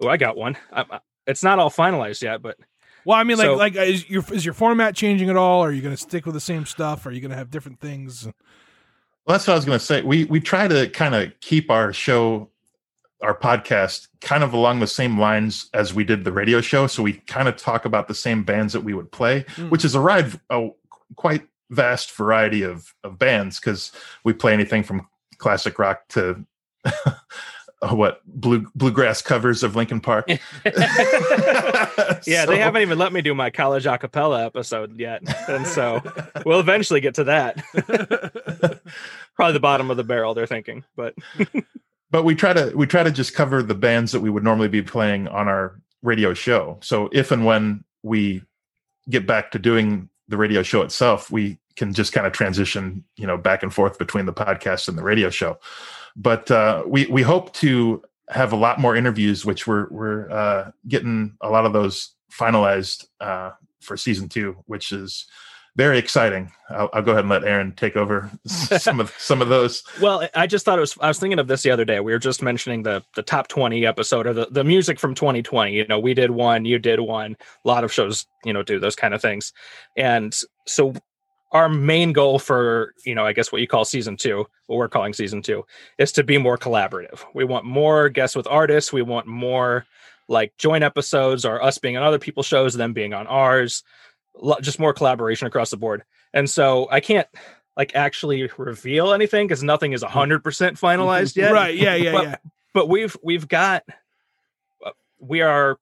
Oh, 0.00 0.08
I 0.08 0.16
got 0.16 0.36
one. 0.36 0.56
I, 0.72 0.84
I- 0.90 1.00
it's 1.26 1.42
not 1.42 1.58
all 1.58 1.70
finalized 1.70 2.22
yet, 2.22 2.40
but 2.40 2.56
Well, 3.04 3.18
I 3.18 3.24
mean, 3.24 3.36
like, 3.38 3.46
So- 3.46 3.56
like 3.56 3.74
is 3.76 4.08
your 4.08 4.24
is 4.32 4.44
your 4.44 4.54
format 4.54 4.94
changing 4.94 5.28
at 5.30 5.36
all? 5.36 5.62
Are 5.64 5.72
you 5.72 5.82
going 5.82 5.94
to 5.96 6.00
stick 6.00 6.24
with 6.24 6.34
the 6.34 6.40
same 6.40 6.64
stuff? 6.66 7.04
Are 7.06 7.10
you 7.10 7.20
going 7.20 7.30
to 7.32 7.36
have 7.36 7.50
different 7.50 7.80
things? 7.80 8.24
Well, 8.26 8.34
that's 9.34 9.46
what 9.48 9.54
I 9.54 9.56
was 9.56 9.64
going 9.64 9.78
to 9.78 9.84
say. 9.84 10.02
We 10.02 10.24
we 10.24 10.38
try 10.40 10.68
to 10.68 10.88
kind 10.90 11.14
of 11.16 11.32
keep 11.40 11.68
our 11.70 11.92
show, 11.92 12.48
our 13.22 13.36
podcast, 13.36 14.06
kind 14.20 14.44
of 14.44 14.52
along 14.52 14.78
the 14.78 14.86
same 14.86 15.18
lines 15.18 15.68
as 15.74 15.92
we 15.92 16.04
did 16.04 16.22
the 16.22 16.30
radio 16.30 16.60
show. 16.60 16.86
So 16.86 17.02
we 17.02 17.14
kind 17.14 17.48
of 17.48 17.56
talk 17.56 17.84
about 17.86 18.06
the 18.06 18.14
same 18.14 18.44
bands 18.44 18.72
that 18.72 18.82
we 18.84 18.94
would 18.94 19.10
play, 19.10 19.44
Mm. 19.56 19.70
which 19.70 19.84
is 19.84 19.96
a 19.96 20.00
ride 20.00 20.38
a 20.50 20.68
quite 21.16 21.42
vast 21.70 22.12
variety 22.12 22.62
of 22.62 22.94
of 23.02 23.18
bands 23.18 23.58
because 23.58 23.90
we 24.22 24.32
play 24.32 24.52
anything 24.52 24.84
from 24.84 25.08
classic 25.38 25.80
rock 25.80 26.06
to 26.10 26.44
Uh, 27.82 27.94
what 27.94 28.22
blue 28.26 28.66
bluegrass 28.74 29.20
covers 29.20 29.62
of 29.62 29.76
Linkin 29.76 30.00
Park. 30.00 30.30
Yeah, 32.26 32.44
So- 32.44 32.50
they 32.50 32.58
haven't 32.58 32.82
even 32.82 32.98
let 32.98 33.12
me 33.12 33.20
do 33.22 33.34
my 33.34 33.50
college 33.50 33.84
acapella 33.84 34.44
episode 34.44 34.98
yet, 34.98 35.22
and 35.48 35.66
so 35.66 36.02
we'll 36.44 36.60
eventually 36.60 37.00
get 37.00 37.14
to 37.16 37.24
that. 37.24 37.62
Probably 39.36 39.52
the 39.52 39.60
bottom 39.60 39.90
of 39.90 39.96
the 39.96 40.04
barrel, 40.04 40.34
they're 40.34 40.46
thinking, 40.46 40.84
but 40.96 41.14
but 42.10 42.24
we 42.24 42.34
try 42.34 42.52
to 42.52 42.72
we 42.74 42.86
try 42.86 43.02
to 43.02 43.10
just 43.10 43.34
cover 43.34 43.62
the 43.62 43.74
bands 43.74 44.12
that 44.12 44.20
we 44.20 44.30
would 44.30 44.44
normally 44.44 44.68
be 44.68 44.82
playing 44.82 45.28
on 45.28 45.48
our 45.48 45.80
radio 46.02 46.32
show 46.34 46.78
so 46.82 47.08
if 47.12 47.30
and 47.32 47.44
when 47.44 47.82
we 48.02 48.42
get 49.10 49.26
back 49.26 49.50
to 49.50 49.58
doing 49.58 50.08
the 50.28 50.36
radio 50.36 50.62
show 50.62 50.82
itself 50.82 51.30
we 51.30 51.58
can 51.74 51.92
just 51.92 52.12
kind 52.12 52.26
of 52.26 52.32
transition 52.32 53.02
you 53.16 53.26
know 53.26 53.36
back 53.36 53.62
and 53.62 53.74
forth 53.74 53.98
between 53.98 54.24
the 54.26 54.32
podcast 54.32 54.88
and 54.88 54.96
the 54.96 55.02
radio 55.02 55.30
show 55.30 55.58
but 56.16 56.50
uh, 56.50 56.82
we 56.86 57.06
we 57.06 57.22
hope 57.22 57.52
to 57.52 58.02
have 58.30 58.52
a 58.52 58.56
lot 58.56 58.80
more 58.80 58.96
interviews 58.96 59.44
which 59.44 59.66
we're 59.66 59.86
we're 59.90 60.30
uh, 60.30 60.70
getting 60.88 61.36
a 61.40 61.50
lot 61.50 61.66
of 61.66 61.72
those 61.72 62.14
finalized 62.32 63.06
uh, 63.20 63.50
for 63.80 63.96
season 63.96 64.28
two 64.28 64.56
which 64.66 64.90
is 64.92 65.26
very 65.76 65.98
exciting 65.98 66.50
I'll, 66.70 66.88
I'll 66.94 67.02
go 67.02 67.12
ahead 67.12 67.24
and 67.24 67.30
let 67.30 67.44
aaron 67.44 67.72
take 67.72 67.96
over 67.96 68.30
some 68.46 68.98
of 68.98 69.14
some 69.18 69.42
of 69.42 69.48
those 69.48 69.84
Well, 70.00 70.26
I 70.34 70.46
just 70.46 70.64
thought 70.64 70.78
it 70.78 70.80
was. 70.80 70.96
I 71.00 71.08
was 71.08 71.18
thinking 71.18 71.38
of 71.38 71.48
this 71.48 71.62
the 71.62 71.70
other 71.70 71.84
day. 71.84 72.00
We 72.00 72.12
were 72.12 72.18
just 72.18 72.42
mentioning 72.42 72.82
the 72.82 73.04
the 73.14 73.22
top 73.22 73.48
twenty 73.48 73.86
episode 73.86 74.26
or 74.26 74.32
the 74.32 74.48
the 74.50 74.64
music 74.64 74.98
from 74.98 75.14
2020. 75.14 75.72
You 75.72 75.86
know, 75.86 76.00
we 76.00 76.14
did 76.14 76.30
one, 76.30 76.64
you 76.64 76.78
did 76.78 77.00
one. 77.00 77.36
A 77.64 77.68
lot 77.68 77.84
of 77.84 77.92
shows, 77.92 78.26
you 78.44 78.52
know, 78.52 78.62
do 78.62 78.80
those 78.80 78.96
kind 78.96 79.14
of 79.14 79.20
things. 79.22 79.52
And 79.96 80.34
so, 80.66 80.94
our 81.52 81.68
main 81.68 82.12
goal 82.12 82.38
for 82.38 82.92
you 83.04 83.14
know, 83.14 83.24
I 83.24 83.32
guess 83.32 83.50
what 83.52 83.60
you 83.60 83.68
call 83.68 83.84
season 83.84 84.16
two, 84.16 84.46
what 84.66 84.76
we're 84.76 84.88
calling 84.88 85.12
season 85.12 85.42
two, 85.42 85.64
is 85.98 86.12
to 86.12 86.22
be 86.24 86.38
more 86.38 86.58
collaborative. 86.58 87.22
We 87.34 87.44
want 87.44 87.64
more 87.64 88.08
guests 88.08 88.36
with 88.36 88.46
artists. 88.46 88.92
We 88.92 89.02
want 89.02 89.26
more 89.26 89.86
like 90.28 90.52
joint 90.58 90.82
episodes 90.84 91.44
or 91.44 91.62
us 91.62 91.78
being 91.78 91.96
on 91.96 92.02
other 92.02 92.18
people's 92.18 92.46
shows, 92.46 92.74
them 92.74 92.92
being 92.92 93.14
on 93.14 93.26
ours. 93.28 93.84
Just 94.60 94.78
more 94.78 94.92
collaboration 94.92 95.46
across 95.46 95.70
the 95.70 95.76
board. 95.76 96.02
And 96.34 96.50
so 96.50 96.88
I 96.90 97.00
can't 97.00 97.28
like 97.76 97.94
actually 97.94 98.50
reveal 98.58 99.12
anything 99.12 99.46
because 99.46 99.62
nothing 99.62 99.92
is 99.92 100.02
100% 100.02 100.42
finalized 100.42 101.36
yet 101.36 101.52
right? 101.52 101.74
Yeah, 101.74 101.94
yeah, 101.94 102.12
But- 102.12 102.24
yeah. 102.24 102.36
but 102.74 102.88
we've 102.88 103.16
we've 103.22 103.46
got 103.48 103.84
uh, 104.84 104.90
we 105.20 105.40
are 105.42 105.78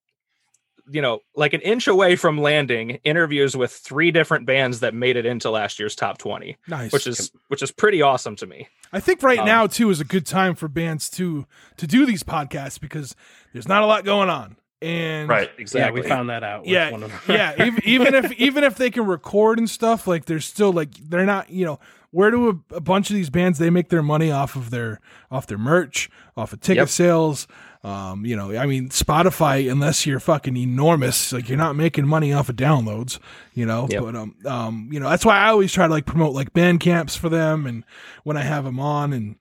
you 0.90 1.00
know 1.00 1.20
like 1.34 1.52
an 1.54 1.60
inch 1.62 1.86
away 1.86 2.14
from 2.16 2.38
landing 2.38 2.90
interviews 3.04 3.56
with 3.56 3.72
three 3.72 4.10
different 4.10 4.46
bands 4.46 4.80
that 4.80 4.94
made 4.94 5.16
it 5.16 5.24
into 5.26 5.50
last 5.50 5.78
year's 5.78 5.94
top 5.96 6.18
20 6.18 6.56
Nice. 6.68 6.92
which 6.92 7.06
is 7.06 7.30
which 7.48 7.62
is 7.62 7.70
pretty 7.70 8.02
awesome 8.02 8.36
to 8.36 8.46
me 8.46 8.68
I 8.92 9.00
think 9.00 9.22
right 9.22 9.38
Um, 9.38 9.46
now 9.46 9.66
too 9.66 9.90
is 9.90 10.00
a 10.00 10.04
good 10.04 10.26
time 10.26 10.54
for 10.54 10.68
bands 10.68 11.08
to 11.10 11.46
to 11.78 11.86
do 11.86 12.06
these 12.06 12.22
podcasts 12.22 12.78
because 12.78 13.16
there's 13.52 13.66
not 13.66 13.82
a 13.82 13.86
lot 13.86 14.04
going 14.04 14.30
on, 14.30 14.56
and 14.82 15.28
right 15.28 15.50
exactly. 15.58 16.00
Yeah, 16.00 16.02
we 16.04 16.08
found 16.08 16.28
that 16.30 16.44
out. 16.44 16.60
with 16.60 16.70
yeah, 16.70 16.90
one 16.92 17.02
of 17.02 17.10
them. 17.26 17.36
yeah. 17.36 17.64
Even, 17.66 17.80
even 17.84 18.14
if 18.14 18.32
even 18.32 18.62
if 18.62 18.76
they 18.76 18.90
can 18.90 19.04
record 19.06 19.58
and 19.58 19.68
stuff, 19.68 20.06
like 20.06 20.26
they're 20.26 20.38
still 20.38 20.72
like 20.72 20.90
they're 20.94 21.26
not. 21.26 21.50
You 21.50 21.64
know, 21.64 21.80
where 22.14 22.30
do 22.30 22.48
a, 22.48 22.76
a 22.76 22.80
bunch 22.80 23.10
of 23.10 23.16
these 23.16 23.28
bands 23.30 23.58
they 23.58 23.70
make 23.70 23.88
their 23.88 24.02
money 24.02 24.30
off 24.30 24.56
of 24.56 24.70
their 24.70 25.00
off 25.30 25.46
their 25.46 25.58
merch, 25.58 26.08
off 26.36 26.52
of 26.52 26.60
ticket 26.60 26.82
Yep. 26.82 26.88
sales. 26.88 27.46
Um, 27.82 28.24
you 28.24 28.34
know, 28.34 28.56
I 28.56 28.64
mean, 28.64 28.88
Spotify, 28.88 29.70
unless 29.70 30.06
you're 30.06 30.20
fucking 30.20 30.56
enormous, 30.56 31.34
like 31.34 31.50
you're 31.50 31.58
not 31.58 31.76
making 31.76 32.06
money 32.06 32.32
off 32.32 32.48
of 32.48 32.56
downloads, 32.56 33.18
you 33.52 33.66
know. 33.66 33.86
Yep. 33.90 34.02
But 34.02 34.16
um, 34.16 34.36
um, 34.46 34.88
you 34.90 35.00
know, 35.00 35.10
that's 35.10 35.26
why 35.26 35.36
I 35.38 35.48
always 35.48 35.72
try 35.72 35.86
to 35.86 35.92
like 35.92 36.06
promote 36.06 36.34
like 36.34 36.54
band 36.54 36.80
camps 36.80 37.14
for 37.14 37.28
them, 37.28 37.66
and 37.66 37.84
when 38.22 38.36
I 38.38 38.42
have 38.42 38.64
them 38.64 38.80
on, 38.80 39.12
and 39.12 39.36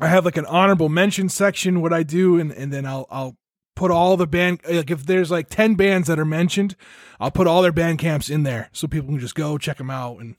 I 0.00 0.06
have 0.08 0.24
like 0.24 0.36
an 0.36 0.46
honorable 0.46 0.88
mention 0.88 1.28
section. 1.28 1.80
What 1.80 1.92
I 1.92 2.04
do, 2.04 2.38
and 2.38 2.52
and 2.52 2.72
then 2.72 2.86
I'll 2.86 3.06
I'll 3.10 3.36
put 3.74 3.90
all 3.90 4.16
the 4.16 4.26
band 4.28 4.60
like 4.70 4.90
if 4.92 5.04
there's 5.04 5.32
like 5.32 5.48
10 5.48 5.74
bands 5.74 6.06
that 6.06 6.16
are 6.16 6.24
mentioned 6.24 6.76
i'll 7.18 7.32
put 7.32 7.48
all 7.48 7.60
their 7.60 7.72
band 7.72 7.98
camps 7.98 8.30
in 8.30 8.44
there 8.44 8.68
so 8.72 8.86
people 8.86 9.08
can 9.08 9.18
just 9.18 9.34
go 9.34 9.58
check 9.58 9.78
them 9.78 9.90
out 9.90 10.18
and 10.18 10.36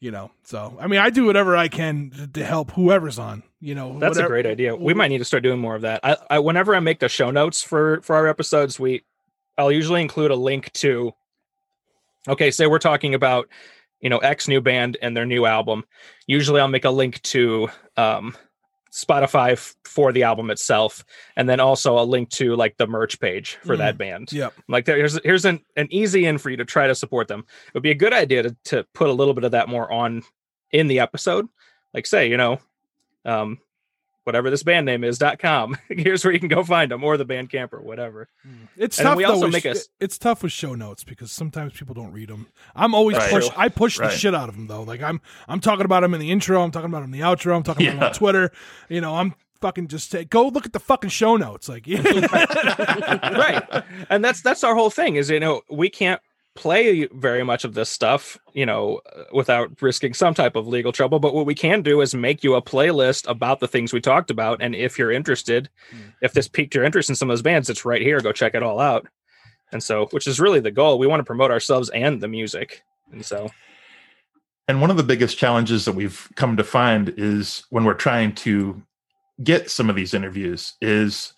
you 0.00 0.10
know? 0.10 0.30
So 0.42 0.76
i 0.80 0.86
mean 0.86 1.00
i 1.00 1.10
do 1.10 1.26
whatever 1.26 1.56
i 1.56 1.68
can 1.68 2.10
to, 2.10 2.26
to 2.26 2.44
help 2.44 2.72
whoever's 2.72 3.18
on 3.18 3.42
you 3.60 3.74
know 3.74 3.98
that's 3.98 4.18
a 4.18 4.26
great 4.26 4.46
idea. 4.46 4.74
We 4.74 4.94
might 4.94 5.08
need 5.08 5.18
to 5.18 5.24
start 5.24 5.42
doing 5.42 5.60
more 5.60 5.76
of 5.76 5.82
that. 5.82 6.00
I, 6.02 6.16
I 6.30 6.38
whenever 6.38 6.74
i 6.74 6.80
make 6.80 6.98
the 6.98 7.08
show 7.08 7.30
notes 7.30 7.62
for 7.62 8.00
for 8.00 8.16
our 8.16 8.26
episodes 8.26 8.80
we 8.80 9.04
i'll 9.58 9.70
usually 9.70 10.00
include 10.00 10.30
a 10.30 10.36
link 10.36 10.72
to 10.74 11.12
okay 12.26 12.50
say 12.50 12.66
we're 12.66 12.78
talking 12.78 13.14
about 13.14 13.48
you 14.00 14.08
know 14.08 14.18
x 14.18 14.48
new 14.48 14.60
band 14.60 14.96
and 15.02 15.16
their 15.16 15.26
new 15.26 15.44
album. 15.44 15.84
Usually 16.26 16.60
i'll 16.60 16.68
make 16.68 16.86
a 16.86 16.90
link 16.90 17.20
to 17.22 17.68
um 17.96 18.34
spotify 18.92 19.52
f- 19.52 19.74
for 19.84 20.12
the 20.12 20.22
album 20.24 20.50
itself 20.50 21.04
and 21.36 21.48
then 21.48 21.60
also 21.60 21.98
a 21.98 22.02
link 22.04 22.28
to 22.30 22.56
like 22.56 22.76
the 22.76 22.86
merch 22.86 23.20
page 23.20 23.56
for 23.64 23.76
that 23.76 23.96
band. 23.96 24.32
Yep. 24.32 24.52
Like 24.68 24.84
there- 24.84 24.96
here's 24.96 25.18
here's 25.24 25.44
an, 25.44 25.60
an 25.76 25.86
easy 25.90 26.26
in 26.26 26.38
for 26.38 26.50
you 26.50 26.56
to 26.56 26.64
try 26.64 26.86
to 26.88 26.94
support 26.94 27.28
them. 27.28 27.44
It 27.68 27.74
would 27.74 27.82
be 27.82 27.92
a 27.92 27.94
good 27.94 28.12
idea 28.12 28.42
to, 28.42 28.56
to 28.64 28.84
put 28.94 29.08
a 29.08 29.12
little 29.12 29.34
bit 29.34 29.44
of 29.44 29.52
that 29.52 29.68
more 29.68 29.90
on 29.92 30.22
in 30.72 30.88
the 30.88 30.98
episode. 31.00 31.46
Like 31.94 32.06
say 32.06 32.28
you 32.28 32.36
know 32.36 32.58
um 33.24 33.58
whatever 34.24 34.50
this 34.50 34.62
band 34.62 34.86
name 34.86 35.02
is 35.04 35.18
dot 35.18 35.38
com. 35.38 35.76
Here's 35.88 36.24
where 36.24 36.32
you 36.32 36.38
can 36.40 36.48
go 36.48 36.62
find 36.64 36.90
them 36.90 37.02
or 37.04 37.16
the 37.16 37.24
band 37.24 37.50
camp 37.50 37.72
or 37.72 37.80
whatever. 37.80 38.28
Hmm. 38.42 38.64
It's 38.76 38.98
And 38.98 39.06
tough 39.06 39.16
we 39.16 39.24
also 39.24 39.44
with 39.46 39.52
make 39.52 39.62
sh- 39.62 39.66
a 39.66 39.70
s- 39.70 39.88
it's 39.98 40.18
tough 40.18 40.42
with 40.42 40.52
show 40.52 40.74
notes 40.74 41.04
because 41.04 41.32
sometimes 41.32 41.72
people 41.72 41.94
don't 41.94 42.12
read 42.12 42.28
them 42.28 42.46
i'm 42.74 42.94
always 42.94 43.16
Right. 43.16 43.30
push 43.30 43.48
i 43.56 43.68
push 43.68 43.98
the 43.98 44.10
shit 44.10 44.34
out 44.34 44.48
of 44.48 44.54
them 44.56 44.66
though. 44.66 44.82
Like 44.82 45.02
i'm 45.02 45.20
i'm 45.48 45.60
talking 45.60 45.84
about 45.84 46.00
them 46.00 46.14
in 46.14 46.20
the 46.20 46.30
intro 46.30 46.62
i'm 46.62 46.70
talking 46.70 46.88
about 46.90 47.00
them 47.00 47.12
in 47.12 47.18
the 47.20 47.24
outro 47.26 47.54
i'm 47.56 47.62
talking 47.62 47.86
about 47.88 47.94
them 47.98 48.04
on 48.08 48.12
twitter. 48.14 48.50
You 48.88 49.00
know 49.00 49.16
i'm 49.16 49.34
fucking 49.60 49.88
just 49.88 50.10
say 50.10 50.24
go 50.24 50.48
look 50.48 50.64
at 50.64 50.72
the 50.72 50.80
fucking 50.80 51.10
show 51.10 51.36
notes 51.36 51.68
like 51.68 51.86
right. 51.88 53.84
And 54.08 54.24
that's 54.24 54.40
that's 54.42 54.64
our 54.64 54.74
whole 54.74 54.90
thing 54.90 55.16
is 55.16 55.30
you 55.30 55.40
know 55.40 55.62
we 55.70 55.90
can't 55.90 56.20
play 56.56 57.06
very 57.12 57.44
much 57.44 57.64
of 57.64 57.74
this 57.74 57.88
stuff 57.88 58.36
you 58.54 58.66
know 58.66 59.00
uh, 59.16 59.22
without 59.32 59.70
risking 59.80 60.12
some 60.12 60.34
type 60.34 60.56
of 60.56 60.66
legal 60.66 60.90
trouble 60.90 61.20
but 61.20 61.32
what 61.32 61.46
we 61.46 61.54
can 61.54 61.80
do 61.80 62.00
is 62.00 62.14
make 62.14 62.42
you 62.42 62.56
a 62.56 62.62
playlist 62.62 63.28
about 63.28 63.60
the 63.60 63.68
things 63.68 63.92
we 63.92 64.00
talked 64.00 64.30
about 64.30 64.60
and 64.60 64.74
if 64.74 64.98
you're 64.98 65.12
interested 65.12 65.68
if 66.22 66.32
this 66.32 66.48
piqued 66.48 66.74
your 66.74 66.84
interest 66.84 67.08
in 67.08 67.14
some 67.14 67.30
of 67.30 67.32
those 67.32 67.42
bands 67.42 67.70
it's 67.70 67.84
right 67.84 68.02
here 68.02 68.20
go 68.20 68.32
check 68.32 68.54
it 68.54 68.62
all 68.62 68.80
out. 68.80 69.06
And 69.72 69.82
so 69.82 70.06
which 70.06 70.26
is 70.26 70.40
really 70.40 70.60
the 70.60 70.70
goal 70.70 70.98
we 70.98 71.06
want 71.06 71.20
to 71.20 71.24
promote 71.24 71.50
ourselves 71.50 71.90
and 71.90 72.20
the 72.20 72.28
music 72.28 72.82
and 73.12 73.24
so. 73.24 73.48
And 74.68 74.80
one 74.80 74.90
of 74.90 74.96
the 74.96 75.02
biggest 75.02 75.36
challenges 75.36 75.84
that 75.84 75.92
we've 75.92 76.28
come 76.36 76.56
to 76.56 76.64
find 76.64 77.12
is 77.16 77.64
when 77.70 77.84
we're 77.84 77.94
trying 77.94 78.34
to 78.36 78.80
get 79.42 79.70
some 79.70 79.90
of 79.90 79.96
these 79.96 80.14
interviews 80.14 80.74
is 80.80 81.32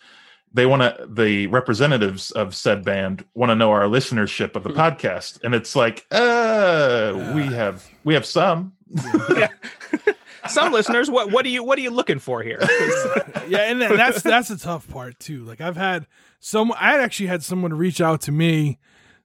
they 0.54 0.66
want 0.66 0.82
to 0.82 1.06
the 1.08 1.46
representatives 1.48 2.30
of 2.32 2.54
said 2.54 2.84
band 2.84 3.24
want 3.34 3.50
to 3.50 3.54
know 3.54 3.70
our 3.70 3.84
listenership 3.84 4.54
of 4.56 4.62
the 4.62 4.70
podcast 4.70 5.42
and 5.42 5.54
it's 5.54 5.74
like 5.74 6.06
uh 6.10 7.32
we 7.34 7.42
have 7.42 7.88
we 8.04 8.14
have 8.14 8.26
some 8.26 8.72
some 10.48 10.72
listeners 10.72 11.10
what 11.10 11.30
what 11.30 11.46
are 11.46 11.50
you 11.50 11.64
what 11.64 11.78
are 11.78 11.82
you 11.82 11.90
looking 11.90 12.18
for 12.18 12.42
here 12.42 12.58
yeah, 13.48 13.70
and 13.70 13.80
that's 13.80 14.22
that's 14.22 14.50
a 14.50 14.58
tough 14.58 14.88
part 14.88 15.18
too. 15.18 15.44
Like 15.44 15.60
I've 15.60 15.76
had 15.76 16.06
some, 16.40 16.72
I 16.72 16.98
actually 16.98 17.26
had 17.26 17.42
someone 17.42 17.74
reach 17.74 18.00
out 18.00 18.20
to 18.22 18.32
me, 18.32 18.78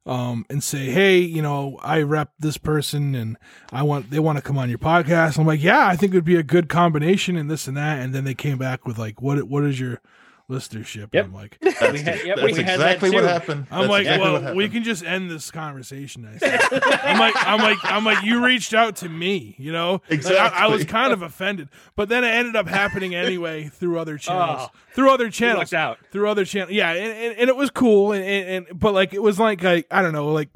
um, 0.06 0.46
and 0.50 0.64
say, 0.64 0.86
"Hey, 0.92 1.20
you 1.20 1.42
know, 1.42 1.80
I 1.82 2.02
rep 2.02 2.32
this 2.40 2.58
person, 2.58 3.16
and 3.16 3.38
I 3.72 3.84
want 3.84 4.10
they 4.10 4.20
want 4.20 4.38
to 4.38 4.42
come 4.42 4.58
on 4.58 4.70
your 4.70 4.78
podcast." 4.78 5.38
I'm 5.38 5.46
like, 5.46 5.62
"Yeah, 5.62 5.88
I 5.88 5.96
think 5.96 6.14
it 6.14 6.18
would 6.18 6.26
be 6.26 6.36
a 6.36 6.44
good 6.44 6.70
combination, 6.70 7.36
and 7.36 7.50
this 7.50 7.68
and 7.68 7.78
that." 7.78 8.00
And 8.00 8.14
then 8.14 8.24
they 8.24 8.34
came 8.34 8.58
back 8.58 8.86
with 8.86 8.98
like, 8.98 9.22
"What 9.22 9.44
what 9.44 9.64
is 9.64 9.80
your 9.80 10.02
listenership?" 10.50 11.10
Yep. 11.14 11.26
I'm 11.26 11.34
like, 11.34 11.58
that's, 11.62 11.82
We 11.94 12.00
had- 12.00 12.26
yeah, 12.26 12.36
that's 12.36 12.46
we 12.58 12.64
had 12.64 12.80
that 12.80 12.96
exactly 12.96 13.10
what 13.12 13.24
happened 13.24 13.68
I'm 13.72 13.82
That's 13.82 13.90
like, 13.90 14.02
exactly 14.02 14.32
well, 14.32 14.56
we 14.56 14.70
can 14.70 14.84
just 14.84 15.04
end 15.04 15.30
this 15.30 15.52
conversation. 15.52 16.26
I 16.26 16.38
said. 16.38 16.60
I'm 17.04 17.20
like, 17.20 17.34
I'm 17.38 17.60
like, 17.60 17.78
I'm 17.84 18.04
like, 18.06 18.24
you 18.24 18.44
reached 18.46 18.74
out 18.74 18.96
to 18.98 19.10
me, 19.10 19.56
you 19.58 19.72
know. 19.72 20.02
Like, 20.10 20.26
I, 20.26 20.66
I 20.66 20.68
was 20.68 20.86
kind 20.86 21.12
of 21.14 21.22
offended, 21.22 21.70
but 21.96 22.10
then 22.10 22.24
it 22.24 22.30
ended 22.30 22.56
up 22.56 22.68
happening 22.68 23.14
anyway 23.16 23.66
through 23.70 24.00
other 24.00 24.18
channels, 24.20 24.70
Oh. 24.74 24.78
through 24.94 25.12
other 25.12 25.30
channels, 25.30 25.74
out 25.74 25.98
through 26.12 26.30
other 26.30 26.46
channels. 26.46 26.72
Yeah, 26.74 26.92
and, 26.92 27.12
and, 27.12 27.40
and 27.40 27.50
it 27.50 27.56
was 27.56 27.70
cool, 27.70 28.12
and, 28.14 28.24
and, 28.24 28.68
and 28.68 28.80
but 28.80 28.94
like 28.94 29.14
it 29.14 29.22
was 29.22 29.40
like 29.40 29.64
I, 29.66 29.84
I 29.92 30.02
don't 30.02 30.14
know, 30.14 30.30
like, 30.34 30.50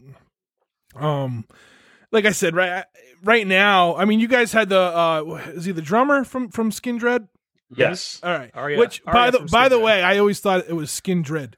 um, 0.96 1.46
like 2.12 2.26
I 2.26 2.32
said, 2.32 2.56
right, 2.56 2.84
right 3.24 3.48
now. 3.48 3.96
I 3.96 4.06
mean, 4.06 4.20
you 4.20 4.28
guys 4.28 4.52
had 4.52 4.70
the 4.70 4.80
uh, 4.80 5.42
is 5.54 5.66
he 5.66 5.72
the 5.72 5.82
drummer 5.82 6.24
from 6.24 6.50
from 6.50 6.72
Skindred? 6.72 7.28
Yes 7.76 8.20
All 8.24 8.32
right. 8.32 8.52
Aria- 8.54 8.78
Which 8.80 9.04
by 9.06 9.32
the 9.32 9.40
by 9.52 9.70
the 9.70 9.80
way, 9.80 10.04
I 10.04 10.18
always 10.18 10.40
thought 10.40 10.66
it 10.68 10.74
was 10.74 10.92
Skin 10.92 11.22
Dread. 11.22 11.58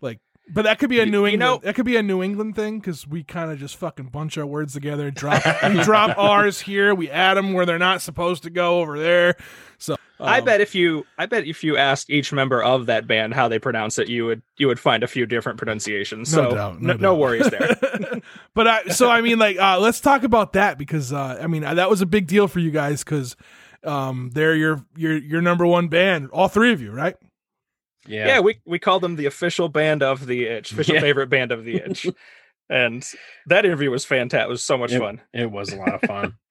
Like 0.00 0.20
But 0.48 0.62
that 0.62 0.78
could 0.78 0.90
be 0.90 1.00
a 1.00 1.04
You- 1.04 1.10
New 1.10 1.20
you 1.26 1.32
England. 1.34 1.40
know- 1.62 1.66
that 1.66 1.74
could 1.74 1.86
be 1.86 1.96
a 1.96 2.02
New 2.02 2.22
England 2.22 2.56
thing 2.56 2.78
because 2.78 3.06
we 3.06 3.22
kind 3.24 3.50
of 3.50 3.58
just 3.58 3.76
fucking 3.76 4.06
bunch 4.06 4.36
our 4.38 4.46
words 4.46 4.72
together. 4.74 5.10
Drop 5.10 5.42
we 5.62 5.82
drop 5.82 6.16
R's 6.18 6.60
here. 6.60 6.94
We 6.94 7.10
add 7.10 7.34
them 7.36 7.52
where 7.52 7.64
they're 7.66 7.78
not 7.78 8.02
supposed 8.02 8.42
to 8.44 8.50
go 8.50 8.80
over 8.80 8.98
there. 8.98 9.36
So 9.78 9.96
I 10.20 10.38
um, 10.38 10.44
bet 10.44 10.60
if 10.60 10.74
you 10.76 11.04
I 11.18 11.26
bet 11.26 11.44
if 11.46 11.64
you 11.64 11.76
asked 11.76 12.08
each 12.08 12.32
member 12.32 12.62
of 12.62 12.86
that 12.86 13.06
band 13.06 13.34
how 13.34 13.48
they 13.48 13.58
pronounce 13.58 13.98
it, 13.98 14.08
you 14.08 14.24
would 14.26 14.42
you 14.56 14.68
would 14.68 14.78
find 14.78 15.02
a 15.02 15.06
few 15.08 15.26
different 15.26 15.58
pronunciations. 15.58 16.32
No 16.34 16.50
so 16.50 16.54
doubt, 16.54 16.80
no 16.80 16.92
no, 16.92 16.92
no 16.94 16.98
doubt. 17.12 17.18
worries 17.18 17.50
there. 17.50 18.20
but 18.54 18.68
I, 18.68 18.84
so 18.88 19.10
I 19.10 19.20
mean, 19.22 19.38
like, 19.40 19.58
uh, 19.58 19.80
let's 19.80 20.00
talk 20.00 20.22
about 20.22 20.52
that 20.52 20.78
because 20.78 21.12
uh, 21.12 21.38
I 21.42 21.48
mean 21.48 21.62
that 21.62 21.90
was 21.90 22.00
a 22.00 22.06
big 22.06 22.28
deal 22.28 22.46
for 22.48 22.60
you 22.60 22.70
guys 22.70 23.02
because 23.02 23.34
um, 23.84 24.30
they're 24.32 24.54
your 24.54 24.84
your 24.96 25.16
your 25.16 25.42
number 25.42 25.66
one 25.66 25.88
band, 25.88 26.30
all 26.32 26.48
three 26.48 26.72
of 26.72 26.80
you, 26.80 26.90
right? 26.92 27.16
Yeah. 28.06 28.26
yeah, 28.26 28.40
we 28.40 28.60
we 28.66 28.78
called 28.78 29.02
them 29.02 29.16
the 29.16 29.26
official 29.26 29.68
band 29.68 30.02
of 30.02 30.26
the 30.26 30.44
itch, 30.46 30.72
official 30.72 30.94
Yeah. 30.96 31.00
favorite 31.00 31.28
band 31.30 31.52
of 31.52 31.64
the 31.64 31.76
itch. 31.76 32.06
and 32.68 33.06
that 33.46 33.64
interview 33.64 33.90
was 33.90 34.04
fantastic. 34.04 34.46
It 34.46 34.50
was 34.50 34.64
so 34.64 34.76
much 34.76 34.92
It- 34.92 34.98
fun. 34.98 35.20
It 35.32 35.50
was 35.50 35.72
a 35.72 35.76
lot 35.76 35.94
of 35.94 36.00
fun. 36.02 36.34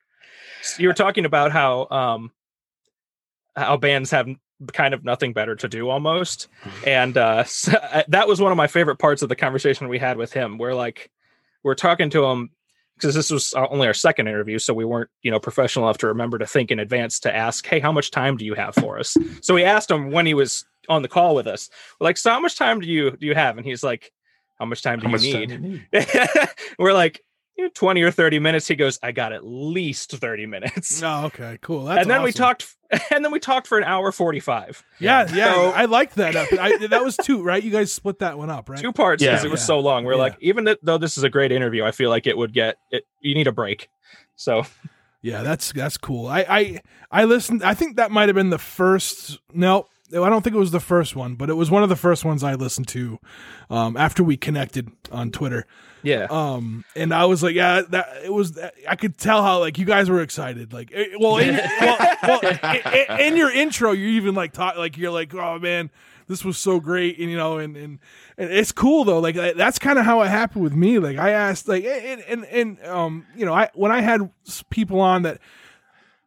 You 0.80 0.88
were 0.88 0.94
talking 0.94 1.26
about 1.26 1.52
how 1.52 1.88
um 1.92 2.32
how 3.56 3.76
bands 3.78 4.12
have 4.12 4.28
kind 4.72 4.94
of 4.94 5.04
nothing 5.04 5.34
better 5.34 5.56
to 5.58 5.68
do 5.68 5.90
almost. 5.90 6.48
And 6.88 7.18
uh 7.18 7.44
so, 7.44 7.74
uh, 7.74 8.04
that 8.08 8.28
was 8.28 8.40
one 8.42 8.52
of 8.52 8.58
my 8.58 8.68
favorite 8.68 8.96
parts 8.98 9.22
of 9.22 9.30
the 9.30 9.36
conversation 9.36 9.90
we 9.90 10.00
had 10.00 10.16
with 10.18 10.32
him 10.34 10.58
where 10.58 10.74
like 10.74 11.12
we're 11.64 11.76
talking 11.76 12.10
to 12.12 12.24
him 12.26 12.50
because 13.04 13.16
this 13.16 13.30
was 13.30 13.54
uh, 13.54 13.68
only 13.70 13.86
our 13.86 13.94
second 13.94 14.28
interview 14.28 14.58
so 14.58 14.74
we 14.74 14.86
weren't 14.86 15.10
you 15.22 15.30
know 15.30 15.40
professional 15.40 15.86
enough 15.86 15.98
to 15.98 16.08
remember 16.08 16.38
to 16.38 16.48
think 16.48 16.72
in 16.72 16.80
advance 16.80 17.20
to 17.20 17.36
ask 17.36 17.66
hey 17.68 17.80
how 17.80 17.92
much 17.92 18.12
time 18.12 18.38
do 18.38 18.46
you 18.46 18.54
have 18.54 18.74
for 18.76 18.98
us? 18.98 19.18
So 19.42 19.54
we 19.54 19.64
asked 19.64 19.92
him 19.92 20.12
when 20.12 20.26
he 20.26 20.34
was 20.34 20.66
on 20.90 21.02
the 21.02 21.08
call 21.08 21.36
with 21.36 21.48
us 21.48 21.70
we're 22.00 22.06
like 22.06 22.18
so 22.18 22.32
how 22.32 22.40
much 22.40 22.58
time 22.58 22.80
do 22.80 22.88
you 22.88 23.12
do 23.12 23.26
you 23.26 23.36
have? 23.36 23.58
And 23.58 23.66
he's 23.66 23.84
like 23.84 24.12
how 24.58 24.66
much 24.66 24.82
time 24.82 25.00
do 25.00 25.08
How 25.08 25.18
you 25.18 25.34
need? 25.34 25.50
do 25.50 25.56
you 25.56 25.60
need? 25.60 26.50
we're 26.80 26.94
like 26.94 27.22
"You 27.58 27.66
know, 27.66 27.70
20 27.74 28.02
or 28.02 28.12
30 28.12 28.40
minutes 28.40 28.68
he 28.68 28.76
goes 28.76 29.00
i 29.04 29.12
got 29.12 29.32
at 29.34 29.46
least 29.46 30.12
30 30.12 30.46
minutes 30.46 31.02
Oh, 31.04 31.26
okay, 31.26 31.58
cool. 31.62 31.84
That's 31.86 32.02
and 32.02 32.10
then 32.10 32.24
we 32.24 32.32
talked 32.32 32.76
and 33.12 33.24
then 33.24 33.32
we 33.32 33.40
talked 33.40 33.68
for 33.68 33.78
an 33.78 33.84
hour 33.84 34.12
45 34.12 34.84
Yeah, 35.00 35.28
yeah, 35.34 35.54
So- 35.54 35.70
I 35.72 35.86
liked 35.86 36.16
that. 36.16 36.36
Up. 36.36 36.48
I, 36.54 36.78
that 36.88 37.04
was 37.04 37.18
two, 37.18 37.44
right? 37.44 37.62
You 37.64 37.72
guys 37.72 37.92
split 37.92 38.20
that 38.20 38.38
one 38.38 38.50
up, 38.50 38.70
right? 38.70 38.80
two 38.80 38.92
parts 38.94 39.22
because 39.24 39.44
Yeah. 39.44 39.48
it 39.48 39.52
was 39.52 39.62
Yeah. 39.62 39.66
so 39.66 39.80
long 39.80 40.04
we're 40.06 40.14
Yeah. 40.14 40.20
like 40.20 40.38
even 40.42 40.68
though 40.82 40.98
this 40.98 41.18
is 41.18 41.24
a 41.24 41.30
great 41.30 41.52
interview 41.52 41.84
i 41.84 41.92
feel 41.92 42.10
like 42.10 42.28
it 42.28 42.38
would 42.38 42.54
get 42.54 42.78
it 42.92 43.06
you 43.22 43.34
need 43.36 43.48
a 43.48 43.52
break 43.52 43.90
so 44.36 44.66
Yeah, 45.22 45.42
that's 45.42 45.72
that's 45.72 45.96
cool. 45.98 46.28
I 46.28 46.46
I 46.50 46.82
I 47.10 47.24
listened. 47.24 47.64
I 47.64 47.76
think 47.76 47.96
that 47.96 48.12
might 48.12 48.28
have 48.28 48.36
been 48.36 48.50
the 48.50 48.58
first. 48.58 49.40
No, 49.54 49.88
I 50.16 50.30
don't 50.30 50.42
think 50.44 50.56
it 50.56 50.60
was 50.60 50.72
the 50.72 50.80
first 50.80 51.16
one, 51.16 51.36
but 51.36 51.50
it 51.50 51.54
was 51.56 51.72
one 51.72 51.82
of 51.84 51.90
the 51.90 51.96
first 51.96 52.24
ones 52.26 52.44
I 52.44 52.54
listened 52.56 52.88
to 52.90 53.20
um, 53.70 53.98
after 53.98 54.24
we 54.24 54.38
connected 54.38 54.92
on 55.12 55.32
Twitter. 55.32 55.66
yeah 56.04 56.28
Um, 56.30 56.84
and 56.96 57.14
I 57.14 57.26
was 57.26 57.42
like, 57.42 57.56
yeah, 57.56 57.82
that 57.90 58.08
it 58.24 58.34
was. 58.34 58.60
I 58.88 58.96
could 58.96 59.18
tell 59.18 59.42
how 59.42 59.60
like 59.60 59.78
you 59.80 59.86
guys 59.86 60.10
were 60.10 60.22
excited. 60.22 60.74
Like, 60.74 60.92
eh, 60.94 61.06
well, 61.20 61.38
in, 61.38 61.56
well, 61.56 61.98
well 62.24 62.40
i- 62.64 63.06
i- 63.10 63.22
in 63.22 63.38
your 63.38 63.50
intro, 63.52 63.92
you 63.92 64.08
even 64.10 64.36
like 64.36 64.52
talk 64.54 64.76
like 64.78 64.98
you're 64.98 65.12
like, 65.12 65.34
oh 65.34 65.58
man, 65.60 65.90
this 66.28 66.44
was 66.46 66.58
so 66.58 66.80
great, 66.80 67.18
and 67.20 67.30
you 67.32 67.38
know, 67.38 67.58
and 67.58 67.76
and, 67.78 68.00
and 68.38 68.52
it's 68.52 68.72
cool 68.72 69.04
though. 69.06 69.20
Like 69.20 69.36
that's 69.36 69.80
kind 69.80 69.98
of 69.98 70.06
how 70.06 70.22
it 70.22 70.28
happened 70.30 70.64
with 70.64 70.76
me. 70.76 71.00
Like 71.00 71.18
I 71.18 71.32
asked, 71.32 71.68
like, 71.68 71.84
and 71.86 72.22
and, 72.28 72.46
and 72.46 72.86
um, 72.86 73.26
you 73.36 73.46
know, 73.46 73.54
I 73.54 73.70
when 73.74 73.92
I 73.92 74.02
had 74.02 74.30
people 74.70 75.00
on 75.00 75.24
that. 75.24 75.40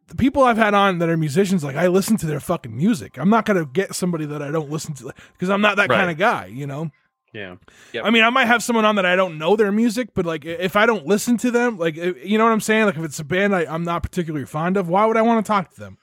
The 0.09 0.15
people 0.15 0.45
I've 0.45 0.57
had 0.57 0.73
on 0.75 0.99
that 0.99 1.09
are 1.09 1.17
musicians, 1.17 1.65
like 1.65 1.77
I 1.77 1.89
listen 1.89 2.17
to 2.19 2.27
their 2.27 2.39
fucking 2.41 2.77
music. 2.77 3.19
I'm 3.19 3.29
not 3.31 3.45
gonna 3.45 3.65
get 3.67 3.95
somebody 3.95 4.25
that 4.27 4.41
I 4.43 4.51
don't 4.51 4.71
listen 4.71 4.95
to 4.95 5.13
because 5.33 5.51
I'm 5.51 5.61
not 5.61 5.77
that 5.77 5.89
Right. 5.91 5.97
kind 5.99 6.11
of 6.11 6.17
guy, 6.19 6.47
you 6.47 6.67
know. 6.67 6.91
Yeah. 7.33 7.57
I 8.03 8.09
mean, 8.11 8.23
I 8.25 8.31
might 8.31 8.47
have 8.47 8.63
someone 8.63 8.87
on 8.87 8.95
that 8.97 9.05
I 9.05 9.15
don't 9.15 9.37
know 9.37 9.57
their 9.57 9.71
music, 9.73 10.11
but 10.15 10.25
like 10.25 10.45
if 10.47 10.75
I 10.75 10.87
don't 10.87 11.07
listen 11.07 11.37
to 11.39 11.51
them, 11.51 11.77
like 11.77 11.97
you 11.97 12.39
know 12.39 12.45
what 12.45 12.53
I'm 12.53 12.61
saying? 12.61 12.87
Like 12.87 12.97
if 12.97 13.05
it's 13.05 13.19
a 13.19 13.25
band 13.25 13.55
I, 13.55 13.67
I'm 13.67 13.83
not 13.85 14.03
particularly 14.03 14.47
fond 14.47 14.77
of, 14.79 14.89
why 14.89 15.05
would 15.05 15.17
I 15.19 15.23
want 15.23 15.45
to 15.45 15.49
talk 15.49 15.75
to 15.75 15.81
them? 15.81 15.99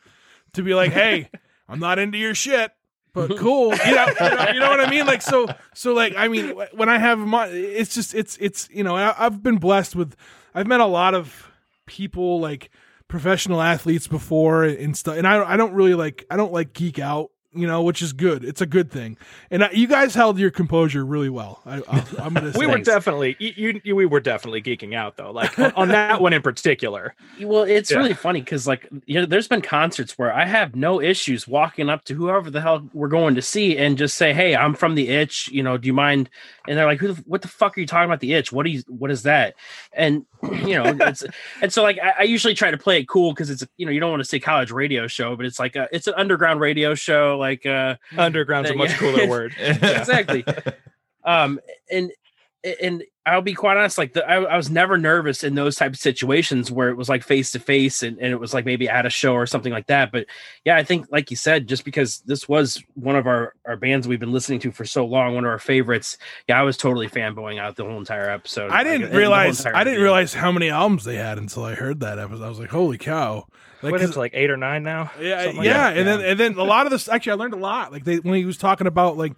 To 0.54 0.62
be 0.64 0.76
like, 0.76 0.92
hey, 0.92 1.30
I'm 1.70 1.80
not 1.80 1.98
into 1.98 2.18
your 2.20 2.36
shit, 2.36 2.72
but 3.14 3.36
cool. 3.40 3.74
You 3.74 3.96
know, 3.96 4.06
you 4.08 4.30
know, 4.30 4.48
you 4.54 4.60
know 4.60 4.70
what 4.70 4.80
I 4.82 4.90
mean? 4.90 5.08
Like 5.08 5.22
so, 5.24 5.48
so 5.74 5.94
like 5.94 6.14
I 6.16 6.28
mean, 6.28 6.50
when 6.74 6.90
I 6.90 7.00
have 7.00 7.18
my, 7.18 7.48
it's 7.48 7.96
just 7.96 8.14
it's 8.14 8.38
it's 8.40 8.70
you 8.70 8.84
know 8.84 8.96
I, 8.96 9.16
I've 9.18 9.42
been 9.42 9.58
blessed 9.58 9.96
with, 9.96 10.16
I've 10.54 10.68
met 10.68 10.82
a 10.82 10.86
lot 10.86 11.16
of 11.16 11.50
people 11.88 12.40
like 12.42 12.70
professional 13.08 13.62
athletes 13.62 14.08
before 14.08 14.64
and 14.64 14.96
stuff, 14.98 15.18
and 15.18 15.28
I 15.28 15.44
I 15.54 15.58
don't 15.58 15.74
really 15.74 15.94
like 15.94 16.26
I 16.30 16.38
don't 16.38 16.54
like 16.54 16.74
geek 16.74 17.00
out. 17.00 17.30
You 17.56 17.68
know, 17.68 17.84
which 17.84 18.02
is 18.02 18.14
good. 18.14 18.44
It's 18.44 18.62
a 18.62 18.66
good 18.66 18.90
thing, 18.90 19.16
and 19.52 19.64
I, 19.64 19.70
you 19.70 19.86
guys 19.86 20.16
held 20.16 20.40
your 20.40 20.50
composure 20.50 21.06
really 21.06 21.30
well. 21.30 21.62
I, 21.68 21.84
I'll, 21.88 22.04
I'm 22.18 22.34
gonna. 22.34 22.48
we 22.58 22.66
say. 22.66 22.72
were 22.72 22.80
definitely 22.80 23.36
you, 23.38 23.54
you, 23.56 23.82
you 23.84 23.96
we 23.96 24.08
were 24.08 24.22
definitely 24.22 24.60
geeking 24.60 24.96
out 24.96 25.18
though 25.18 25.30
like 25.30 25.60
on, 25.60 25.72
on 25.74 25.88
that 25.90 26.20
one 26.20 26.34
in 26.34 26.42
particular 26.42 27.14
Well, 27.40 27.62
it's 27.62 27.92
Yeah. 27.92 27.98
really 27.98 28.16
funny 28.16 28.40
because, 28.42 28.66
like, 28.66 28.90
you 29.06 29.20
know, 29.20 29.28
there's 29.28 29.48
been 29.48 29.62
concerts 29.62 30.18
where 30.18 30.34
I 30.34 30.46
have 30.46 30.76
no 30.76 31.00
issues 31.00 31.48
walking 31.48 31.90
up 31.92 32.04
to 32.06 32.16
whoever 32.16 32.50
the 32.50 32.60
hell 32.60 32.90
we're 32.92 33.08
going 33.08 33.36
to 33.36 33.42
see 33.44 33.78
and 33.78 34.00
just 34.00 34.18
say, 34.18 34.34
"Hey, 34.34 34.56
I'm 34.56 34.74
from 34.74 34.96
the 34.96 35.10
Itch. 35.10 35.48
You 35.52 35.62
know, 35.62 35.78
do 35.78 35.86
you 35.86 35.94
mind?" 35.94 36.32
And 36.68 36.76
they're 36.76 36.88
like, 36.88 37.02
"Who? 37.02 37.14
The, 37.14 37.22
what 37.28 37.44
the 37.44 37.50
fuck 37.50 37.78
are 37.78 37.82
you 37.82 37.86
talking 37.86 38.10
about? 38.10 38.20
The 38.20 38.34
Itch? 38.34 38.52
What 38.52 38.66
do 38.66 38.72
you? 38.72 38.82
What 38.88 39.12
is 39.12 39.22
that?" 39.24 39.54
And 39.92 40.26
you 40.52 40.76
know, 40.76 40.96
it's 41.00 41.24
and 41.62 41.72
so 41.72 41.84
like 41.84 42.00
I, 42.00 42.14
I 42.20 42.24
usually 42.24 42.54
try 42.54 42.72
to 42.72 42.78
play 42.78 43.00
it 43.00 43.08
cool 43.08 43.32
because 43.34 43.50
it's 43.50 43.64
you 43.78 43.86
know 43.86 43.92
you 43.92 44.00
don't 44.00 44.12
want 44.12 44.22
to 44.22 44.28
say 44.28 44.40
college 44.40 44.72
radio 44.72 45.08
show, 45.08 45.36
but 45.36 45.46
it's 45.46 45.60
like 45.60 45.76
a, 45.76 45.88
it's 45.92 46.08
an 46.08 46.14
underground 46.18 46.60
radio 46.60 46.96
show. 46.96 47.38
Like, 47.38 47.66
uh, 47.66 47.96
underground's 48.18 48.70
a 48.70 48.74
Yeah. 48.74 48.78
much 48.78 48.92
cooler 48.98 49.28
word 49.30 49.56
exactly. 49.58 50.44
um, 51.24 51.60
and 51.92 52.12
and 52.82 53.04
I'll 53.26 53.42
be 53.42 53.54
quite 53.54 53.78
honest, 53.78 53.98
like 53.98 54.14
the, 54.14 54.26
I, 54.30 54.42
I 54.44 54.58
was 54.58 54.70
never 54.70 54.98
nervous 54.98 55.44
in 55.44 55.56
those 55.56 55.76
type 55.78 55.94
of 55.94 56.00
situations 56.00 56.72
where 56.72 56.90
it 56.90 56.96
was 56.98 57.08
like 57.10 57.24
face 57.24 57.52
to 57.52 57.60
face 57.60 58.04
and 58.04 58.18
and 58.20 58.32
it 58.32 58.40
was 58.40 58.54
like 58.54 58.66
maybe 58.66 58.88
at 58.90 59.06
a 59.06 59.10
show 59.10 59.34
or 59.34 59.46
something 59.46 59.72
like 59.72 59.88
that. 59.88 60.12
But 60.12 60.26
yeah, 60.66 60.76
I 60.78 60.84
think 60.84 61.08
like 61.12 61.30
you 61.32 61.38
said, 61.38 61.68
just 61.68 61.86
because 61.86 62.20
this 62.26 62.48
was 62.50 62.84
one 62.96 63.16
of 63.16 63.28
our 63.28 63.54
our 63.66 63.76
bands 63.78 64.08
we've 64.08 64.20
been 64.20 64.32
listening 64.34 64.60
to 64.62 64.72
for 64.72 64.86
so 64.86 65.06
long, 65.06 65.36
one 65.36 65.46
of 65.46 65.50
our 65.52 65.60
favorites. 65.60 66.18
Yeah, 66.48 66.60
I 66.60 66.64
was 66.64 66.78
totally 66.78 67.08
fanboying 67.08 67.60
out 67.60 67.76
the 67.76 67.84
whole 67.86 67.98
entire 67.98 68.30
episode. 68.30 68.72
I 68.72 68.84
didn't 68.84 68.96
and 68.96 69.04
the 69.04 69.08
whole 69.10 69.18
realize. 69.20 69.66
I 69.66 69.72
didn't 69.72 69.88
review. 69.94 70.04
realize 70.04 70.34
how 70.34 70.52
many 70.52 70.70
albums 70.70 71.04
they 71.06 71.16
had 71.16 71.38
until 71.38 71.64
I 71.64 71.76
heard 71.76 72.00
that 72.02 72.20
episode. 72.20 72.44
I 72.46 72.50
was 72.50 72.60
like, 72.60 72.70
"Holy 72.72 72.98
cow!" 72.98 73.46
Like, 73.82 73.92
what 73.92 74.00
'cause- 74.02 74.12
is 74.12 74.18
like 74.18 74.32
eight 74.34 74.50
or 74.50 74.56
nine 74.58 74.84
now 74.84 75.12
yeah, 75.20 75.40
Something 75.44 75.58
like 75.58 75.66
yeah, 75.66 75.90
that. 75.92 75.98
and 75.98 76.08
then 76.08 76.22
and 76.22 76.40
then 76.40 76.54
a 76.58 76.64
lot 76.64 76.86
of 76.86 76.92
this. 76.92 77.10
Actually, 77.10 77.34
I 77.34 77.36
learned 77.36 77.54
a 77.54 77.58
lot. 77.58 77.92
Like 77.92 78.04
they 78.06 78.18
when 78.20 78.36
he 78.36 78.46
was 78.46 78.58
talking 78.58 78.88
about 78.88 79.18
like 79.18 79.34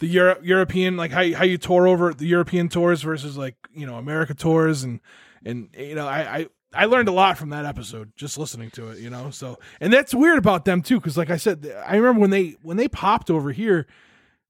the 0.00 0.06
Euro- 0.08 0.40
European, 0.42 0.96
like 0.96 1.10
how 1.10 1.20
you- 1.22 1.36
how 1.36 1.44
you 1.44 1.58
tour 1.58 1.86
over 1.88 2.14
the 2.14 2.26
European 2.26 2.68
tours 2.68 3.02
versus 3.02 3.36
like 3.36 3.56
you 3.74 3.86
know 3.86 3.96
America 3.96 4.34
tours, 4.34 4.82
and 4.84 5.00
and 5.44 5.68
you 5.76 5.94
know 5.94 6.06
I. 6.06 6.36
I 6.38 6.46
I 6.74 6.84
learned 6.84 7.08
a 7.08 7.12
lot 7.12 7.38
from 7.38 7.48
that 7.48 7.64
episode 7.64 8.12
just 8.14 8.36
listening 8.36 8.70
to 8.72 8.90
it, 8.90 8.98
you 8.98 9.08
know. 9.08 9.30
So, 9.30 9.58
and 9.80 9.90
that's 9.90 10.12
weird 10.14 10.36
about 10.36 10.66
them 10.66 10.82
too, 10.82 10.96
because 11.00 11.16
like 11.16 11.30
I 11.30 11.38
said, 11.38 11.66
I 11.86 11.96
remember 11.96 12.20
when 12.20 12.28
they 12.28 12.56
when 12.60 12.76
they 12.76 12.88
popped 12.88 13.30
over 13.30 13.52
here, 13.52 13.86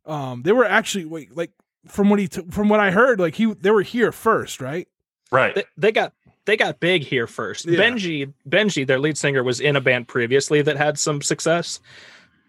um, 0.05 0.43
they 0.43 0.51
were 0.51 0.65
actually 0.65 1.05
wait, 1.05 1.37
like 1.37 1.53
from 1.87 2.11
what 2.11 2.19
he 2.19 2.27
t- 2.27 2.43
from 2.51 2.69
what 2.69 2.81
I 2.81 2.91
heard, 2.91 3.21
like 3.21 3.37
he 3.37 3.47
they 3.55 3.71
were 3.71 3.83
here 3.83 4.11
first, 4.11 4.61
right? 4.61 4.89
Right. 5.31 5.55
they, 5.55 5.65
they 5.77 5.93
got 5.93 6.13
they 6.47 6.57
got 6.57 6.81
big 6.81 7.03
here 7.05 7.29
first 7.29 7.67
Yeah. 7.67 7.79
benji 7.79 8.33
benji 8.49 8.85
their 8.85 8.99
lead 8.99 9.17
singer 9.17 9.45
was 9.45 9.61
in 9.61 9.77
a 9.77 9.81
band 9.81 10.09
previously 10.09 10.61
that 10.63 10.77
had 10.77 10.99
some 10.99 11.23
success 11.23 11.79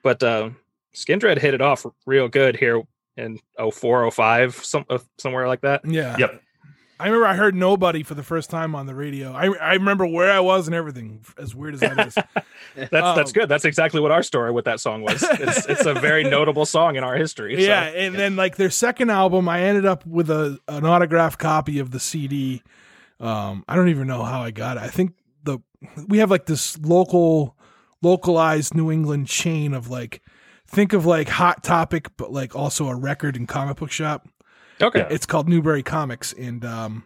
but 0.01 0.23
uh 0.23 0.49
skindred 0.95 1.37
hit 1.39 1.53
it 1.53 1.61
off 1.61 1.85
real 2.05 2.27
good 2.27 2.55
here 2.57 2.81
in 3.17 3.37
04 3.71 4.09
05 4.11 4.55
some, 4.55 4.85
uh, 4.89 4.97
somewhere 5.17 5.47
like 5.47 5.61
that 5.61 5.81
Yeah. 5.85 6.15
Yep. 6.17 6.41
I 7.01 7.05
remember 7.05 7.27
I 7.27 7.35
heard 7.35 7.55
nobody 7.55 8.03
for 8.03 8.13
the 8.13 8.23
first 8.23 8.49
time 8.49 8.75
on 8.75 8.85
the 8.85 8.93
radio. 8.93 9.31
I 9.31 9.45
I 9.57 9.73
remember 9.75 10.05
where 10.05 10.33
I 10.33 10.41
was 10.41 10.67
and 10.67 10.75
everything. 10.75 11.23
As 11.37 11.55
weird 11.55 11.75
as 11.75 11.79
that 11.79 12.07
is, 12.07 12.13
that's 12.15 12.89
that's 12.91 13.29
Um, 13.29 13.33
good 13.33 13.47
that's 13.47 13.63
exactly 13.63 14.01
what 14.01 14.11
our 14.11 14.21
story 14.21 14.51
with 14.51 14.65
that 14.65 14.81
song 14.81 15.01
was 15.03 15.23
it's, 15.23 15.65
it's 15.69 15.85
a 15.85 15.93
very 15.93 16.25
notable 16.25 16.65
song 16.65 16.97
in 16.97 17.03
our 17.05 17.15
history 17.15 17.55
so- 17.55 17.61
yeah. 17.61 17.83
And 17.83 18.15
then 18.15 18.35
like 18.35 18.57
their 18.57 18.69
second 18.69 19.11
album, 19.11 19.47
I 19.47 19.61
ended 19.61 19.85
up 19.85 20.05
with 20.05 20.29
a 20.29 20.59
an 20.67 20.85
autographed 20.85 21.39
copy 21.39 21.79
of 21.79 21.91
the 21.91 22.01
CD. 22.01 22.63
Um, 23.21 23.63
I 23.69 23.75
don't 23.77 23.87
even 23.89 24.07
know 24.07 24.23
how 24.23 24.41
I 24.41 24.51
got 24.51 24.75
it. 24.75 24.83
I 24.83 24.87
think 24.89 25.13
the 25.43 25.59
we 26.09 26.17
have 26.17 26.29
like 26.31 26.47
this 26.47 26.77
local, 26.79 27.55
localized 28.01 28.75
New 28.75 28.91
England 28.91 29.27
chain 29.27 29.73
of 29.73 29.89
like, 29.89 30.21
think 30.69 30.93
of 30.93 31.05
like 31.05 31.29
Hot 31.29 31.63
Topic, 31.63 32.09
but 32.17 32.31
like 32.31 32.55
also 32.55 32.87
a 32.87 32.95
record 32.95 33.35
and 33.35 33.47
comic 33.47 33.77
book 33.77 33.91
shop. 33.91 34.27
okay 34.81 35.07
It's 35.09 35.25
called 35.25 35.49
Newbury 35.49 35.83
Comics, 35.83 36.33
and 36.33 36.63
um, 36.63 37.03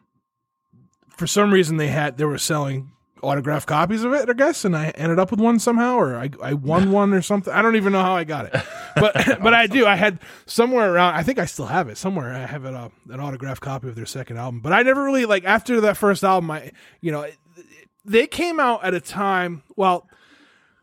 for 1.09 1.27
some 1.27 1.51
reason 1.51 1.77
they 1.77 1.87
had 1.87 2.17
they 2.17 2.25
were 2.25 2.37
selling 2.37 2.91
autographed 3.21 3.67
copies 3.67 4.03
of 4.03 4.13
it, 4.13 4.29
I 4.29 4.33
guess, 4.33 4.65
and 4.65 4.75
I 4.75 4.89
ended 4.89 5.17
up 5.17 5.31
with 5.31 5.39
one 5.39 5.57
somehow, 5.57 5.95
or 5.95 6.15
I 6.17 6.29
I 6.41 6.53
won 6.53 6.91
one 7.01 7.13
or 7.13 7.21
something. 7.21 7.53
I 7.53 7.61
don't 7.61 7.75
even 7.75 7.93
know 7.93 8.01
how 8.01 8.15
I 8.15 8.25
got 8.25 8.45
it, 8.53 8.61
but 8.95 9.13
but 9.41 9.53
I 9.53 9.67
do. 9.67 9.85
I 9.85 9.95
had 9.95 10.19
somewhere 10.45 10.93
around. 10.93 11.15
I 11.15 11.23
think 11.23 11.39
I 11.39 11.45
still 11.45 11.67
have 11.67 11.89
it 11.89 11.97
somewhere. 11.97 12.33
I 12.33 12.45
have 12.45 12.65
it 12.65 12.75
uh, 12.75 12.89
an 13.09 13.19
autographed 13.19 13.61
copy 13.61 13.87
of 13.87 13.95
their 13.95 14.05
second 14.05 14.37
album, 14.37 14.59
but 14.59 14.73
I 14.73 14.83
never 14.83 15.03
really 15.03 15.25
like 15.25 15.45
after 15.45 15.81
that 15.81 15.97
first 15.97 16.23
album. 16.23 16.51
I 16.51 16.71
you 17.01 17.11
know 17.11 17.25
they 18.05 18.27
came 18.27 18.59
out 18.59 18.83
at 18.83 18.93
a 18.93 18.99
time. 18.99 19.63
Well, 19.75 20.07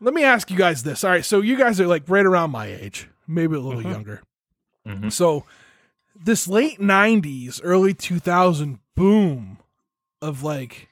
let 0.01 0.13
me 0.13 0.23
ask 0.23 0.51
you 0.51 0.57
guys 0.57 0.83
this. 0.83 1.03
All 1.03 1.11
right, 1.11 1.23
so 1.23 1.39
you 1.41 1.55
guys 1.55 1.79
are 1.79 1.87
like 1.87 2.03
right 2.09 2.25
around 2.25 2.51
my 2.51 2.65
age, 2.65 3.07
maybe 3.27 3.55
a 3.55 3.59
little 3.59 3.81
younger. 3.83 4.21
Mhm. 4.87 5.11
So 5.11 5.45
this 6.15 6.47
late 6.47 6.79
90s 6.79 7.61
early 7.63 7.93
2000 7.93 8.79
boom 8.95 9.57
of 10.21 10.43
like 10.43 10.87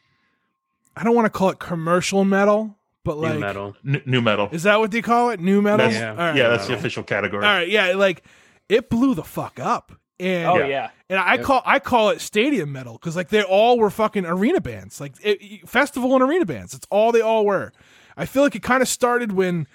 i 0.95 1.03
don't 1.03 1.13
want 1.13 1.25
to 1.25 1.29
call 1.29 1.49
it 1.49 1.59
commercial 1.59 2.23
metal 2.23 2.75
but 3.03 3.17
New 3.17 3.21
like 3.23 3.39
metal. 3.39 3.75
N- 3.85 4.01
new 4.05 4.21
metal. 4.21 4.49
is 4.51 4.63
that 4.63 4.79
what 4.79 4.89
they 4.91 5.01
call 5.01 5.29
it 5.29 5.39
new 5.39 5.61
metal 5.61 5.85
That's, 5.87 5.99
Yeah. 5.99 6.11
All 6.11 6.15
right. 6.17 6.35
yeah, 6.35 6.47
that's 6.49 6.65
the 6.67 6.73
official 6.73 7.03
category. 7.03 7.45
all 7.45 7.51
right 7.51 7.69
yeah 7.69 7.93
like 7.93 8.23
it 8.69 8.89
blew 8.89 9.13
the 9.13 9.23
fuck 9.23 9.59
up 9.59 9.91
and 10.19 10.47
Oh 10.47 10.57
Yeah. 10.57 10.65
yeah. 10.67 10.89
and 11.09 11.19
I 11.19 11.35
Yep. 11.35 11.43
call 11.43 11.61
I 11.65 11.79
call 11.79 12.09
it 12.09 12.21
stadium 12.21 12.71
metal 12.71 12.93
because 12.93 13.15
like 13.15 13.29
they 13.29 13.43
all 13.43 13.77
were 13.77 13.89
fucking 13.91 14.25
arena 14.25 14.61
bands, 14.61 14.99
like 14.99 15.13
it, 15.21 15.67
festival 15.69 16.13
and 16.15 16.23
arena 16.23 16.45
bands. 16.45 16.73
It's 16.73 16.87
all 16.89 17.11
they 17.11 17.21
all 17.21 17.45
were. 17.45 17.71
I 18.19 18.25
feel 18.25 18.43
like 18.43 18.53
it 18.53 18.61
kind 18.61 18.81
of 18.81 18.87
started 18.89 19.31
when 19.31 19.65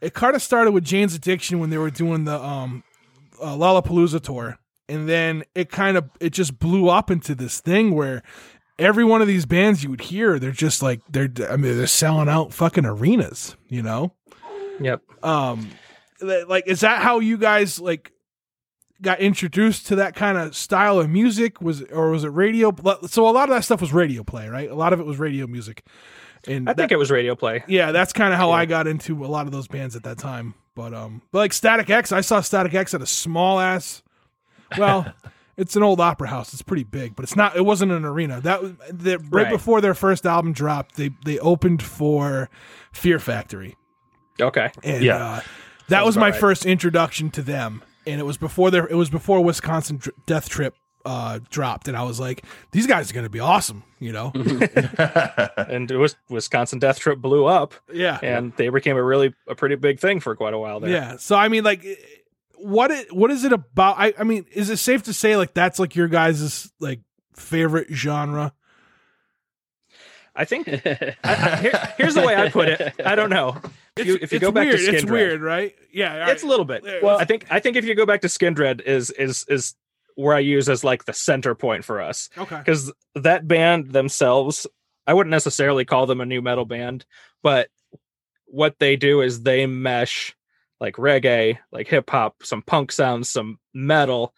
it 0.00 0.14
kind 0.14 0.34
of 0.34 0.42
started 0.42 0.72
with 0.72 0.82
Jane's 0.82 1.14
Addiction 1.14 1.58
when 1.58 1.70
they 1.70 1.78
were 1.78 1.90
doing 1.90 2.24
the 2.24 2.42
um 2.42 2.82
uh, 3.40 3.54
Lollapalooza 3.54 4.20
tour, 4.20 4.58
and 4.88 5.08
then 5.08 5.44
it 5.54 5.70
kind 5.70 5.96
of 5.96 6.10
it 6.18 6.30
just 6.30 6.58
blew 6.58 6.88
up 6.88 7.10
into 7.10 7.34
this 7.34 7.60
thing 7.60 7.94
where 7.94 8.22
every 8.78 9.04
one 9.04 9.20
of 9.20 9.28
these 9.28 9.46
bands 9.46 9.84
you 9.84 9.90
would 9.90 10.00
hear, 10.00 10.38
they're 10.38 10.50
just 10.50 10.82
like 10.82 11.00
they're 11.10 11.28
I 11.48 11.56
mean 11.56 11.76
they're 11.76 11.86
selling 11.86 12.28
out 12.28 12.52
fucking 12.52 12.86
arenas, 12.86 13.56
you 13.68 13.82
know. 13.82 14.14
Yep. 14.80 15.02
Um, 15.22 15.70
like 16.20 16.66
is 16.66 16.80
that 16.80 17.02
how 17.02 17.20
you 17.20 17.36
guys 17.36 17.78
like 17.78 18.12
got 19.02 19.20
introduced 19.20 19.88
to 19.88 19.96
that 19.96 20.14
kind 20.14 20.38
of 20.38 20.56
style 20.56 20.98
of 20.98 21.10
music? 21.10 21.60
Was 21.60 21.82
or 21.82 22.10
was 22.10 22.24
it 22.24 22.28
radio? 22.28 22.74
So 23.06 23.28
a 23.28 23.30
lot 23.30 23.50
of 23.50 23.54
that 23.54 23.64
stuff 23.64 23.80
was 23.80 23.92
radio 23.92 24.24
play, 24.24 24.48
right? 24.48 24.70
A 24.70 24.74
lot 24.74 24.92
of 24.92 25.00
it 25.00 25.06
was 25.06 25.18
radio 25.18 25.46
music, 25.46 25.84
and 26.46 26.68
I 26.68 26.74
think 26.74 26.92
it 26.92 26.96
was 26.96 27.10
radio 27.10 27.34
play. 27.34 27.62
yeah, 27.68 27.92
that's 27.92 28.12
kind 28.12 28.32
of 28.32 28.38
how 28.38 28.48
Yeah. 28.50 28.56
I 28.56 28.64
got 28.66 28.86
into 28.86 29.24
a 29.24 29.28
lot 29.28 29.46
of 29.46 29.52
those 29.52 29.68
bands 29.68 29.94
at 29.96 30.02
that 30.04 30.18
time. 30.18 30.54
But 30.74 30.94
um, 30.94 31.22
but 31.32 31.38
like 31.38 31.52
Static 31.52 31.90
X, 31.90 32.12
I 32.12 32.20
saw 32.22 32.40
Static 32.40 32.72
X 32.74 32.94
at 32.94 33.02
a 33.02 33.06
small 33.06 33.60
ass. 33.60 34.02
Well, 34.78 35.12
it's 35.58 35.76
an 35.76 35.82
old 35.82 36.00
opera 36.00 36.28
house. 36.28 36.52
It's 36.54 36.62
pretty 36.62 36.84
big, 36.84 37.14
but 37.14 37.24
it's 37.24 37.36
not. 37.36 37.56
It 37.56 37.64
wasn't 37.66 37.92
an 37.92 38.04
arena. 38.06 38.40
That 38.40 38.62
right, 38.62 39.18
Right. 39.30 39.50
before 39.50 39.80
their 39.82 39.92
first 39.94 40.24
album 40.24 40.52
dropped. 40.54 40.96
They 40.96 41.10
they 41.26 41.38
opened 41.40 41.82
for 41.82 42.48
Fear 42.92 43.18
Factory. 43.18 43.76
Okay. 44.40 44.70
And 44.82 45.04
Yeah. 45.04 45.16
uh, 45.16 45.40
that 45.88 45.96
Sounds 45.98 46.06
was 46.06 46.16
my 46.16 46.30
right. 46.30 46.40
first 46.40 46.64
introduction 46.64 47.28
to 47.32 47.42
them, 47.42 47.82
and 48.06 48.18
it 48.18 48.24
was 48.24 48.38
before 48.38 48.70
their 48.70 48.86
it 48.86 48.94
was 48.94 49.10
before 49.10 49.44
Wisconsin 49.44 50.00
Death 50.24 50.48
Trip 50.48 50.74
uh, 51.04 51.40
dropped, 51.50 51.88
and 51.88 51.96
I 51.96 52.02
was 52.02 52.18
like, 52.20 52.44
these 52.70 52.86
guys 52.86 53.10
are 53.10 53.14
going 53.14 53.24
to 53.26 53.30
be 53.30 53.40
awesome, 53.40 53.82
you 53.98 54.12
know? 54.12 54.32
And 54.34 55.90
it 55.90 55.96
was 55.96 56.16
Wisconsin 56.28 56.78
Death 56.78 56.98
Trip 56.98 57.18
blew 57.18 57.46
up, 57.46 57.74
yeah, 57.92 58.18
and 58.22 58.52
they 58.56 58.68
became 58.68 58.96
a 58.96 59.02
really 59.02 59.34
a 59.48 59.54
pretty 59.54 59.76
big 59.76 60.00
thing 60.00 60.20
for 60.20 60.34
quite 60.36 60.54
a 60.54 60.58
while 60.58 60.80
there. 60.80 60.90
yeah. 60.90 61.16
So 61.16 61.36
I 61.36 61.48
mean, 61.48 61.64
like, 61.64 61.84
what 62.56 62.90
it 62.90 63.12
what 63.14 63.30
is 63.30 63.44
it 63.44 63.52
about? 63.52 63.96
I 63.98 64.12
I 64.18 64.24
mean, 64.24 64.46
is 64.52 64.70
it 64.70 64.76
safe 64.78 65.02
to 65.04 65.12
say 65.12 65.36
like 65.36 65.54
that's 65.54 65.78
like 65.78 65.94
your 65.96 66.08
guys' 66.08 66.70
like 66.80 67.00
favorite 67.34 67.88
genre? 67.92 68.52
I 70.34 70.44
think 70.46 70.68
I, 70.68 71.16
I- 71.24 71.56
here- 71.56 71.92
here's 71.98 72.14
the 72.14 72.22
way 72.22 72.34
I 72.36 72.48
put 72.48 72.68
it. 72.68 72.94
I 73.04 73.14
don't 73.14 73.30
know. 73.30 73.60
If 73.96 74.06
you, 74.06 74.18
if 74.22 74.32
you 74.32 74.36
it's 74.36 74.42
go 74.42 74.50
back 74.50 74.64
weird. 74.66 74.78
to 74.78 74.82
Skin 74.82 74.94
it's 74.94 75.04
Dread, 75.04 75.12
weird, 75.12 75.40
right? 75.42 75.74
Yeah, 75.92 76.24
all 76.24 76.30
it's 76.30 76.42
a 76.42 76.46
little 76.46 76.64
bit. 76.64 76.82
Well- 77.02 77.18
I 77.18 77.24
think 77.26 77.46
I 77.50 77.60
think 77.60 77.76
if 77.76 77.84
you 77.84 77.94
go 77.94 78.06
back 78.06 78.22
to 78.22 78.28
Skindred 78.28 78.80
is 78.82 79.10
is 79.10 79.44
is 79.48 79.74
where 80.16 80.34
I 80.34 80.40
use 80.40 80.68
as 80.68 80.84
like 80.84 81.04
the 81.04 81.12
center 81.12 81.54
point 81.54 81.84
for 81.84 82.00
us 82.00 82.28
okay. 82.36 82.58
because 82.58 82.92
that 83.14 83.46
band 83.48 83.92
themselves, 83.92 84.66
I 85.06 85.14
wouldn't 85.14 85.30
necessarily 85.30 85.84
call 85.84 86.06
them 86.06 86.20
a 86.20 86.26
new 86.26 86.42
metal 86.42 86.64
band, 86.64 87.04
but 87.42 87.68
what 88.46 88.76
they 88.78 88.96
do 88.96 89.20
is 89.22 89.42
they 89.42 89.66
mesh 89.66 90.34
like 90.80 90.96
reggae, 90.96 91.58
like 91.70 91.88
hip 91.88 92.10
hop, 92.10 92.42
some 92.42 92.62
punk 92.62 92.92
sounds, 92.92 93.28
some 93.28 93.58
metal, 93.72 94.34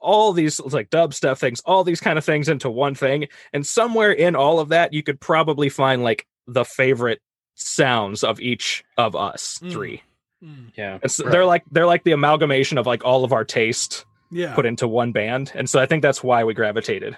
all 0.00 0.32
these 0.32 0.60
like 0.60 0.90
dubstep 0.90 1.38
things, 1.38 1.60
all 1.64 1.84
these 1.84 2.00
kind 2.00 2.18
of 2.18 2.24
things 2.24 2.48
into 2.48 2.68
one 2.70 2.94
thing. 2.94 3.28
And 3.52 3.66
somewhere 3.66 4.12
in 4.12 4.36
all 4.36 4.60
of 4.60 4.68
that, 4.70 4.92
you 4.92 5.02
could 5.02 5.20
probably 5.20 5.68
find 5.68 6.02
like 6.04 6.26
the 6.46 6.64
favorite 6.64 7.20
sounds 7.54 8.22
of 8.22 8.40
each 8.40 8.84
of 8.96 9.16
us 9.16 9.58
Mm. 9.62 9.72
three. 9.72 10.02
Mm, 10.44 10.72
yeah. 10.76 10.98
It's 11.02 11.18
Right. 11.20 11.32
they're 11.32 11.44
like 11.44 11.64
they're 11.70 11.86
like 11.86 12.04
the 12.04 12.12
amalgamation 12.12 12.78
of 12.78 12.86
like 12.86 13.04
all 13.04 13.24
of 13.24 13.32
our 13.32 13.44
taste 13.44 14.04
yeah. 14.30 14.54
put 14.54 14.66
into 14.66 14.88
one 14.88 15.12
band. 15.12 15.52
And 15.54 15.68
so 15.68 15.80
I 15.80 15.86
think 15.86 16.02
that's 16.02 16.22
why 16.22 16.44
we 16.44 16.54
gravitated. 16.54 17.16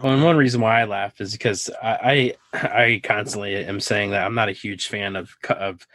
Well, 0.00 0.14
and 0.14 0.24
one 0.24 0.36
reason 0.36 0.60
why 0.60 0.80
I 0.80 0.84
laugh 0.84 1.20
is 1.20 1.32
because 1.32 1.70
I, 1.82 2.34
I 2.54 2.58
I 2.58 3.00
constantly 3.02 3.56
am 3.56 3.78
saying 3.80 4.10
that 4.12 4.24
I'm 4.24 4.34
not 4.34 4.48
a 4.48 4.52
huge 4.52 4.88
fan 4.88 5.16
of 5.16 5.36
of 5.50 5.86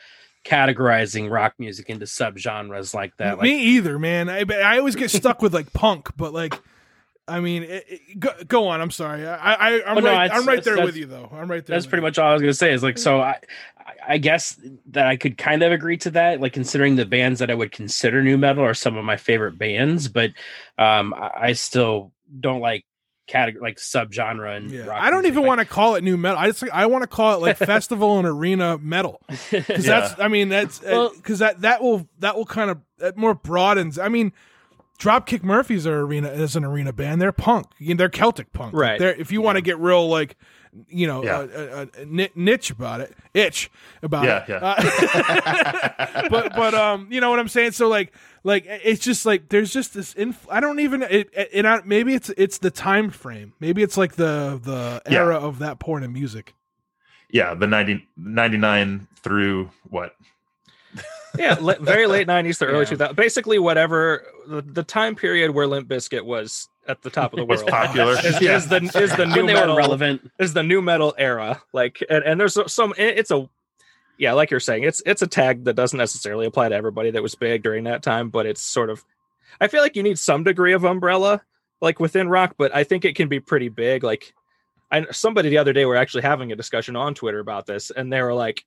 categorizing 0.46 1.30
rock 1.30 1.56
music 1.58 1.90
into 1.90 2.06
subgenres 2.06 2.94
like 2.94 3.18
that. 3.18 3.38
Like, 3.38 3.44
Me 3.44 3.60
either, 3.60 3.98
man. 3.98 4.30
I 4.30 4.46
I 4.64 4.78
always 4.78 4.96
get 4.96 5.12
stuck 5.12 5.42
with 5.42 5.54
like 5.54 5.74
punk, 5.74 6.10
but 6.16 6.32
like, 6.34 6.60
I 7.28 7.40
mean, 7.42 7.64
it, 7.64 7.86
it- 7.88 8.20
go, 8.20 8.30
go 8.48 8.68
on. 8.70 8.80
I'm 8.82 8.92
sorry. 8.92 9.28
I, 9.28 9.54
I 9.54 9.84
I'm 9.86 9.98
Oh, 9.98 10.00
no, 10.02 10.12
right. 10.12 10.26
it's- 10.26 10.40
I'm 10.40 10.48
right 10.48 10.64
there 10.64 10.84
with 10.84 10.96
you, 10.96 11.06
though. 11.06 11.30
I'm 11.32 11.50
right 11.52 11.66
there. 11.66 11.76
that's 11.76 11.86
pretty 11.86 12.02
you. 12.02 12.08
much 12.08 12.18
all 12.18 12.30
I 12.30 12.34
was 12.34 12.42
gonna 12.42 12.54
say. 12.54 12.72
Is 12.74 12.84
like 12.84 12.98
so 12.98 13.20
I 13.22 13.40
I- 13.78 13.94
I 14.10 14.18
guess 14.18 14.60
that 14.92 15.08
I 15.08 15.18
could 15.18 15.38
kind 15.38 15.64
of 15.64 15.72
agree 15.72 15.98
to 15.98 16.12
that. 16.12 16.40
Like 16.40 16.54
considering 16.54 16.96
the 16.96 17.06
bands 17.06 17.40
that 17.40 17.50
I 17.52 17.54
would 17.56 17.72
consider 17.72 18.22
new 18.24 18.38
metal 18.38 18.64
are 18.64 18.74
some 18.74 18.96
of 18.98 19.04
my 19.04 19.18
favorite 19.18 19.58
bands, 19.58 20.08
but 20.08 20.32
um 20.78 21.14
I, 21.14 21.32
I 21.50 21.54
still 21.54 22.12
don't 22.40 22.60
like 22.62 22.86
category 23.28 23.62
like 23.62 23.76
subgenre 23.78 24.56
and 24.56 24.72
Yeah, 24.72 24.86
rock 24.86 25.02
I 25.02 25.10
don't 25.10 25.24
music. 25.24 25.34
even 25.38 25.48
want 25.48 25.60
to 25.60 25.66
call 25.66 25.96
it 25.96 26.04
new 26.06 26.16
metal. 26.16 26.38
I 26.40 26.48
just 26.48 26.64
I 26.72 26.86
want 26.86 27.02
to 27.04 27.08
call 27.08 27.34
it 27.36 27.42
like 27.42 27.58
festival 27.74 28.18
and 28.20 28.26
arena 28.28 28.78
metal 28.78 29.22
because 29.52 29.86
Yeah. 29.86 30.00
that's 30.02 30.20
I 30.20 30.30
mean 30.30 30.48
that's 30.48 30.82
Well- 30.82 31.12
because 31.14 31.40
that 31.40 31.60
that 31.62 31.84
will 31.84 32.08
that 32.20 32.38
will 32.38 32.46
kind 32.46 32.72
of 32.72 32.78
that 33.00 33.18
more 33.18 33.34
broadens. 33.34 34.00
I 34.00 34.08
mean, 34.08 34.32
Dropkick 35.00 35.44
Murphys 35.44 35.86
are 35.86 36.00
arena 36.02 36.30
is 36.30 36.56
an 36.56 36.64
arena 36.66 36.92
band. 36.92 37.22
They're 37.22 37.32
punk. 37.32 37.68
They're 37.80 38.10
Celtic 38.10 38.52
punk. 38.52 38.74
Right. 38.74 38.98
they're, 39.00 39.14
if 39.16 39.32
you 39.32 39.42
want 39.42 39.58
to 39.58 39.62
get 39.62 39.78
real 39.80 40.08
like 40.10 40.36
you 40.90 41.08
know 41.08 41.24
Yeah. 41.24 41.38
uh, 41.40 41.86
uh, 41.96 42.02
uh, 42.24 42.28
niche 42.36 42.72
about 42.72 43.02
it, 43.02 43.16
itch 43.34 43.70
about 44.02 44.26
Yeah, 44.26 44.44
it. 44.44 44.50
yeah. 44.50 46.28
But 46.30 46.56
but 46.56 46.74
um, 46.74 47.08
you 47.12 47.22
know 47.22 47.30
what 47.30 47.40
I'm 47.40 47.48
saying. 47.48 47.72
So 47.72 47.88
like 47.88 48.12
like 48.44 48.66
it's 48.68 49.04
just 49.04 49.26
like 49.26 49.50
there's 49.50 49.72
just 49.72 49.94
this. 49.94 50.14
Inf- 50.14 50.48
I 50.50 50.60
don't 50.60 50.80
even. 50.80 51.04
It, 51.04 51.30
it, 51.34 51.50
and 51.54 51.68
I, 51.68 51.82
maybe 51.86 52.14
it's 52.14 52.30
it's 52.32 52.58
the 52.58 52.72
time 52.72 53.10
frame. 53.12 53.54
Maybe 53.60 53.82
it's 53.84 53.98
like 53.98 54.14
the 54.16 54.60
the 54.62 55.02
Yeah. 55.10 55.20
era 55.20 55.36
of 55.38 55.60
that 55.60 55.80
porn 55.80 56.04
and 56.04 56.12
music. 56.14 56.54
yeah, 57.30 57.54
the 57.54 57.68
90, 57.68 58.08
99 58.18 59.08
through 59.24 59.70
what? 59.90 60.16
Yeah, 61.38 61.58
la- 61.60 61.80
very 61.80 62.08
late 62.08 62.28
'90s 62.28 62.60
to 62.60 62.66
early 62.66 62.86
Yeah. 62.86 62.92
2000s. 63.10 63.16
Basically, 63.16 63.60
whatever 63.60 64.24
the, 64.48 64.62
the 64.62 64.84
time 64.84 65.16
period 65.16 65.52
where 65.52 65.68
Limp 65.68 65.88
Bizkit 65.88 66.24
was 66.26 66.70
at 66.88 67.02
the 67.02 67.10
top 67.10 67.34
of 67.34 67.38
the 67.40 67.46
Was 67.46 67.62
world 67.62 67.72
popular. 67.72 68.14
is, 68.14 68.42
Yeah. 68.42 68.56
is 68.56 68.68
the 68.68 68.78
is 69.02 69.16
the 69.16 69.26
new 69.26 69.36
when 69.38 69.46
they 69.48 69.54
were 69.54 69.60
metal 69.62 69.76
relevant. 69.78 70.32
is 70.40 70.54
the 70.54 70.64
new 70.64 70.82
metal 70.82 71.14
era. 71.18 71.62
Like, 71.74 72.04
and, 72.10 72.24
and 72.24 72.40
there's 72.40 72.58
some. 72.72 72.94
It's 72.98 73.32
a 73.32 73.50
yeah, 74.18 74.34
like 74.34 74.50
you're 74.50 74.60
saying, 74.60 74.84
it's 74.84 75.02
it's 75.06 75.22
a 75.22 75.28
tag 75.28 75.66
that 75.66 75.76
doesn't 75.76 75.98
necessarily 75.98 76.46
apply 76.48 76.70
to 76.70 76.76
everybody 76.76 77.12
that 77.12 77.22
was 77.22 77.36
big 77.36 77.62
during 77.64 77.84
that 77.84 78.02
time, 78.04 78.30
but 78.30 78.46
it's 78.46 78.62
sort 78.62 78.90
of. 78.90 79.04
I 79.62 79.68
feel 79.68 79.82
like 79.82 79.96
you 79.96 80.04
need 80.04 80.18
some 80.20 80.44
degree 80.44 80.74
of 80.74 80.84
umbrella, 80.86 81.42
like 81.82 82.00
within 82.00 82.28
rock, 82.30 82.56
but 82.58 82.76
I 82.76 82.84
think 82.84 83.06
it 83.06 83.16
can 83.16 83.28
be 83.28 83.40
pretty 83.40 83.70
big. 83.70 84.04
Like, 84.04 84.34
I 84.92 85.06
somebody 85.12 85.50
the 85.50 85.58
other 85.60 85.74
day 85.74 85.86
were 85.86 85.96
actually 85.96 86.24
having 86.24 86.52
a 86.52 86.56
discussion 86.56 86.96
on 86.96 87.14
Twitter 87.14 87.40
about 87.40 87.66
this, 87.68 87.92
and 87.92 88.12
they 88.12 88.22
were 88.22 88.34
like, 88.34 88.66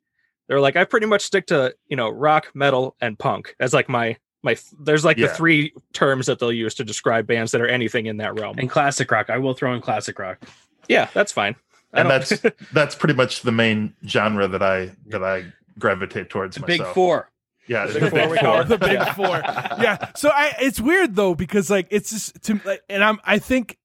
they 0.51 0.55
were 0.57 0.61
like, 0.61 0.75
I 0.75 0.83
pretty 0.83 1.07
much 1.07 1.23
stick 1.23 1.47
to 1.47 1.73
you 1.87 1.97
know 1.97 2.11
rock, 2.11 2.51
metal, 2.55 2.97
and 3.01 3.17
punk 3.17 3.55
as 3.61 3.73
like 3.73 3.89
my 3.89 4.17
my. 4.43 4.57
There's 4.81 5.05
like 5.05 5.17
the 5.17 5.29
three 5.29 5.73
terms 5.93 6.27
that 6.27 6.41
they'll 6.41 6.53
use 6.53 6.75
to 6.75 6.85
describe 6.85 7.29
bands 7.29 7.53
that 7.53 7.61
are 7.61 7.69
anything 7.69 8.07
in 8.07 8.17
that 8.17 8.35
realm. 8.35 8.59
And 8.59 8.69
classic 8.69 9.09
rock. 9.13 9.31
I 9.31 9.39
will 9.39 9.55
throw 9.55 9.73
in 9.75 9.81
classic 9.81 10.19
rock. 10.19 10.43
yeah, 10.89 11.09
that's 11.15 11.31
fine. 11.31 11.55
I 11.95 12.01
And 12.01 12.11
that's 12.11 12.43
that's 12.73 12.97
pretty 12.97 13.15
much 13.15 13.43
the 13.43 13.53
main 13.53 13.95
genre 14.05 14.49
that 14.49 14.61
I 14.63 14.91
that 15.07 15.23
I 15.23 15.45
gravitate 15.79 16.31
towards 16.31 16.57
The 16.57 16.67
big 16.67 16.85
four. 16.85 17.31
Yeah, 17.69 17.87
The 17.87 18.01
big 18.01 18.11
four 18.11 18.29
we 18.29 18.39
call 18.39 18.61
it. 18.63 18.69
the 18.69 18.79
big 18.79 18.99
four. 19.11 19.27
Yeah. 19.81 20.11
So 20.17 20.31
I, 20.31 20.57
it's 20.61 20.81
weird 20.81 21.15
though 21.15 21.37
because 21.37 21.71
like 21.71 21.87
it's 21.91 22.11
just 22.11 22.43
to 22.43 22.61
like, 22.65 22.83
and 22.89 23.05
I'm 23.05 23.21
I 23.25 23.39
think 23.39 23.79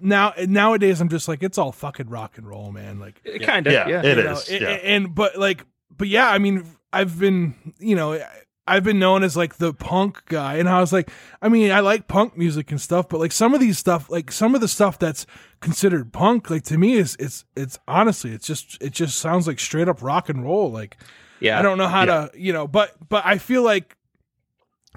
now 0.00 0.32
nowadays 0.46 1.00
I'm 1.00 1.08
just 1.08 1.28
like 1.28 1.42
it's 1.42 1.58
all 1.58 1.72
fucking 1.72 2.08
rock 2.08 2.38
and 2.38 2.46
roll, 2.48 2.72
man. 2.72 2.98
Like 2.98 3.20
it 3.24 3.40
kind 3.42 3.66
of 3.66 3.72
Yeah, 3.72 3.88
yeah. 3.88 4.02
it 4.02 4.16
you 4.18 4.24
know, 4.24 4.40
yeah. 4.48 4.68
a- 4.68 4.84
and 4.84 5.14
but 5.14 5.36
like 5.38 5.64
but 5.96 6.06
yeah 6.08 6.28
i 6.28 6.38
mean 6.38 6.64
i've 6.92 7.18
been 7.18 7.54
you 7.80 7.96
know 7.96 8.22
i've 8.68 8.84
been 8.84 8.98
known 9.00 9.24
as 9.24 9.36
like 9.36 9.56
the 9.56 9.72
punk 9.74 10.24
guy 10.26 10.56
and 10.56 10.68
i 10.68 10.80
was 10.80 10.92
like 10.92 11.10
i 11.42 11.48
mean 11.48 11.72
i 11.72 11.80
like 11.80 12.06
punk 12.06 12.36
music 12.36 12.70
and 12.70 12.80
stuff 12.80 13.08
but 13.08 13.18
like 13.18 13.32
some 13.32 13.52
of 13.52 13.58
these 13.60 13.78
stuff 13.78 14.08
like 14.08 14.30
some 14.30 14.54
of 14.54 14.60
the 14.60 14.68
stuff 14.68 14.96
that's 14.98 15.26
considered 15.60 16.12
punk 16.12 16.50
like 16.50 16.62
to 16.62 16.78
me 16.78 16.92
is 16.94 17.16
it's 17.18 17.44
it's 17.56 17.78
honestly 17.88 18.30
it's 18.30 18.46
just 18.46 18.80
it 18.80 18.92
just 18.92 19.18
sounds 19.18 19.46
like 19.48 19.58
straight 19.58 19.88
up 19.88 20.00
rock 20.02 20.28
and 20.28 20.44
roll 20.44 20.70
like 20.70 20.96
yeah. 21.40 21.58
i 21.58 21.62
don't 21.62 21.78
know 21.78 21.88
how 21.88 22.04
to 22.04 22.30
you 22.36 22.52
know 22.52 22.68
but 22.68 22.92
but 23.08 23.24
i 23.26 23.38
feel 23.38 23.62
like 23.62 23.96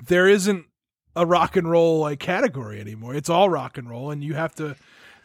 there 0.05 0.27
isn't 0.27 0.65
a 1.15 1.25
rock 1.25 1.55
and 1.57 1.69
roll 1.69 1.99
like 1.99 2.19
category 2.19 2.79
anymore 2.79 3.13
it's 3.15 3.29
all 3.29 3.49
rock 3.49 3.77
and 3.77 3.89
roll 3.89 4.11
and 4.11 4.23
you 4.23 4.33
have 4.33 4.53
to 4.55 4.75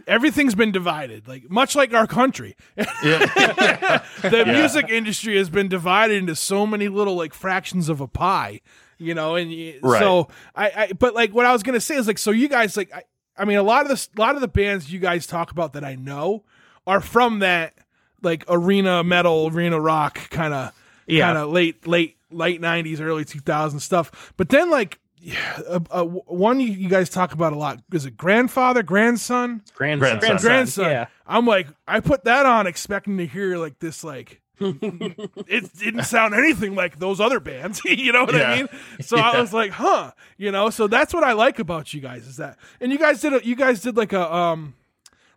everything's 0.06 0.54
been 0.54 0.72
divided 0.72 1.26
like 1.28 1.48
much 1.50 1.74
like 1.76 1.92
our 1.94 2.06
country 2.06 2.56
Yeah. 2.76 2.84
the 4.22 4.44
Yeah. 4.46 4.52
music 4.52 4.88
industry 4.88 5.36
has 5.36 5.48
been 5.50 5.68
divided 5.68 6.16
into 6.16 6.34
so 6.36 6.66
many 6.66 6.88
little 6.88 7.14
like 7.14 7.34
fractions 7.34 7.88
of 7.88 8.00
a 8.00 8.08
pie 8.08 8.60
you 8.98 9.12
know, 9.14 9.34
and 9.34 9.50
Right. 9.82 9.98
so 10.00 10.28
I, 10.54 10.70
I, 10.74 10.92
but 10.98 11.14
like 11.14 11.34
what 11.34 11.44
I 11.44 11.52
was 11.52 11.62
gonna 11.62 11.80
say 11.82 11.96
is 11.96 12.06
like, 12.06 12.16
so 12.16 12.30
you 12.30 12.48
guys 12.48 12.78
like, 12.78 12.90
I, 12.94 13.02
I 13.36 13.44
mean, 13.44 13.58
a 13.58 13.62
lot 13.62 13.82
of 13.82 13.88
this, 13.88 14.08
a 14.16 14.20
lot 14.20 14.36
of 14.36 14.40
the 14.40 14.48
bands 14.48 14.90
you 14.90 14.98
guys 14.98 15.26
talk 15.26 15.50
about 15.50 15.74
that 15.74 15.84
I 15.84 15.96
know 15.96 16.44
are 16.86 17.02
from 17.02 17.40
that 17.40 17.74
like 18.22 18.44
arena 18.48 19.04
metal, 19.04 19.48
arena 19.52 19.78
rock 19.78 20.30
kind 20.30 20.54
of, 20.54 20.72
Yeah. 21.06 21.26
kind 21.26 21.36
of 21.36 21.50
late, 21.50 21.86
late, 21.86 22.16
late 22.30 22.58
'90s, 22.62 22.98
early 23.02 23.26
2000s 23.26 23.82
stuff. 23.82 24.32
But 24.38 24.48
then 24.48 24.70
like. 24.70 24.98
Yeah, 25.18 25.60
uh, 25.68 25.80
uh, 25.90 26.04
one 26.04 26.60
you, 26.60 26.68
you 26.68 26.88
guys 26.88 27.08
talk 27.08 27.32
about 27.32 27.52
a 27.52 27.56
lot 27.56 27.82
is 27.92 28.04
it 28.06 28.16
grandfather, 28.16 28.82
grandson? 28.82 29.62
Grandson. 29.74 30.18
Grandson. 30.18 30.36
grandson. 30.38 30.84
yeah. 30.84 31.06
I'm 31.26 31.46
like, 31.46 31.68
I 31.88 32.00
put 32.00 32.24
that 32.24 32.46
on 32.46 32.66
expecting 32.66 33.16
to 33.18 33.26
hear 33.26 33.56
like 33.56 33.78
this, 33.78 34.04
like 34.04 34.40
it 34.60 35.76
didn't 35.78 36.04
sound 36.04 36.34
anything 36.34 36.74
like 36.74 36.98
those 36.98 37.20
other 37.20 37.40
bands. 37.40 37.82
you 37.84 38.12
know 38.12 38.24
what 38.24 38.34
I 38.34 38.56
mean? 38.56 38.68
So 39.00 39.16
I 39.18 39.40
was 39.40 39.52
like, 39.52 39.70
huh, 39.72 40.12
you 40.36 40.50
know. 40.50 40.70
So 40.70 40.86
that's 40.86 41.12
what 41.12 41.24
I 41.24 41.32
like 41.32 41.58
about 41.58 41.92
you 41.92 42.00
guys 42.00 42.26
is 42.26 42.36
that, 42.36 42.58
and 42.80 42.92
you 42.92 42.98
guys 42.98 43.20
did 43.20 43.34
a, 43.34 43.44
you 43.44 43.56
guys 43.56 43.80
did 43.80 43.96
like 43.96 44.12
a 44.12 44.32
um 44.32 44.74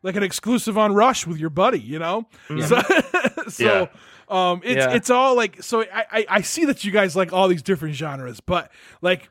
like 0.04 0.16
an 0.16 0.24
exclusive 0.24 0.78
on 0.78 0.94
Rush 0.94 1.28
with 1.28 1.38
your 1.38 1.50
buddy, 1.50 1.80
you 1.80 2.00
know. 2.00 2.28
So 2.66 2.82
so. 3.48 3.90
Um, 4.30 4.62
it's 4.64 4.78
Yeah. 4.78 4.94
it's 4.94 5.10
all 5.10 5.36
like 5.36 5.64
so. 5.64 5.82
I, 5.82 6.06
I 6.12 6.26
I 6.30 6.42
see 6.42 6.66
that 6.66 6.84
you 6.84 6.92
guys 6.92 7.16
like 7.16 7.34
all 7.34 7.48
these 7.48 7.64
different 7.64 7.96
genres, 7.96 8.40
but 8.40 8.72
like 9.02 9.28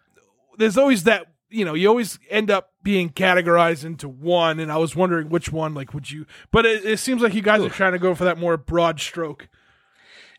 there's 0.58 0.76
always 0.76 1.04
that 1.04 1.26
you 1.50 1.64
know 1.64 1.72
you 1.74 1.88
always 1.88 2.18
end 2.28 2.50
up 2.50 2.72
being 2.82 3.08
categorized 3.10 3.84
into 3.84 4.08
one 4.08 4.60
and 4.60 4.70
i 4.70 4.76
was 4.76 4.94
wondering 4.94 5.28
which 5.30 5.50
one 5.50 5.72
like 5.74 5.94
would 5.94 6.10
you 6.10 6.26
but 6.50 6.66
it, 6.66 6.84
it 6.84 6.98
seems 6.98 7.22
like 7.22 7.32
you 7.34 7.40
guys 7.42 7.60
are 7.62 7.70
trying 7.70 7.92
to 7.92 7.98
go 7.98 8.14
for 8.14 8.24
that 8.24 8.36
more 8.38 8.56
broad 8.56 9.00
stroke 9.00 9.48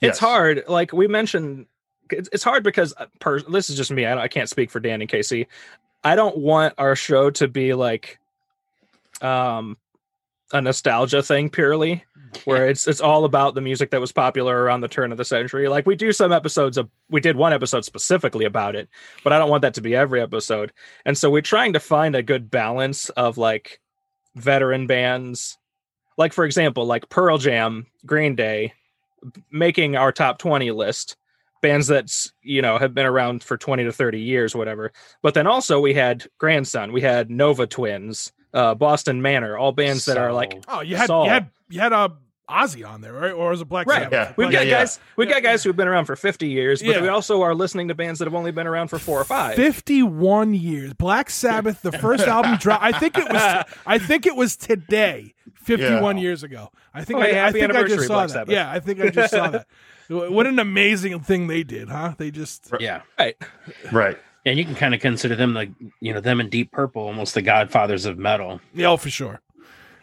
It's 0.02 0.18
Yes. 0.18 0.20
hard. 0.20 0.64
Like 0.68 0.94
we 0.94 1.08
mentioned, 1.08 1.66
it's, 2.12 2.30
it's 2.32 2.44
hard 2.44 2.64
because 2.64 2.94
uh, 2.98 3.08
per, 3.20 3.42
this 3.42 3.70
is 3.70 3.76
just 3.76 3.92
me. 3.92 4.06
I, 4.06 4.18
I 4.24 4.28
can't 4.28 4.48
speak 4.50 4.70
for 4.72 4.80
Dan 4.80 5.02
and 5.02 5.10
Casey. 5.10 5.48
I 6.04 6.16
don't 6.16 6.38
want 6.38 6.74
our 6.78 6.96
show 6.96 7.30
to 7.32 7.48
be 7.48 7.74
like 7.74 8.18
um 9.22 9.78
a 10.54 10.62
nostalgia 10.62 11.22
thing 11.22 11.50
purely 11.50 12.04
where 12.46 12.68
it's 12.68 12.88
it's 12.88 13.02
all 13.02 13.26
about 13.26 13.56
the 13.56 13.62
music 13.62 13.92
that 13.92 14.02
was 14.02 14.12
popular 14.12 14.64
around 14.64 14.82
the 14.82 14.88
turn 14.88 15.12
of 15.12 15.18
the 15.18 15.26
century. 15.26 15.68
Like 15.68 15.86
we 15.86 15.96
do 15.96 16.12
some 16.12 16.32
episodes 16.32 16.78
of 16.78 16.90
we 17.10 17.22
did 17.22 17.36
one 17.36 17.54
episode 17.54 17.86
specifically 17.86 18.46
about 18.46 18.76
it 18.76 18.90
but 19.24 19.34
i 19.34 19.40
don't 19.40 19.50
want 19.50 19.62
that 19.62 19.74
to 19.76 19.82
be 19.82 19.96
every 19.96 20.22
episode. 20.22 20.72
And 21.06 21.18
so 21.18 21.30
we're 21.30 21.42
trying 21.42 21.74
to 21.74 21.80
find 21.80 22.16
a 22.16 22.24
good 22.24 22.50
balance 22.50 23.10
of 23.10 23.38
like 23.38 23.80
veteran 24.36 24.88
bands. 24.88 25.58
Like 26.18 26.34
for 26.34 26.46
example 26.46 26.86
like 26.86 27.10
pearl 27.10 27.38
jam 27.38 27.88
green 28.06 28.36
day 28.36 28.74
making 29.52 29.96
our 29.96 30.12
top 30.12 30.40
20 30.40 30.72
list 30.72 31.18
bands 31.62 31.88
that's 31.88 32.32
you 32.42 32.62
know 32.62 32.78
have 32.78 32.94
been 32.94 33.06
around 33.06 33.44
for 33.44 33.58
20 33.58 33.84
to 33.84 33.92
30 33.92 34.22
years 34.22 34.56
whatever. 34.56 34.92
But 35.22 35.34
then 35.34 35.48
also 35.48 35.80
we 35.80 35.94
had 35.94 36.26
grandson 36.38 36.94
we 36.94 37.02
had 37.02 37.30
nova 37.30 37.68
twins 37.68 38.32
uh 38.54 38.74
boston 38.76 39.22
manor 39.22 39.58
all 39.58 39.72
bands 39.72 40.06
that 40.06 40.18
are 40.18 40.34
like 40.34 40.64
oh 40.68 40.82
you 40.82 40.96
had 40.96 41.08
Saul. 41.08 41.26
you 41.26 41.30
had 41.30 41.50
you 41.70 41.80
had 41.80 41.94
uh 41.94 42.10
ozzy 42.50 42.84
on 42.88 43.02
there 43.02 43.14
right 43.14 43.32
or 43.32 43.52
was 43.52 43.62
it 43.62 43.66
black 43.70 43.86
Right. 43.86 44.04
Sabbath? 44.04 44.12
Yeah. 44.12 44.34
we've 44.36 44.52
got 44.52 44.66
yeah. 44.66 44.80
guys 44.80 45.00
we've 45.18 45.30
got 45.30 45.44
guys 45.44 45.64
who've 45.64 45.76
been 45.76 45.88
around 45.88 46.06
for 46.06 46.16
50 46.16 46.48
years 46.48 46.82
but 46.82 46.88
Yeah. 46.96 47.02
we 47.02 47.08
also 47.08 47.44
are 47.44 47.54
listening 47.54 47.90
to 47.90 47.94
bands 47.94 48.18
that 48.18 48.26
have 48.26 48.34
only 48.34 48.52
been 48.52 48.66
around 48.66 48.88
for 48.88 48.98
four 48.98 49.22
or 49.22 49.24
five 49.24 49.56
51 49.56 50.56
years 50.56 50.94
black 50.96 51.30
sabbath 51.30 51.84
the 51.84 51.92
first 51.92 52.24
album 52.28 52.58
dropped 52.58 52.84
i 52.84 52.92
think 52.92 53.20
it 53.20 53.30
was 53.32 53.66
i 53.86 54.00
think 54.00 54.26
it 54.26 54.36
was 54.36 54.58
today 54.58 55.36
51 55.54 56.18
Yeah. 56.18 56.22
years 56.24 56.42
ago 56.42 56.72
i 56.92 57.04
think 57.04 57.20
Oh, 57.20 57.22
hey, 57.22 57.38
I, 57.40 57.50
I 57.50 57.52
think 57.52 57.72
i 57.76 57.84
just 57.84 58.08
saw 58.08 58.14
Black 58.16 58.28
that 58.30 58.34
Sabbath. 58.34 58.52
yeah 58.54 58.72
i 58.72 58.80
think 58.80 59.00
i 59.00 59.10
just 59.10 59.32
saw 59.32 59.50
that 59.52 59.68
what 60.10 60.48
an 60.48 60.58
amazing 60.58 61.20
thing 61.20 61.46
they 61.46 61.62
did 61.62 61.88
huh 61.90 62.16
they 62.18 62.32
just 62.32 62.72
Yeah. 62.80 63.02
right 63.20 63.38
Right. 63.92 64.18
And 64.46 64.58
you 64.58 64.66
can 64.66 64.76
kind 64.76 64.94
of 64.94 65.02
consider 65.02 65.36
them 65.36 65.54
like, 65.54 65.70
you 66.00 66.14
know, 66.14 66.22
them 66.22 66.40
and 66.40 66.50
Deep 66.50 66.72
Purple 66.72 67.02
almost 67.02 67.34
the 67.34 67.42
godfathers 67.42 68.06
of 68.06 68.18
metal. 68.18 68.62
Yeah, 68.74 68.88
oh, 68.88 68.98
for 68.98 69.10
sure, 69.10 69.42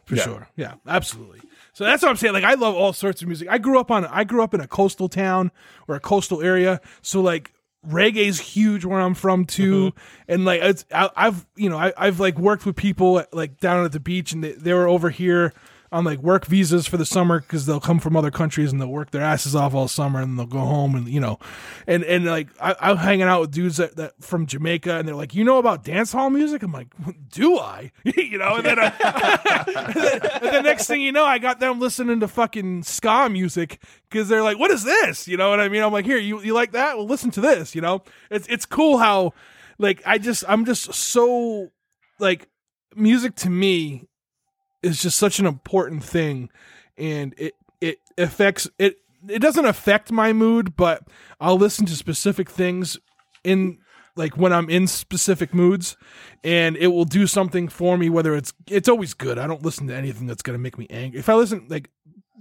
for 0.04 0.16
Yeah. 0.16 0.22
sure. 0.22 0.48
Yeah, 0.56 0.74
absolutely. 0.86 1.40
So 1.72 1.84
that's 1.84 2.02
what 2.02 2.10
I'm 2.10 2.16
saying. 2.16 2.34
Like, 2.34 2.44
I 2.44 2.54
love 2.54 2.74
all 2.74 2.92
sorts 2.92 3.22
of 3.22 3.28
music. 3.28 3.48
I 3.50 3.58
grew 3.58 3.78
up 3.78 3.90
on. 3.90 4.04
I 4.06 4.24
grew 4.24 4.42
up 4.42 4.54
in 4.54 4.60
a 4.60 4.66
coastal 4.68 5.08
town 5.08 5.50
or 5.88 5.94
a 5.94 6.00
coastal 6.00 6.40
area. 6.42 6.80
So 7.02 7.20
like, 7.20 7.52
reggae's 7.86 8.40
huge 8.40 8.84
where 8.84 9.00
I'm 9.00 9.14
from 9.14 9.44
too. 9.44 9.90
Mm-hmm. 9.90 10.32
And 10.32 10.44
like, 10.44 10.60
it's 10.62 10.84
I, 10.92 11.10
I've 11.16 11.46
you 11.56 11.68
know 11.68 11.78
I, 11.78 11.92
I've 11.96 12.18
like 12.20 12.38
worked 12.38 12.64
with 12.66 12.76
people 12.76 13.20
at, 13.20 13.32
like 13.34 13.60
down 13.60 13.84
at 13.84 13.92
the 13.92 14.00
beach, 14.00 14.32
and 14.32 14.42
they, 14.42 14.52
they 14.52 14.72
were 14.72 14.88
over 14.88 15.10
here 15.10 15.52
on 15.92 16.04
like 16.04 16.18
work 16.18 16.46
visas 16.46 16.86
for 16.86 16.96
the 16.96 17.06
summer 17.06 17.40
because 17.40 17.66
they'll 17.66 17.80
come 17.80 17.98
from 17.98 18.16
other 18.16 18.30
countries 18.30 18.72
and 18.72 18.80
they'll 18.80 18.88
work 18.88 19.10
their 19.10 19.22
asses 19.22 19.54
off 19.54 19.74
all 19.74 19.88
summer 19.88 20.20
and 20.20 20.38
they'll 20.38 20.46
go 20.46 20.58
home 20.58 20.94
and 20.94 21.08
you 21.08 21.20
know, 21.20 21.38
and 21.86 22.04
and 22.04 22.24
like 22.26 22.48
I, 22.60 22.74
I'm 22.80 22.96
hanging 22.96 23.26
out 23.26 23.40
with 23.42 23.50
dudes 23.52 23.76
that, 23.76 23.96
that 23.96 24.14
from 24.20 24.46
Jamaica 24.46 24.94
and 24.94 25.06
they're 25.06 25.14
like, 25.14 25.34
you 25.34 25.44
know 25.44 25.58
about 25.58 25.84
dance 25.84 26.12
hall 26.12 26.30
music? 26.30 26.62
I'm 26.62 26.72
like, 26.72 26.88
do 27.30 27.58
I? 27.58 27.92
you 28.04 28.38
know, 28.38 28.56
and 28.56 28.66
then, 28.66 28.78
I, 28.78 28.86
uh, 28.86 29.64
and 29.66 29.94
then 29.94 30.20
and 30.42 30.54
the 30.56 30.62
next 30.62 30.86
thing 30.86 31.00
you 31.00 31.12
know, 31.12 31.24
I 31.24 31.38
got 31.38 31.60
them 31.60 31.80
listening 31.80 32.20
to 32.20 32.28
fucking 32.28 32.82
ska 32.82 33.28
music 33.30 33.82
because 34.08 34.28
they're 34.28 34.42
like, 34.42 34.58
what 34.58 34.70
is 34.70 34.84
this? 34.84 35.28
You 35.28 35.36
know 35.36 35.50
what 35.50 35.60
I 35.60 35.68
mean? 35.68 35.82
I'm 35.82 35.92
like, 35.92 36.04
here, 36.04 36.18
you 36.18 36.40
you 36.42 36.54
like 36.54 36.72
that? 36.72 36.96
Well, 36.96 37.06
listen 37.06 37.30
to 37.32 37.40
this. 37.40 37.74
You 37.74 37.80
know, 37.80 38.02
it's 38.30 38.46
it's 38.48 38.66
cool 38.66 38.98
how 38.98 39.32
like 39.78 40.02
I 40.06 40.18
just 40.18 40.44
I'm 40.48 40.64
just 40.64 40.92
so 40.94 41.70
like 42.18 42.48
music 42.94 43.34
to 43.36 43.50
me 43.50 44.06
is 44.86 45.02
just 45.02 45.18
such 45.18 45.38
an 45.38 45.46
important 45.46 46.02
thing 46.02 46.48
and 46.96 47.34
it 47.36 47.54
it 47.80 47.98
affects 48.16 48.68
it 48.78 48.96
it 49.28 49.40
doesn't 49.40 49.66
affect 49.66 50.12
my 50.12 50.32
mood 50.32 50.76
but 50.76 51.02
i'll 51.40 51.58
listen 51.58 51.84
to 51.86 51.94
specific 51.94 52.48
things 52.48 52.98
in 53.44 53.78
like 54.14 54.36
when 54.36 54.52
i'm 54.52 54.70
in 54.70 54.86
specific 54.86 55.52
moods 55.52 55.96
and 56.42 56.76
it 56.76 56.88
will 56.88 57.04
do 57.04 57.26
something 57.26 57.68
for 57.68 57.98
me 57.98 58.08
whether 58.08 58.34
it's 58.34 58.52
it's 58.68 58.88
always 58.88 59.14
good. 59.14 59.38
I 59.38 59.46
don't 59.46 59.62
listen 59.62 59.88
to 59.88 59.94
anything 59.94 60.26
that's 60.26 60.42
going 60.42 60.56
to 60.56 60.62
make 60.62 60.78
me 60.78 60.86
angry. 60.90 61.18
If 61.18 61.28
i 61.28 61.34
listen 61.34 61.66
like 61.68 61.90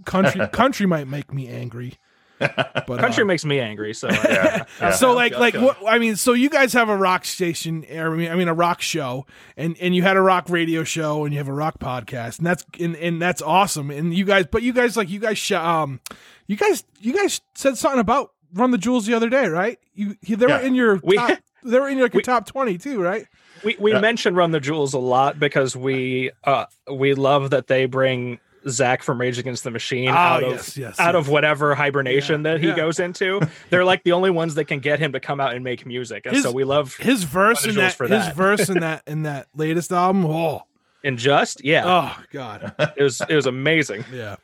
country 0.05 0.47
country 0.53 0.85
might 0.85 1.07
make 1.07 1.33
me 1.33 1.47
angry 1.47 1.95
but 2.39 2.99
country 2.99 3.23
uh, 3.23 3.25
makes 3.27 3.45
me 3.45 3.59
angry 3.59 3.93
so 3.93 4.09
Yeah. 4.11 4.65
yeah. 4.81 4.91
so 4.91 5.13
like 5.13 5.38
like 5.38 5.53
what 5.55 5.77
I 5.88 5.99
mean 5.99 6.15
so 6.15 6.33
you 6.33 6.49
guys 6.49 6.73
have 6.73 6.89
a 6.89 6.95
rock 6.97 7.23
station 7.25 7.86
I 7.89 8.09
mean, 8.09 8.29
I 8.31 8.36
mean 8.36 8.47
a 8.47 8.53
rock 8.53 8.81
show 8.81 9.25
and 9.55 9.77
and 9.79 9.95
you 9.95 10.01
had 10.01 10.17
a 10.17 10.21
rock 10.21 10.49
radio 10.49 10.83
show 10.83 11.23
and 11.25 11.33
you 11.33 11.38
have 11.39 11.47
a 11.47 11.53
rock 11.53 11.79
podcast 11.79 12.39
and 12.39 12.47
that's 12.47 12.65
and, 12.79 12.95
and 12.97 13.21
that's 13.21 13.41
awesome 13.41 13.89
and 13.91 14.13
you 14.13 14.25
guys 14.25 14.45
but 14.51 14.63
you 14.63 14.73
guys 14.73 14.97
like 14.97 15.09
you 15.09 15.19
guys 15.19 15.38
sh- 15.38 15.53
um 15.53 15.99
you 16.47 16.55
guys 16.57 16.83
you 16.99 17.13
guys 17.13 17.39
said 17.55 17.77
something 17.77 17.99
about 18.01 18.31
Run 18.53 18.71
the 18.71 18.77
Jewels 18.77 19.05
the 19.05 19.13
other 19.13 19.29
day 19.29 19.47
right 19.47 19.79
you 19.93 20.15
they 20.23 20.45
were 20.45 20.49
Yeah. 20.51 20.61
in 20.61 20.75
your 20.75 20.95
We- 21.03 21.15
top, 21.17 21.39
they 21.63 21.79
were 21.79 21.89
in 21.89 21.97
your, 21.97 22.07
your 22.07 22.17
we- 22.19 22.21
top 22.23 22.45
20 22.47 22.77
too 22.77 23.01
right 23.01 23.25
we, 23.63 23.75
we 23.79 23.91
Yeah. 23.93 23.99
mention 24.01 24.36
run 24.36 24.51
the 24.51 24.59
jewels 24.59 24.93
a 24.93 24.99
lot 24.99 25.39
because 25.39 25.75
we 25.75 26.31
uh 26.43 26.65
we 26.91 27.13
love 27.13 27.49
that 27.51 27.67
they 27.67 27.86
bring 27.86 28.39
zach 28.68 29.03
from 29.03 29.20
rage 29.20 29.38
against 29.38 29.63
the 29.63 29.72
machine 29.72 30.09
out 30.09 30.43
of 30.43 30.49
Oh, 30.49 30.51
yes 30.53 30.78
yes 30.78 30.99
out 30.99 31.13
yes. 31.16 31.20
of 31.20 31.30
whatever 31.30 31.76
hibernation 31.76 32.43
Yeah, 32.43 32.53
that 32.53 32.61
he 32.61 32.68
yeah. 32.70 32.76
goes 32.76 32.99
into. 32.99 33.41
They're 33.70 33.86
like 33.86 34.03
the 34.03 34.11
only 34.13 34.30
ones 34.32 34.55
that 34.55 34.66
can 34.66 34.80
get 34.80 34.99
him 34.99 35.11
to 35.13 35.20
come 35.20 35.39
out 35.39 35.53
and 35.53 35.63
make 35.63 35.86
music. 35.86 36.26
And 36.26 36.36
His- 36.36 36.43
so 36.43 36.51
we 36.51 36.63
love 36.63 36.95
his 36.97 37.24
verse 37.24 37.63
in 37.66 37.72
Jewels 37.74 37.91
that, 37.91 37.93
for 37.95 38.07
his 38.07 38.28
verse 38.30 38.70
in 38.70 38.80
that 38.82 39.03
in 39.07 39.24
that 39.24 39.47
latest 39.55 39.91
album 39.91 40.26
oh 40.26 40.63
and 41.03 41.18
just 41.18 41.63
yeah, 41.63 41.84
oh 41.86 42.24
god 42.32 42.74
it 42.97 43.03
was 43.03 43.22
it 43.30 43.36
was 43.36 43.45
amazing. 43.45 44.03
yeah 44.13 44.36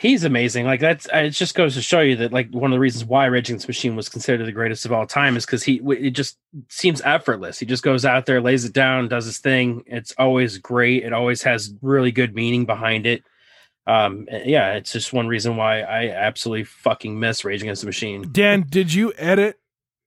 He's 0.00 0.24
amazing. 0.24 0.66
Like 0.66 0.80
that's 0.80 1.06
uh, 1.14 1.18
it. 1.18 1.30
Just 1.30 1.54
goes 1.54 1.74
to 1.74 1.82
show 1.82 2.00
you 2.00 2.16
that 2.16 2.32
like 2.32 2.50
one 2.50 2.72
of 2.72 2.74
the 2.74 2.80
reasons 2.80 3.04
why 3.04 3.26
Rage 3.26 3.48
Against 3.48 3.66
the 3.66 3.70
Machine 3.70 3.94
was 3.94 4.08
considered 4.08 4.44
the 4.44 4.50
greatest 4.50 4.84
of 4.84 4.90
all 4.92 5.06
time 5.06 5.36
is 5.36 5.46
because 5.46 5.62
he 5.62 5.80
it 5.90 6.10
just 6.10 6.36
seems 6.68 7.00
effortless. 7.02 7.60
He 7.60 7.64
just 7.66 7.84
goes 7.84 8.04
out 8.04 8.26
there, 8.26 8.40
lays 8.40 8.64
it 8.64 8.72
down, 8.72 9.06
does 9.06 9.26
his 9.26 9.38
thing. 9.38 9.84
It's 9.86 10.12
always 10.18 10.58
great. 10.58 11.04
It 11.04 11.12
always 11.12 11.44
has 11.44 11.72
really 11.80 12.10
good 12.10 12.34
meaning 12.34 12.64
behind 12.64 13.06
it. 13.06 13.22
Um, 13.88 14.26
yeah, 14.44 14.74
it's 14.74 14.92
just 14.92 15.12
one 15.12 15.26
reason 15.28 15.56
why 15.56 15.80
I 15.80 16.10
absolutely 16.10 16.64
fucking 16.64 17.18
miss 17.18 17.44
Rage 17.44 17.62
Against 17.62 17.82
the 17.82 17.86
Machine. 17.86 18.28
Dan 18.30 18.66
did 18.68 18.92
you 18.92 19.12
edit 19.16 19.58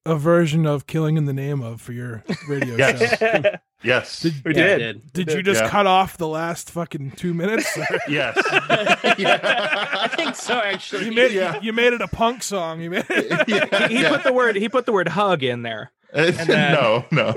a 0.06 0.16
version 0.16 0.66
of 0.66 0.88
Killing 0.88 1.18
in 1.18 1.26
the 1.26 1.34
Name 1.34 1.62
of 1.62 1.82
for 1.82 1.92
your 1.94 2.24
radio 2.48 2.76
Yes. 2.76 3.18
show 3.20 3.42
Yes. 3.84 4.20
Did- 4.22 4.34
we 4.46 4.56
Yeah, 4.56 4.64
I 4.76 4.78
did. 4.78 5.14
Did 5.14 5.28
We 5.30 5.34
you 5.38 5.44
just 5.44 5.62
Yeah. 5.64 5.70
cut 5.70 5.88
off 5.88 6.18
the 6.18 6.28
last 6.28 6.70
fucking 6.70 7.12
two 7.12 7.34
minutes? 7.34 7.76
yes. 8.08 8.38
I 8.48 10.08
think 10.16 10.36
so. 10.36 10.60
Actually, 10.60 11.06
you 11.06 11.12
made 11.14 11.32
Yeah. 11.32 11.60
you 11.62 11.74
made 11.74 11.94
it 11.94 12.02
a 12.02 12.08
punk 12.08 12.44
song. 12.44 12.82
You 12.82 12.92
made 12.92 13.06
it. 13.10 13.48
He, 13.48 13.96
he 13.96 14.02
yeah. 14.04 14.10
put 14.10 14.24
the 14.24 14.34
word 14.34 14.56
he 14.56 14.70
put 14.70 14.86
the 14.86 14.92
word 14.92 15.08
hug 15.08 15.42
in 15.44 15.64
there. 15.64 15.92
then- 16.14 16.74
no, 16.74 17.06
no. 17.12 17.34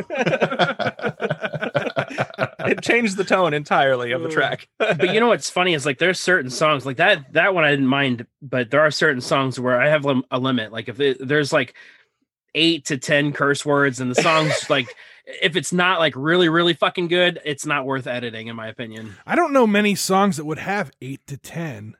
It 2.66 2.80
changed 2.82 3.16
the 3.16 3.24
tone 3.24 3.52
entirely 3.52 4.12
of 4.12 4.22
the 4.22 4.28
track. 4.28 4.68
but 4.78 5.12
you 5.12 5.20
know 5.20 5.28
what's 5.28 5.50
funny 5.50 5.74
is 5.74 5.84
like 5.84 5.98
there's 5.98 6.18
certain 6.18 6.50
songs 6.50 6.86
like 6.86 6.96
that 6.96 7.32
that 7.34 7.54
one 7.54 7.64
I 7.64 7.70
didn't 7.70 7.86
mind, 7.86 8.26
but 8.40 8.70
there 8.70 8.80
are 8.80 8.90
certain 8.90 9.20
songs 9.20 9.60
where 9.60 9.80
I 9.80 9.88
have 9.88 10.04
lim- 10.04 10.24
a 10.30 10.38
limit. 10.38 10.72
Like 10.72 10.88
if 10.88 10.98
it, 10.98 11.18
there's 11.26 11.52
like 11.52 11.74
eight 12.54 12.86
to 12.86 12.96
ten 12.96 13.32
curse 13.32 13.66
words 13.66 14.00
and 14.00 14.10
the 14.10 14.20
songs 14.20 14.52
like 14.70 14.94
if 15.26 15.56
it's 15.56 15.72
not 15.72 15.98
like 15.98 16.14
really 16.16 16.48
really 16.48 16.72
fucking 16.72 17.08
good, 17.08 17.40
it's 17.44 17.66
not 17.66 17.84
worth 17.84 18.06
editing 18.06 18.46
in 18.46 18.56
my 18.56 18.68
opinion. 18.68 19.14
I 19.26 19.36
don't 19.36 19.52
know 19.52 19.66
many 19.66 19.94
songs 19.94 20.38
that 20.38 20.44
would 20.44 20.58
have 20.58 20.90
eight 21.02 21.26
to 21.26 21.36
ten. 21.36 21.96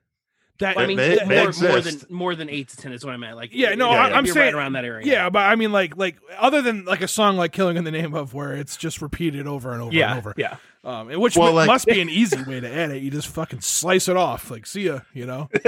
That 0.59 0.78
I 0.78 0.86
mean, 0.86 0.96
They- 0.96 1.16
more, 1.16 1.26
they 1.26 1.34
more 1.40 1.48
exist. 1.48 2.09
than 2.09 2.16
more 2.16 2.34
than 2.34 2.48
eight 2.48 2.68
to 2.68 2.76
ten 2.76 2.92
is 2.92 3.05
what 3.05 3.12
I 3.12 3.16
meant. 3.16 3.36
Like, 3.36 3.50
Yeah, 3.52 3.74
no, 3.74 3.90
it- 3.90 3.94
I- 3.96 4.05
it'd 4.07 4.16
I'm 4.16 4.24
be 4.24 4.30
saying- 4.30 4.46
right 4.46 4.55
around 4.55 4.72
that 4.74 4.84
area. 4.84 5.05
yeah, 5.07 5.28
but 5.30 5.40
I 5.40 5.57
mean, 5.57 5.72
like, 5.72 5.96
like 5.96 6.16
other 6.38 6.62
than 6.62 6.84
like 6.84 7.00
a 7.02 7.09
song 7.09 7.36
like 7.36 7.52
"Killing 7.52 7.76
in 7.76 7.84
the 7.84 7.90
Name 7.90 8.14
of," 8.14 8.34
where 8.34 8.52
it's 8.52 8.76
just 8.76 9.02
repeated 9.02 9.46
over 9.46 9.72
and 9.72 9.82
over 9.82 9.92
and 9.92 10.18
over. 10.18 10.34
yeah. 10.36 10.57
Um, 10.84 11.09
which 11.18 11.36
Well, 11.36 11.50
mu- 11.50 11.57
like- 11.57 11.66
must 11.66 11.86
be 11.86 12.00
an 12.00 12.09
easy 12.11 12.42
way 12.42 12.61
to 12.61 12.68
edit. 12.68 13.02
You 13.02 13.11
just 13.11 13.28
fucking 13.28 13.62
slice 13.62 14.07
it 14.09 14.16
off, 14.16 14.50
like, 14.50 14.66
see 14.66 14.82
ya, 14.86 15.00
you 15.12 15.26
know. 15.26 15.48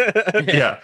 yeah. 0.47 0.79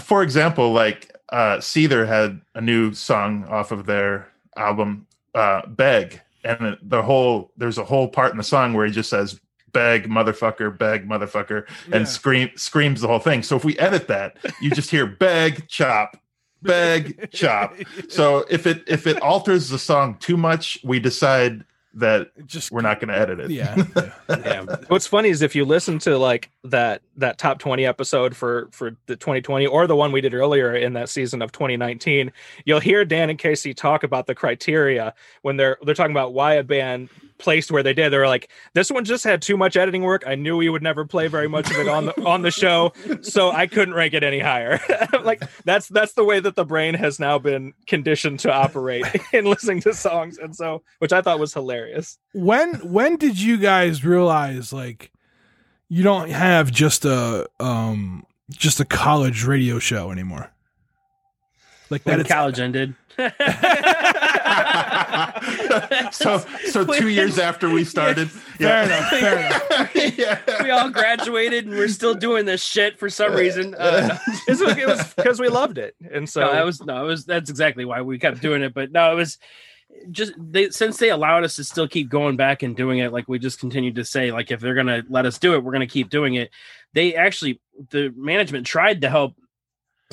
For 0.00 0.22
example, 0.22 0.72
like 0.72 1.14
uh 1.30 1.58
Seether 1.58 2.06
had 2.06 2.40
a 2.54 2.60
new 2.60 2.94
song 2.94 3.44
off 3.50 3.70
of 3.70 3.84
their 3.86 4.28
album, 4.56 5.06
uh, 5.34 5.62
Beg. 5.66 6.20
And 6.42 6.78
the 6.80 7.02
whole 7.02 7.52
there's 7.58 7.76
a 7.78 7.84
whole 7.84 8.08
part 8.08 8.32
in 8.32 8.38
the 8.38 8.44
song 8.44 8.72
where 8.72 8.86
he 8.86 8.92
just 8.92 9.10
says 9.10 9.38
beg 9.72 10.08
motherfucker, 10.08 10.76
beg 10.76 11.08
motherfucker, 11.08 11.66
Yeah. 11.88 11.96
and 11.96 12.08
scream 12.08 12.50
screams 12.56 13.00
the 13.00 13.08
whole 13.08 13.18
thing. 13.18 13.42
So 13.42 13.56
if 13.56 13.64
we 13.64 13.78
edit 13.78 14.08
that, 14.08 14.36
you 14.60 14.70
just 14.70 14.90
hear 14.90 15.06
beg, 15.20 15.68
chop, 15.68 16.16
beg, 16.62 17.30
chop. 17.32 17.74
So 18.08 18.44
if 18.50 18.66
it 18.66 18.84
if 18.86 19.06
it 19.06 19.20
alters 19.22 19.68
the 19.68 19.78
song 19.78 20.16
too 20.20 20.36
much, 20.36 20.78
we 20.84 20.98
decide 21.00 21.64
that 21.94 22.30
just 22.46 22.70
we're 22.70 22.82
not 22.82 23.00
going 23.00 23.08
to 23.08 23.18
edit 23.18 23.40
it. 23.40 23.50
Yeah, 23.50 23.74
yeah. 23.96 24.10
yeah. 24.28 24.76
What's 24.88 25.06
funny 25.06 25.30
is 25.30 25.42
if 25.42 25.56
you 25.56 25.64
listen 25.64 25.98
to 26.00 26.16
like 26.18 26.50
that 26.64 27.02
that 27.16 27.38
top 27.38 27.58
20 27.58 27.84
episode 27.86 28.36
for 28.36 28.68
for 28.70 28.94
the 29.06 29.16
2020 29.16 29.66
or 29.66 29.86
the 29.86 29.96
one 29.96 30.12
we 30.12 30.20
did 30.20 30.32
earlier 30.34 30.74
in 30.76 30.92
that 30.92 31.08
season 31.08 31.42
of 31.42 31.50
2019, 31.50 32.30
you'll 32.66 32.78
hear 32.78 33.04
Dan 33.04 33.30
and 33.30 33.38
Casey 33.38 33.74
talk 33.74 34.04
about 34.04 34.26
the 34.26 34.34
criteria 34.34 35.12
when 35.42 35.56
they're 35.56 35.78
they're 35.82 35.94
talking 35.94 36.12
about 36.12 36.34
why 36.34 36.54
a 36.54 36.62
band 36.62 37.08
placed 37.38 37.70
where 37.70 37.82
they 37.82 37.92
did. 37.94 38.10
They 38.12 38.18
were 38.18 38.26
like, 38.26 38.50
this 38.74 38.90
one 38.90 39.04
just 39.04 39.24
had 39.24 39.40
too 39.42 39.56
much 39.56 39.76
editing 39.76 40.02
work. 40.02 40.24
I 40.26 40.34
knew 40.34 40.56
we 40.56 40.68
would 40.68 40.82
never 40.82 41.04
play 41.04 41.28
very 41.28 41.48
much 41.48 41.70
of 41.70 41.76
it 41.76 41.88
on 41.88 42.06
the 42.06 42.24
on 42.24 42.42
the 42.42 42.50
show, 42.50 42.92
so 43.22 43.50
I 43.50 43.66
couldn't 43.66 43.94
rank 43.94 44.14
it 44.14 44.22
any 44.22 44.40
higher. 44.40 44.80
like 45.24 45.42
that's 45.64 45.88
that's 45.88 46.12
the 46.14 46.24
way 46.24 46.40
that 46.40 46.56
the 46.56 46.64
brain 46.64 46.94
has 46.94 47.18
now 47.18 47.38
been 47.38 47.72
conditioned 47.86 48.40
to 48.40 48.52
operate 48.52 49.04
in 49.32 49.44
listening 49.44 49.80
to 49.82 49.94
songs, 49.94 50.38
and 50.38 50.54
so 50.54 50.82
which 50.98 51.12
I 51.12 51.22
thought 51.22 51.38
was 51.38 51.54
hilarious. 51.54 52.18
when 52.32 52.74
when 52.90 53.16
did 53.16 53.40
you 53.40 53.56
guys 53.56 54.04
realize 54.04 54.72
like 54.72 55.12
you 55.88 56.02
don't 56.02 56.30
have 56.30 56.70
just 56.70 57.04
a 57.04 57.46
um 57.60 58.26
just 58.50 58.80
a 58.80 58.84
college 58.84 59.44
radio 59.44 59.78
show 59.78 60.10
anymore? 60.10 60.50
Like 61.90 62.04
that 62.04 62.12
When 62.12 62.20
it's 62.20 62.28
college 62.28 62.60
ended. 62.60 62.94
So 66.12 66.38
so 66.66 66.84
two 66.84 67.08
years 67.08 67.38
after 67.38 67.68
we 67.68 67.84
started. 67.84 68.30
fair 68.30 68.84
enough, 68.84 69.08
fair 69.10 69.38
enough. 69.38 69.94
yeah. 70.18 70.62
we 70.62 70.70
all 70.70 70.88
graduated 70.88 71.66
and 71.66 71.74
we're 71.74 71.88
still 71.88 72.14
doing 72.14 72.44
this 72.44 72.62
shit 72.62 72.96
for 72.98 73.10
some 73.10 73.34
reason. 73.34 73.74
Uh, 73.74 74.16
it 74.48 74.86
was 74.86 75.14
because 75.14 75.40
we 75.40 75.48
loved 75.48 75.78
it, 75.78 75.96
and 76.12 76.28
so 76.28 76.42
no, 76.42 76.52
that 76.52 76.64
was 76.64 76.80
no, 76.80 77.04
it 77.04 77.06
was 77.08 77.24
that's 77.24 77.50
exactly 77.50 77.84
why 77.84 78.02
we 78.02 78.20
kept 78.20 78.40
doing 78.40 78.62
it. 78.62 78.72
But 78.72 78.92
no, 78.92 79.10
it 79.10 79.16
was 79.16 79.38
just 80.12 80.32
they 80.38 80.70
since 80.70 80.98
they 80.98 81.10
allowed 81.10 81.42
us 81.42 81.56
to 81.56 81.64
still 81.64 81.88
keep 81.88 82.08
going 82.08 82.36
back 82.36 82.62
and 82.62 82.76
doing 82.76 82.98
it, 82.98 83.12
like 83.12 83.28
we 83.28 83.40
just 83.40 83.58
continued 83.58 83.96
to 83.96 84.04
say, 84.04 84.30
like 84.30 84.52
if 84.52 84.60
they're 84.60 84.74
gonna 84.74 85.02
let 85.08 85.26
us 85.26 85.38
do 85.38 85.54
it, 85.54 85.64
we're 85.64 85.72
gonna 85.72 85.86
keep 85.88 86.08
doing 86.08 86.34
it. 86.34 86.50
They 86.94 87.16
actually 87.16 87.60
the 87.90 88.12
management 88.16 88.66
tried 88.66 89.00
to 89.00 89.10
help 89.10 89.34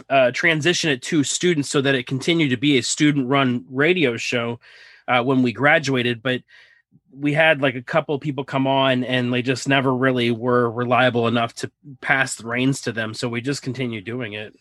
uh, 0.10 0.32
transition 0.32 0.90
it 0.90 1.02
to 1.04 1.24
students 1.24 1.70
so 1.70 1.82
that 1.82 1.96
it 1.96 2.06
continued 2.08 2.50
to 2.50 2.58
be 2.58 2.78
a 2.78 2.84
student 2.84 3.28
run 3.28 3.66
radio 3.70 4.18
show 4.18 4.60
uh, 5.08 5.24
when 5.24 5.42
we 5.42 5.54
graduated, 5.54 6.22
but 6.22 6.42
we 7.18 7.32
had 7.34 7.62
like 7.62 7.76
a 7.76 7.82
couple 7.82 8.20
people 8.20 8.44
come 8.44 8.68
on 8.68 9.04
and 9.06 9.34
they 9.34 9.42
just 9.42 9.68
never 9.70 9.94
really 9.96 10.32
were 10.32 10.70
reliable 10.70 11.28
enough 11.28 11.54
to 11.56 11.72
pass 12.02 12.36
the 12.36 12.46
reins 12.46 12.82
to 12.82 12.92
them. 12.92 13.14
So 13.14 13.30
we 13.30 13.40
just 13.40 13.62
continued 13.62 14.04
doing 14.04 14.34
it. 14.34 14.54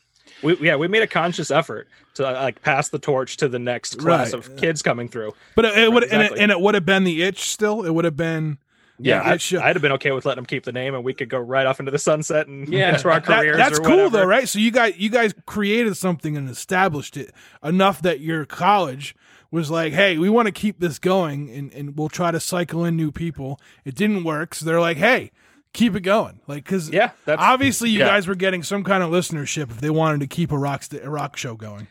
we 0.42 0.56
yeah 0.60 0.76
we 0.76 0.86
made 0.86 1.02
a 1.02 1.06
conscious 1.08 1.50
effort 1.50 1.88
to 2.14 2.22
like 2.22 2.62
pass 2.62 2.88
the 2.90 2.98
torch 3.00 3.36
to 3.38 3.48
the 3.48 3.58
next 3.58 3.98
class 3.98 4.32
Right. 4.32 4.46
of 4.46 4.56
kids 4.56 4.82
coming 4.82 5.08
through. 5.08 5.32
But 5.56 5.64
it, 5.64 5.78
it 5.78 5.92
would 5.92 6.04
and, 6.04 6.12
Exactly. 6.22 6.38
it, 6.38 6.42
and 6.44 6.52
it 6.52 6.60
would 6.60 6.74
have 6.74 6.86
been 6.86 7.02
the 7.04 7.22
itch 7.24 7.40
still. 7.50 7.84
It 7.84 7.90
would 7.92 8.04
have 8.04 8.16
been 8.16 8.58
Yeah, 8.98 9.22
Yeah, 9.22 9.30
I, 9.30 9.34
it 9.34 9.40
should- 9.40 9.60
I'd 9.60 9.74
have 9.76 9.82
been 9.82 9.92
okay 9.92 10.12
with 10.12 10.24
letting 10.24 10.36
them 10.42 10.46
keep 10.46 10.64
the 10.64 10.72
name, 10.72 10.94
and 10.94 11.02
we 11.04 11.14
could 11.14 11.28
go 11.28 11.38
right 11.38 11.66
off 11.66 11.80
into 11.80 11.90
the 11.90 11.98
sunset 11.98 12.46
and 12.46 12.68
Yeah. 12.68 12.94
into 12.94 13.08
our 13.10 13.20
That- 13.20 13.40
careers. 13.40 13.56
that's 13.56 13.78
or 13.78 13.82
cool 13.84 14.10
though, 14.10 14.24
right? 14.24 14.48
So 14.48 14.58
you 14.58 14.70
guys 14.70 14.96
you 14.96 15.10
guys 15.10 15.34
created 15.46 15.96
something 15.96 16.36
and 16.36 16.48
established 16.48 17.16
it 17.16 17.32
enough 17.62 18.02
that 18.02 18.20
your 18.20 18.44
college 18.44 19.14
was 19.50 19.70
like, 19.70 19.92
hey, 19.92 20.18
we 20.18 20.28
want 20.28 20.46
to 20.46 20.52
keep 20.52 20.80
this 20.80 20.98
going 20.98 21.48
and, 21.50 21.72
and 21.72 21.96
we'll 21.96 22.08
try 22.08 22.30
to 22.32 22.40
cycle 22.40 22.84
in 22.84 22.96
new 22.96 23.12
people. 23.12 23.60
It 23.84 23.94
didn't 23.94 24.24
work, 24.24 24.54
so 24.54 24.64
they're 24.66 24.80
like, 24.80 24.96
hey, 24.96 25.30
keep 25.72 25.94
it 25.94 26.00
going. 26.00 26.40
Like 26.46 26.64
because 26.64 26.90
Yeah, 26.90 27.10
that's 27.24 27.40
obviously 27.40 27.90
you 27.90 28.00
Yeah. 28.00 28.06
guys 28.06 28.26
were 28.26 28.34
getting 28.34 28.62
some 28.62 28.82
kind 28.84 29.02
of 29.02 29.10
listenership 29.10 29.70
if 29.70 29.80
they 29.80 29.90
wanted 29.90 30.20
to 30.20 30.26
keep 30.26 30.50
a 30.52 30.58
rock 30.58 30.82
st- 30.84 31.02
a 31.04 31.10
rock 31.10 31.36
show 31.36 31.54
going. 31.56 31.86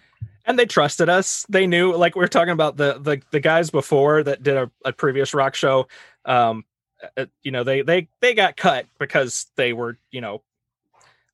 and 0.46 0.60
they 0.60 0.66
trusted 0.66 1.08
us. 1.08 1.46
They 1.48 1.68
knew, 1.68 1.96
like 1.96 2.16
we 2.16 2.20
were 2.22 2.28
talking 2.28 2.52
about 2.52 2.76
the 2.78 2.98
the 3.00 3.22
the 3.32 3.40
guys 3.40 3.70
before 3.70 4.24
that 4.24 4.44
did 4.44 4.58
a, 4.58 4.70
a 4.84 4.92
previous 4.92 5.34
rock 5.34 5.56
show. 5.56 5.88
Um, 6.26 6.66
uh, 7.18 7.26
you 7.42 7.52
know, 7.52 7.64
they 7.64 7.82
they 7.82 8.08
they 8.20 8.34
got 8.34 8.58
cut 8.58 8.86
because 9.00 9.48
they 9.56 9.74
were 9.74 9.98
you 10.12 10.22
know 10.22 10.42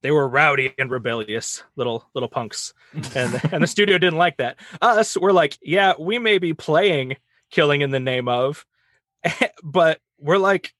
they 0.01 0.11
were 0.11 0.27
rowdy 0.27 0.73
and 0.77 0.89
rebellious 0.89 1.63
little 1.75 2.05
little 2.13 2.29
punks, 2.29 2.73
and 3.15 3.39
and 3.51 3.63
the 3.63 3.67
studio 3.67 3.97
didn't 3.97 4.19
like 4.19 4.37
that. 4.37 4.57
Us, 4.81 5.17
we're 5.17 5.31
like, 5.31 5.57
yeah, 5.61 5.93
we 5.99 6.19
may 6.19 6.37
be 6.37 6.53
playing 6.53 7.17
"Killing 7.51 7.81
in 7.81 7.91
the 7.91 7.99
Name 7.99 8.27
of," 8.27 8.65
but 9.63 9.99
we're 10.19 10.37
like 10.37 10.73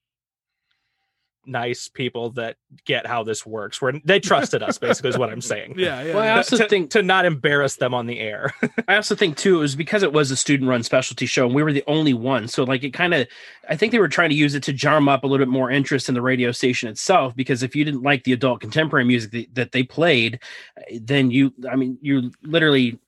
nice 1.46 1.88
people 1.88 2.30
that 2.30 2.56
get 2.84 3.06
how 3.06 3.22
this 3.22 3.44
works. 3.44 3.80
Where 3.80 3.92
they 4.04 4.20
trusted 4.20 4.62
us, 4.62 4.78
basically, 4.78 5.10
is 5.10 5.18
what 5.18 5.30
I'm 5.30 5.40
saying. 5.40 5.74
Yeah, 5.80 6.02
yeah. 6.02 6.14
Well, 6.14 6.22
I 6.22 6.26
yeah. 6.26 6.36
also 6.36 6.58
to, 6.58 6.68
think 6.68 6.90
to 6.90 7.02
not 7.02 7.24
embarrass 7.24 7.76
them 7.76 7.94
on 7.94 8.06
the 8.06 8.20
air. 8.20 8.52
I 8.88 8.96
also 8.96 9.14
think 9.14 9.38
too 9.38 9.56
it 9.56 9.60
was 9.60 9.74
because 9.74 10.02
it 10.02 10.12
was 10.12 10.30
a 10.30 10.36
student 10.36 10.68
run 10.68 10.82
specialty 10.82 11.24
show 11.24 11.46
and 11.46 11.54
we 11.54 11.62
were 11.62 11.72
the 11.72 11.84
only 11.86 12.12
one. 12.12 12.48
So 12.48 12.64
like 12.64 12.84
it 12.84 12.90
kind 12.90 13.14
of 13.14 13.26
I 13.68 13.76
think 13.76 13.92
they 13.92 13.98
were 13.98 14.08
trying 14.08 14.28
to 14.30 14.36
use 14.36 14.54
it 14.54 14.62
to 14.64 14.74
drum 14.74 15.08
up 15.08 15.24
a 15.24 15.26
little 15.26 15.46
bit 15.46 15.50
more 15.50 15.70
interest 15.70 16.08
in 16.08 16.14
the 16.14 16.20
radio 16.20 16.52
station 16.52 16.88
itself 16.88 17.34
because 17.34 17.62
if 17.62 17.74
you 17.74 17.84
didn't 17.84 18.02
like 18.02 18.24
the 18.24 18.32
adult 18.32 18.60
contemporary 18.60 19.04
music 19.04 19.30
that, 19.30 19.54
that 19.54 19.72
they 19.72 19.82
played, 19.82 20.40
eh, 20.88 20.98
then 21.00 21.30
you 21.30 21.54
I 21.70 21.76
mean 21.76 21.96
you 22.02 22.30
literally 22.42 22.98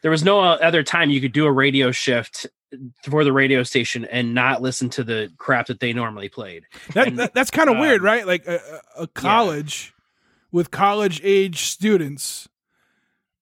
there 0.00 0.10
was 0.10 0.24
no 0.24 0.40
other 0.40 0.82
time 0.82 1.10
you 1.10 1.20
could 1.20 1.32
do 1.32 1.44
a 1.44 1.52
radio 1.52 1.90
shift 1.90 2.46
for 3.08 3.24
the 3.24 3.32
radio 3.32 3.62
station 3.62 4.04
and 4.06 4.34
not 4.34 4.62
listen 4.62 4.88
to 4.90 5.04
the 5.04 5.30
crap 5.38 5.66
that 5.66 5.80
they 5.80 5.92
normally 5.92 6.28
played. 6.28 6.64
That, 6.94 7.08
And, 7.08 7.18
that- 7.18 7.34
that's 7.34 7.50
kind 7.50 7.68
of 7.70 7.78
weird, 7.78 8.00
um, 8.00 8.06
right? 8.06 8.26
Like 8.26 8.46
a, 8.46 8.60
a 8.96 9.02
a 9.02 9.06
college 9.08 9.94
with 10.50 10.70
college 10.70 11.20
age 11.24 11.62
students 11.64 12.48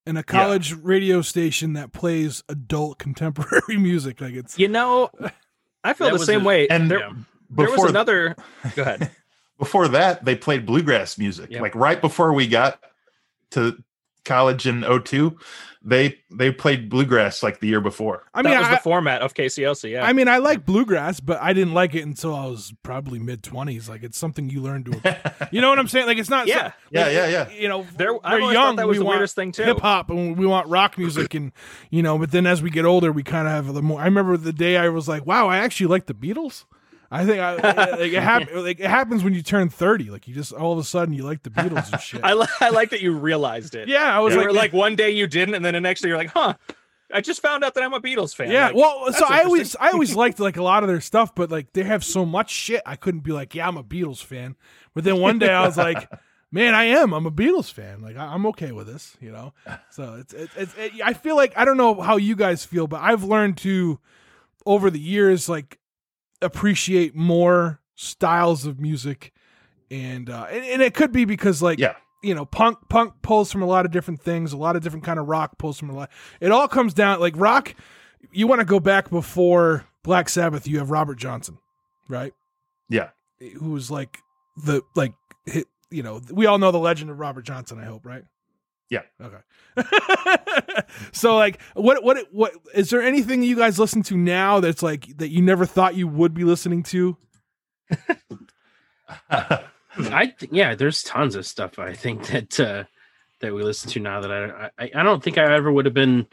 and 0.06 0.16
a 0.18 0.22
college 0.22 0.72
radio 0.74 1.22
station 1.22 1.72
that 1.74 1.92
plays 1.92 2.42
adult 2.48 2.98
contemporary 3.00 3.76
music. 3.78 4.20
Like 4.20 4.34
it's 4.34 4.58
You 4.58 4.68
know, 4.68 5.10
I 5.84 5.92
feel 5.92 6.10
the 6.10 6.18
same 6.24 6.42
a- 6.42 6.44
way. 6.44 6.68
And 6.68 6.90
there, 6.90 7.00
Yeah. 7.00 7.12
there 7.50 7.70
was 7.70 7.84
another. 7.90 8.36
Go 8.74 8.82
ahead. 8.82 9.10
before 9.58 9.88
that, 9.88 10.24
they 10.24 10.36
played 10.36 10.66
bluegrass 10.66 11.18
music. 11.18 11.50
Yep. 11.50 11.60
Like 11.60 11.74
right 11.74 12.00
before 12.00 12.32
we 12.32 12.46
got 12.46 12.80
to 13.50 13.82
college 14.24 14.66
in 14.66 14.82
02, 14.82 15.36
they 15.82 16.18
they 16.30 16.50
played 16.52 16.90
bluegrass 16.90 17.42
like 17.42 17.60
the 17.60 17.66
year 17.68 17.80
before. 17.80 18.24
I 18.34 18.42
mean, 18.42 18.50
that 18.52 18.58
was 18.60 18.68
I, 18.68 18.74
the 18.74 18.80
format 18.82 19.22
of 19.22 19.32
KCLC. 19.32 19.92
Yeah. 19.92 20.04
I 20.04 20.12
mean, 20.12 20.28
I 20.28 20.36
like 20.38 20.66
bluegrass, 20.66 21.20
but 21.20 21.40
I 21.40 21.52
didn't 21.54 21.72
like 21.72 21.94
it 21.94 22.02
until 22.02 22.34
I 22.34 22.46
was 22.46 22.74
probably 22.82 23.18
mid 23.18 23.42
twenties. 23.42 23.88
Like 23.88 24.02
it's 24.02 24.18
something 24.18 24.50
you 24.50 24.60
learn 24.60 24.84
to, 24.84 25.48
you 25.52 25.60
know 25.62 25.70
what 25.70 25.78
I'm 25.78 25.88
saying? 25.88 26.06
Like 26.06 26.18
it's 26.18 26.28
not, 26.28 26.46
Yeah. 26.46 26.64
like, 26.64 26.72
Yeah, 26.90 27.08
yeah, 27.08 27.26
yeah. 27.28 27.50
You 27.50 27.68
know, 27.68 27.86
There- 27.96 28.12
we're 28.14 28.52
young. 28.52 28.76
that 28.76 28.86
was 28.86 28.96
we 28.96 28.98
the 28.98 29.04
want 29.06 29.16
weirdest 29.16 29.34
thing, 29.36 29.52
too. 29.52 29.62
Hip 29.64 29.80
hop, 29.80 30.10
and 30.10 30.36
we 30.36 30.44
want 30.46 30.68
rock 30.68 30.98
music, 30.98 31.34
and 31.34 31.50
you 31.90 32.02
know. 32.02 32.18
But 32.18 32.30
then 32.30 32.46
as 32.46 32.62
we 32.62 32.68
get 32.70 32.84
older, 32.84 33.10
we 33.10 33.22
kind 33.22 33.48
of 33.48 33.52
have 33.54 33.72
the 33.74 33.82
more. 33.82 34.00
I 34.00 34.04
remember 34.04 34.36
the 34.36 34.52
day 34.52 34.76
I 34.76 34.88
was 34.90 35.08
like, 35.08 35.24
"Wow, 35.24 35.48
I 35.48 35.58
actually 35.58 35.86
like 35.86 36.06
the 36.06 36.14
Beatles." 36.14 36.64
I 37.10 37.24
think 37.26 37.40
I, 37.40 37.54
like 37.96 38.12
it, 38.12 38.22
hap- 38.22 38.52
like 38.54 38.78
it 38.80 38.88
happens 38.88 39.24
when 39.24 39.34
you 39.34 39.42
turn 39.42 39.68
thirty. 39.68 40.10
Like 40.10 40.28
you 40.28 40.34
just 40.34 40.52
all 40.52 40.72
of 40.72 40.78
a 40.78 40.84
sudden 40.84 41.12
you 41.12 41.24
like 41.24 41.42
the 41.42 41.50
Beatles 41.50 41.92
and 41.92 42.00
shit. 42.00 42.22
I, 42.22 42.34
li- 42.34 42.46
I 42.60 42.70
like 42.70 42.90
that 42.90 43.00
you 43.00 43.12
realized 43.12 43.74
it. 43.74 43.88
yeah, 43.88 44.16
I 44.16 44.20
was 44.20 44.34
You 44.34 44.42
like, 44.46 44.54
like 44.54 44.72
one 44.72 44.94
day 44.96 45.10
you 45.10 45.26
didn't, 45.26 45.54
and 45.54 45.64
then 45.64 45.74
the 45.74 45.80
next 45.80 46.02
day 46.02 46.08
you're 46.08 46.16
like, 46.18 46.30
huh. 46.30 46.54
I 47.12 47.20
just 47.20 47.42
found 47.42 47.64
out 47.64 47.74
that 47.74 47.82
I'm 47.82 47.92
a 47.92 48.00
Beatles 48.00 48.32
fan. 48.36 48.52
Yeah, 48.52 48.66
Like, 48.68 48.76
well, 48.76 49.12
so 49.12 49.26
I 49.28 49.42
always. 49.42 49.74
I 49.74 49.90
always 49.90 50.14
liked 50.24 50.38
like 50.38 50.56
a 50.56 50.62
lot 50.62 50.84
of 50.84 50.88
their 50.88 51.00
stuff, 51.00 51.34
but 51.34 51.50
like 51.50 51.72
they 51.72 51.82
have 51.82 52.04
so 52.04 52.24
much 52.24 52.50
shit, 52.50 52.82
I 52.86 52.94
couldn't 52.94 53.24
be 53.24 53.32
like, 53.32 53.52
yeah, 53.56 53.66
I'm 53.66 53.76
a 53.76 53.82
Beatles 53.82 54.22
fan. 54.22 54.54
But 54.94 55.02
then 55.02 55.18
one 55.18 55.40
day 55.40 55.50
I 55.52 55.66
was 55.66 55.76
like, 55.76 56.08
man, 56.52 56.72
I 56.72 56.84
am. 56.84 57.12
I'm 57.12 57.26
a 57.26 57.32
Beatles 57.32 57.72
fan. 57.72 58.00
Like 58.00 58.16
I, 58.16 58.26
I'm 58.26 58.46
okay 58.46 58.70
with 58.70 58.86
this, 58.86 59.16
you 59.20 59.32
know. 59.32 59.52
So 59.90 60.14
it's 60.20 60.32
it's, 60.32 60.56
it's 60.56 60.74
it, 60.78 60.92
I 61.04 61.14
feel 61.14 61.34
like 61.34 61.52
I 61.56 61.64
don't 61.64 61.76
know 61.76 62.00
how 62.00 62.16
you 62.16 62.36
guys 62.36 62.64
feel, 62.64 62.86
but 62.86 63.00
I've 63.00 63.24
learned 63.24 63.56
to 63.58 63.98
over 64.64 64.88
the 64.88 65.00
years 65.00 65.48
like 65.48 65.80
appreciate 66.42 67.14
more 67.14 67.80
styles 67.94 68.66
of 68.66 68.80
music, 68.80 69.32
and 69.90 70.28
uh, 70.30 70.46
and, 70.50 70.64
and 70.64 70.82
it 70.82 70.94
could 70.94 71.12
be 71.12 71.24
because 71.24 71.62
like 71.62 71.78
Yeah. 71.78 71.94
you 72.22 72.34
know 72.34 72.44
punk 72.44 72.78
punk 72.88 73.14
pulls 73.22 73.50
from 73.52 73.62
a 73.62 73.66
lot 73.66 73.84
of 73.86 73.92
different 73.92 74.20
things 74.22 74.52
a 74.52 74.56
lot 74.56 74.76
of 74.76 74.82
different 74.82 75.04
kind 75.04 75.18
of 75.18 75.26
rock 75.28 75.58
pulls 75.58 75.78
from 75.78 75.90
a 75.90 75.94
lot 75.94 76.10
it 76.40 76.50
all 76.52 76.68
comes 76.68 76.94
down 76.94 77.18
like 77.20 77.34
rock 77.36 77.74
you 78.32 78.46
want 78.46 78.60
to 78.60 78.64
go 78.64 78.78
back 78.80 79.10
before 79.10 79.84
black 80.02 80.28
sabbath 80.28 80.66
you 80.68 80.78
have 80.78 80.90
robert 80.90 81.18
johnson 81.18 81.58
right 82.08 82.32
Yeah. 82.88 83.08
who 83.58 83.70
was 83.70 83.90
like 83.90 84.18
the 84.64 84.82
like 84.94 85.12
hit 85.46 85.66
you 85.92 86.04
know, 86.04 86.20
we 86.30 86.46
all 86.46 86.58
know 86.58 86.70
the 86.70 86.78
legend 86.78 87.10
of 87.10 87.18
Robert 87.18 87.42
Johnson. 87.44 87.80
I 87.80 87.84
hope, 87.84 88.06
right? 88.06 88.22
Yeah. 88.90 89.02
Okay. 89.22 89.38
so 91.12 91.36
like, 91.36 91.62
what 91.74 92.02
what 92.02 92.26
what 92.32 92.52
is 92.74 92.90
there 92.90 93.02
anything 93.02 93.42
you 93.42 93.56
guys 93.56 93.78
listen 93.78 94.02
to 94.02 94.16
now 94.16 94.58
that's 94.60 94.82
like 94.82 95.16
that 95.18 95.28
you 95.28 95.40
never 95.42 95.64
thought 95.64 95.94
you 95.94 96.08
would 96.08 96.34
be 96.34 96.44
listening 96.44 96.82
to? 96.82 97.16
I 99.30 100.26
th- 100.38 100.52
yeah, 100.52 100.74
there's 100.74 101.02
tons 101.02 101.36
of 101.36 101.46
stuff 101.46 101.78
I 101.78 101.94
think 101.94 102.26
that 102.28 102.60
uh 102.60 102.84
that 103.40 103.54
we 103.54 103.62
listen 103.62 103.90
to 103.90 104.00
now 104.00 104.20
that 104.20 104.30
I 104.30 104.70
I, 104.78 104.90
I 104.96 105.02
don't 105.04 105.22
think 105.22 105.38
I 105.38 105.54
ever 105.54 105.70
would 105.70 105.84
have 105.84 105.94
been 105.94 106.26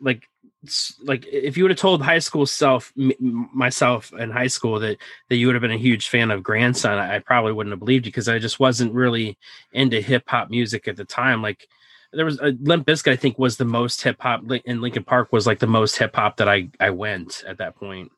like 0.00 0.28
like 1.04 1.26
if 1.26 1.56
you 1.56 1.64
would 1.64 1.72
have 1.72 1.78
told 1.78 2.02
high 2.02 2.20
school 2.20 2.46
self 2.46 2.92
m- 2.98 3.48
myself 3.52 4.12
in 4.12 4.30
high 4.30 4.46
school 4.46 4.78
that 4.80 4.96
that 5.28 5.36
you 5.36 5.46
would 5.46 5.54
have 5.54 5.62
been 5.62 5.72
a 5.72 5.76
huge 5.76 6.08
fan 6.08 6.30
of 6.30 6.42
grandson 6.42 6.98
I, 6.98 7.16
I 7.16 7.18
probably 7.18 7.52
wouldn't 7.52 7.72
have 7.72 7.80
believed 7.80 8.06
you 8.06 8.12
because 8.12 8.28
I 8.28 8.38
just 8.38 8.60
wasn't 8.60 8.94
really 8.94 9.36
into 9.72 10.00
hip 10.00 10.24
hop 10.26 10.50
music 10.50 10.86
at 10.86 10.96
the 10.96 11.04
time 11.04 11.42
like 11.42 11.68
there 12.12 12.24
was 12.24 12.38
a 12.40 12.56
Limp 12.60 12.86
Bizkit 12.86 13.12
I 13.12 13.16
think 13.16 13.38
was 13.38 13.56
the 13.56 13.64
most 13.64 14.02
hip 14.02 14.16
hop 14.20 14.42
in 14.64 14.80
Linkin 14.80 15.04
Park 15.04 15.32
was 15.32 15.46
like 15.46 15.58
the 15.58 15.66
most 15.66 15.96
hip 15.96 16.14
hop 16.14 16.36
that 16.38 16.48
I 16.48 16.68
I 16.80 16.90
went 16.90 17.44
at 17.46 17.58
that 17.58 17.76
point 17.76 18.10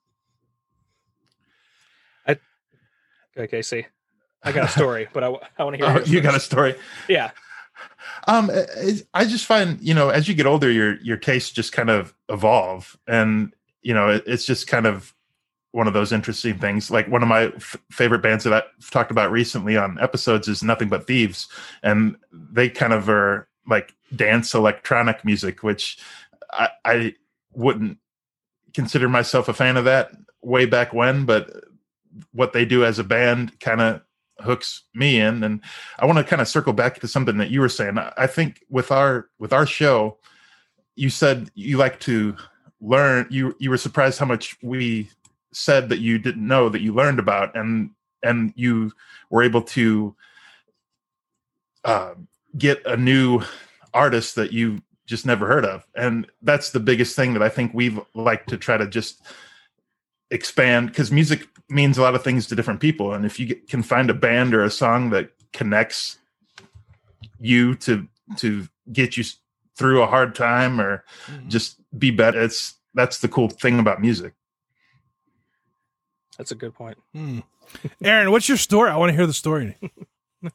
I 2.27 2.39
Okay, 3.37 3.49
Casey. 3.49 3.87
I 4.45 4.53
got 4.53 4.69
a 4.69 4.73
story, 4.73 5.09
but 5.13 5.25
I, 5.25 5.29
I 5.59 5.65
want 5.65 5.79
to 5.79 5.85
hear. 5.85 5.99
Oh, 6.03 6.05
you 6.05 6.21
got 6.21 6.35
a 6.35 6.41
story. 6.41 6.75
Yeah. 7.09 7.31
Um, 8.29 8.51
I 9.15 9.25
just 9.25 9.47
find 9.47 9.81
you 9.81 9.95
know 9.95 10.11
as 10.11 10.29
you 10.29 10.35
get 10.35 10.47
older, 10.47 10.71
your 10.71 11.01
your 11.01 11.17
tastes 11.17 11.51
just 11.51 11.73
kind 11.73 11.91
of 11.91 12.15
evolve, 12.29 12.97
and 13.09 13.53
you 13.83 13.95
know 13.95 14.09
it, 14.09 14.25
it's 14.27 14.45
just 14.45 14.67
kind 14.67 14.87
of 14.87 15.15
one 15.73 15.89
of 15.89 15.93
those 15.93 16.13
interesting 16.13 16.59
things. 16.59 16.91
Like 16.91 17.09
one 17.09 17.23
of 17.23 17.29
my 17.29 17.47
f- 17.47 17.77
favorite 17.91 18.23
bands 18.23 18.45
that 18.45 18.53
I've 18.53 18.91
talked 18.91 19.11
about 19.11 19.33
recently 19.33 19.77
on 19.77 19.99
episodes 20.01 20.47
is 20.47 20.63
Nothing 20.63 20.89
But 20.89 21.07
Thieves, 21.07 21.49
and 21.83 22.17
they 22.33 22.69
kind 22.69 22.93
of 22.93 23.09
are 23.09 23.49
like 23.67 23.95
dance 24.15 24.55
electronic 24.55 25.25
music, 25.25 25.63
which 25.63 25.99
I, 26.53 26.69
I 26.85 27.15
wouldn't 27.53 27.99
consider 28.75 29.09
myself 29.09 29.49
a 29.49 29.55
fan 29.55 29.77
of 29.77 29.85
that 29.85 30.11
way 30.43 30.67
back 30.67 30.93
when, 30.93 31.25
but 31.25 31.65
what 32.33 32.53
they 32.53 32.65
do 32.65 32.85
as 32.85 32.99
a 32.99 33.05
band 33.05 33.59
kind 33.61 33.81
of 33.81 34.03
hooks 34.41 34.83
me 34.95 35.21
in. 35.21 35.43
And 35.45 35.61
i 35.99 36.07
want 36.07 36.19
to 36.19 36.25
kind 36.25 36.43
of 36.43 36.49
circle 36.49 36.73
back 36.73 37.01
to 37.01 37.09
something 37.09 37.39
that 37.39 37.51
you 37.51 37.61
were 37.61 37.69
saying. 37.69 37.99
I- 37.99 38.27
think 38.27 38.63
with 38.69 38.91
our 38.91 39.29
with 39.39 39.53
our 39.53 39.67
show 39.67 40.19
you 40.97 41.11
said 41.11 41.51
you 41.55 41.77
like 41.77 41.99
to 42.01 42.37
learn 42.81 43.27
you 43.31 43.55
you 43.59 43.71
were 43.71 43.77
surprised 43.77 44.19
how 44.19 44.27
much 44.27 44.57
we 44.63 45.09
said 45.53 45.89
that 45.89 46.01
you 46.01 46.19
didn't 46.19 46.47
know 46.47 46.69
that 46.69 46.83
you 46.83 46.93
learned 46.93 47.19
about 47.19 47.57
and 47.57 47.91
and 48.23 48.53
you 48.57 48.93
were 49.31 49.43
able 49.43 49.63
to 49.63 50.15
uh, 51.85 52.15
get 52.57 52.85
a 52.87 52.97
new 52.97 53.43
artist 53.93 54.35
that 54.35 54.53
you 54.53 54.81
just 55.07 55.27
never 55.27 55.47
heard 55.47 55.65
of 55.65 55.87
and 55.95 56.27
that's 56.43 56.71
the 56.71 56.81
biggest 56.81 57.15
thing 57.15 57.35
that 57.35 57.43
i 57.43 57.49
think 57.49 57.73
we've 57.75 58.01
like 58.15 58.47
to 58.47 58.57
try 58.57 58.77
to 58.77 58.87
just 58.87 59.23
expand 60.31 60.89
because 60.89 61.13
music 61.13 61.47
means 61.69 61.99
a 61.99 62.03
lot 62.03 62.15
of 62.15 62.25
things 62.25 62.47
to 62.47 62.55
different 62.55 62.81
people 62.81 63.13
and 63.13 63.25
if 63.25 63.39
you 63.39 63.47
get, 63.47 63.69
can 63.69 63.83
find 63.83 64.09
a 64.09 64.15
band 64.15 64.55
or 64.55 64.65
a 64.65 64.71
song 64.71 65.11
that 65.11 65.31
connects 65.53 66.19
you 67.39 67.75
to 67.75 68.07
to 68.37 68.67
get 68.93 69.17
you 69.17 69.25
through 69.77 70.03
a 70.03 70.07
hard 70.07 70.35
time 70.35 70.81
or 70.81 71.05
just 71.49 71.79
be 71.99 72.11
better 72.11 72.43
it's 72.43 72.75
that's 72.95 73.21
the 73.21 73.29
cool 73.29 73.49
thing 73.49 73.79
about 73.79 74.01
music 74.01 74.33
That's 76.39 76.51
a 76.51 76.57
good 76.57 76.75
point. 76.75 76.99
Hmm. 77.13 77.41
Aaron, 78.03 78.31
what's 78.31 78.49
your 78.49 78.59
story? 78.59 78.91
I 78.91 78.97
want 78.97 79.11
to 79.11 79.17
hear 79.17 79.27
the 79.27 79.33
story. 79.33 79.77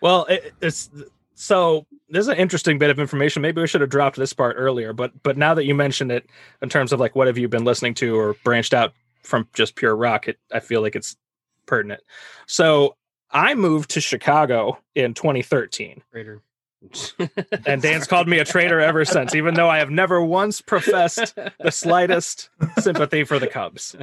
Well, 0.00 0.26
it, 0.26 0.52
it's 0.60 0.90
so 1.34 1.86
there's 2.08 2.28
an 2.28 2.36
interesting 2.36 2.78
bit 2.78 2.90
of 2.90 2.98
information. 2.98 3.42
Maybe 3.42 3.60
we 3.60 3.66
should 3.66 3.80
have 3.80 3.90
dropped 3.90 4.16
this 4.16 4.32
part 4.32 4.56
earlier, 4.58 4.92
but 4.92 5.12
but 5.22 5.36
now 5.36 5.54
that 5.54 5.64
you 5.64 5.74
mentioned 5.74 6.12
it, 6.12 6.26
in 6.62 6.68
terms 6.68 6.92
of 6.92 7.00
like 7.00 7.14
what 7.16 7.26
have 7.26 7.38
you 7.38 7.48
been 7.48 7.64
listening 7.64 7.94
to 7.94 8.16
or 8.16 8.34
branched 8.44 8.74
out 8.74 8.92
from 9.22 9.48
just 9.54 9.74
pure 9.74 9.96
rock, 9.96 10.28
it, 10.28 10.38
I 10.52 10.60
feel 10.60 10.80
like 10.80 10.94
it's 10.94 11.16
pertinent. 11.66 12.02
So 12.46 12.96
I 13.30 13.54
moved 13.54 13.90
to 13.90 14.00
Chicago 14.00 14.78
in 14.94 15.14
2013, 15.14 16.02
Raider. 16.12 16.40
and 17.66 17.80
Dan's 17.80 18.06
called 18.06 18.28
me 18.28 18.38
a 18.38 18.44
traitor 18.44 18.78
ever 18.78 19.06
since, 19.06 19.34
even 19.34 19.54
though 19.54 19.70
I 19.70 19.78
have 19.78 19.90
never 19.90 20.22
once 20.22 20.60
professed 20.60 21.34
the 21.58 21.70
slightest 21.70 22.50
sympathy 22.78 23.24
for 23.24 23.38
the 23.38 23.46
Cubs. 23.46 23.96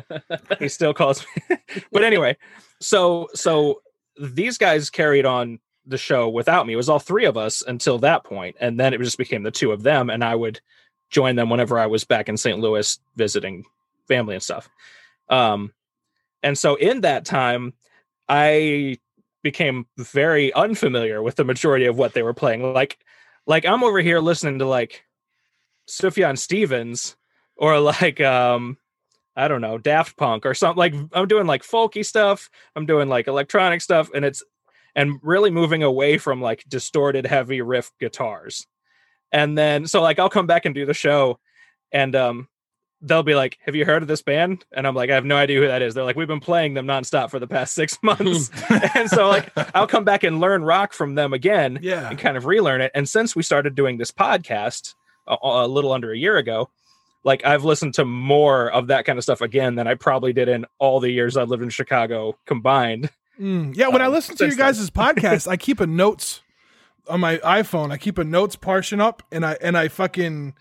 He 0.58 0.68
still 0.68 0.94
calls 0.94 1.24
me. 1.50 1.58
but 1.92 2.04
anyway, 2.04 2.38
so 2.80 3.28
so 3.36 3.82
these 4.20 4.58
guys 4.58 4.90
carried 4.90 5.26
on 5.26 5.60
the 5.86 5.98
show 5.98 6.30
without 6.30 6.68
me. 6.68 6.74
It 6.74 6.78
was 6.78 6.90
all 6.90 7.00
three 7.00 7.26
of 7.26 7.38
us 7.38 7.64
until 7.66 8.00
that 8.00 8.24
point, 8.24 8.56
and 8.60 8.80
then 8.80 8.94
it 8.94 9.00
just 9.00 9.18
became 9.18 9.44
the 9.44 9.52
two 9.52 9.72
of 9.72 9.84
them, 9.84 10.10
and 10.10 10.24
I 10.24 10.36
would 10.36 10.62
join 11.10 11.36
them 11.36 11.50
whenever 11.50 11.78
I 11.78 11.88
was 11.88 12.04
back 12.04 12.30
in 12.30 12.38
St. 12.38 12.60
Louis 12.60 13.00
visiting 13.16 13.66
family 14.08 14.36
and 14.36 14.44
stuff. 14.44 14.70
Um, 15.30 15.74
and 16.44 16.58
so 16.58 16.76
in 16.76 17.02
that 17.02 17.26
time, 17.26 17.74
I 18.28 18.98
became 19.44 19.88
very 19.98 20.54
unfamiliar 20.54 21.22
with 21.22 21.36
the 21.36 21.44
majority 21.44 21.86
of 21.86 21.98
what 21.98 22.14
they 22.14 22.24
were 22.24 22.34
playing. 22.34 22.74
Like, 22.74 23.00
like 23.46 23.66
I'm 23.66 23.84
over 23.84 24.00
here 24.00 24.20
listening 24.20 24.60
to 24.60 24.66
like 24.66 25.04
Sufjan 25.88 26.38
Stevens 26.38 27.16
or 27.56 27.80
like 27.80 28.22
um 28.22 28.78
I 29.36 29.48
don't 29.48 29.62
know, 29.62 29.78
Daft 29.78 30.18
Punk 30.18 30.46
or 30.46 30.54
something 30.54 30.78
like 30.78 30.94
I'm 31.14 31.28
doing 31.28 31.48
like 31.48 31.64
folky 31.64 32.06
stuff, 32.06 32.50
I'm 32.76 32.86
doing 32.86 33.10
like 33.10 33.28
electronic 33.28 33.82
stuff 33.82 34.10
and 34.14 34.24
it's 34.24 34.44
and 34.96 35.20
really 35.22 35.52
moving 35.52 35.84
away 35.84 36.18
from 36.18 36.42
like 36.42 36.64
distorted 36.68 37.26
heavy 37.26 37.62
riff 37.62 37.92
guitars. 38.00 38.68
And 39.32 39.58
then 39.58 39.88
so 39.88 40.02
like 40.02 40.20
I'll 40.20 40.30
come 40.30 40.48
back 40.48 40.66
and 40.66 40.76
do 40.76 40.86
the 40.86 40.94
show 40.94 41.40
and 41.92 42.16
um 42.16 42.48
they'll 43.04 43.24
be 43.24 43.34
like, 43.34 43.58
"Have 43.66 43.76
you 43.76 43.84
heard 43.84 44.04
of 44.04 44.08
this 44.08 44.22
band?" 44.22 44.64
And 44.74 44.86
I'm 44.86 44.94
like, 44.94 45.10
"I 45.10 45.16
have 45.16 45.26
no 45.26 45.36
idea 45.36 45.60
who 45.60 45.68
that 45.68 45.82
is." 45.82 45.96
They're 45.96 46.04
like, 46.04 46.16
"We've 46.16 46.28
been 46.28 46.40
playing 46.40 46.76
them 46.76 46.86
nonstop 46.86 47.32
for 47.32 47.40
the 47.40 47.48
past 47.48 47.74
6 47.74 47.98
months." 48.04 48.52
and 48.96 49.10
so 49.10 49.28
like 49.28 49.52
I'll 49.76 49.88
come 49.88 50.04
back 50.04 50.24
and 50.24 50.40
learn 50.40 50.64
rock 50.64 50.94
from 50.94 51.16
them 51.16 51.34
again 51.34 51.80
Yeah. 51.82 52.10
and 52.10 52.20
kind 52.20 52.38
of 52.38 52.46
relearn 52.46 52.82
it. 52.82 52.92
And 52.94 53.10
since 53.10 53.36
we 53.36 53.42
started 53.44 53.74
doing 53.74 53.98
this 53.98 54.12
podcast 54.12 54.94
a, 55.28 55.36
a 55.42 55.68
little 55.68 55.92
under 55.94 56.12
a 56.12 56.18
year 56.18 56.38
ago, 56.38 56.70
like 57.24 57.44
I've 57.46 57.64
listened 57.64 57.94
to 57.96 58.06
more 58.06 58.70
of 58.70 58.88
that 58.88 59.06
kind 59.06 59.18
of 59.18 59.24
stuff 59.24 59.42
again 59.42 59.76
than 59.76 59.88
I 59.88 59.96
probably 59.96 60.34
did 60.34 60.48
in 60.50 60.66
all 60.78 61.00
the 61.00 61.10
years 61.12 61.38
I 61.38 61.44
lived 61.44 61.64
in 61.64 61.70
Chicago 61.70 62.38
combined. 62.46 63.10
Mm, 63.42 63.76
yeah, 63.76 63.88
when 63.88 64.02
I 64.02 64.06
Um, 64.06 64.14
listen 64.14 64.36
to 64.38 64.46
you 64.46 64.52
since 64.52 64.60
then. 64.60 64.68
guys' 64.74 64.90
podcast, 65.16 65.48
I 65.50 65.58
keep 65.58 65.80
a 65.80 65.88
notes 65.88 66.42
on 67.10 67.20
my 67.20 67.38
iPhone. 67.38 67.92
I 67.92 67.98
keep 67.98 68.18
a 68.18 68.24
notes 68.24 68.56
portion 68.56 69.02
up, 69.02 69.24
and 69.32 69.46
I 69.46 69.58
and 69.62 69.78
I 69.78 69.88
fucking 69.88 70.54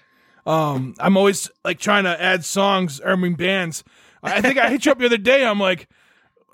um, 0.47 0.95
I'm 0.99 1.17
always 1.17 1.51
like 1.65 1.79
trying 1.79 2.05
to 2.05 2.21
add 2.23 2.45
songs. 2.45 3.01
Or 3.01 3.11
I 3.13 3.17
mean 3.17 3.35
bands. 3.35 3.85
I 4.23 4.37
I 4.37 4.41
think 4.41 4.59
I 4.59 4.71
hit 4.71 4.87
you 4.87 4.93
up 4.93 4.99
the 4.99 5.07
other 5.07 5.19
day. 5.19 5.45
I'm 5.45 5.61
like, 5.61 5.89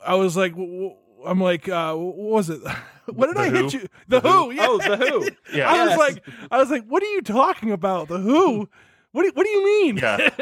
I 0.05 0.15
was 0.17 0.37
like, 0.37 0.53
w- 0.53 0.71
w- 0.73 0.97
I'm 1.25 1.41
like, 1.41 1.69
uh, 1.69 1.95
what 1.95 2.17
was 2.17 2.51
it? 2.51 2.61
What 3.07 3.29
did 3.29 3.37
The 3.37 3.41
I 3.43 3.51
hit 3.51 3.73
you? 3.73 3.81
The, 4.09 4.19
The 4.19 4.29
Who? 4.29 4.51
Who? 4.51 4.53
Yeah. 4.53 4.67
Oh, 4.69 4.79
the 4.79 4.97
Who. 4.97 5.29
yeah 5.57 5.71
I 5.73 5.87
was 5.87 5.97
like, 5.97 6.27
I 6.51 6.59
was 6.59 6.71
like, 6.73 6.87
what 6.87 7.05
are 7.05 7.07
you 7.07 7.23
talking 7.23 7.71
about? 7.71 8.09
The 8.09 8.19
Who? 8.19 8.69
What 9.17 9.23
do, 9.23 9.31
what 9.33 9.45
do 9.45 9.51
you 9.51 9.65
mean? 9.65 9.97
Yeah. 9.97 10.29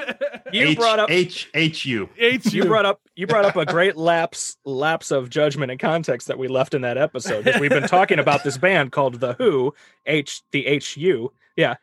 You 0.53 0.69
H- 0.69 0.79
brought 0.79 1.01
up 1.01 1.11
H 1.11 1.49
H 1.55 1.85
U. 1.87 2.09
H 2.17 2.53
you 2.53 2.65
brought 2.67 2.87
up 2.87 3.01
you 3.17 3.27
brought 3.27 3.45
up 3.45 3.57
a 3.57 3.67
great 3.67 3.97
lapse 3.97 4.57
lapse 4.65 5.11
of 5.11 5.29
judgment 5.29 5.73
and 5.73 5.81
context 5.81 6.29
that 6.29 6.39
we 6.39 6.47
left 6.47 6.75
in 6.75 6.83
that 6.83 6.97
episode 6.97 7.45
because 7.45 7.61
we've 7.61 7.71
been 7.71 7.89
talking 7.89 8.21
about 8.21 8.45
this 8.45 8.57
band 8.57 8.93
called 8.93 9.19
the 9.19 9.33
Hu 9.33 9.75
H 10.07 10.43
the 10.53 10.67
H 10.67 10.97
U 10.97 11.33
yeah 11.57 11.75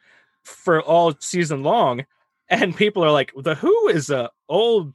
for 0.43 0.81
all 0.81 1.13
season 1.19 1.63
long 1.63 2.05
and 2.49 2.73
people 2.73 3.03
are 3.03 3.11
like 3.11 3.33
the 3.35 3.55
Who 3.55 3.89
is 3.89 4.09
a 4.09 4.29
old 4.47 4.93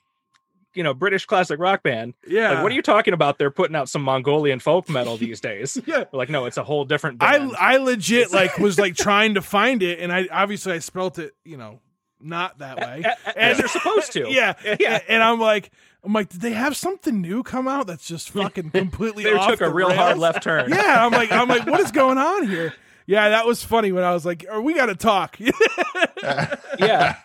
you 0.73 0.83
know 0.83 0.95
British 0.95 1.27
classic 1.27 1.59
rock 1.59 1.83
band 1.83 2.15
yeah. 2.27 2.53
like 2.53 2.63
what 2.63 2.73
are 2.73 2.77
you 2.77 2.83
talking 2.83 3.13
about 3.13 3.37
they're 3.37 3.51
putting 3.51 3.77
out 3.77 3.91
some 3.91 4.01
Mongolian 4.01 4.59
folk 4.59 4.89
metal 4.89 5.17
these 5.19 5.41
days 5.41 5.77
Yeah. 5.85 6.05
We're 6.11 6.19
like 6.19 6.31
no 6.31 6.47
it's 6.47 6.57
a 6.57 6.65
whole 6.65 6.87
different 6.87 7.23
I. 7.23 7.37
I 7.59 7.77
legit 7.77 8.33
like 8.33 8.57
was 8.57 8.79
like 8.79 8.95
trying 8.95 9.35
to 9.35 9.43
find 9.43 9.83
it, 9.83 9.99
and 10.01 10.11
I 10.11 10.29
obviously 10.33 10.73
I 10.73 10.79
spelt 10.79 11.19
it, 11.19 11.35
you 11.45 11.59
know, 11.59 11.81
not 12.21 12.59
that 12.59 12.79
way. 12.79 13.03
A- 13.05 13.31
a- 13.31 13.39
as 13.43 13.59
you're 13.59 13.69
supposed 13.69 14.13
to 14.13 14.27
yeah, 14.31 14.55
yeah 14.81 15.01
And 15.09 15.23
I'm 15.23 15.41
like, 15.41 15.71
I'm 16.05 16.13
like, 16.13 16.29
did 16.29 16.41
they 16.41 16.53
have 16.53 16.77
something 16.77 17.21
new 17.21 17.43
come 17.43 17.67
out 17.69 17.87
that's 17.87 18.07
just 18.07 18.31
fucking 18.33 18.71
completely? 18.71 19.25
they 19.25 19.33
off 19.35 19.51
took 19.51 19.61
a 19.61 19.69
real 19.71 19.89
rails? 19.89 19.99
hard 19.99 20.19
left 20.19 20.43
turn 20.43 20.71
Yeah, 20.71 21.05
I'm 21.05 21.13
like, 21.13 21.31
I'm 21.33 21.49
like, 21.49 21.67
what 21.67 21.81
is 21.81 21.91
going 21.93 22.19
on 22.19 22.47
here? 22.49 22.73
Yeah, 23.07 23.29
that 23.31 23.47
was 23.47 23.63
funny 23.63 23.93
when 23.93 24.03
I 24.05 24.13
was 24.13 24.25
like, 24.27 24.45
oh, 24.51 24.61
we 24.61 24.75
got 24.75 24.87
to 24.87 24.97
talk. 24.97 25.39
yeah 26.79 27.17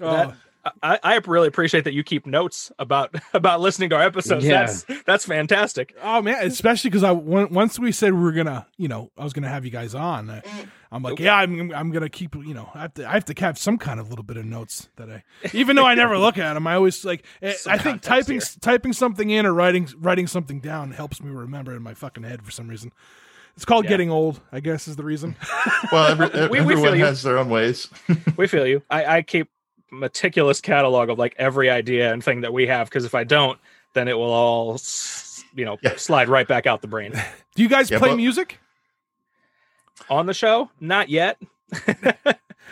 Oh, 0.00 0.10
That- 0.12 0.34
I, 0.82 0.98
I 1.00 1.20
really 1.28 1.46
appreciate 1.46 1.84
that 1.84 1.92
you 1.92 2.02
keep 2.02 2.26
notes 2.26 2.72
about 2.76 3.14
about 3.32 3.60
listening 3.60 3.90
to 3.90 3.96
our 3.96 4.02
episodes. 4.02 4.44
Yeah. 4.44 4.66
That's 4.66 4.84
that's 5.06 5.24
fantastic. 5.24 5.94
oh 6.02 6.20
man, 6.22 6.44
especially 6.44 6.90
because 6.90 7.04
I 7.04 7.12
once 7.12 7.78
we 7.78 7.92
said 7.92 8.12
we 8.12 8.20
were 8.20 8.32
gonna, 8.32 8.66
you 8.76 8.88
know, 8.88 9.12
I 9.16 9.22
was 9.22 9.32
gonna 9.32 9.48
have 9.48 9.64
you 9.64 9.70
guys 9.70 9.94
on. 9.94 10.28
I, 10.28 10.42
I'm 10.96 11.02
like, 11.02 11.18
yeah, 11.20 11.36
I'm 11.36 11.72
I'm 11.72 11.90
gonna 11.92 12.08
keep 12.08 12.34
you 12.34 12.54
know 12.54 12.68
I 12.74 12.80
have 12.82 12.94
to 12.94 13.08
I 13.08 13.12
have 13.12 13.24
to 13.26 13.34
have 13.40 13.58
some 13.58 13.78
kind 13.78 14.00
of 14.00 14.10
little 14.10 14.24
bit 14.24 14.36
of 14.36 14.44
notes 14.44 14.88
that 14.96 15.08
I 15.10 15.22
even 15.52 15.76
though 15.76 15.86
I 15.86 15.94
never 15.94 16.18
look 16.26 16.38
at 16.38 16.54
them 16.54 16.66
I 16.66 16.74
always 16.74 17.04
like 17.04 17.24
eh, 17.42 17.52
Some 17.52 17.72
I 17.74 17.78
think 17.78 18.02
context 18.02 18.60
typing 18.60 18.60
typing 18.60 18.92
something 18.92 19.30
in 19.30 19.46
or 19.46 19.52
writing 19.54 19.88
writing 19.98 20.26
something 20.26 20.58
down 20.60 20.90
helps 20.92 21.22
me 21.22 21.30
remember 21.30 21.76
in 21.76 21.82
my 21.82 21.94
fucking 21.94 22.24
head 22.24 22.42
for 22.42 22.50
some 22.50 22.66
reason. 22.68 22.92
It's 23.54 23.64
called 23.64 23.84
Yeah. 23.84 23.90
getting 23.90 24.10
old, 24.10 24.40
I 24.52 24.60
guess 24.60 24.86
is 24.88 24.96
the 24.96 25.04
reason. 25.04 25.36
Well, 25.92 26.06
every, 26.08 26.26
We- 26.48 26.60
we 26.60 26.74
feel 26.74 26.78
everyone 26.78 26.98
you. 26.98 27.04
has 27.04 27.22
their 27.22 27.38
own 27.38 27.48
ways. 27.48 27.88
we 28.36 28.46
feel 28.48 28.66
you. 28.66 28.82
I, 28.90 29.18
I 29.18 29.22
keep 29.22 29.48
meticulous 29.90 30.60
catalog 30.60 31.08
of 31.10 31.18
like 31.18 31.34
every 31.38 31.70
idea 31.70 32.12
and 32.12 32.22
thing 32.22 32.40
that 32.42 32.52
we 32.52 32.66
have 32.66 32.88
because 32.88 33.04
if 33.04 33.14
I 33.14 33.24
don't, 33.24 33.58
then 33.94 34.08
it 34.08 34.14
will 34.18 34.32
all 34.32 34.78
you 35.54 35.64
know 35.64 35.78
Yeah. 35.82 35.96
slide 35.96 36.28
right 36.28 36.46
back 36.46 36.66
out 36.66 36.82
the 36.82 36.88
brain. 36.88 37.12
Do 37.54 37.62
you 37.62 37.68
guys 37.68 37.90
Yeah, 37.90 37.98
play 37.98 38.10
but- 38.10 38.16
music? 38.16 38.58
On 40.10 40.26
the 40.26 40.34
show, 40.34 40.70
not 40.80 41.08
yet. 41.08 41.38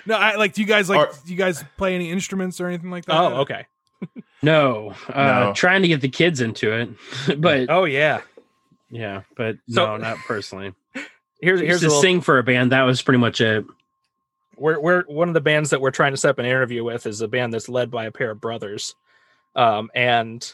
No, 0.06 0.16
I 0.16 0.34
like. 0.34 0.52
Do 0.52 0.60
you 0.60 0.66
guys 0.66 0.90
like? 0.90 0.98
Or- 0.98 1.12
do 1.24 1.32
you 1.32 1.38
guys 1.38 1.64
play 1.78 1.94
any 1.94 2.10
instruments 2.10 2.60
or 2.60 2.66
anything 2.66 2.90
like 2.90 3.06
that? 3.06 3.16
Oh, 3.18 3.36
okay. 3.42 3.64
No, 4.42 4.92
uh, 5.08 5.22
No. 5.46 5.52
trying 5.54 5.80
to 5.80 5.88
get 5.88 6.02
the 6.02 6.10
kids 6.10 6.42
into 6.42 6.70
it, 6.72 6.90
but 7.40 7.70
Oh 7.70 7.84
yeah. 7.84 8.20
yeah, 8.90 9.22
but 9.36 9.56
So- 9.70 9.86
no, 9.86 9.96
not 9.96 10.18
personally. 10.26 10.74
Here's 10.92 11.06
Here's 11.40 11.60
here's 11.60 11.80
to 11.80 11.86
a 11.86 11.88
little, 11.88 12.02
sing 12.02 12.20
for 12.20 12.38
a 12.38 12.42
band. 12.42 12.72
That 12.72 12.82
was 12.82 13.00
pretty 13.00 13.18
much 13.18 13.40
it. 13.40 13.64
we're 14.58 14.78
we're 14.78 15.04
one 15.04 15.28
of 15.28 15.34
the 15.34 15.40
bands 15.40 15.70
that 15.70 15.80
we're 15.80 15.90
trying 15.90 16.12
to 16.12 16.18
set 16.18 16.30
up 16.30 16.38
an 16.38 16.44
interview 16.44 16.84
with 16.84 17.06
is 17.06 17.22
a 17.22 17.28
band 17.28 17.54
that's 17.54 17.70
led 17.70 17.90
by 17.90 18.04
a 18.04 18.10
pair 18.12 18.32
of 18.32 18.40
brothers, 18.42 18.94
um, 19.56 19.90
and 19.94 20.52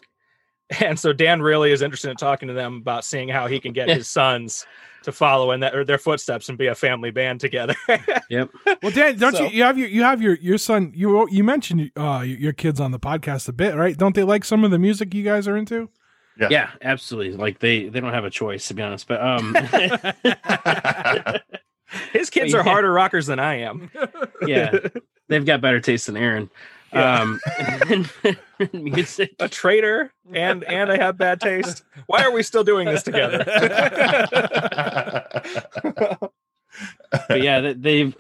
and 0.79 0.97
so 1.01 1.13
Dan 1.13 1.43
really 1.43 1.73
is 1.73 1.83
interested 1.83 2.11
in 2.11 2.17
talking 2.17 2.47
to 2.47 2.55
them 2.55 2.77
about 2.77 3.05
seeing 3.05 3.29
how 3.29 3.49
he 3.49 3.59
can 3.59 3.73
get 3.73 3.89
his 3.89 4.07
sons 4.07 4.67
to 5.03 5.13
follow 5.13 5.53
in 5.53 5.61
that 5.61 5.75
or 5.75 5.85
their 5.85 5.99
footsteps 5.99 6.49
and 6.49 6.59
be 6.59 6.67
a 6.67 6.75
family 6.75 7.11
band 7.11 7.41
together. 7.41 7.75
Yep. 8.31 8.51
Well, 8.83 8.93
Dan, 8.93 9.19
don't 9.19 9.35
So- 9.35 9.45
you? 9.45 9.51
You 9.51 9.63
have 9.65 9.77
your 9.77 9.89
you 9.89 10.03
have 10.05 10.23
your 10.23 10.35
your 10.37 10.57
son. 10.59 10.93
You 10.95 11.27
you 11.31 11.43
mentioned 11.43 11.91
uh 11.97 12.23
your, 12.25 12.39
your 12.39 12.53
kids 12.53 12.79
on 12.79 12.93
the 12.93 13.01
podcast 13.01 13.49
a 13.49 13.53
bit, 13.53 13.75
right? 13.75 13.97
Don't 13.97 14.15
they 14.15 14.23
like 14.23 14.45
some 14.45 14.63
of 14.63 14.71
the 14.71 14.79
music 14.79 15.13
you 15.15 15.25
guys 15.25 15.49
are 15.49 15.57
into? 15.57 15.89
Yeah. 16.39 16.49
Yeah, 16.51 16.71
absolutely. 16.83 17.37
Like 17.37 17.59
they 17.59 17.89
they 17.89 17.99
don't 18.01 18.13
have 18.13 18.25
a 18.25 18.31
choice 18.31 18.69
to 18.69 18.75
be 18.75 18.83
honest. 18.83 19.09
But 19.09 19.21
um, 19.21 19.55
His 22.13 22.31
kids 22.31 22.55
are 22.55 22.63
harder 22.63 22.93
rockers 22.93 23.27
than 23.27 23.41
I 23.41 23.57
am. 23.63 23.91
yeah, 24.47 24.79
they've 25.29 25.45
got 25.45 25.61
better 25.61 25.81
taste 25.81 26.07
than 26.07 26.17
Aaron. 26.17 26.49
Yeah. 26.93 27.21
Um, 27.23 27.41
music. 28.73 29.35
a 29.39 29.49
traitor 29.49 30.13
and 30.33 30.65
and 30.65 30.91
I 30.91 30.97
have 30.97 31.17
bad 31.17 31.41
taste. 31.41 31.85
Why 32.07 32.25
are 32.25 32.33
we 32.33 32.43
still 32.43 32.65
doing 32.65 32.87
this 32.87 33.05
together? 33.05 33.45
but 37.29 37.43
yeah, 37.43 37.61
they- 37.61 37.73
they've 37.75 38.17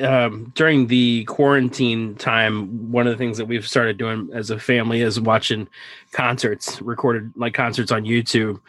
um, 0.00 0.52
during 0.54 0.86
the 0.86 1.24
quarantine 1.24 2.14
time. 2.16 2.92
One 2.92 3.06
of 3.06 3.12
the 3.12 3.16
things 3.18 3.38
that 3.38 3.46
we've 3.46 3.66
started 3.66 3.96
doing 3.98 4.30
as 4.32 4.50
a 4.50 4.58
family 4.58 5.00
is 5.00 5.20
watching 5.20 5.68
concerts, 6.12 6.80
recorded 6.82 7.32
like 7.36 7.54
concerts 7.54 7.92
on 7.92 8.04
YouTube, 8.04 8.60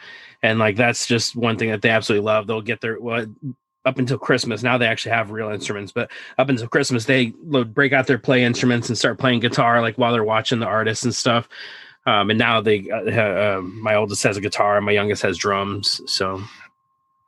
and 0.42 0.58
like 0.58 0.76
that's 0.76 1.06
just 1.06 1.36
one 1.36 1.58
thing 1.58 1.70
that 1.70 1.82
they 1.82 1.90
absolutely 1.90 2.24
love. 2.24 2.46
They'll 2.46 2.62
get 2.62 2.80
their 2.80 2.98
well, 3.00 3.26
up 3.86 3.98
until 3.98 4.18
Christmas. 4.18 4.62
Now 4.62 4.76
they 4.76 4.86
actually 4.86 5.12
have 5.12 5.30
real 5.30 5.48
instruments, 5.50 5.92
but 5.92 6.10
up 6.36 6.48
until 6.50 6.68
Christmas 6.68 7.06
they 7.06 7.32
would 7.44 7.72
break 7.72 7.92
out 7.94 8.06
their 8.06 8.18
play 8.18 8.44
instruments 8.44 8.88
and 8.88 8.98
start 8.98 9.18
playing 9.18 9.40
guitar 9.40 9.80
like 9.80 9.96
while 9.96 10.12
they're 10.12 10.24
watching 10.24 10.58
the 10.58 10.66
artists 10.66 11.04
and 11.04 11.14
stuff. 11.14 11.48
Um, 12.04 12.30
and 12.30 12.38
now 12.38 12.60
they, 12.60 12.88
uh, 12.90 13.10
ha- 13.10 13.56
um 13.58 13.80
my 13.82 13.94
oldest 13.94 14.22
has 14.24 14.36
a 14.36 14.40
guitar, 14.40 14.76
and 14.76 14.84
my 14.86 14.92
youngest 14.92 15.22
has 15.22 15.38
drums. 15.38 16.00
So 16.06 16.42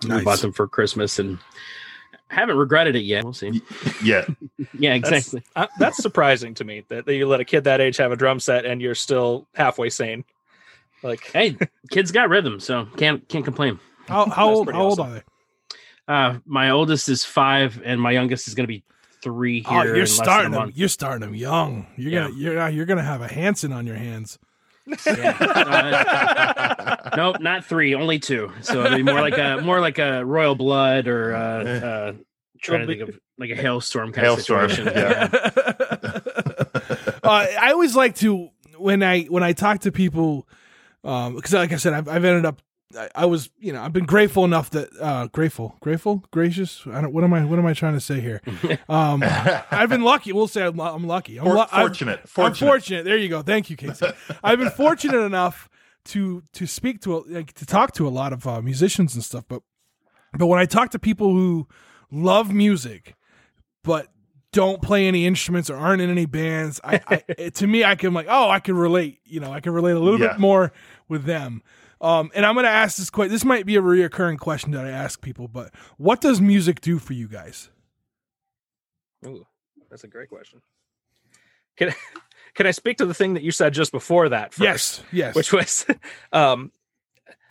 we 0.03 0.09
Nice. 0.11 0.25
bought 0.25 0.39
them 0.41 0.53
for 0.53 0.69
Christmas 0.69 1.19
and 1.19 1.39
haven't 2.29 2.57
regretted 2.59 2.95
it 2.95 3.01
yet. 3.01 3.25
We'll 3.25 3.33
see. 3.33 3.63
yeah. 4.05 4.25
Yeah, 4.79 4.99
That's- 4.99 5.29
exactly. 5.29 5.43
Uh, 5.57 5.67
that's 5.79 5.97
surprising 5.97 6.55
to 6.55 6.65
me 6.65 6.85
that, 6.89 7.07
that 7.07 7.15
you 7.15 7.27
let 7.27 7.41
a 7.41 7.45
kid 7.45 7.65
that 7.65 7.81
age 7.81 7.97
have 7.97 8.13
a 8.13 8.17
drum 8.17 8.39
set 8.39 8.67
and 8.67 8.81
you're 8.83 8.95
still 8.95 9.47
halfway 9.55 9.89
sane. 9.91 10.25
Like 11.03 11.25
hey, 11.33 11.57
kids 11.91 12.11
got 12.13 12.29
rhythm, 12.29 12.61
so 12.61 12.87
can't 12.97 13.27
can't 13.29 13.45
complain. 13.45 13.79
How 14.09 14.29
how 14.29 14.51
old 14.51 14.67
pretty 14.67 14.77
how 14.79 14.85
old 14.85 15.01
are 15.01 15.11
they? 15.11 15.23
Uh, 16.09 16.39
my 16.47 16.71
oldest 16.71 17.09
is 17.11 17.25
five, 17.25 17.81
and 17.85 18.01
my 18.01 18.11
youngest 18.13 18.49
is 18.49 18.55
going 18.55 18.65
to 18.65 18.69
be 18.73 18.83
three 19.23 19.61
here. 19.61 19.67
Oh, 19.81 19.83
you're 19.85 19.99
less 19.99 20.13
starting 20.13 20.53
them. 20.53 20.73
You're 20.75 20.89
starting 20.89 21.21
them 21.21 21.35
young. 21.35 21.87
You're 21.97 22.11
Yeah. 22.13 22.21
gonna 22.29 22.35
you're 22.35 22.61
uh, 22.61 22.69
you're 22.69 22.87
gonna 22.87 23.03
have 23.03 23.21
a 23.21 23.29
Hanson 23.29 23.73
on 23.73 23.87
your 23.87 23.97
hands. 23.97 24.39
Uh, 25.07 26.97
nope, 27.17 27.41
not 27.41 27.65
three, 27.65 27.95
only 27.95 28.19
two. 28.19 28.51
So 28.63 28.85
it'll 28.85 28.97
be 28.97 29.03
more 29.03 29.21
like 29.21 29.37
a 29.39 29.61
more 29.63 29.81
like 29.81 29.99
a 29.99 30.25
royal 30.25 30.55
blood 30.55 31.07
or 31.09 31.35
uh, 31.35 31.39
uh, 31.39 32.13
trying 32.63 32.81
to 32.81 32.87
think 32.87 33.03
of 33.03 33.19
like 33.39 33.51
a 33.51 33.55
Halestorm 33.57 34.13
kind 34.15 34.27
Halestorm, 34.27 34.65
of 34.65 34.71
situation. 34.73 34.87
yeah. 34.87 35.29
uh, 37.23 37.47
I 37.61 37.71
always 37.73 37.95
like 37.95 38.15
to 38.17 38.49
when 38.79 39.03
I 39.03 39.23
when 39.25 39.43
I 39.43 39.53
talk 39.53 39.81
to 39.81 39.93
people 39.93 40.49
because 41.03 41.53
like 41.53 41.73
I 41.73 41.77
said 41.77 41.93
I've, 41.93 42.09
I've 42.09 42.25
ended 42.25 42.47
up 42.47 42.63
I, 42.97 43.09
I 43.15 43.25
was 43.27 43.51
you 43.59 43.73
know 43.73 43.83
I've 43.83 43.93
been 43.93 44.07
grateful 44.07 44.45
enough 44.45 44.71
that 44.71 44.89
uh, 45.01 45.27
grateful 45.27 45.77
grateful 45.81 46.25
gracious 46.31 46.83
I 46.91 47.01
don't 47.03 47.13
what 47.13 47.23
am 47.25 47.35
I 47.35 47.45
what 47.45 47.59
am 47.59 47.67
I 47.67 47.75
trying 47.75 47.95
to 47.95 48.01
say 48.01 48.21
here 48.21 48.41
um, 48.89 49.23
I've 49.71 49.89
been 49.91 50.03
lucky 50.03 50.33
we'll 50.33 50.49
say 50.49 50.63
I'm, 50.65 50.81
I'm 50.81 51.07
lucky 51.07 51.39
I'm, 51.39 51.45
For- 51.45 51.53
lu- 51.55 51.59
I'm- 51.61 51.69
fortunate. 51.87 52.21
I'm 52.23 52.27
Fortunate. 52.27 52.67
fortunate 52.69 53.05
there 53.05 53.17
you 53.19 53.29
go 53.29 53.43
thank 53.43 53.69
you 53.69 53.77
Casey 53.77 54.07
I've 54.43 54.59
been 54.59 54.71
fortunate 54.71 55.21
enough 55.21 55.69
to 56.07 56.43
to 56.55 56.67
speak 56.67 57.01
to 57.03 57.25
like 57.29 57.53
to 57.55 57.67
talk 57.67 57.93
to 57.95 58.07
a 58.07 58.11
lot 58.11 58.33
of 58.33 58.47
uh, 58.47 58.63
musicians 58.63 59.15
and 59.15 59.23
stuff 59.23 59.45
but 59.49 59.63
but 60.39 60.47
when 60.47 60.59
I 60.59 60.65
talk 60.65 60.91
to 60.93 60.99
people 60.99 61.31
who 61.33 61.69
love 62.11 62.53
music 62.53 63.15
but 63.85 64.09
don't 64.53 64.81
play 64.81 65.07
any 65.07 65.27
instruments 65.27 65.69
or 65.69 65.77
aren't 65.77 66.01
in 66.01 66.09
any 66.09 66.25
bands, 66.25 66.81
I, 66.83 67.01
I 67.07 67.49
to 67.55 67.67
me 67.67 67.85
I 67.85 67.97
can 67.97 68.15
like 68.15 68.27
oh 68.31 68.49
I 68.49 68.61
can 68.61 68.77
relate. 68.77 69.21
You 69.27 69.41
know 69.41 69.53
I 69.53 69.61
can 69.61 69.73
relate 69.75 69.93
a 69.93 69.99
little 69.99 70.19
Yeah. 70.19 70.29
bit 70.29 70.39
more 70.41 70.73
with 71.07 71.25
them. 71.25 71.63
Um, 72.01 72.31
and 72.35 72.47
I'm 72.47 72.55
going 72.55 72.65
to 72.65 72.71
ask 72.71 72.97
this 72.97 73.11
question. 73.11 73.33
This 73.33 73.45
might 73.45 73.67
be 73.67 73.77
a 73.77 73.83
reoccurring 73.83 74.39
question 74.39 74.73
that 74.73 74.87
I 74.87 74.91
ask 74.91 75.21
people, 75.21 75.49
but 75.49 75.75
what 75.97 76.21
does 76.21 76.41
music 76.41 76.81
do 76.81 76.99
for 76.99 77.13
you 77.13 77.29
guys? 77.29 77.71
Ooh, 79.27 79.45
that's 79.91 80.05
a 80.05 80.09
great 80.09 80.29
question. 80.29 80.61
Can 81.77 81.93
can 82.55 82.67
I 82.67 82.71
speak 82.71 82.99
to 82.99 83.07
the 83.07 83.15
thing 83.15 83.35
that 83.35 83.43
you 83.43 83.51
said 83.51 83.75
just 83.75 83.91
before 83.93 84.29
that? 84.29 84.53
First? 84.55 84.61
Yes, 84.63 85.03
yes. 85.13 85.35
which 85.35 85.53
was 85.53 85.87
um 86.33 86.71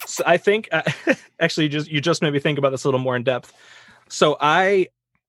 so 0.06 0.22
i 0.26 0.36
think 0.36 0.68
uh, 0.72 0.82
actually 1.40 1.64
you 1.64 1.70
just 1.70 1.90
you 1.90 2.00
just 2.00 2.22
made 2.22 2.32
me 2.32 2.38
think 2.38 2.58
about 2.58 2.70
this 2.70 2.84
a 2.84 2.88
little 2.88 3.00
more 3.00 3.16
in 3.16 3.22
depth 3.22 3.52
so 4.08 4.36
i 4.40 4.86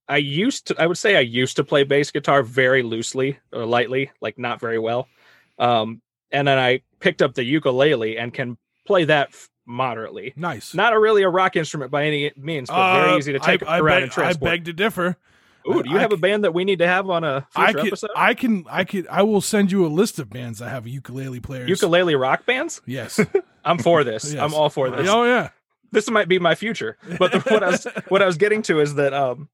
i 0.08 0.18
used 0.18 0.68
to 0.68 0.82
i 0.82 0.86
would 0.86 0.98
say 0.98 1.16
i 1.16 1.22
used 1.22 1.56
to 1.56 1.64
play 1.64 1.84
bass 1.84 2.12
guitar 2.12 2.44
very 2.44 2.84
loosely 2.84 3.38
or 3.52 3.66
lightly 3.66 4.12
like 4.22 4.38
not 4.38 4.60
very 4.60 4.80
well 4.80 5.08
um 5.58 6.02
and 6.32 6.48
then 6.48 6.58
i 6.58 6.82
picked 7.00 7.22
up 7.22 7.34
the 7.34 7.44
ukulele 7.44 8.18
and 8.18 8.34
can 8.34 8.58
play 8.90 9.06
that 9.06 9.30
moderately 9.68 10.34
nice. 10.36 10.74
not 10.74 10.94
a 10.94 11.00
really 11.00 11.22
a 11.22 11.30
rock 11.30 11.56
instrument 11.56 11.92
by 11.92 12.06
any 12.06 12.32
means 12.36 12.70
but 12.70 12.94
very 12.94 13.12
Uh, 13.14 13.18
easy 13.18 13.34
to 13.34 13.40
take 13.40 13.62
I, 13.68 13.76
I 13.78 13.80
around 13.80 14.02
beg, 14.10 14.18
and 14.18 14.28
I 14.28 14.34
beg 14.34 14.66
to 14.66 14.74
differ. 14.74 15.16
Ooh, 15.70 15.84
do 15.84 15.90
you 15.92 15.98
I 15.98 16.02
have 16.02 16.12
a 16.12 16.18
band 16.18 16.44
that 16.44 16.54
we 16.56 16.64
need 16.66 16.80
to 16.80 16.88
have 16.88 17.08
on 17.08 17.24
a 17.24 17.46
I 17.56 17.68
future 17.68 17.78
can, 17.80 17.88
episode 17.88 18.10
I 18.16 18.34
can, 18.34 18.66
I 18.68 18.84
can, 18.84 19.06
I 19.12 19.22
will 19.22 19.42
send 19.42 19.72
you 19.72 19.86
a 19.86 19.92
list 20.02 20.18
of 20.18 20.28
bands 20.30 20.58
that 20.58 20.70
have 20.70 20.88
ukulele 20.88 21.40
players. 21.40 21.70
ukulele 21.70 22.16
rock 22.16 22.48
bands 22.48 22.82
Yes. 22.88 23.20
i'm 23.64 23.78
for 23.78 24.04
this 24.04 24.24
Yes. 24.34 24.42
i'm 24.42 24.56
all 24.56 24.72
for 24.72 24.90
this 24.90 25.08
Oh 25.08 25.24
yeah. 25.26 25.50
this 25.92 26.10
might 26.10 26.28
be 26.28 26.40
my 26.40 26.56
future. 26.56 26.98
But 27.20 27.32
the, 27.32 27.40
what 27.42 27.64
I 27.64 27.70
was 27.70 27.86
what 28.08 28.22
I 28.24 28.26
was 28.26 28.38
getting 28.38 28.64
to 28.64 28.80
is 28.80 28.96
that 28.96 29.14
um, 29.14 29.50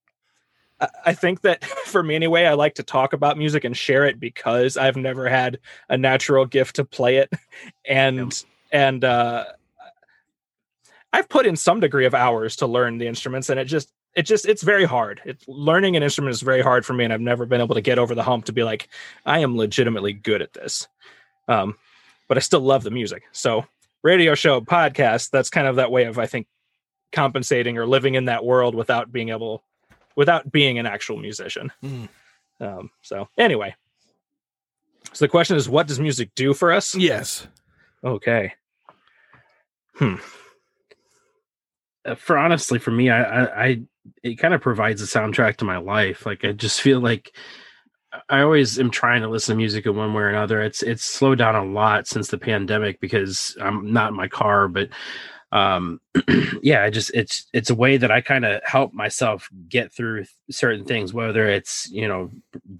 I, 0.80 0.88
I 1.08 1.14
think 1.14 1.42
that 1.42 1.66
for 1.66 2.02
me 2.04 2.16
anyway, 2.16 2.46
I 2.46 2.54
like 2.54 2.76
to 2.76 2.84
talk 2.84 3.12
about 3.12 3.38
music 3.38 3.64
and 3.66 3.76
share 3.76 4.06
it 4.06 4.18
because 4.20 4.78
I've 4.78 4.96
never 4.96 5.28
had 5.28 5.60
a 5.90 5.98
natural 5.98 6.46
gift 6.46 6.78
to 6.78 6.86
play 6.86 7.18
it, 7.18 7.34
and 7.86 8.46
and 8.76 9.04
uh, 9.04 9.46
I've 11.14 11.30
put 11.30 11.46
in 11.46 11.56
some 11.56 11.80
degree 11.80 12.06
of 12.06 12.14
hours 12.14 12.58
to 12.58 12.68
learn 12.68 12.98
the 12.98 13.08
instruments, 13.08 13.50
and 13.50 13.60
it 13.60 13.66
just 13.66 13.92
it 14.16 14.24
just 14.24 14.46
it's 14.48 14.64
very 14.64 14.86
hard. 14.86 15.22
It's 15.26 15.48
learning 15.48 15.96
an 15.96 16.04
instrument 16.04 16.32
is 16.34 16.42
very 16.42 16.62
hard 16.62 16.86
for 16.86 16.94
me, 16.94 17.04
and 17.06 17.14
I've 17.14 17.22
never 17.22 17.46
been 17.46 17.62
able 17.62 17.76
to 17.76 17.82
get 17.82 18.00
over 18.00 18.16
the 18.16 18.24
hump 18.24 18.46
to 18.46 18.54
be 18.54 18.64
like 18.64 18.90
I 19.26 19.40
am 19.40 19.56
legitimately 19.58 20.14
good 20.14 20.42
at 20.42 20.54
this. 20.54 20.88
Um, 21.48 21.78
but 22.28 22.38
I 22.38 22.42
still 22.42 22.60
love 22.62 22.84
the 22.84 22.92
music, 22.92 23.24
so 23.32 23.66
radio 24.04 24.36
show 24.36 24.62
podcast 24.62 25.32
that's 25.32 25.50
kind 25.50 25.66
of 25.68 25.78
that 25.78 25.90
way 25.92 26.04
of 26.04 26.20
i 26.20 26.28
think 26.28 26.46
compensating 27.12 27.80
or 27.80 27.88
living 27.88 28.14
in 28.14 28.26
that 28.26 28.46
world 28.46 28.76
without 28.76 29.12
being 29.12 29.30
able 29.30 29.64
without 30.16 30.52
being 30.52 30.78
an 30.78 30.86
actual 30.86 31.18
musician 31.18 31.72
Mm. 31.84 32.08
um 32.62 32.92
so 33.02 33.28
anyway 33.36 33.74
so 35.12 35.26
the 35.26 35.30
question 35.30 35.58
is 35.58 35.68
what 35.68 35.88
does 35.88 36.00
music 36.00 36.30
do 36.36 36.54
for 36.54 36.72
us 36.72 36.94
Yes. 36.94 37.48
okay 38.04 38.54
Uh, 42.06 42.16
for 42.16 42.38
honestly, 42.38 42.80
for 42.80 42.92
me, 42.92 43.10
I, 43.10 43.24
I, 43.24 43.66
I 43.66 43.82
it 44.22 44.36
kind 44.36 44.54
of 44.54 44.62
provides 44.62 45.02
a 45.02 45.06
soundtrack 45.06 45.58
to 45.58 45.66
my 45.66 45.78
life. 45.78 46.26
Like 46.26 46.46
I 46.46 46.52
just 46.52 46.82
feel 46.82 47.00
like 47.00 47.36
I 48.30 48.42
always 48.42 48.80
am 48.80 48.92
trying 48.92 49.22
to 49.22 49.28
listen 49.28 49.54
to 49.54 49.58
music 49.58 49.86
in 49.86 49.96
one 49.96 50.14
way 50.14 50.24
or 50.24 50.30
another. 50.30 50.62
It's 50.62 50.84
it's 50.84 51.04
slowed 51.04 51.40
down 51.40 51.56
a 51.56 51.66
lot 51.66 52.08
since 52.08 52.28
the 52.28 52.38
pandemic 52.38 53.00
because 53.00 53.58
I'm 53.60 53.92
not 53.92 54.10
in 54.10 54.16
my 54.16 54.28
car, 54.28 54.68
but 54.68 54.90
um 55.56 56.02
yeah 56.62 56.84
i 56.84 56.90
just 56.90 57.10
it's 57.14 57.46
it's 57.54 57.70
a 57.70 57.76
way 57.76 57.96
that 57.96 58.12
i 58.12 58.20
kind 58.20 58.44
of 58.44 58.62
help 58.66 58.94
myself 58.94 59.48
get 59.70 59.92
through 59.92 60.26
certain 60.52 60.84
things 60.84 61.14
whether 61.14 61.48
it's 61.48 61.90
you 61.90 62.06
know 62.06 62.30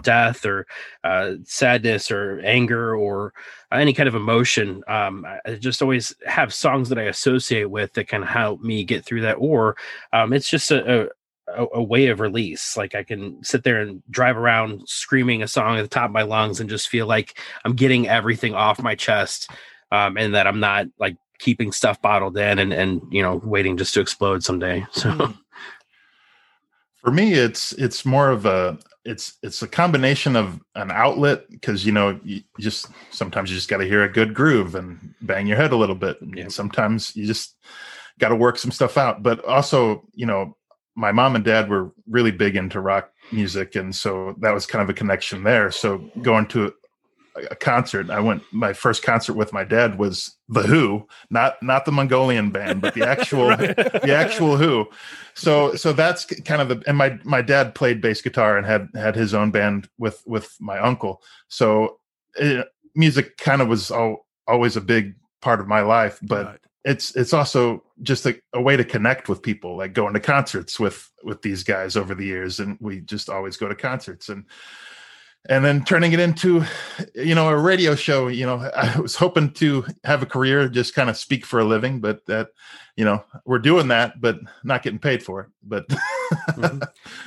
death 0.04 0.46
or 0.46 0.68
uh 1.06 1.32
sadness 1.46 2.12
or 2.12 2.42
anger 2.42 2.94
or 2.94 3.34
any 3.72 3.94
kind 3.94 4.10
of 4.10 4.16
emotion 4.16 4.84
um 4.90 5.26
i 5.46 5.56
just 5.56 5.82
always 5.82 6.14
have 6.26 6.54
songs 6.54 6.90
that 6.90 7.00
i 7.00 7.04
associate 7.04 7.70
with 7.70 7.94
that 7.94 8.10
can 8.10 8.22
help 8.22 8.62
me 8.62 8.84
get 8.84 9.06
through 9.06 9.22
that 9.22 9.36
or 9.36 9.78
um 10.12 10.34
it's 10.34 10.50
just 10.50 10.70
a, 10.70 11.04
a 11.04 11.10
a, 11.48 11.66
a, 11.76 11.84
way 11.84 12.08
of 12.08 12.20
release. 12.20 12.76
Like 12.76 12.96
I 12.96 13.04
can 13.04 13.44
sit 13.44 13.64
there 13.64 13.80
and 13.80 14.02
drive 14.10 14.36
around 14.36 14.82
screaming 14.90 15.44
a 15.44 15.48
song 15.48 15.78
at 15.78 15.84
the 15.84 15.88
top 15.88 16.06
of 16.06 16.12
my 16.12 16.24
lungs 16.24 16.60
and 16.60 16.68
just 16.68 16.90
feel 16.90 17.06
like 17.06 17.40
I'm 17.64 17.74
getting 17.74 18.08
everything 18.08 18.56
off 18.56 18.82
my 18.82 18.96
chest. 18.96 19.52
Um, 19.92 20.18
and 20.18 20.34
that 20.34 20.48
I'm 20.48 20.60
not 20.60 20.88
like 20.98 21.18
keeping 21.40 21.72
stuff 21.72 22.02
bottled 22.02 22.38
in 22.38 22.60
and 22.60 22.74
and 22.74 23.02
you 23.12 23.22
know 23.22 23.42
waiting 23.44 23.78
just 23.78 23.94
to 23.94 24.00
explode 24.00 24.44
someday 24.44 24.86
so 24.92 25.12
hmm. 25.12 25.32
for 26.96 27.12
me 27.12 27.34
it's 27.34 27.74
it's 27.74 28.06
more 28.06 28.30
of 28.30 28.46
a 28.46 28.78
it's 29.06 29.38
it's 29.44 29.62
a 29.62 29.68
combination 29.68 30.36
of 30.36 30.60
an 30.74 30.92
outlet 30.92 31.50
because 31.50 31.86
you 31.86 31.92
know 31.92 32.20
you 32.24 32.42
just 32.60 32.88
sometimes 33.12 33.50
you 33.50 33.56
just 33.56 33.70
got 33.70 33.78
to 33.78 33.88
hear 33.88 34.04
a 34.04 34.12
good 34.12 34.34
groove 34.34 34.76
and 34.76 35.14
bang 35.22 35.46
your 35.46 35.58
head 35.58 35.72
a 35.72 35.78
little 35.78 35.96
bit 35.96 36.18
yeah. 36.34 36.44
and 36.44 36.54
sometimes 36.54 37.16
you 37.16 37.26
just 37.26 37.56
got 38.20 38.30
to 38.30 38.36
work 38.36 38.58
some 38.58 38.72
stuff 38.72 38.98
out 38.98 39.22
but 39.22 39.44
also 39.46 40.04
you 40.14 40.26
know 40.26 40.56
my 40.96 41.12
mom 41.12 41.36
and 41.36 41.46
dad 41.46 41.70
were 41.70 41.92
really 42.08 42.32
big 42.32 42.56
into 42.56 42.80
rock 42.80 43.12
music 43.32 43.76
and 43.76 43.96
so 43.96 44.34
that 44.40 44.54
was 44.54 44.66
kind 44.66 44.82
of 44.82 44.90
a 44.90 44.94
connection 44.94 45.44
there 45.44 45.70
so 45.70 45.98
going 46.22 46.48
to 46.48 46.74
a 47.52 47.56
concert. 47.56 48.10
I 48.10 48.20
went 48.20 48.44
my 48.52 48.74
first 48.74 49.04
concert 49.04 49.34
with 49.34 49.52
my 49.52 49.64
dad 49.64 49.98
was 49.98 50.36
the 50.48 50.64
Who, 50.64 51.08
not 51.30 51.62
not 51.62 51.86
the 51.86 51.92
Mongolian 51.92 52.52
band, 52.52 52.82
but 52.82 52.94
the 52.94 53.08
actual 53.08 53.50
right. 53.50 53.76
the 53.76 54.16
actual 54.16 54.58
Who. 54.58 54.88
So 55.34 55.76
so 55.76 55.94
that's 55.94 56.26
kind 56.26 56.62
of 56.62 56.70
the 56.70 56.84
and 56.88 56.98
my 56.98 57.20
my 57.24 57.42
dad 57.42 57.76
played 57.76 58.02
bass 58.02 58.22
guitar 58.22 58.58
and 58.58 58.66
had 58.66 58.90
had 58.96 59.16
his 59.16 59.34
own 59.34 59.52
band 59.52 59.90
with 59.98 60.24
with 60.26 60.56
my 60.60 60.80
uncle. 60.80 61.22
So 61.48 62.00
it, 62.36 62.60
eh, 62.60 62.64
music 62.96 63.38
kind 63.38 63.62
of 63.62 63.68
was 63.68 63.92
all, 63.92 64.26
always 64.48 64.78
a 64.78 64.82
big 64.82 65.16
part 65.42 65.60
of 65.60 65.68
my 65.68 65.82
life, 65.82 66.20
but 66.22 66.46
right. 66.46 66.60
it's 66.84 67.16
it's 67.16 67.34
also 67.34 67.84
just 68.02 68.26
a, 68.26 68.40
a 68.54 68.62
way 68.62 68.78
to 68.78 68.84
connect 68.84 69.30
with 69.30 69.42
people, 69.42 69.78
like 69.78 69.94
going 69.94 70.14
to 70.14 70.20
concerts 70.20 70.80
with 70.80 71.12
with 71.24 71.42
these 71.42 71.64
guys 71.64 71.98
over 71.98 72.16
the 72.16 72.26
years, 72.26 72.60
and 72.60 72.78
we 72.80 73.02
just 73.02 73.30
always 73.30 73.58
go 73.58 73.68
to 73.68 73.76
concerts 73.76 74.30
and 74.30 74.46
and 75.48 75.64
then 75.64 75.84
turning 75.84 76.14
it 76.14 76.20
into 76.20 76.64
you 77.14 77.36
know 77.36 77.48
a 77.48 77.58
radio 77.58 77.96
show 77.96 78.28
you 78.28 78.46
know 78.46 78.70
i 78.76 79.00
was 79.00 79.16
hoping 79.16 79.52
to 79.52 79.86
have 80.04 80.22
a 80.22 80.26
career 80.26 80.68
just 80.68 80.94
kind 80.94 81.10
of 81.10 81.18
speak 81.18 81.46
for 81.46 81.60
a 81.60 81.64
living 81.64 82.00
but 82.00 82.26
that 82.26 82.50
you 82.96 83.06
know 83.06 83.24
we're 83.46 83.60
doing 83.60 83.88
that 83.90 84.20
but 84.20 84.40
not 84.64 84.82
getting 84.84 85.00
paid 85.00 85.22
for 85.22 85.42
it 85.42 85.48
but 85.64 85.88
mm-hmm. 85.90 86.80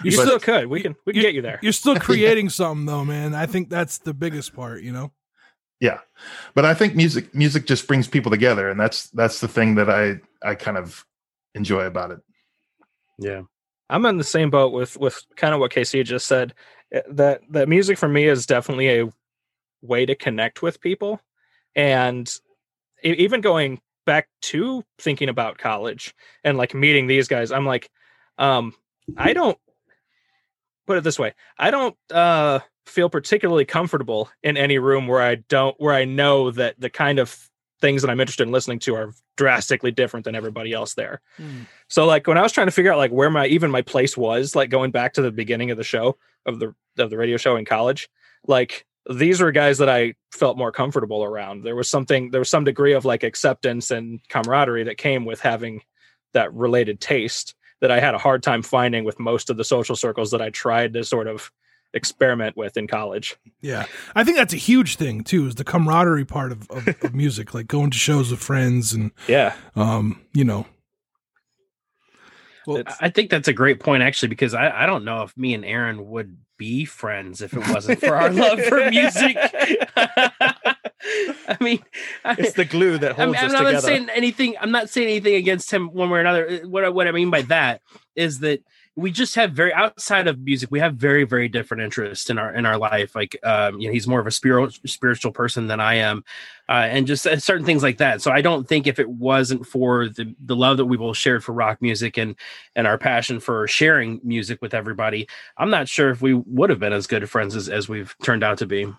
you 0.04 0.16
but, 0.16 0.26
still 0.26 0.40
could. 0.40 0.66
We 0.66 0.80
can 0.80 0.96
we 1.04 1.12
can 1.12 1.22
get 1.22 1.34
you 1.34 1.42
there. 1.42 1.58
you're 1.62 1.72
still 1.72 1.96
creating 2.00 2.46
yeah. 2.46 2.50
something 2.50 2.86
though 2.86 3.04
man. 3.04 3.34
I 3.34 3.46
think 3.46 3.68
that's 3.68 3.98
the 3.98 4.14
biggest 4.14 4.54
part 4.54 4.82
you 4.82 4.92
know? 4.92 5.12
Yeah. 5.80 5.98
But 6.54 6.64
i 6.64 6.74
think 6.74 6.96
music 6.96 7.34
music 7.34 7.66
just 7.66 7.86
brings 7.86 8.08
people 8.08 8.30
together 8.30 8.68
and 8.68 8.80
that's 8.80 9.10
that's 9.10 9.40
the 9.40 9.48
thing 9.48 9.76
that 9.76 9.90
i 9.90 10.18
i 10.42 10.54
kind 10.54 10.76
of 10.76 11.04
enjoy 11.54 11.84
about 11.84 12.10
it. 12.10 12.20
Yeah. 13.18 13.42
I'm 13.90 14.04
in 14.04 14.18
the 14.18 14.24
same 14.24 14.50
boat 14.50 14.72
with 14.72 14.96
with 14.96 15.22
kind 15.36 15.54
of 15.54 15.60
what 15.60 15.70
casey 15.70 16.02
just 16.02 16.26
said 16.26 16.54
that 17.08 17.40
that 17.50 17.68
music 17.68 17.98
for 17.98 18.08
me 18.08 18.26
is 18.26 18.46
definitely 18.46 19.00
a 19.00 19.12
way 19.82 20.06
to 20.06 20.14
connect 20.14 20.62
with 20.62 20.80
people. 20.80 21.20
And 21.76 22.30
even 23.02 23.40
going 23.40 23.80
back 24.08 24.30
to 24.40 24.82
thinking 24.98 25.28
about 25.28 25.58
college 25.58 26.14
and 26.42 26.56
like 26.56 26.72
meeting 26.72 27.06
these 27.06 27.28
guys 27.28 27.52
i'm 27.52 27.66
like 27.66 27.90
um 28.38 28.72
i 29.18 29.34
don't 29.34 29.58
put 30.86 30.96
it 30.96 31.04
this 31.04 31.18
way 31.18 31.34
i 31.58 31.70
don't 31.70 31.94
uh 32.10 32.58
feel 32.86 33.10
particularly 33.10 33.66
comfortable 33.66 34.30
in 34.42 34.56
any 34.56 34.78
room 34.78 35.06
where 35.06 35.20
i 35.20 35.34
don't 35.34 35.78
where 35.78 35.92
i 35.92 36.06
know 36.06 36.50
that 36.50 36.74
the 36.80 36.88
kind 36.88 37.18
of 37.18 37.50
things 37.80 38.02
that 38.02 38.10
i'm 38.10 38.20
interested 38.20 38.46
in 38.46 38.52
listening 38.52 38.78
to 38.78 38.94
are 38.94 39.12
drastically 39.36 39.90
different 39.90 40.24
than 40.24 40.34
everybody 40.34 40.72
else 40.72 40.94
there 40.94 41.20
mm. 41.38 41.66
so 41.88 42.04
like 42.04 42.26
when 42.26 42.38
i 42.38 42.42
was 42.42 42.52
trying 42.52 42.66
to 42.66 42.72
figure 42.72 42.92
out 42.92 42.98
like 42.98 43.12
where 43.12 43.30
my 43.30 43.46
even 43.46 43.70
my 43.70 43.82
place 43.82 44.16
was 44.16 44.56
like 44.56 44.70
going 44.70 44.90
back 44.90 45.12
to 45.12 45.22
the 45.22 45.30
beginning 45.30 45.70
of 45.70 45.76
the 45.76 45.84
show 45.84 46.16
of 46.46 46.58
the 46.58 46.74
of 46.98 47.10
the 47.10 47.16
radio 47.16 47.36
show 47.36 47.56
in 47.56 47.64
college, 47.64 48.08
like 48.46 48.86
these 49.10 49.40
were 49.40 49.52
guys 49.52 49.78
that 49.78 49.88
I 49.88 50.14
felt 50.32 50.58
more 50.58 50.72
comfortable 50.72 51.24
around. 51.24 51.62
There 51.62 51.76
was 51.76 51.88
something, 51.88 52.30
there 52.30 52.40
was 52.40 52.50
some 52.50 52.64
degree 52.64 52.92
of 52.92 53.04
like 53.04 53.22
acceptance 53.22 53.90
and 53.90 54.20
camaraderie 54.28 54.84
that 54.84 54.98
came 54.98 55.24
with 55.24 55.40
having 55.40 55.82
that 56.34 56.52
related 56.52 57.00
taste 57.00 57.54
that 57.80 57.90
I 57.90 58.00
had 58.00 58.14
a 58.14 58.18
hard 58.18 58.42
time 58.42 58.62
finding 58.62 59.04
with 59.04 59.18
most 59.18 59.50
of 59.50 59.56
the 59.56 59.64
social 59.64 59.96
circles 59.96 60.30
that 60.32 60.42
I 60.42 60.50
tried 60.50 60.92
to 60.94 61.04
sort 61.04 61.26
of 61.26 61.50
experiment 61.94 62.56
with 62.56 62.76
in 62.76 62.86
college. 62.86 63.36
Yeah. 63.60 63.86
I 64.14 64.24
think 64.24 64.36
that's 64.36 64.54
a 64.54 64.58
huge 64.58 64.96
thing 64.96 65.24
too, 65.24 65.46
is 65.46 65.54
the 65.54 65.64
camaraderie 65.64 66.24
part 66.24 66.52
of, 66.52 66.70
of, 66.70 66.88
of 66.88 67.14
music, 67.14 67.54
like 67.54 67.66
going 67.66 67.90
to 67.90 67.98
shows 67.98 68.30
with 68.30 68.40
friends 68.40 68.92
and 68.92 69.10
yeah. 69.26 69.54
Um, 69.74 70.20
you 70.32 70.44
know, 70.44 70.66
well, 72.68 72.82
I 73.00 73.08
think 73.08 73.30
that's 73.30 73.48
a 73.48 73.54
great 73.54 73.80
point, 73.80 74.02
actually, 74.02 74.28
because 74.28 74.52
I, 74.52 74.82
I 74.82 74.84
don't 74.84 75.02
know 75.02 75.22
if 75.22 75.34
me 75.38 75.54
and 75.54 75.64
Aaron 75.64 76.06
would 76.10 76.36
be 76.58 76.84
friends 76.84 77.40
if 77.40 77.54
it 77.54 77.66
wasn't 77.66 77.98
for 78.00 78.14
our 78.14 78.30
love 78.30 78.60
for 78.60 78.76
music. 78.90 79.38
I 79.96 81.56
mean, 81.60 81.82
it's 82.26 82.52
the 82.52 82.66
glue 82.66 82.98
that 82.98 83.12
holds 83.16 83.38
I'm, 83.38 83.46
us 83.46 83.52
I'm 83.54 83.58
together. 83.58 83.72
not 83.72 83.82
saying 83.82 84.08
anything. 84.14 84.54
I'm 84.60 84.70
not 84.70 84.90
saying 84.90 85.08
anything 85.08 85.36
against 85.36 85.70
him 85.70 85.88
one 85.94 86.10
way 86.10 86.18
or 86.18 86.20
another. 86.20 86.60
What 86.64 86.92
what 86.92 87.08
I 87.08 87.12
mean 87.12 87.30
by 87.30 87.40
that 87.42 87.80
is 88.14 88.40
that 88.40 88.62
we 88.98 89.12
just 89.12 89.36
have 89.36 89.52
very 89.52 89.72
outside 89.72 90.26
of 90.26 90.40
music 90.40 90.70
we 90.72 90.80
have 90.80 90.94
very 90.94 91.22
very 91.24 91.48
different 91.48 91.82
interests 91.82 92.28
in 92.30 92.38
our 92.38 92.52
in 92.52 92.66
our 92.66 92.76
life. 92.76 93.14
Like 93.14 93.38
um 93.44 93.78
you 93.80 93.88
know 93.88 93.92
he's 93.92 94.08
more 94.08 94.20
of 94.20 94.26
a 94.26 94.30
spiritual 94.30 94.70
spiritual 94.86 95.32
person 95.32 95.68
than 95.68 95.80
i 95.80 95.94
am 95.94 96.24
uh, 96.68 96.86
and 96.90 97.06
just 97.06 97.26
uh, 97.26 97.38
certain 97.38 97.64
things 97.64 97.82
like 97.82 97.98
that. 97.98 98.20
So 98.20 98.32
i 98.32 98.42
don't 98.42 98.66
think 98.66 98.86
if 98.86 98.98
it 98.98 99.08
wasn't 99.08 99.66
for 99.66 100.08
the 100.08 100.34
the 100.44 100.56
love 100.56 100.76
that 100.78 100.86
we 100.86 100.96
both 100.96 101.16
shared 101.16 101.44
for 101.44 101.52
rock 101.52 101.80
music 101.80 102.18
and 102.18 102.34
and 102.74 102.86
our 102.86 102.98
passion 102.98 103.40
for 103.40 103.68
sharing 103.68 104.20
music 104.24 104.60
with 104.60 104.74
everybody 104.74 105.28
i'm 105.56 105.70
not 105.70 105.88
sure 105.88 106.10
if 106.10 106.20
we 106.20 106.34
would 106.34 106.70
have 106.70 106.80
been 106.80 106.92
as 106.92 107.06
good 107.06 107.28
friends 107.30 107.54
as, 107.54 107.68
as 107.68 107.88
we've 107.88 108.16
turned 108.22 108.42
out 108.42 108.58
to 108.58 108.66
be. 108.66 108.92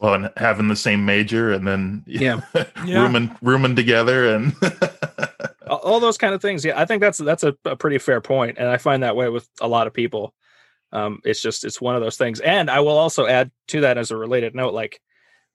Well 0.00 0.14
and 0.14 0.30
having 0.36 0.68
the 0.68 0.76
same 0.76 1.04
major 1.04 1.52
and 1.52 1.66
then 1.66 2.04
yeah, 2.06 2.40
yeah. 2.86 3.02
rooming 3.02 3.36
rooming 3.42 3.76
together 3.76 4.34
and 4.34 4.54
all 5.90 6.00
those 6.00 6.18
kind 6.18 6.34
of 6.34 6.40
things. 6.40 6.64
Yeah, 6.64 6.80
I 6.80 6.84
think 6.84 7.00
that's 7.00 7.18
that's 7.18 7.42
a, 7.42 7.54
a, 7.64 7.76
pretty 7.76 7.98
fair 7.98 8.20
point, 8.20 8.58
and 8.58 8.68
I 8.68 8.76
find 8.76 9.02
that 9.02 9.16
way 9.16 9.28
with 9.28 9.48
a 9.60 9.68
lot 9.68 9.86
of 9.86 9.92
people. 9.92 10.32
Um, 10.92 11.20
it's 11.24 11.42
just 11.42 11.64
it's 11.64 11.80
one 11.80 11.96
of 11.96 12.00
those 12.00 12.16
things, 12.16 12.40
and 12.40 12.70
I 12.70 12.80
will 12.80 12.96
also 12.96 13.26
add 13.26 13.50
to 13.68 13.82
that 13.82 13.98
as 13.98 14.10
a 14.10 14.16
related 14.16 14.54
note, 14.54 14.72
like, 14.72 15.00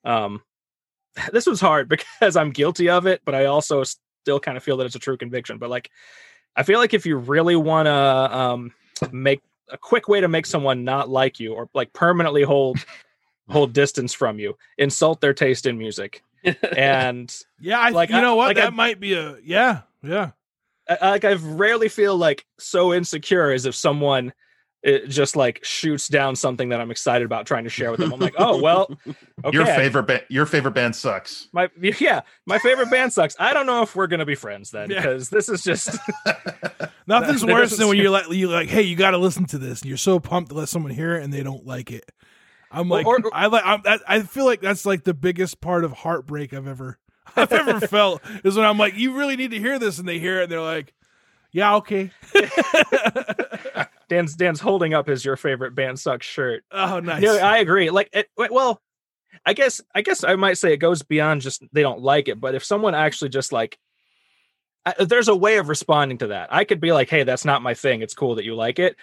um, 0.04 0.42
this 1.32 1.46
was 1.46 1.60
hard 1.60 1.88
because 1.88 2.36
I'm 2.36 2.50
guilty 2.50 2.90
of 2.90 3.06
it, 3.06 3.22
but 3.24 3.34
I 3.34 3.46
also 3.46 3.82
still 3.82 4.40
kind 4.40 4.56
of 4.56 4.62
feel 4.62 4.76
that 4.76 4.86
it's 4.86 4.94
a 4.94 5.00
true 5.00 5.16
conviction. 5.16 5.58
But 5.58 5.70
like, 5.70 5.90
I 6.54 6.62
feel 6.62 6.78
like 6.78 6.94
if 6.94 7.06
you 7.06 7.16
really 7.16 7.56
want 7.56 7.86
to 7.86 7.92
um, 7.92 8.72
make 9.10 9.42
a 9.70 9.78
quick 9.78 10.08
way 10.08 10.20
to 10.20 10.28
make 10.28 10.46
someone 10.46 10.84
not 10.84 11.08
like 11.08 11.40
you 11.40 11.54
or 11.54 11.68
like 11.74 11.92
permanently 11.92 12.42
hold 12.42 12.78
hold 13.48 13.72
distance 13.72 14.12
from 14.12 14.38
you, 14.38 14.56
insult 14.76 15.20
their 15.20 15.34
taste 15.34 15.66
in 15.66 15.78
music. 15.78 16.22
and 16.76 17.34
yeah, 17.60 17.80
I, 17.80 17.90
like 17.90 18.10
you 18.10 18.20
know 18.20 18.36
what, 18.36 18.48
like 18.48 18.56
that 18.56 18.68
I, 18.68 18.70
might 18.70 19.00
be 19.00 19.14
a 19.14 19.36
yeah. 19.42 19.82
Yeah. 20.06 20.30
I, 20.88 21.10
like 21.10 21.24
I've 21.24 21.44
rarely 21.44 21.88
feel 21.88 22.16
like 22.16 22.46
so 22.58 22.94
insecure 22.94 23.50
as 23.50 23.66
if 23.66 23.74
someone 23.74 24.32
it 24.82 25.02
eh, 25.02 25.06
just 25.08 25.34
like 25.34 25.64
shoots 25.64 26.06
down 26.06 26.36
something 26.36 26.68
that 26.68 26.80
I'm 26.80 26.90
excited 26.90 27.24
about 27.24 27.44
trying 27.44 27.64
to 27.64 27.70
share 27.70 27.90
with 27.90 27.98
them. 27.98 28.12
I'm 28.12 28.20
like, 28.20 28.34
oh 28.38 28.60
well, 28.60 28.88
okay. 29.44 29.56
your 29.56 29.66
favorite 29.66 30.04
band, 30.04 30.24
your 30.28 30.46
favorite 30.46 30.74
band 30.74 30.94
sucks. 30.94 31.48
My 31.52 31.68
yeah, 31.98 32.20
my 32.46 32.58
favorite 32.58 32.90
band 32.90 33.12
sucks. 33.12 33.34
I 33.38 33.52
don't 33.52 33.66
know 33.66 33.82
if 33.82 33.96
we're 33.96 34.06
gonna 34.06 34.26
be 34.26 34.36
friends 34.36 34.70
then 34.70 34.88
because 34.88 35.30
yeah. 35.30 35.36
this 35.36 35.48
is 35.48 35.62
just 35.62 35.98
nothing's 37.06 37.44
worse 37.44 37.76
than 37.76 37.88
when 37.88 37.96
you're 37.96 38.10
like 38.10 38.30
you 38.30 38.48
like, 38.48 38.68
hey, 38.68 38.82
you 38.82 38.96
got 38.96 39.10
to 39.10 39.18
listen 39.18 39.46
to 39.46 39.58
this, 39.58 39.82
and 39.82 39.88
you're 39.88 39.98
so 39.98 40.20
pumped 40.20 40.50
to 40.50 40.56
let 40.56 40.68
someone 40.68 40.92
hear 40.92 41.16
it 41.16 41.24
and 41.24 41.32
they 41.32 41.42
don't 41.42 41.66
like 41.66 41.90
it. 41.90 42.10
I'm 42.70 42.88
like, 42.88 43.06
or, 43.06 43.16
or, 43.16 43.30
I 43.32 43.46
like, 43.46 43.62
I'm, 43.64 43.82
I 44.06 44.20
feel 44.20 44.44
like 44.44 44.60
that's 44.60 44.84
like 44.84 45.04
the 45.04 45.14
biggest 45.14 45.60
part 45.60 45.84
of 45.84 45.92
heartbreak 45.92 46.52
I've 46.52 46.66
ever 46.66 46.98
I've 47.36 47.52
ever 47.52 47.86
felt 47.86 48.22
is 48.44 48.56
when 48.56 48.66
I'm 48.66 48.78
like, 48.78 48.96
you 48.96 49.16
really 49.16 49.36
need 49.36 49.50
to 49.52 49.58
hear 49.58 49.78
this, 49.78 49.98
and 49.98 50.08
they 50.08 50.18
hear 50.18 50.40
it, 50.40 50.44
and 50.44 50.52
they're 50.52 50.60
like, 50.60 50.94
yeah, 51.52 51.76
okay. 51.76 52.10
Dan's 54.08 54.34
Dan's 54.36 54.60
holding 54.60 54.94
up 54.94 55.06
his 55.06 55.24
your 55.24 55.36
favorite 55.36 55.74
band 55.74 55.98
sucks 55.98 56.26
shirt. 56.26 56.64
Oh, 56.70 57.00
nice. 57.00 57.22
Yeah, 57.22 57.32
I 57.32 57.58
agree. 57.58 57.90
Like, 57.90 58.10
it, 58.12 58.28
well, 58.36 58.80
I 59.44 59.52
guess 59.52 59.80
I 59.94 60.02
guess 60.02 60.22
I 60.24 60.36
might 60.36 60.58
say 60.58 60.72
it 60.72 60.78
goes 60.78 61.02
beyond 61.02 61.42
just 61.42 61.62
they 61.72 61.82
don't 61.82 62.02
like 62.02 62.28
it, 62.28 62.40
but 62.40 62.54
if 62.54 62.64
someone 62.64 62.94
actually 62.94 63.30
just 63.30 63.52
like 63.52 63.78
I, 64.84 65.04
there's 65.04 65.28
a 65.28 65.36
way 65.36 65.58
of 65.58 65.68
responding 65.68 66.18
to 66.18 66.28
that. 66.28 66.48
I 66.52 66.64
could 66.64 66.80
be 66.80 66.92
like, 66.92 67.10
"Hey, 67.10 67.24
that's 67.24 67.44
not 67.44 67.62
my 67.62 67.74
thing. 67.74 68.02
It's 68.02 68.14
cool 68.14 68.36
that 68.36 68.44
you 68.44 68.54
like 68.54 68.78
it." 68.78 68.96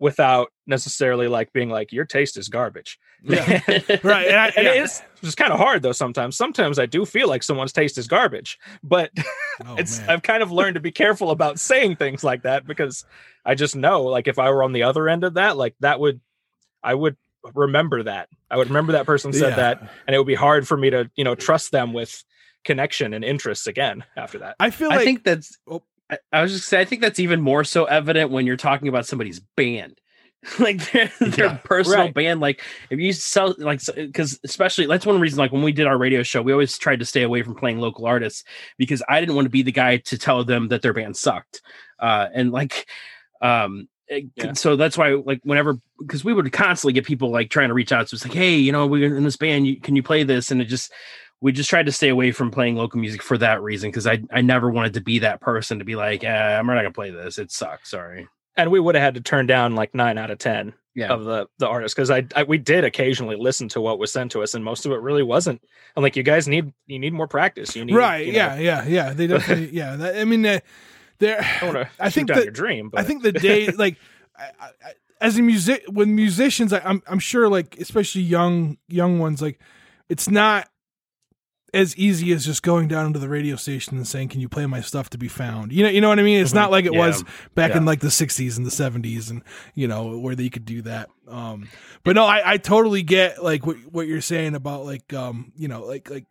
Without 0.00 0.52
necessarily 0.66 1.26
like 1.26 1.52
being 1.52 1.70
like 1.70 1.92
your 1.92 2.04
taste 2.04 2.36
is 2.36 2.48
garbage. 2.48 2.98
Yeah. 3.22 3.60
right. 4.04 4.28
And, 4.28 4.36
I, 4.36 4.52
and 4.56 4.66
yeah. 4.66 4.82
it's 4.84 5.02
just 5.22 5.36
kind 5.36 5.52
of 5.52 5.58
hard 5.58 5.82
though 5.82 5.92
sometimes. 5.92 6.36
Sometimes 6.36 6.78
I 6.78 6.86
do 6.86 7.04
feel 7.04 7.28
like 7.28 7.42
someone's 7.42 7.72
taste 7.72 7.98
is 7.98 8.06
garbage, 8.06 8.58
but 8.82 9.10
Oh, 9.66 9.74
it's 9.76 9.98
man. 9.98 10.10
I've 10.10 10.22
kind 10.22 10.42
of 10.42 10.52
learned 10.52 10.74
to 10.74 10.80
be 10.80 10.92
careful 10.92 11.30
about 11.32 11.58
saying 11.58 11.96
things 11.96 12.22
like 12.22 12.42
that 12.42 12.64
because 12.66 13.04
I 13.44 13.56
just 13.56 13.74
know 13.74 14.02
like 14.04 14.28
if 14.28 14.38
I 14.38 14.50
were 14.50 14.62
on 14.62 14.72
the 14.72 14.84
other 14.84 15.08
end 15.08 15.24
of 15.24 15.34
that, 15.34 15.56
like 15.56 15.74
that 15.80 15.98
would 15.98 16.20
I 16.82 16.94
would 16.94 17.16
remember 17.54 18.04
that. 18.04 18.28
I 18.50 18.56
would 18.56 18.68
remember 18.68 18.92
that 18.92 19.06
person 19.06 19.32
said 19.32 19.50
Yeah. 19.50 19.56
that 19.56 19.90
and 20.06 20.14
it 20.14 20.18
would 20.18 20.28
be 20.28 20.36
hard 20.36 20.68
for 20.68 20.76
me 20.76 20.90
to, 20.90 21.10
you 21.16 21.24
know, 21.24 21.34
trust 21.34 21.72
them 21.72 21.92
with 21.92 22.22
connection 22.64 23.14
and 23.14 23.24
interests 23.24 23.66
again 23.66 24.04
after 24.16 24.38
that. 24.38 24.54
I 24.60 24.70
feel 24.70 24.90
like 24.90 25.00
I 25.00 25.04
think 25.04 25.24
that's. 25.24 25.58
Oh. 25.68 25.82
I, 26.10 26.18
I 26.32 26.42
was 26.42 26.52
just 26.52 26.68
saying. 26.68 26.80
I 26.80 26.84
think 26.84 27.02
that's 27.02 27.20
even 27.20 27.40
more 27.40 27.64
so 27.64 27.84
evident 27.84 28.30
when 28.30 28.46
you're 28.46 28.56
talking 28.56 28.88
about 28.88 29.06
somebody's 29.06 29.40
band, 29.40 30.00
like 30.58 30.90
their, 30.92 31.10
their 31.20 31.46
Yeah. 31.46 31.58
personal 31.64 32.06
Right. 32.06 32.14
band. 32.14 32.40
Like 32.40 32.62
if 32.90 32.98
you 32.98 33.12
sell, 33.12 33.54
like, 33.58 33.80
because 33.94 34.38
especially 34.44 34.86
that's 34.86 35.06
one 35.06 35.20
reason. 35.20 35.38
Like 35.38 35.52
when 35.52 35.62
we 35.62 35.72
did 35.72 35.86
our 35.86 35.98
radio 35.98 36.22
show, 36.22 36.42
we 36.42 36.52
always 36.52 36.76
tried 36.78 37.00
to 37.00 37.04
stay 37.04 37.22
away 37.22 37.42
from 37.42 37.54
playing 37.54 37.78
local 37.78 38.06
artists 38.06 38.44
because 38.78 39.02
I 39.08 39.20
didn't 39.20 39.34
want 39.34 39.46
to 39.46 39.50
be 39.50 39.62
the 39.62 39.72
guy 39.72 39.98
to 39.98 40.18
tell 40.18 40.44
them 40.44 40.68
that 40.68 40.82
their 40.82 40.92
band 40.92 41.16
sucked. 41.16 41.62
Uh, 41.98 42.28
and 42.34 42.52
like, 42.52 42.88
um, 43.42 43.88
Yeah. 44.36 44.54
so 44.54 44.74
that's 44.76 44.96
why 44.96 45.10
like 45.10 45.40
whenever 45.42 45.78
because 46.00 46.24
we 46.24 46.32
would 46.32 46.50
constantly 46.50 46.94
get 46.94 47.04
people 47.04 47.30
like 47.30 47.50
trying 47.50 47.68
to 47.68 47.74
reach 47.74 47.92
out 47.92 48.06
to 48.08 48.16
us 48.16 48.24
like 48.24 48.32
hey 48.32 48.56
you 48.56 48.72
know 48.72 48.86
we're 48.86 49.14
in 49.14 49.22
this 49.24 49.36
band 49.36 49.66
you, 49.66 49.78
can 49.78 49.94
you 49.96 50.02
play 50.02 50.22
this 50.22 50.50
and 50.50 50.62
it 50.62 50.64
just 50.64 50.90
we 51.40 51.52
just 51.52 51.70
tried 51.70 51.86
to 51.86 51.92
stay 51.92 52.08
away 52.08 52.32
from 52.32 52.50
playing 52.50 52.76
local 52.76 52.98
music 53.00 53.22
for 53.22 53.38
that 53.38 53.62
reason 53.62 53.90
because 53.90 54.06
I 54.06 54.22
I 54.32 54.40
never 54.40 54.70
wanted 54.70 54.94
to 54.94 55.00
be 55.00 55.20
that 55.20 55.40
person 55.40 55.78
to 55.78 55.84
be 55.84 55.96
like 55.96 56.24
eh, 56.24 56.28
I'm 56.58 56.66
not 56.66 56.74
gonna 56.76 56.90
play 56.92 57.10
this 57.10 57.38
it 57.38 57.50
sucks 57.52 57.90
sorry 57.90 58.26
And 58.56 58.70
we 58.70 58.80
would 58.80 58.94
have 58.94 59.02
had 59.02 59.14
to 59.14 59.20
turn 59.20 59.46
down 59.46 59.74
like 59.74 59.94
nine 59.94 60.18
out 60.18 60.30
of 60.30 60.38
ten 60.38 60.74
yeah 60.94 61.08
of 61.12 61.24
the 61.24 61.46
the 61.58 61.68
artists 61.68 61.94
because 61.94 62.10
I, 62.10 62.26
I 62.34 62.42
we 62.42 62.58
did 62.58 62.82
occasionally 62.84 63.36
listen 63.36 63.68
to 63.70 63.80
what 63.80 63.98
was 64.00 64.10
sent 64.12 64.32
to 64.32 64.42
us 64.42 64.54
and 64.54 64.64
most 64.64 64.84
of 64.84 64.90
it 64.92 65.00
really 65.00 65.22
wasn't. 65.22 65.62
And 65.94 66.02
like 66.02 66.16
you 66.16 66.22
guys 66.24 66.48
need 66.48 66.72
you 66.86 66.98
need 66.98 67.12
more 67.12 67.28
practice. 67.28 67.76
You 67.76 67.84
need 67.84 67.94
right. 67.94 68.26
you 68.26 68.32
know, 68.32 68.38
yeah. 68.38 68.56
Yeah. 68.56 68.84
Yeah. 68.86 69.12
They 69.12 69.26
definitely. 69.28 69.70
yeah. 69.72 69.94
That, 69.96 70.16
I 70.18 70.24
mean, 70.24 70.44
uh, 70.44 70.58
they're. 71.20 71.40
I 71.40 71.60
don't 71.60 71.74
want 71.74 71.88
to 71.88 72.04
I 72.04 72.10
think 72.10 72.28
down 72.28 72.38
that- 72.38 72.44
your 72.44 72.52
dream. 72.52 72.88
But 72.90 73.00
I 73.00 73.04
think 73.04 73.22
the 73.22 73.30
day 73.32 73.68
like 73.84 73.96
I, 74.36 74.42
I, 74.60 74.66
I- 74.84 74.92
as 75.20 75.36
a 75.38 75.42
music 75.42 75.84
with 75.88 76.06
musicians, 76.08 76.72
I, 76.72 76.78
I'm 76.80 77.02
I'm 77.06 77.18
sure 77.20 77.48
like 77.48 77.76
especially 77.78 78.22
young 78.22 78.76
young 78.88 79.18
ones 79.20 79.40
like 79.42 79.60
it's 80.08 80.28
not 80.30 80.68
as 81.74 81.96
easy 81.96 82.32
as 82.32 82.44
just 82.46 82.62
going 82.62 82.88
down 82.88 83.12
to 83.12 83.18
the 83.18 83.28
radio 83.28 83.56
station 83.56 83.96
and 83.96 84.06
saying, 84.06 84.28
"Can 84.28 84.40
you 84.40 84.48
play 84.48 84.66
my 84.66 84.80
stuff?" 84.80 85.10
to 85.10 85.18
be 85.18 85.28
found. 85.28 85.72
You 85.72 85.82
know, 85.84 85.88
you 85.90 86.00
know 86.00 86.08
what 86.08 86.18
I 86.18 86.22
mean. 86.22 86.40
It's 86.40 86.54
not 86.54 86.70
like 86.70 86.84
it 86.86 86.92
Yeah. 86.92 87.06
was 87.06 87.24
back 87.54 87.72
in 87.76 87.84
like 87.84 88.00
the 88.00 88.08
'60s 88.10 88.56
and 88.56 88.66
the 88.66 88.70
'70s, 88.70 89.30
and 89.30 89.42
you 89.74 89.86
know 89.88 90.18
where 90.18 90.34
they 90.34 90.48
could 90.48 90.64
do 90.64 90.82
that. 90.82 91.08
Um, 91.28 91.68
but 92.04 92.14
no, 92.16 92.24
I, 92.24 92.52
I 92.52 92.56
totally 92.56 93.02
get 93.02 93.42
like 93.42 93.66
what 93.66 93.76
what 93.92 94.06
you're 94.06 94.20
saying 94.20 94.54
about 94.54 94.84
like 94.86 95.12
um, 95.12 95.52
you 95.56 95.68
know, 95.68 95.84
like 95.84 96.08
like 96.10 96.24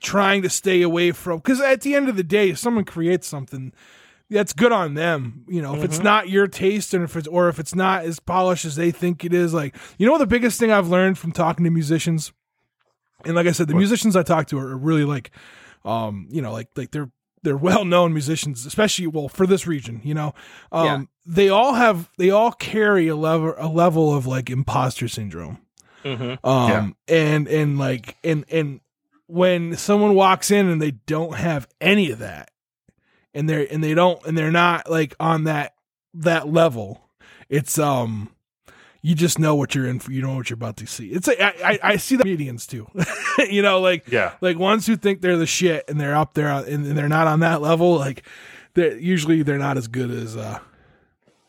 trying 0.00 0.42
to 0.42 0.50
stay 0.50 0.82
away 0.82 1.12
from 1.12 1.38
because 1.38 1.60
at 1.60 1.80
the 1.82 1.94
end 1.94 2.08
of 2.08 2.16
the 2.16 2.24
day, 2.24 2.50
if 2.50 2.58
someone 2.58 2.84
creates 2.84 3.26
something 3.26 3.72
that's 4.30 4.52
good 4.54 4.72
on 4.72 4.94
them. 4.94 5.44
You 5.48 5.62
know, 5.62 5.76
if 5.76 5.84
it's 5.84 5.98
not 6.00 6.28
your 6.28 6.46
taste 6.48 6.94
and 6.94 7.04
if 7.04 7.14
it's 7.14 7.28
or 7.28 7.48
if 7.48 7.58
it's 7.58 7.74
not 7.74 8.04
as 8.04 8.18
polished 8.20 8.64
as 8.64 8.74
they 8.74 8.90
think 8.90 9.24
it 9.24 9.32
is, 9.32 9.54
like 9.54 9.76
you 9.98 10.06
know, 10.06 10.12
what 10.12 10.18
the 10.18 10.26
biggest 10.26 10.58
thing 10.58 10.72
I've 10.72 10.88
learned 10.88 11.18
from 11.18 11.30
talking 11.30 11.64
to 11.64 11.70
musicians, 11.70 12.32
and 13.24 13.34
like 13.34 13.46
I 13.46 13.52
said, 13.52 13.68
the 13.68 13.74
musicians 13.74 14.16
I 14.16 14.22
talk 14.22 14.46
to 14.48 14.58
are, 14.58 14.76
really 14.76 15.04
like, 15.04 15.30
um, 15.84 16.26
you 16.30 16.40
know, 16.42 16.52
like 16.52 16.68
like 16.76 16.90
they're 16.90 17.10
they're 17.42 17.56
well 17.56 17.84
known 17.84 18.12
musicians, 18.12 18.64
especially 18.66 19.06
well 19.06 19.28
for 19.28 19.46
this 19.46 19.66
region. 19.66 20.00
You 20.04 20.14
know, 20.14 20.34
um, 20.72 20.84
Yeah. 20.86 21.02
they 21.26 21.48
all 21.50 21.74
have 21.74 22.10
they 22.18 22.30
all 22.30 22.52
carry 22.52 23.08
a 23.08 23.16
level 23.16 23.54
a 23.58 23.68
level 23.68 24.14
of 24.14 24.26
like 24.26 24.48
imposter 24.50 25.08
syndrome 25.08 25.58
Mhm. 26.04 26.38
um 26.44 26.96
and 27.08 27.48
and 27.48 27.78
like 27.78 28.16
and 28.22 28.44
and 28.50 28.80
when 29.26 29.74
someone 29.76 30.14
walks 30.14 30.50
in 30.50 30.68
and 30.68 30.80
they 30.82 30.90
don't 30.90 31.36
have 31.36 31.66
any 31.80 32.10
of 32.10 32.18
that 32.18 32.50
and 33.32 33.48
they're 33.48 33.66
and 33.70 33.82
they 33.82 33.94
don't 33.94 34.22
and 34.26 34.36
they're 34.36 34.50
not 34.52 34.90
like 34.90 35.14
on 35.18 35.44
that 35.44 35.72
that 36.12 36.46
level 36.46 37.08
it's 37.48 37.78
um 37.78 38.28
you 39.06 39.14
just 39.14 39.38
know 39.38 39.54
what 39.54 39.74
you're 39.74 39.86
in 39.86 39.98
for 40.00 40.10
you 40.12 40.22
know 40.22 40.34
what 40.34 40.48
you're 40.48 40.54
about 40.54 40.78
to 40.78 40.86
see 40.86 41.08
it's 41.08 41.26
like 41.28 41.38
i 41.40 41.52
i, 41.64 41.78
I 41.92 41.96
see 41.96 42.16
the 42.16 42.22
comedians 42.24 42.66
too 42.66 42.88
you 43.50 43.60
know 43.60 43.80
like 43.80 44.08
Yeah. 44.10 44.32
like 44.40 44.58
ones 44.58 44.86
who 44.86 44.96
think 44.96 45.20
they're 45.20 45.36
the 45.36 45.44
shit 45.46 45.84
and 45.88 46.00
they're 46.00 46.16
up 46.16 46.32
there 46.34 46.48
on- 46.48 46.64
and, 46.64 46.86
and 46.86 46.96
they're 46.96 47.08
not 47.08 47.26
on 47.26 47.40
that 47.40 47.60
level 47.60 47.96
like 47.96 48.22
they're 48.72 48.96
usually 48.96 49.42
they're 49.42 49.58
not 49.58 49.76
as 49.76 49.88
good 49.88 50.10
as 50.10 50.36
uh 50.36 50.58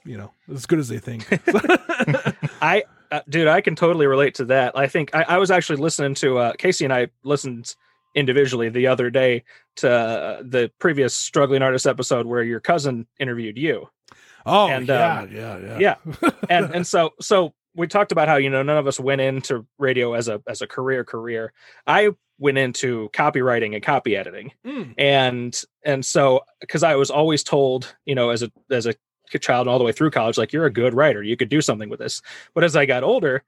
you 0.04 0.18
know 0.18 0.32
as 0.54 0.66
good 0.66 0.80
as 0.80 0.90
they 0.90 1.00
think 1.00 1.26
I, 2.62 2.84
uh, 3.12 3.22
dude, 3.30 3.48
I 3.48 3.62
can 3.62 3.76
totally 3.76 4.08
relate 4.08 4.36
to 4.36 4.46
that. 4.46 4.78
I 4.78 4.88
think 4.88 5.14
I, 5.16 5.24
I 5.30 5.38
was 5.38 5.52
actually 5.52 5.78
listening 5.78 6.16
to 6.16 6.38
uh, 6.40 6.54
Casey 6.54 6.84
and 6.86 6.94
I 6.94 7.08
listened 7.24 7.76
individually 8.16 8.70
the 8.70 8.88
other 8.88 9.10
day 9.10 9.44
to 9.78 9.90
uh, 9.92 10.42
the 10.44 10.72
previous 10.80 11.14
struggling 11.16 11.62
artist 11.62 11.86
episode 11.86 12.26
where 12.26 12.44
your 12.44 12.60
cousin 12.60 13.06
interviewed 13.20 13.58
you. 13.58 13.88
Oh 14.46 14.68
And, 14.68 14.88
yeah, 14.88 15.20
um, 15.20 15.32
yeah 15.32 15.58
yeah. 15.58 15.78
yeah. 15.80 16.30
and 16.50 16.74
and 16.74 16.88
so 16.88 17.12
so 17.20 17.54
we 17.76 17.88
talked 17.88 18.12
about 18.12 18.28
how 18.28 18.38
you 18.38 18.50
know 18.50 18.64
none 18.64 18.78
of 18.78 18.88
us 18.88 19.00
went 19.00 19.22
into 19.22 19.66
radio 19.78 20.14
as 20.14 20.28
a 20.28 20.42
as 20.48 20.62
a 20.62 20.68
career 20.68 21.04
career. 21.04 21.54
I 21.86 22.12
went 22.38 22.58
into 22.58 23.10
copywriting 23.14 23.74
and 23.74 23.84
copy 23.84 24.16
editing. 24.16 24.52
Mm. 24.66 24.94
and 24.98 25.62
and 25.84 26.06
so 26.06 26.42
because 26.60 26.84
i 26.84 26.96
was 26.96 27.10
always 27.10 27.44
told 27.44 27.96
you 28.06 28.16
know 28.16 28.30
as 28.30 28.44
a 28.44 28.52
as 28.70 28.86
a 28.86 28.96
child 29.40 29.68
all 29.68 29.78
the 29.80 29.84
way 29.84 29.92
through 29.92 30.12
college 30.12 30.38
like 30.38 30.54
you're 30.54 30.66
a 30.66 30.72
good 30.72 30.94
writer. 30.94 31.22
You 31.22 31.36
could 31.36 31.50
do 31.50 31.60
something 31.60 31.90
with 31.90 32.00
this. 32.00 32.22
But 32.54 32.64
as 32.64 32.76
i 32.76 32.86
got 32.86 33.04
older 33.04 33.44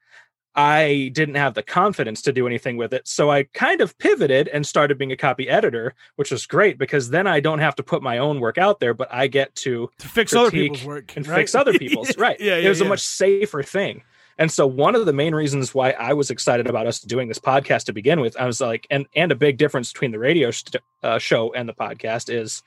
i 0.57 1.09
didn't 1.13 1.35
have 1.35 1.53
the 1.53 1.63
confidence 1.63 2.21
to 2.21 2.33
do 2.33 2.45
anything 2.47 2.75
with 2.75 2.93
it 2.93 3.07
so 3.07 3.31
i 3.31 3.43
kind 3.43 3.79
of 3.79 3.97
pivoted 3.99 4.47
and 4.49 4.65
started 4.65 4.97
being 4.97 5.11
a 5.11 5.17
copy 5.17 5.47
editor 5.47 5.93
which 6.15 6.31
was 6.31 6.45
great 6.45 6.77
because 6.77 7.09
then 7.09 7.27
i 7.27 7.39
don't 7.39 7.59
have 7.59 7.75
to 7.75 7.83
put 7.83 8.01
my 8.01 8.17
own 8.17 8.39
work 8.39 8.57
out 8.57 8.79
there 8.79 8.93
but 8.93 9.07
i 9.13 9.27
get 9.27 9.53
to 9.55 9.89
to 9.99 10.07
fix 10.07 10.33
other 10.33 10.51
people's 10.51 10.83
work 10.83 11.15
and 11.15 11.27
right? 11.27 11.37
fix 11.37 11.55
other 11.55 11.73
people's 11.79 12.17
right 12.17 12.39
yeah, 12.39 12.57
yeah 12.57 12.65
it 12.65 12.69
was 12.69 12.79
yeah. 12.79 12.85
a 12.85 12.89
much 12.89 13.01
safer 13.01 13.63
thing 13.63 14.01
and 14.39 14.51
so 14.51 14.67
one 14.67 14.95
of 14.95 15.05
the 15.05 15.13
main 15.13 15.33
reasons 15.33 15.73
why 15.73 15.91
i 15.91 16.11
was 16.11 16.29
excited 16.29 16.67
about 16.67 16.87
us 16.87 16.99
doing 16.99 17.27
this 17.27 17.39
podcast 17.39 17.85
to 17.85 17.93
begin 17.93 18.19
with 18.19 18.35
i 18.37 18.45
was 18.45 18.59
like 18.59 18.87
and 18.89 19.05
and 19.15 19.31
a 19.31 19.35
big 19.35 19.57
difference 19.57 19.93
between 19.93 20.11
the 20.11 20.19
radio 20.19 20.51
sh- 20.51 20.63
uh, 21.03 21.19
show 21.19 21.53
and 21.53 21.69
the 21.69 21.73
podcast 21.73 22.33
is 22.33 22.63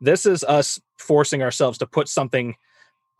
this 0.00 0.26
is 0.26 0.44
us 0.44 0.80
forcing 0.98 1.42
ourselves 1.42 1.78
to 1.78 1.86
put 1.86 2.08
something 2.08 2.56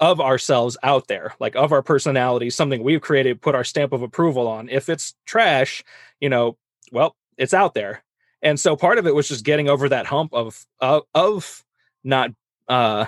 of 0.01 0.21
ourselves 0.21 0.77
out 0.83 1.07
there 1.09 1.35
like 1.39 1.55
of 1.55 1.73
our 1.73 1.83
personality 1.83 2.51
something 2.51 2.83
we've 2.83 3.01
created 3.01 3.41
put 3.41 3.55
our 3.55 3.65
stamp 3.65 3.93
of 3.93 4.03
approval 4.03 4.49
on 4.49 4.69
if 4.69 4.89
it's 4.89 5.15
trash 5.27 5.85
you 6.21 6.29
know 6.29 6.57
well 6.91 7.17
it's 7.37 7.55
out 7.55 7.75
there 7.75 8.03
and 8.43 8.59
so 8.59 8.75
part 8.75 8.99
of 8.99 9.07
it 9.07 9.15
was 9.15 9.29
just 9.29 9.45
getting 9.45 9.69
over 9.69 9.89
that 9.89 10.07
hump 10.07 10.33
of 10.35 10.67
uh, 10.81 11.01
of 11.15 11.65
not 12.05 12.31
uh 12.69 13.07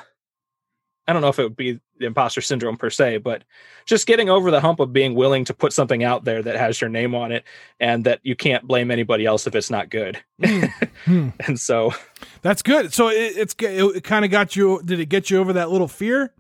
I 1.07 1.13
don't 1.13 1.23
know 1.23 1.29
if 1.29 1.39
it 1.39 1.43
would 1.43 1.57
be 1.57 1.81
the 1.99 2.07
imposter 2.07 2.41
syndrome 2.41 2.77
per 2.77 2.91
se, 2.91 3.19
but 3.19 3.45
just 3.85 4.07
getting 4.07 4.31
over 4.31 4.51
the 4.51 4.61
hump 4.61 4.81
of 4.81 4.93
being 4.93 5.15
willing 5.15 5.45
to 5.45 5.55
put 5.55 5.73
something 5.73 6.03
out 6.03 6.25
there 6.25 6.43
that 6.43 6.57
has 6.57 6.81
your 6.81 6.89
name 6.89 7.15
on 7.15 7.31
it 7.31 7.45
and 7.79 8.05
that 8.05 8.21
you 8.23 8.35
can't 8.35 8.67
blame 8.67 8.91
anybody 8.91 9.27
else 9.27 9.47
if 9.47 9.55
it's 9.55 9.71
not 9.71 9.91
good. 9.91 10.19
Mm. 10.41 10.73
Hmm. 11.05 11.29
And 11.47 11.61
so, 11.61 11.93
That's 12.41 12.63
good. 12.63 12.95
So 12.95 13.09
it, 13.09 13.37
it's 13.37 13.55
it, 13.61 13.97
it 13.97 14.05
kind 14.05 14.25
of 14.25 14.31
got 14.31 14.57
you. 14.57 14.81
Did 14.83 15.01
it 15.01 15.11
get 15.11 15.29
you 15.29 15.39
over 15.39 15.53
that 15.53 15.71
little 15.71 15.89
fear? 15.89 16.33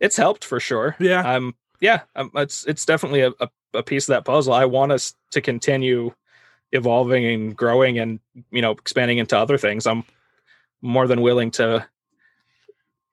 It's 0.00 0.16
helped 0.16 0.44
for 0.44 0.60
sure. 0.60 0.96
Yeah. 0.98 1.20
Um, 1.20 1.54
yeah, 1.80 2.02
um, 2.14 2.30
it's 2.34 2.64
it's 2.64 2.84
definitely 2.84 3.20
a, 3.20 3.32
a, 3.74 3.82
piece 3.82 4.08
of 4.08 4.14
that 4.14 4.24
puzzle. 4.24 4.54
I 4.54 4.64
want 4.64 4.92
us 4.92 5.14
to 5.32 5.40
continue 5.40 6.12
evolving 6.72 7.26
and 7.26 7.56
growing 7.56 7.98
and 7.98 8.18
you 8.50 8.62
know 8.62 8.72
expanding 8.72 9.18
into 9.18 9.38
other 9.38 9.58
things. 9.58 9.86
I'm 9.86 10.04
more 10.80 11.06
than 11.06 11.20
willing 11.20 11.50
to 11.52 11.86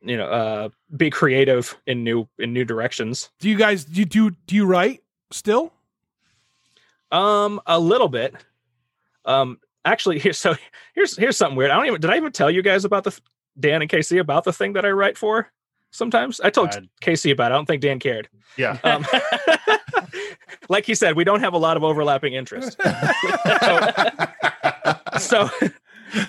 you 0.01 0.17
know 0.17 0.27
uh 0.27 0.69
be 0.95 1.09
creative 1.09 1.77
in 1.85 2.03
new 2.03 2.27
in 2.39 2.53
new 2.53 2.65
directions. 2.65 3.29
Do 3.39 3.49
you 3.49 3.57
guys 3.57 3.85
do 3.85 3.99
you 3.99 4.05
do, 4.05 4.31
do 4.47 4.55
you 4.55 4.65
write 4.65 5.03
still? 5.31 5.73
Um, 7.11 7.61
a 7.67 7.79
little 7.79 8.09
bit. 8.09 8.33
Um, 9.25 9.59
actually, 9.85 10.19
here 10.19 10.33
so 10.33 10.55
here's 10.95 11.17
here's 11.17 11.37
something 11.37 11.57
weird. 11.57 11.71
I 11.71 11.75
don't 11.75 11.87
even 11.87 12.01
did 12.01 12.09
I 12.09 12.17
even 12.17 12.31
tell 12.31 12.49
you 12.49 12.61
guys 12.61 12.85
about 12.85 13.03
the 13.03 13.19
Dan 13.59 13.81
and 13.81 13.91
Casey 13.91 14.17
about 14.17 14.45
the 14.45 14.53
thing 14.53 14.73
that 14.73 14.85
I 14.85 14.91
write 14.91 15.17
for? 15.17 15.51
Sometimes 15.93 16.41
I 16.41 16.49
told 16.49 16.75
Casey 17.01 17.31
about. 17.31 17.51
it. 17.51 17.53
I 17.53 17.57
don't 17.57 17.67
think 17.67 17.81
Dan 17.81 17.99
cared. 17.99 18.27
Yeah. 18.57 18.77
Um, 18.83 19.05
like 20.69 20.85
he 20.85 20.95
said, 20.95 21.15
we 21.15 21.23
don't 21.23 21.39
have 21.39 21.53
a 21.53 21.57
lot 21.57 21.77
of 21.77 21.83
overlapping 21.83 22.33
interests. 22.33 22.75
so 25.19 25.49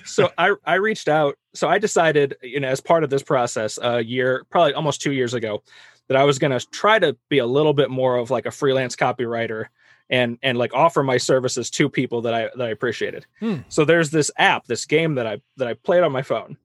so 0.04 0.30
I 0.38 0.54
I 0.64 0.74
reached 0.74 1.08
out. 1.08 1.36
So 1.54 1.68
I 1.68 1.78
decided, 1.78 2.36
you 2.42 2.60
know, 2.60 2.68
as 2.68 2.80
part 2.80 3.04
of 3.04 3.10
this 3.10 3.22
process, 3.22 3.78
a 3.82 4.02
year, 4.02 4.44
probably 4.50 4.74
almost 4.74 5.02
two 5.02 5.12
years 5.12 5.34
ago, 5.34 5.62
that 6.08 6.16
I 6.16 6.24
was 6.24 6.38
going 6.38 6.58
to 6.58 6.66
try 6.68 6.98
to 6.98 7.16
be 7.28 7.38
a 7.38 7.46
little 7.46 7.74
bit 7.74 7.90
more 7.90 8.16
of 8.16 8.30
like 8.30 8.46
a 8.46 8.50
freelance 8.50 8.96
copywriter 8.96 9.66
and 10.10 10.38
and 10.42 10.58
like 10.58 10.74
offer 10.74 11.02
my 11.02 11.16
services 11.16 11.70
to 11.70 11.88
people 11.88 12.22
that 12.22 12.34
I 12.34 12.50
that 12.56 12.66
I 12.66 12.70
appreciated. 12.70 13.26
Hmm. 13.40 13.58
So 13.68 13.84
there's 13.84 14.10
this 14.10 14.30
app, 14.36 14.66
this 14.66 14.84
game 14.84 15.14
that 15.16 15.26
I 15.26 15.40
that 15.56 15.68
I 15.68 15.74
played 15.74 16.02
on 16.02 16.12
my 16.12 16.22
phone, 16.22 16.56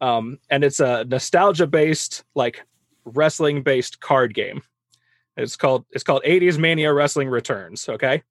um, 0.00 0.38
and 0.50 0.64
it's 0.64 0.80
a 0.80 1.04
nostalgia 1.04 1.66
based 1.66 2.24
like 2.34 2.64
wrestling 3.04 3.62
based 3.62 4.00
card 4.00 4.34
game. 4.34 4.62
It's 5.36 5.56
called 5.56 5.84
it's 5.90 6.04
called 6.04 6.22
80s 6.24 6.58
Mania 6.58 6.92
Wrestling 6.92 7.28
Returns. 7.28 7.88
Okay. 7.88 8.22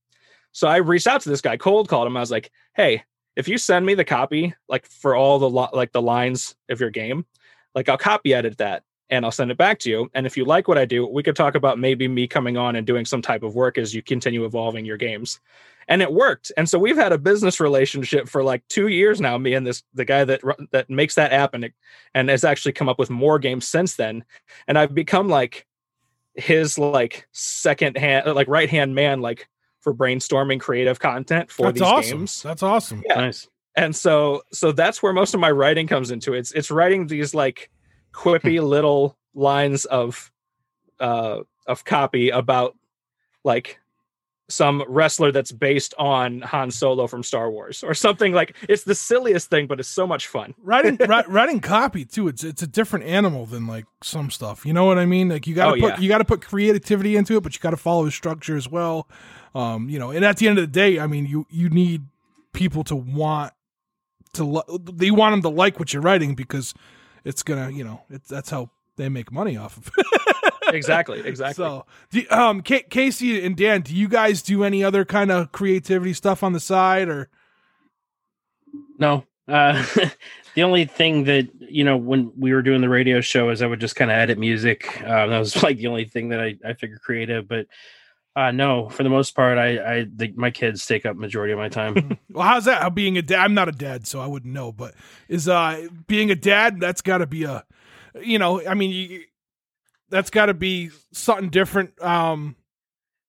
So 0.51 0.67
I 0.67 0.77
reached 0.77 1.07
out 1.07 1.21
to 1.21 1.29
this 1.29 1.41
guy, 1.41 1.57
cold 1.57 1.89
called 1.89 2.07
him. 2.07 2.17
I 2.17 2.21
was 2.21 2.31
like, 2.31 2.51
hey, 2.75 3.03
if 3.35 3.47
you 3.47 3.57
send 3.57 3.85
me 3.85 3.93
the 3.93 4.05
copy, 4.05 4.55
like 4.69 4.85
for 4.85 5.15
all 5.15 5.37
the 5.37 5.49
lo- 5.49 5.69
like 5.73 5.91
the 5.91 6.01
lines 6.01 6.55
of 6.69 6.79
your 6.79 6.89
game, 6.89 7.25
like 7.73 7.89
I'll 7.89 7.97
copy 7.97 8.33
edit 8.33 8.57
that 8.57 8.83
and 9.09 9.23
I'll 9.25 9.31
send 9.31 9.51
it 9.51 9.57
back 9.57 9.79
to 9.79 9.89
you. 9.89 10.09
And 10.13 10.25
if 10.25 10.35
you 10.35 10.45
like 10.45 10.67
what 10.67 10.77
I 10.77 10.85
do, 10.85 11.05
we 11.05 11.23
could 11.23 11.35
talk 11.35 11.55
about 11.55 11.79
maybe 11.79 12.07
me 12.07 12.27
coming 12.27 12.57
on 12.57 12.75
and 12.75 12.87
doing 12.87 13.05
some 13.05 13.21
type 13.21 13.43
of 13.43 13.55
work 13.55 13.77
as 13.77 13.93
you 13.93 14.01
continue 14.01 14.45
evolving 14.45 14.85
your 14.85 14.97
games. 14.97 15.39
And 15.87 16.01
it 16.01 16.11
worked. 16.11 16.51
And 16.57 16.67
so 16.67 16.79
we've 16.79 16.95
had 16.97 17.11
a 17.11 17.17
business 17.17 17.59
relationship 17.59 18.27
for 18.27 18.43
like 18.43 18.67
two 18.69 18.87
years 18.87 19.21
now. 19.21 19.37
Me 19.37 19.53
and 19.53 19.67
this 19.67 19.83
the 19.93 20.05
guy 20.05 20.23
that 20.23 20.41
that 20.71 20.89
makes 20.89 21.13
that 21.15 21.31
app 21.31 21.53
and 21.53 21.71
and 22.15 22.29
has 22.29 22.43
actually 22.43 22.71
come 22.73 22.89
up 22.89 22.97
with 22.97 23.11
more 23.11 23.37
games 23.37 23.67
since 23.67 23.95
then. 23.95 24.23
And 24.67 24.79
I've 24.79 24.95
become 24.95 25.29
like 25.29 25.67
his 26.33 26.79
like 26.79 27.27
second 27.31 27.97
hand 27.97 28.33
like 28.33 28.47
right 28.47 28.69
hand 28.69 28.93
man 28.95 29.21
like 29.21 29.47
for 29.79 29.93
brainstorming 29.93 30.59
creative 30.59 30.99
content 30.99 31.49
for 31.51 31.67
That's 31.67 31.75
these 31.75 31.81
awesome. 31.87 32.17
games 32.17 32.41
That's 32.41 32.63
awesome. 32.63 33.03
Yeah. 33.07 33.15
Nice. 33.15 33.47
and 33.77 33.95
so 33.95 34.41
so 34.51 34.71
that's 34.71 35.03
where 35.03 35.13
most 35.13 35.33
of 35.35 35.39
my 35.39 35.51
writing 35.51 35.85
comes 35.87 36.09
into 36.11 36.33
it. 36.33 36.39
it's 36.39 36.51
it's 36.53 36.71
writing 36.71 37.07
these 37.07 37.33
like 37.35 37.69
quippy 38.15 38.61
little 38.75 39.17
lines 39.33 39.85
of 39.85 40.31
uh 40.99 41.39
of 41.67 41.83
copy 41.83 42.29
about 42.29 42.75
like 43.43 43.79
some 44.47 44.83
wrestler 44.87 45.31
that's 45.31 45.51
based 45.51 45.95
on 45.97 46.39
Han 46.41 46.69
Solo 46.69 47.07
from 47.07 47.23
Star 47.23 47.49
Wars 47.49 47.83
or 47.83 47.95
something 47.95 48.31
like 48.31 48.55
it's 48.69 48.83
the 48.83 48.93
silliest 48.93 49.49
thing 49.49 49.65
but 49.65 49.79
it's 49.79 49.89
so 49.89 50.05
much 50.05 50.27
fun. 50.27 50.53
writing 50.61 50.97
ri- 51.09 51.23
writing 51.27 51.59
copy 51.59 52.05
too 52.05 52.27
it's 52.27 52.43
it's 52.43 52.61
a 52.61 52.67
different 52.67 53.05
animal 53.05 53.47
than 53.47 53.65
like 53.65 53.85
some 54.03 54.29
stuff 54.29 54.63
you 54.65 54.71
know 54.71 54.85
what 54.85 54.99
i 54.99 55.05
mean 55.05 55.29
like 55.29 55.47
you 55.47 55.55
gotta 55.55 55.71
Oh, 55.71 55.79
put 55.81 55.93
yeah. 55.95 55.99
you 55.99 56.07
gotta 56.07 56.25
put 56.25 56.43
creativity 56.43 57.15
into 57.15 57.35
it 57.35 57.41
but 57.41 57.55
you 57.55 57.59
gotta 57.59 57.75
follow 57.77 58.05
the 58.05 58.11
structure 58.11 58.55
as 58.55 58.69
well 58.69 59.07
um 59.55 59.89
you 59.89 59.97
know 59.97 60.11
and 60.11 60.23
at 60.23 60.37
the 60.37 60.47
end 60.47 60.59
of 60.59 60.63
the 60.63 60.71
day 60.71 60.99
i 60.99 61.07
mean 61.07 61.25
you 61.25 61.47
you 61.49 61.69
need 61.69 62.03
people 62.53 62.83
to 62.83 62.95
want 62.95 63.51
to 64.33 64.43
li- 64.43 64.79
they 64.93 65.09
want 65.09 65.33
them 65.33 65.41
to 65.41 65.49
like 65.49 65.79
what 65.79 65.91
you're 65.91 66.03
writing 66.03 66.35
because 66.35 66.73
it's 67.25 67.43
gonna 67.43 67.69
you 67.71 67.83
know 67.83 68.01
it's 68.09 68.29
that's 68.29 68.49
how 68.49 68.69
they 68.95 69.09
make 69.09 69.31
money 69.31 69.57
off 69.57 69.75
of 69.75 69.91
it 69.97 70.05
Exactly, 70.73 71.19
exactly. 71.19 71.53
so 71.63 71.85
do, 72.09 72.23
um 72.31 72.61
Ca 72.61 72.81
casey 72.89 73.45
and 73.45 73.55
dan 73.57 73.81
do 73.81 73.93
you 73.95 74.07
guys 74.07 74.41
do 74.41 74.63
any 74.63 74.83
other 74.83 75.03
kind 75.05 75.31
of 75.31 75.51
creativity 75.51 76.13
stuff 76.13 76.41
on 76.43 76.53
the 76.53 76.59
side 76.59 77.07
or 77.09 77.29
No. 78.97 79.25
Uh, 79.47 79.85
the 80.55 80.63
only 80.63 80.85
thing 80.85 81.25
that 81.25 81.47
you 81.59 81.83
know 81.83 81.97
when 81.97 82.31
we 82.37 82.51
were 82.53 82.63
doing 82.63 82.81
the 82.81 82.89
radio 82.89 83.21
show 83.21 83.49
is 83.49 83.61
I 83.61 83.67
would 83.67 83.79
just 83.79 83.95
kind 83.95 84.09
of 84.09 84.17
edit 84.17 84.39
music. 84.39 84.99
Um, 85.03 85.29
that 85.29 85.37
was 85.39 85.61
like 85.63 85.77
the 85.77 85.87
only 85.87 86.05
thing 86.05 86.29
that 86.29 86.39
I, 86.39 86.55
I 86.65 86.73
figured 86.73 87.01
creative. 87.01 87.47
But 87.47 87.67
uh, 88.35 88.51
no, 88.51 88.89
for 88.89 89.03
the 89.03 89.09
most 89.09 89.35
part, 89.35 89.57
I 89.57 89.77
I 89.99 90.05
the, 90.13 90.33
my 90.35 90.51
kids 90.51 90.85
take 90.85 91.05
up 91.05 91.15
majority 91.15 91.53
of 91.53 91.59
my 91.59 91.69
time. 91.69 92.17
Well, 92.29 92.45
how's 92.45 92.65
that? 92.65 92.81
How 92.81 92.89
being 92.89 93.17
a 93.17 93.21
dad? 93.21 93.39
I'm 93.39 93.53
not 93.53 93.69
a 93.69 93.71
dad, 93.71 94.05
so 94.07 94.19
I 94.19 94.27
wouldn't 94.27 94.53
know. 94.53 94.71
But 94.73 94.93
is 95.29 95.47
uh 95.47 95.87
being 96.07 96.31
a 96.31 96.35
dad? 96.35 96.79
That's 96.81 97.01
got 97.01 97.19
to 97.19 97.27
be 97.27 97.43
a, 97.45 97.63
you 98.21 98.37
know, 98.39 98.65
I 98.67 98.73
mean, 98.73 98.91
you, 98.91 99.21
that's 100.09 100.29
got 100.29 100.47
to 100.47 100.53
be 100.53 100.89
something 101.13 101.49
different. 101.49 102.01
Um, 102.03 102.57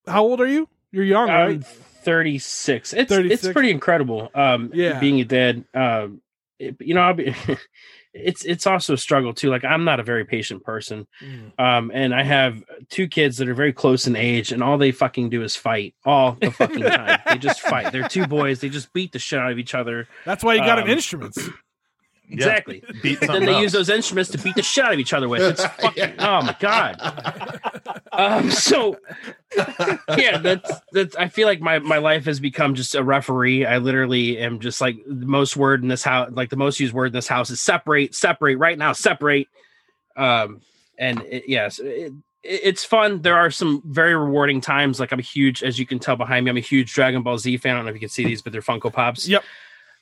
how 0.06 0.24
old 0.24 0.40
are 0.40 0.46
you? 0.46 0.68
You're 0.90 1.04
young, 1.04 1.30
I'm 1.30 1.48
right? 1.48 1.64
36. 1.66 2.92
It's 2.94 3.08
36. 3.08 3.44
it's 3.44 3.52
pretty 3.52 3.70
incredible. 3.70 4.30
Um, 4.34 4.70
Yeah. 4.74 4.98
being 4.98 5.20
a 5.20 5.24
dad. 5.24 5.64
Um, 5.74 6.20
it- 6.58 6.76
you 6.80 6.94
know, 6.94 7.02
I'll 7.02 7.14
be. 7.14 7.34
it's 8.18 8.44
it's 8.44 8.66
also 8.66 8.94
a 8.94 8.98
struggle 8.98 9.32
too. 9.34 9.51
Like 9.51 9.64
I'm 9.64 9.84
not 9.84 10.01
a 10.01 10.02
very 10.02 10.24
patient 10.24 10.64
person. 10.64 11.06
Mm. 11.22 11.59
Um, 11.60 11.90
and 11.94 12.14
I 12.14 12.22
have 12.22 12.62
two 12.88 13.06
kids 13.09 13.36
that 13.38 13.48
are 13.48 13.55
very 13.55 13.72
close 13.72 14.06
in 14.06 14.16
age, 14.16 14.52
and 14.52 14.62
all 14.62 14.78
they 14.78 14.93
fucking 14.93 15.30
do 15.30 15.43
is 15.43 15.55
fight 15.56 15.94
all 16.05 16.32
the 16.40 16.51
fucking 16.51 16.82
time. 16.82 17.18
they 17.26 17.38
just 17.38 17.60
fight. 17.60 17.93
They're 17.93 18.09
two 18.09 18.26
boys. 18.26 18.60
They 18.60 18.68
just 18.68 18.93
beat 18.93 19.12
the 19.12 19.18
shit 19.18 19.38
out 19.38 19.52
of 19.52 19.59
each 19.59 19.74
other. 19.74 20.09
That's 20.24 20.43
why 20.43 20.55
you 20.55 20.60
got 20.60 20.78
Um, 20.78 20.84
them 20.86 20.94
instruments. 20.97 21.48
Exactly. 22.28 22.82
Beat 23.03 23.20
then 23.20 23.44
they 23.44 23.55
up. 23.55 23.62
use 23.62 23.73
those 23.73 23.89
instruments 23.89 24.31
to 24.32 24.39
beat 24.39 24.57
the 24.57 24.62
shit 24.62 24.85
out 24.85 24.93
of 24.93 24.98
each 24.98 25.12
other 25.12 25.28
with. 25.28 25.43
It's 25.43 25.65
fucking 25.65 26.15
oh 26.19 26.43
my 26.43 26.57
god. 26.61 27.61
Um, 28.12 28.51
so 28.51 28.97
yeah, 30.16 30.39
that's 30.39 30.70
that's. 30.93 31.15
I 31.16 31.28
feel 31.28 31.47
like 31.47 31.61
my 31.61 31.78
my 31.81 31.98
life 31.98 32.24
has 32.24 32.40
become 32.40 32.74
just 32.74 32.94
a 32.94 33.05
referee. 33.05 33.66
I 33.66 33.77
literally 33.77 34.39
am 34.39 34.59
just 34.59 34.81
like 34.81 34.97
the 35.07 35.27
most 35.27 35.55
word 35.57 35.82
in 35.82 35.89
this 35.89 36.03
house, 36.03 36.31
like 36.32 36.48
the 36.48 36.57
most 36.57 36.81
used 36.81 36.94
word 36.94 37.09
in 37.09 37.12
this 37.12 37.28
house 37.28 37.51
is 37.51 37.61
separate, 37.61 38.15
separate 38.15 38.57
right 38.57 38.78
now, 38.78 38.93
separate. 38.94 39.48
Um, 40.16 40.62
and 40.98 41.20
it, 41.23 41.44
yes, 41.47 41.78
it, 41.78 41.86
it- 41.86 42.12
it's 42.43 42.85
fun. 42.85 43.23
There 43.23 43.36
are 43.36 43.51
some 43.51 43.82
very 43.85 44.15
rewarding 44.15 44.61
times. 44.61 45.01
Like 45.01 45.11
I'm 45.12 45.19
a 45.19 45.23
huge, 45.23 45.65
as 45.65 45.81
you 45.81 45.85
can 45.85 45.98
tell 45.98 46.15
behind 46.15 46.44
me, 46.44 46.51
I'm 46.51 46.57
a 46.57 46.61
huge 46.61 46.94
Dragon 46.94 47.23
Ball 47.24 47.39
Z 47.39 47.57
fan. 47.57 47.73
I 47.74 47.78
don't 47.78 47.86
know 47.86 47.89
if 47.90 47.97
you 47.97 48.01
can 48.01 48.09
see 48.09 48.24
these, 48.24 48.40
but 48.40 48.53
they're 48.53 48.62
Funko 48.62 48.93
Pops. 48.93 49.27
Yep. 49.28 49.43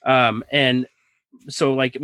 Um, 0.05 0.45
and 0.53 0.87
so 1.49 1.75
like 1.75 1.97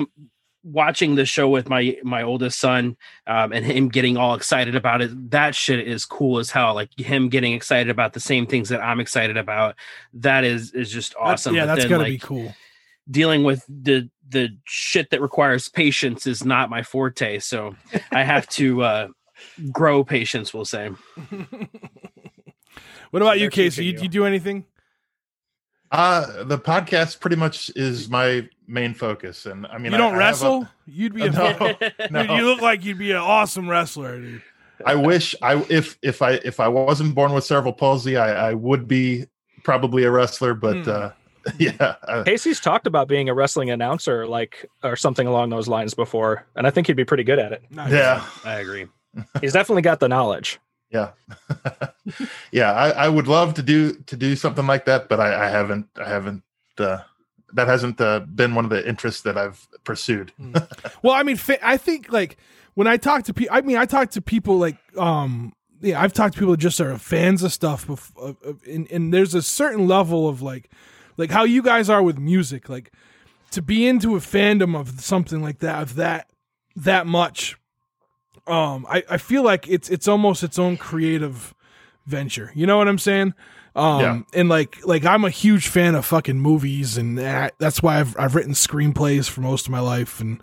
watching 0.62 1.14
the 1.14 1.24
show 1.24 1.48
with 1.48 1.68
my 1.70 1.96
my 2.02 2.22
oldest 2.22 2.60
son 2.60 2.96
um, 3.26 3.52
and 3.52 3.64
him 3.64 3.88
getting 3.88 4.16
all 4.18 4.34
excited 4.34 4.74
about 4.76 5.00
it 5.00 5.30
that 5.30 5.54
shit 5.54 5.86
is 5.88 6.04
cool 6.04 6.38
as 6.38 6.50
hell 6.50 6.74
like 6.74 6.90
him 6.98 7.28
getting 7.30 7.54
excited 7.54 7.88
about 7.88 8.12
the 8.12 8.20
same 8.20 8.46
things 8.46 8.68
that 8.68 8.82
i'm 8.82 9.00
excited 9.00 9.38
about 9.38 9.74
that 10.12 10.44
is 10.44 10.72
is 10.72 10.90
just 10.90 11.14
awesome 11.18 11.54
yeah, 11.54 11.62
But 11.62 11.66
that's 11.66 11.80
then, 11.82 11.88
got 11.90 11.96
to 11.96 12.02
like, 12.02 12.12
be 12.12 12.18
cool. 12.18 12.54
dealing 13.10 13.42
with 13.42 13.64
the 13.68 14.10
the 14.28 14.50
shit 14.66 15.08
that 15.10 15.22
requires 15.22 15.68
patience 15.68 16.26
is 16.26 16.44
not 16.44 16.68
my 16.68 16.82
forte 16.82 17.38
so 17.38 17.74
i 18.12 18.22
have 18.22 18.46
to 18.48 18.82
uh 18.90 19.08
grow 19.72 20.04
patience 20.04 20.52
we'll 20.52 20.66
say 20.66 20.90
What 23.10 23.22
about 23.22 23.38
So 23.38 23.42
you, 23.42 23.50
Casey? 23.50 23.84
You, 23.86 23.98
you 24.02 24.08
do 24.08 24.24
anything? 24.24 24.66
Uh, 25.90 26.44
the 26.44 26.58
podcast 26.58 27.18
pretty 27.20 27.34
much 27.36 27.70
is 27.74 28.08
my 28.08 28.48
main 28.70 28.94
focus, 28.94 29.46
and 29.46 29.66
I 29.66 29.78
mean, 29.78 29.92
you 29.92 29.98
don't 29.98 30.00
I 30.00 30.04
have 30.08 30.14
a- 30.14 30.18
wrestle? 30.18 30.68
You'd 30.86 31.14
be 31.14 31.22
a 31.26 31.30
No, 32.10 32.22
dude, 32.22 32.30
you 32.30 32.44
look 32.46 32.60
like 32.62 32.84
you'd 32.84 32.98
be 32.98 33.10
an 33.10 33.16
awesome 33.18 33.68
wrestler, 33.68 34.18
dude. 34.20 34.42
I 34.86 34.94
wish 34.94 35.34
I 35.42 35.62
if 35.68 35.98
if 36.02 36.22
I 36.22 36.32
if 36.44 36.58
I 36.60 36.68
wasn't 36.68 37.14
born 37.14 37.32
with 37.32 37.44
cerebral 37.44 37.72
palsy, 37.74 38.16
I, 38.16 38.50
I 38.50 38.54
would 38.54 38.88
be 38.88 39.26
probably 39.62 40.04
a 40.04 40.10
wrestler. 40.10 40.54
But 40.54 40.84
Hmm. 40.84 40.90
uh, 40.90 41.10
yeah, 41.58 41.94
Casey's 42.24 42.60
talked 42.60 42.86
about 42.86 43.08
being 43.08 43.28
a 43.28 43.34
wrestling 43.34 43.70
announcer, 43.70 44.26
like 44.26 44.66
or 44.82 44.94
something 44.96 45.26
along 45.26 45.50
those 45.50 45.68
lines 45.68 45.94
before, 45.94 46.46
and 46.56 46.66
I 46.66 46.70
think 46.70 46.86
he'd 46.86 46.96
be 46.96 47.04
pretty 47.04 47.24
good 47.24 47.38
at 47.38 47.52
it. 47.52 47.62
Nice. 47.70 47.92
yeah, 47.92 48.24
i 48.44 48.54
agree 48.60 48.86
He's 49.40 49.52
definitely 49.54 49.82
got 49.82 50.00
the 50.00 50.08
knowledge. 50.08 50.58
yeah, 50.90 51.10
yeah. 52.52 52.72
I, 52.72 52.90
I 52.90 53.08
would 53.08 53.28
love 53.28 53.54
to 53.54 53.62
do 53.62 53.94
to 54.06 54.16
do 54.16 54.36
something 54.36 54.66
like 54.66 54.84
that, 54.86 55.08
but 55.08 55.20
I, 55.20 55.46
I 55.46 55.48
haven't. 55.48 55.86
I 55.96 56.08
haven't. 56.08 56.42
Uh, 56.78 56.98
that 57.54 57.68
hasn't 57.68 58.00
uh, 58.00 58.20
been 58.20 58.54
one 58.54 58.64
of 58.64 58.70
the 58.70 58.86
interests 58.88 59.22
that 59.22 59.36
I've 59.36 59.68
pursued. 59.84 60.32
Well, 61.02 61.14
I 61.14 61.22
mean, 61.22 61.38
I 61.62 61.76
think 61.76 62.12
like 62.12 62.36
when 62.74 62.86
I 62.86 62.96
talk 62.96 63.24
to 63.24 63.34
people, 63.34 63.56
I 63.56 63.60
mean, 63.60 63.76
I 63.76 63.86
talk 63.86 64.10
to 64.10 64.22
people 64.22 64.58
like, 64.58 64.76
um, 64.96 65.52
yeah, 65.80 66.00
I've 66.00 66.12
talked 66.12 66.34
to 66.34 66.40
people 66.40 66.52
that 66.52 66.60
just 66.60 66.80
are 66.80 66.96
fans 66.98 67.42
of 67.42 67.52
stuff, 67.52 67.88
of, 67.88 68.12
of, 68.16 68.62
and, 68.66 68.90
and 68.90 69.12
there's 69.12 69.34
a 69.34 69.42
certain 69.42 69.88
level 69.88 70.28
of 70.28 70.42
like, 70.42 70.70
like 71.16 71.30
how 71.30 71.44
you 71.44 71.62
guys 71.62 71.88
are 71.88 72.02
with 72.02 72.18
music, 72.18 72.68
like 72.68 72.92
to 73.50 73.62
be 73.62 73.86
into 73.86 74.14
a 74.16 74.20
fandom 74.20 74.78
of 74.78 75.00
something 75.00 75.42
like 75.42 75.58
that, 75.58 75.82
of 75.82 75.94
that, 75.96 76.28
that 76.76 77.06
much. 77.06 77.56
Um, 78.46 78.86
I, 78.88 79.04
I 79.08 79.16
feel 79.18 79.42
like 79.42 79.68
it's 79.68 79.88
it's 79.90 80.08
almost 80.08 80.42
its 80.42 80.58
own 80.58 80.76
creative 80.76 81.54
venture. 82.06 82.50
You 82.54 82.66
know 82.66 82.78
what 82.78 82.88
I'm 82.88 82.98
saying? 82.98 83.34
Um, 83.76 84.00
Yeah. 84.00 84.20
and 84.40 84.48
like 84.48 84.84
like 84.86 85.04
I'm 85.04 85.24
a 85.24 85.30
huge 85.30 85.68
fan 85.68 85.94
of 85.94 86.04
fucking 86.04 86.38
movies, 86.40 86.96
and 86.96 87.16
that, 87.18 87.54
that's 87.58 87.82
why 87.82 88.00
I've 88.00 88.16
I've 88.18 88.34
written 88.34 88.52
screenplays 88.52 89.28
for 89.28 89.40
most 89.42 89.66
of 89.66 89.70
my 89.72 89.80
life, 89.80 90.20
and 90.20 90.40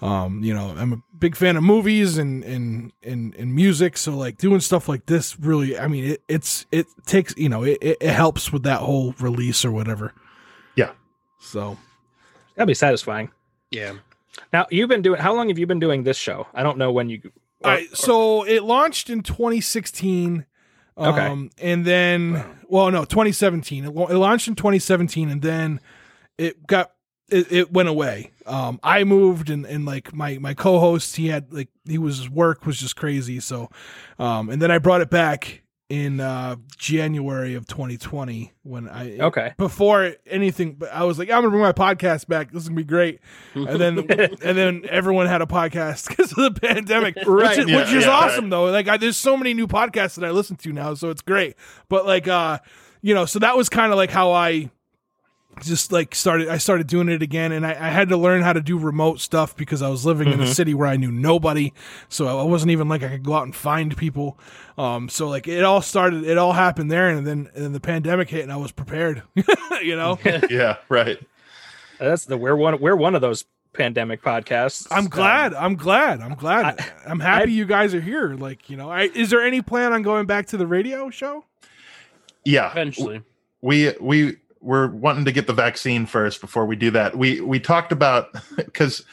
um, 0.00 0.42
you 0.44 0.54
know, 0.54 0.74
I'm 0.78 0.92
a 0.92 1.02
big 1.18 1.34
fan 1.34 1.56
of 1.56 1.64
movies 1.64 2.18
and 2.18 2.44
and 2.44 2.92
and, 3.02 3.34
and 3.34 3.52
music. 3.54 3.96
So 3.96 4.16
like 4.16 4.38
doing 4.38 4.60
stuff 4.60 4.88
like 4.88 5.06
this 5.06 5.38
really, 5.40 5.76
I 5.78 5.88
mean, 5.88 6.04
it, 6.12 6.22
it's 6.28 6.66
it 6.70 6.86
takes 7.04 7.34
you 7.36 7.48
know 7.48 7.64
it, 7.64 7.78
it, 7.82 7.96
it 8.00 8.10
helps 8.10 8.52
with 8.52 8.62
that 8.62 8.80
whole 8.80 9.12
release 9.18 9.64
or 9.64 9.72
whatever. 9.72 10.14
Yeah. 10.76 10.92
So 11.40 11.76
That'd 12.54 12.68
be 12.68 12.74
satisfying. 12.74 13.30
yeah 13.70 13.94
Now 14.52 14.66
you've 14.70 14.88
been 14.88 15.02
doing. 15.02 15.20
How 15.20 15.34
long 15.34 15.48
have 15.48 15.58
you 15.58 15.66
been 15.66 15.80
doing 15.80 16.04
this 16.04 16.16
show? 16.16 16.46
I 16.54 16.62
don't 16.62 16.78
know 16.78 16.92
when 16.92 17.08
you. 17.10 17.20
All 17.64 17.72
right, 17.72 17.88
so 17.96 18.44
it 18.44 18.62
launched 18.62 19.10
in 19.10 19.22
2016. 19.24 20.46
Okay. 20.98 21.26
Um, 21.26 21.50
and 21.58 21.84
then, 21.84 22.44
well, 22.68 22.90
no, 22.90 23.04
2017. 23.04 23.84
It, 23.84 23.90
launched 23.94 24.48
in 24.48 24.54
2017, 24.54 25.30
and 25.30 25.42
then 25.42 25.80
it 26.36 26.66
got 26.66 26.92
it, 27.30 27.50
it 27.52 27.72
went 27.72 27.88
away. 27.88 28.32
Um, 28.46 28.80
I 28.82 29.04
moved, 29.04 29.50
and 29.50 29.64
and 29.66 29.84
like 29.84 30.12
my 30.12 30.38
my 30.38 30.54
co-host, 30.54 31.16
he 31.16 31.28
had 31.28 31.52
like 31.52 31.68
he 31.86 31.98
was 31.98 32.28
work 32.28 32.66
was 32.66 32.78
just 32.78 32.96
crazy. 32.96 33.40
So, 33.40 33.70
um, 34.18 34.48
and 34.50 34.60
then 34.60 34.70
I 34.70 34.78
brought 34.78 35.00
it 35.00 35.10
back 35.10 35.62
in 35.88 36.20
uh, 36.20 36.56
January 36.76 37.54
of 37.54 37.66
2020 37.66 38.52
when 38.62 38.88
I 38.88 39.18
Okay. 39.20 39.54
before 39.56 40.12
anything. 40.26 40.74
But 40.74 40.92
I 40.92 41.04
was 41.04 41.18
like, 41.18 41.30
I'm 41.30 41.36
gonna 41.42 41.50
bring 41.50 41.62
my 41.62 41.72
podcast 41.72 42.26
back. 42.28 42.52
This 42.52 42.64
is 42.64 42.68
gonna 42.68 42.76
be 42.76 42.84
great. 42.84 43.20
And 43.54 43.66
then 43.80 43.98
and 44.10 44.58
then 44.58 44.82
everyone 44.88 45.26
had 45.26 45.40
a 45.40 45.46
podcast 45.46 46.08
because 46.08 46.32
of 46.32 46.54
the 46.54 46.60
pandemic, 46.60 47.16
Right. 47.26 47.56
Which, 47.56 47.58
is- 47.58 47.70
Yeah, 47.70 47.76
which 47.78 47.88
is 47.92 48.04
yeah, 48.04 48.10
awesome 48.10 48.50
though. 48.50 48.64
Like, 48.66 48.86
I, 48.88 48.96
there's 48.98 49.16
so 49.16 49.36
many 49.36 49.54
new 49.54 49.66
podcasts 49.66 50.16
that 50.16 50.24
I 50.24 50.30
listen 50.30 50.56
to 50.56 50.72
now, 50.72 50.92
so 50.94 51.08
it's 51.10 51.22
great. 51.22 51.54
But 51.88 52.04
like, 52.06 52.28
uh, 52.28 52.58
you 53.00 53.14
know, 53.14 53.24
so 53.24 53.38
that 53.38 53.56
was 53.56 53.68
kind 53.68 53.90
of 53.92 53.96
like 53.96 54.10
how 54.10 54.32
I 54.32 54.70
just 55.62 55.92
like 55.92 56.14
started 56.14 56.48
I 56.48 56.58
started 56.58 56.86
doing 56.86 57.08
it 57.08 57.22
again 57.22 57.52
and 57.52 57.66
I, 57.66 57.70
I 57.70 57.88
had 57.90 58.08
to 58.10 58.16
learn 58.16 58.42
how 58.42 58.52
to 58.52 58.60
do 58.60 58.78
remote 58.78 59.20
stuff 59.20 59.56
because 59.56 59.82
I 59.82 59.88
was 59.88 60.04
living 60.06 60.28
in 60.32 60.40
a 60.40 60.46
city 60.46 60.74
where 60.74 60.88
I 60.88 60.96
knew 60.96 61.10
nobody 61.12 61.72
so 62.08 62.38
I 62.38 62.42
wasn't 62.42 62.70
even 62.72 62.88
like 62.88 63.02
I 63.02 63.08
could 63.08 63.22
go 63.24 63.34
out 63.34 63.44
and 63.44 63.54
find 63.54 63.96
people 63.96 64.38
um 64.76 65.08
so 65.08 65.28
like 65.28 65.46
it 65.48 65.64
all 65.64 65.82
started 65.82 66.24
it 66.24 66.38
all 66.38 66.52
happened 66.52 66.90
there 66.90 67.08
and 67.10 67.26
then 67.26 67.50
and 67.54 67.64
then 67.64 67.72
the 67.72 67.80
pandemic 67.80 68.30
hit 68.30 68.42
and 68.42 68.52
I 68.52 68.56
was 68.56 68.72
prepared 68.72 69.22
you 69.82 69.96
know 69.96 70.18
yeah, 70.50 70.76
right. 70.88 71.18
That's 71.98 72.24
the 72.26 72.36
we're 72.36 72.56
one 72.56 72.80
we're 72.80 72.96
one 72.96 73.14
of 73.14 73.20
those 73.20 73.44
pandemic 73.74 74.22
podcasts. 74.22 74.86
I'm 74.90 75.04
Um, 75.04 75.08
glad 75.08 75.54
I'm 75.54 75.76
glad 75.76 76.20
I'm 76.20 76.34
glad 76.34 76.80
I, 77.06 77.10
am 77.10 77.20
happy 77.20 77.50
I- 77.52 77.54
you 77.54 77.64
guys 77.64 77.94
are 77.94 78.00
here 78.00 78.34
like 78.34 78.70
you 78.70 78.76
know 78.76 78.90
I, 78.90 79.02
is 79.14 79.30
there 79.30 79.42
any 79.42 79.62
plan 79.62 79.92
on 79.92 80.02
going 80.02 80.26
back 80.26 80.46
to 80.48 80.56
the 80.56 80.66
radio 80.66 81.10
show 81.10 81.44
Yeah, 82.44 82.70
Eventually. 82.70 83.22
we 83.60 83.92
we 84.00 84.36
we're 84.60 84.88
wanting 84.88 85.24
to 85.26 85.32
get 85.32 85.46
the 85.46 85.52
vaccine 85.52 86.06
first 86.06 86.40
before 86.40 86.66
we 86.66 86.76
do 86.76 86.90
that. 86.92 87.16
We 87.16 87.40
we 87.40 87.60
talked 87.60 87.92
about 87.92 88.28
because 88.56 89.04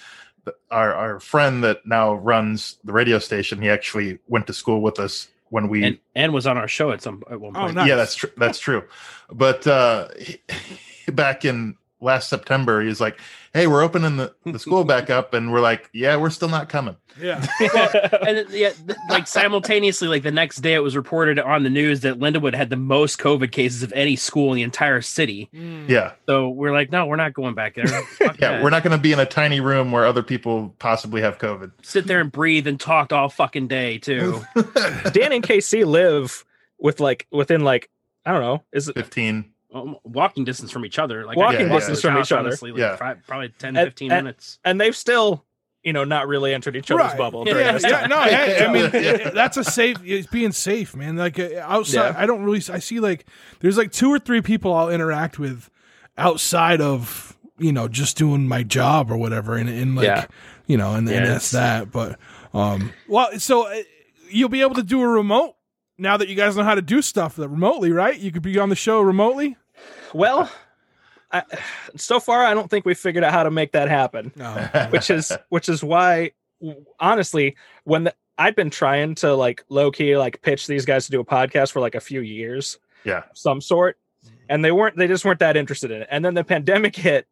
our 0.71 0.93
our 0.93 1.19
friend 1.19 1.63
that 1.63 1.85
now 1.85 2.13
runs 2.15 2.77
the 2.83 2.93
radio 2.93 3.19
station, 3.19 3.61
he 3.61 3.69
actually 3.69 4.19
went 4.27 4.47
to 4.47 4.53
school 4.53 4.81
with 4.81 4.99
us 4.99 5.27
when 5.49 5.67
we 5.69 5.83
And 5.83 5.99
and 6.15 6.33
was 6.33 6.47
on 6.47 6.57
our 6.57 6.67
show 6.67 6.91
at 6.91 7.01
some 7.01 7.23
at 7.29 7.39
one 7.39 7.55
Oh, 7.55 7.59
point. 7.61 7.71
Oh, 7.71 7.73
nice. 7.81 7.87
yeah 7.87 7.95
that's 7.95 8.15
true 8.15 8.31
that's 8.37 8.59
true 8.59 8.83
but 9.31 9.65
uh 9.67 10.07
he- 10.19 10.41
back 11.11 11.45
in 11.45 11.77
last 12.05 12.29
september 12.29 12.81
he 12.81 12.87
was 12.87 13.01
like 13.01 13.19
hey 13.53 13.67
we're 13.67 13.81
opening 13.81 14.17
the, 14.17 14.33
the 14.45 14.59
school 14.59 14.83
back 14.83 15.09
up 15.09 15.33
and 15.33 15.51
we're 15.51 15.59
like 15.61 15.89
yeah 15.93 16.15
we're 16.15 16.29
still 16.29 16.49
not 16.49 16.69
coming 16.69 16.95
yeah 17.21 17.45
and 18.27 18.49
yeah, 18.49 18.71
th- 18.71 18.97
like 19.09 19.27
simultaneously, 19.27 20.07
like 20.07 20.23
the 20.23 20.31
next 20.31 20.57
day, 20.57 20.73
it 20.73 20.79
was 20.79 20.95
reported 20.95 21.39
on 21.39 21.63
the 21.63 21.69
news 21.69 22.01
that 22.01 22.19
Lindenwood 22.19 22.53
had 22.53 22.69
the 22.69 22.75
most 22.75 23.19
COVID 23.19 23.51
cases 23.51 23.83
of 23.83 23.93
any 23.93 24.15
school 24.15 24.51
in 24.51 24.57
the 24.57 24.63
entire 24.63 25.01
city. 25.01 25.49
Mm. 25.53 25.87
yeah 25.87 26.13
So 26.27 26.49
we're 26.49 26.73
like, 26.73 26.91
no, 26.91 27.05
we're 27.05 27.15
not 27.15 27.33
going 27.33 27.55
back 27.55 27.75
there. 27.75 27.85
Yeah 28.19 28.51
that. 28.51 28.63
we're 28.63 28.69
not 28.69 28.83
going 28.83 28.95
to 28.95 29.01
be 29.01 29.13
in 29.13 29.19
a 29.19 29.25
tiny 29.25 29.59
room 29.59 29.91
where 29.91 30.05
other 30.05 30.23
people 30.23 30.73
possibly 30.79 31.21
have 31.21 31.37
covid 31.37 31.71
sit 31.83 32.05
there 32.07 32.19
and 32.19 32.31
breathe 32.31 32.67
and 32.67 32.79
talk 32.79 33.13
all 33.13 33.29
fucking 33.29 33.67
day 33.67 33.97
too. 33.97 34.43
Dan 35.11 35.31
and 35.31 35.43
Casey 35.43 35.83
live 35.83 36.43
with 36.79 36.99
like 36.99 37.27
within 37.31 37.63
like 37.63 37.89
I 38.25 38.31
don't 38.31 38.41
know 38.41 38.63
is 38.73 38.89
it 38.89 38.95
15 38.95 39.45
Well, 39.75 39.99
walking 40.05 40.45
distance 40.45 40.71
from 40.71 40.85
each 40.85 40.97
other, 40.97 41.25
like 41.25 41.35
Walking 41.37 41.69
I 41.69 41.75
distance 41.75 41.99
to 42.01 42.07
from 42.07 42.17
his 42.17 42.27
each 42.27 42.31
other. 42.31 42.47
honestly, 42.47 42.71
like 42.71 42.79
Yeah. 42.79 42.95
fi- 42.95 43.15
probably 43.27 43.49
10, 43.59 43.75
And- 43.75 43.87
15 43.87 44.11
and- 44.11 44.23
minutes. 44.25 44.57
and 44.63 44.79
they've 44.79 44.95
still 44.95 45.43
you 45.83 45.93
know 45.93 46.03
not 46.03 46.27
really 46.27 46.53
entered 46.53 46.75
each 46.75 46.89
other's 46.89 47.07
Right. 47.09 47.17
bubble. 47.17 47.43
Yeah, 47.45 47.53
during 47.53 47.65
yeah, 47.67 47.71
this 47.73 47.83
yeah, 47.83 47.99
time. 47.99 48.09
no, 48.09 48.15
I, 48.17 48.65
I 48.65 48.67
mean 48.73 48.89
Yeah. 48.93 49.29
that's 49.33 49.57
a 49.57 49.63
safe. 49.63 49.97
It's 50.03 50.27
being 50.27 50.51
safe, 50.53 50.95
man. 50.95 51.17
Like 51.17 51.37
uh, 51.37 51.49
outside, 51.61 52.09
Yeah. 52.09 52.15
I 52.17 52.25
don't 52.25 52.43
really. 52.43 52.61
I 52.71 52.79
see 52.79 52.99
like 53.01 53.25
there's 53.59 53.77
like 53.77 53.91
two 53.91 54.09
or 54.09 54.17
three 54.17 54.41
people 54.41 54.73
I'll 54.73 54.89
interact 54.89 55.37
with 55.39 55.69
outside 56.17 56.79
of 56.81 57.37
you 57.57 57.71
know 57.71 57.87
just 57.87 58.17
doing 58.17 58.47
my 58.47 58.63
job 58.63 59.11
or 59.11 59.17
whatever, 59.17 59.55
and, 59.55 59.69
and 59.69 59.95
like 59.95 60.05
Yeah. 60.05 60.25
you 60.67 60.77
know, 60.77 60.95
and, 60.95 61.07
and 61.09 61.25
that's 61.25 61.51
that. 61.51 61.91
But 61.91 62.17
um, 62.53 62.93
well, 63.07 63.37
so 63.39 63.67
uh, 63.67 63.75
you'll 64.29 64.49
be 64.49 64.61
able 64.61 64.75
to 64.75 64.83
do 64.83 65.01
a 65.01 65.07
remote 65.07 65.55
now 65.97 66.17
that 66.17 66.27
you 66.29 66.35
guys 66.35 66.55
know 66.57 66.63
how 66.63 66.75
to 66.75 66.81
do 66.81 67.01
stuff 67.01 67.37
remotely, 67.37 67.91
right? 67.91 68.17
You 68.17 68.31
could 68.31 68.41
be 68.41 68.57
on 68.57 68.69
the 68.69 68.75
show 68.75 69.01
remotely. 69.01 69.55
Well, 70.13 70.51
I, 71.31 71.43
so 71.95 72.19
far 72.19 72.43
I 72.43 72.53
don't 72.53 72.69
think 72.69 72.85
we 72.85 72.93
figured 72.93 73.23
out 73.23 73.33
how 73.33 73.43
to 73.43 73.51
make 73.51 73.73
that 73.73 73.89
happen. 73.89 74.31
No, 74.35 74.51
which 74.89 75.09
is 75.09 75.31
which 75.49 75.69
is 75.69 75.83
why 75.83 76.31
honestly 76.99 77.55
when 77.83 78.05
the, 78.05 78.15
i'd 78.37 78.55
been 78.55 78.69
trying 78.69 79.15
to 79.15 79.33
like 79.33 79.63
low 79.69 79.91
key 79.91 80.17
like 80.17 80.41
pitch 80.41 80.67
these 80.67 80.85
guys 80.85 81.05
to 81.05 81.11
do 81.11 81.19
a 81.19 81.25
podcast 81.25 81.71
for 81.71 81.79
like 81.79 81.95
a 81.95 81.99
few 81.99 82.21
years 82.21 82.79
yeah 83.03 83.23
some 83.33 83.61
sort 83.61 83.97
and 84.49 84.63
they 84.63 84.71
weren't 84.71 84.97
they 84.97 85.07
just 85.07 85.25
weren't 85.25 85.39
that 85.39 85.57
interested 85.57 85.91
in 85.91 86.01
it 86.01 86.07
and 86.11 86.23
then 86.23 86.33
the 86.33 86.43
pandemic 86.43 86.95
hit 86.95 87.27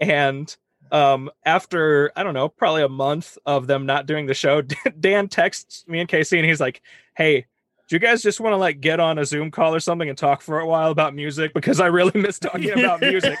and 0.00 0.56
um 0.92 1.30
after 1.44 2.12
i 2.16 2.22
don't 2.22 2.34
know 2.34 2.48
probably 2.48 2.82
a 2.82 2.88
month 2.88 3.36
of 3.46 3.66
them 3.66 3.84
not 3.84 4.06
doing 4.06 4.26
the 4.26 4.34
show 4.34 4.62
dan 5.00 5.28
texts 5.28 5.84
me 5.86 6.00
and 6.00 6.08
casey 6.08 6.38
and 6.38 6.46
he's 6.46 6.60
like 6.60 6.80
hey 7.16 7.46
do 7.88 7.96
you 7.96 8.00
guys 8.00 8.22
just 8.22 8.38
want 8.40 8.52
to 8.52 8.56
like 8.58 8.80
get 8.80 9.00
on 9.00 9.18
a 9.18 9.24
zoom 9.24 9.50
call 9.50 9.74
or 9.74 9.80
something 9.80 10.08
and 10.08 10.16
talk 10.18 10.42
for 10.42 10.58
a 10.60 10.66
while 10.66 10.90
about 10.90 11.14
music 11.14 11.52
because 11.54 11.80
i 11.80 11.86
really 11.86 12.20
miss 12.20 12.38
talking 12.38 12.70
about 12.78 13.00
music 13.00 13.38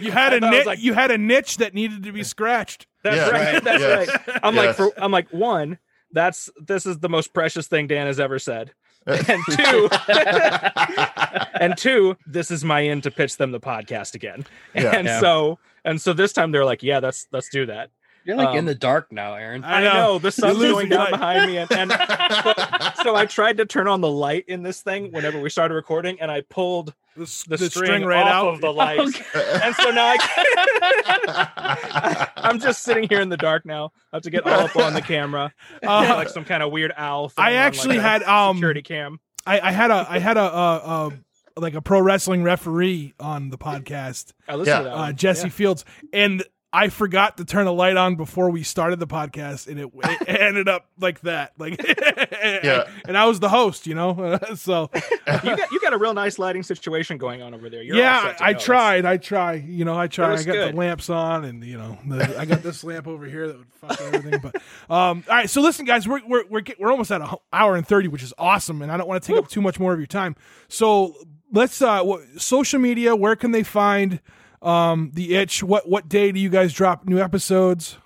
you 0.00 0.10
had 0.10 0.32
a 0.32 0.36
I 0.36 0.40
thought 0.40 0.50
niche. 0.50 0.66
like- 0.66 0.82
you 0.82 0.94
had 0.94 1.10
a 1.10 1.18
niche 1.18 1.58
that 1.58 1.74
needed 1.74 2.02
to 2.04 2.12
be 2.12 2.22
scratched. 2.22 2.86
that's 3.02 3.16
Yeah, 3.16 3.28
right, 3.30 3.54
right, 3.54 3.64
that's 3.64 3.80
yes. 3.80 4.08
right 4.28 4.38
I'm 4.42 4.54
like 4.54 4.76
for 4.76 4.90
I'm 4.96 5.10
like 5.12 5.28
one, 5.32 5.78
that's 6.12 6.48
this 6.64 6.86
is 6.86 6.98
the 7.00 7.08
most 7.08 7.32
precious 7.34 7.66
thing 7.66 7.86
Dan 7.88 8.06
has 8.06 8.20
ever 8.20 8.38
said. 8.38 8.72
And 9.06 9.42
two, 9.50 9.88
and 11.60 11.76
two, 11.76 12.16
this 12.26 12.50
is 12.50 12.64
my 12.64 12.80
in 12.80 13.00
to 13.02 13.10
pitch 13.10 13.36
them 13.36 13.52
the 13.52 13.60
podcast 13.60 14.14
again. 14.14 14.46
Yeah. 14.74 14.96
and 14.96 15.06
Yeah. 15.06 15.20
so 15.20 15.58
and 15.84 16.00
so 16.00 16.12
this 16.12 16.32
time 16.32 16.52
they're 16.52 16.64
like, 16.64 16.82
yeah, 16.82 16.98
let's 17.00 17.26
let's 17.32 17.48
do 17.50 17.66
that. 17.66 17.90
You're 18.24 18.36
like 18.36 18.48
Um, 18.48 18.56
in 18.56 18.64
the 18.64 18.74
dark 18.74 19.12
now, 19.12 19.34
Aaron. 19.34 19.62
I 19.64 19.82
know, 19.82 20.18
the 20.18 20.32
sun's 20.32 20.56
losing 20.58 20.72
going 20.74 20.88
down 20.88 20.98
light. 21.00 21.10
behind 21.10 21.50
me, 21.50 21.58
and, 21.58 21.70
and 21.72 21.90
so 23.02 23.14
I 23.14 23.26
tried 23.28 23.58
to 23.58 23.66
turn 23.66 23.86
on 23.86 24.00
the 24.00 24.10
light 24.10 24.44
in 24.48 24.62
this 24.62 24.80
thing 24.82 25.12
whenever 25.12 25.38
we 25.40 25.50
started 25.50 25.74
recording, 25.74 26.18
and 26.20 26.30
I 26.30 26.40
pulled 26.42 26.94
The, 27.16 27.44
the, 27.48 27.56
the 27.58 27.70
string, 27.70 28.04
right 28.04 28.22
off 28.22 28.32
out. 28.32 28.54
of 28.54 28.60
the 28.62 28.72
light, 28.72 28.98
and 29.00 29.74
so 29.76 29.90
now 29.90 30.14
I 30.16 32.28
I'm 32.36 32.58
just 32.60 32.82
sitting 32.82 33.08
here 33.08 33.20
in 33.20 33.28
the 33.28 33.36
dark 33.36 33.64
now. 33.66 33.92
I 34.12 34.16
have 34.16 34.22
to 34.22 34.30
get 34.30 34.46
all 34.46 34.60
up 34.60 34.76
on 34.76 34.94
the 34.94 35.02
camera, 35.02 35.52
Uh, 35.82 36.12
like 36.16 36.28
some 36.28 36.44
kind 36.44 36.62
of 36.62 36.72
weird 36.72 36.92
owl. 36.96 37.28
Thing 37.28 37.44
I 37.44 37.48
on, 37.48 37.54
like, 37.54 37.60
actually 37.66 37.98
had 37.98 38.22
um 38.24 38.56
security 38.56 38.82
cam. 38.82 39.20
I, 39.46 39.60
I 39.60 39.70
had 39.72 39.90
a 39.90 40.06
I 40.08 40.18
had 40.18 40.36
a, 40.36 40.40
uh 40.42 40.80
uh 40.84 41.10
like 41.56 41.74
a 41.74 41.82
pro 41.82 42.00
wrestling 42.00 42.42
referee 42.42 43.14
on 43.20 43.50
the 43.50 43.58
podcast, 43.58 44.32
I 44.48 44.56
listened 44.56 44.66
Yeah. 44.74 44.78
to 44.78 44.84
that. 44.84 44.94
uh, 44.94 44.98
one. 44.98 45.16
Jesse 45.16 45.48
Fields, 45.50 45.84
and 46.12 46.42
I 46.74 46.88
forgot 46.88 47.36
to 47.36 47.44
turn 47.44 47.68
a 47.68 47.72
light 47.72 47.96
on 47.96 48.16
before 48.16 48.50
we 48.50 48.64
started 48.64 48.98
the 48.98 49.06
podcast, 49.06 49.68
and 49.68 49.78
it, 49.78 49.90
it 49.94 50.28
ended 50.40 50.68
up 50.68 50.86
like 50.98 51.20
that. 51.20 51.52
Like, 51.56 51.80
Yeah. 52.42 52.88
and 53.06 53.16
I 53.16 53.26
was 53.26 53.38
the 53.38 53.48
host, 53.48 53.86
you 53.86 53.94
know. 53.94 54.40
so 54.56 54.90
you 54.92 55.56
got 55.56 55.70
you 55.70 55.80
got 55.80 55.92
a 55.92 55.98
real 55.98 56.14
nice 56.14 56.36
lighting 56.36 56.64
situation 56.64 57.16
going 57.16 57.42
on 57.42 57.54
over 57.54 57.70
there. 57.70 57.80
You're 57.80 57.96
yeah, 57.96 58.32
set 58.32 58.42
I 58.42 58.54
tried. 58.54 59.04
I 59.04 59.18
try. 59.18 59.52
You 59.54 59.84
know, 59.84 59.96
I 59.96 60.08
try. 60.08 60.32
I 60.32 60.36
got 60.38 60.46
good. 60.46 60.74
the 60.74 60.76
lamps 60.76 61.08
on, 61.10 61.44
and 61.44 61.62
you 61.62 61.78
know, 61.78 61.96
the, 62.06 62.38
I 62.38 62.44
got 62.44 62.64
this 62.64 62.82
lamp 62.82 63.06
over 63.06 63.24
here 63.24 63.46
that 63.46 63.56
would 63.56 63.72
fuck 63.74 64.00
everything. 64.00 64.40
But 64.40 64.56
um, 64.92 65.22
all 65.28 65.36
right. 65.36 65.48
So 65.48 65.60
listen, 65.62 65.84
guys, 65.84 66.08
we're 66.08 66.26
we're 66.26 66.44
we're, 66.50 66.60
get, 66.60 66.80
we're 66.80 66.90
almost 66.90 67.12
at 67.12 67.20
an 67.20 67.28
hour 67.52 67.76
and 67.76 67.86
thirty, 67.86 68.08
which 68.08 68.24
is 68.24 68.34
awesome, 68.36 68.82
and 68.82 68.90
I 68.90 68.96
don't 68.96 69.06
want 69.06 69.22
to 69.22 69.26
take 69.26 69.38
up 69.38 69.48
too 69.48 69.60
much 69.62 69.78
more 69.78 69.92
of 69.92 70.00
your 70.00 70.08
time. 70.08 70.34
So 70.66 71.14
let's 71.52 71.80
uh, 71.80 72.02
what, 72.02 72.22
social 72.36 72.80
media. 72.80 73.14
Where 73.14 73.36
can 73.36 73.52
they 73.52 73.62
find 73.62 74.20
um 74.64 75.10
the 75.14 75.34
itch? 75.34 75.62
What 75.62 75.88
what 75.88 76.08
day 76.08 76.32
do 76.32 76.40
you 76.40 76.48
guys 76.48 76.72
drop 76.72 77.06
new 77.06 77.20
episodes? 77.20 77.96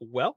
Well, 0.00 0.36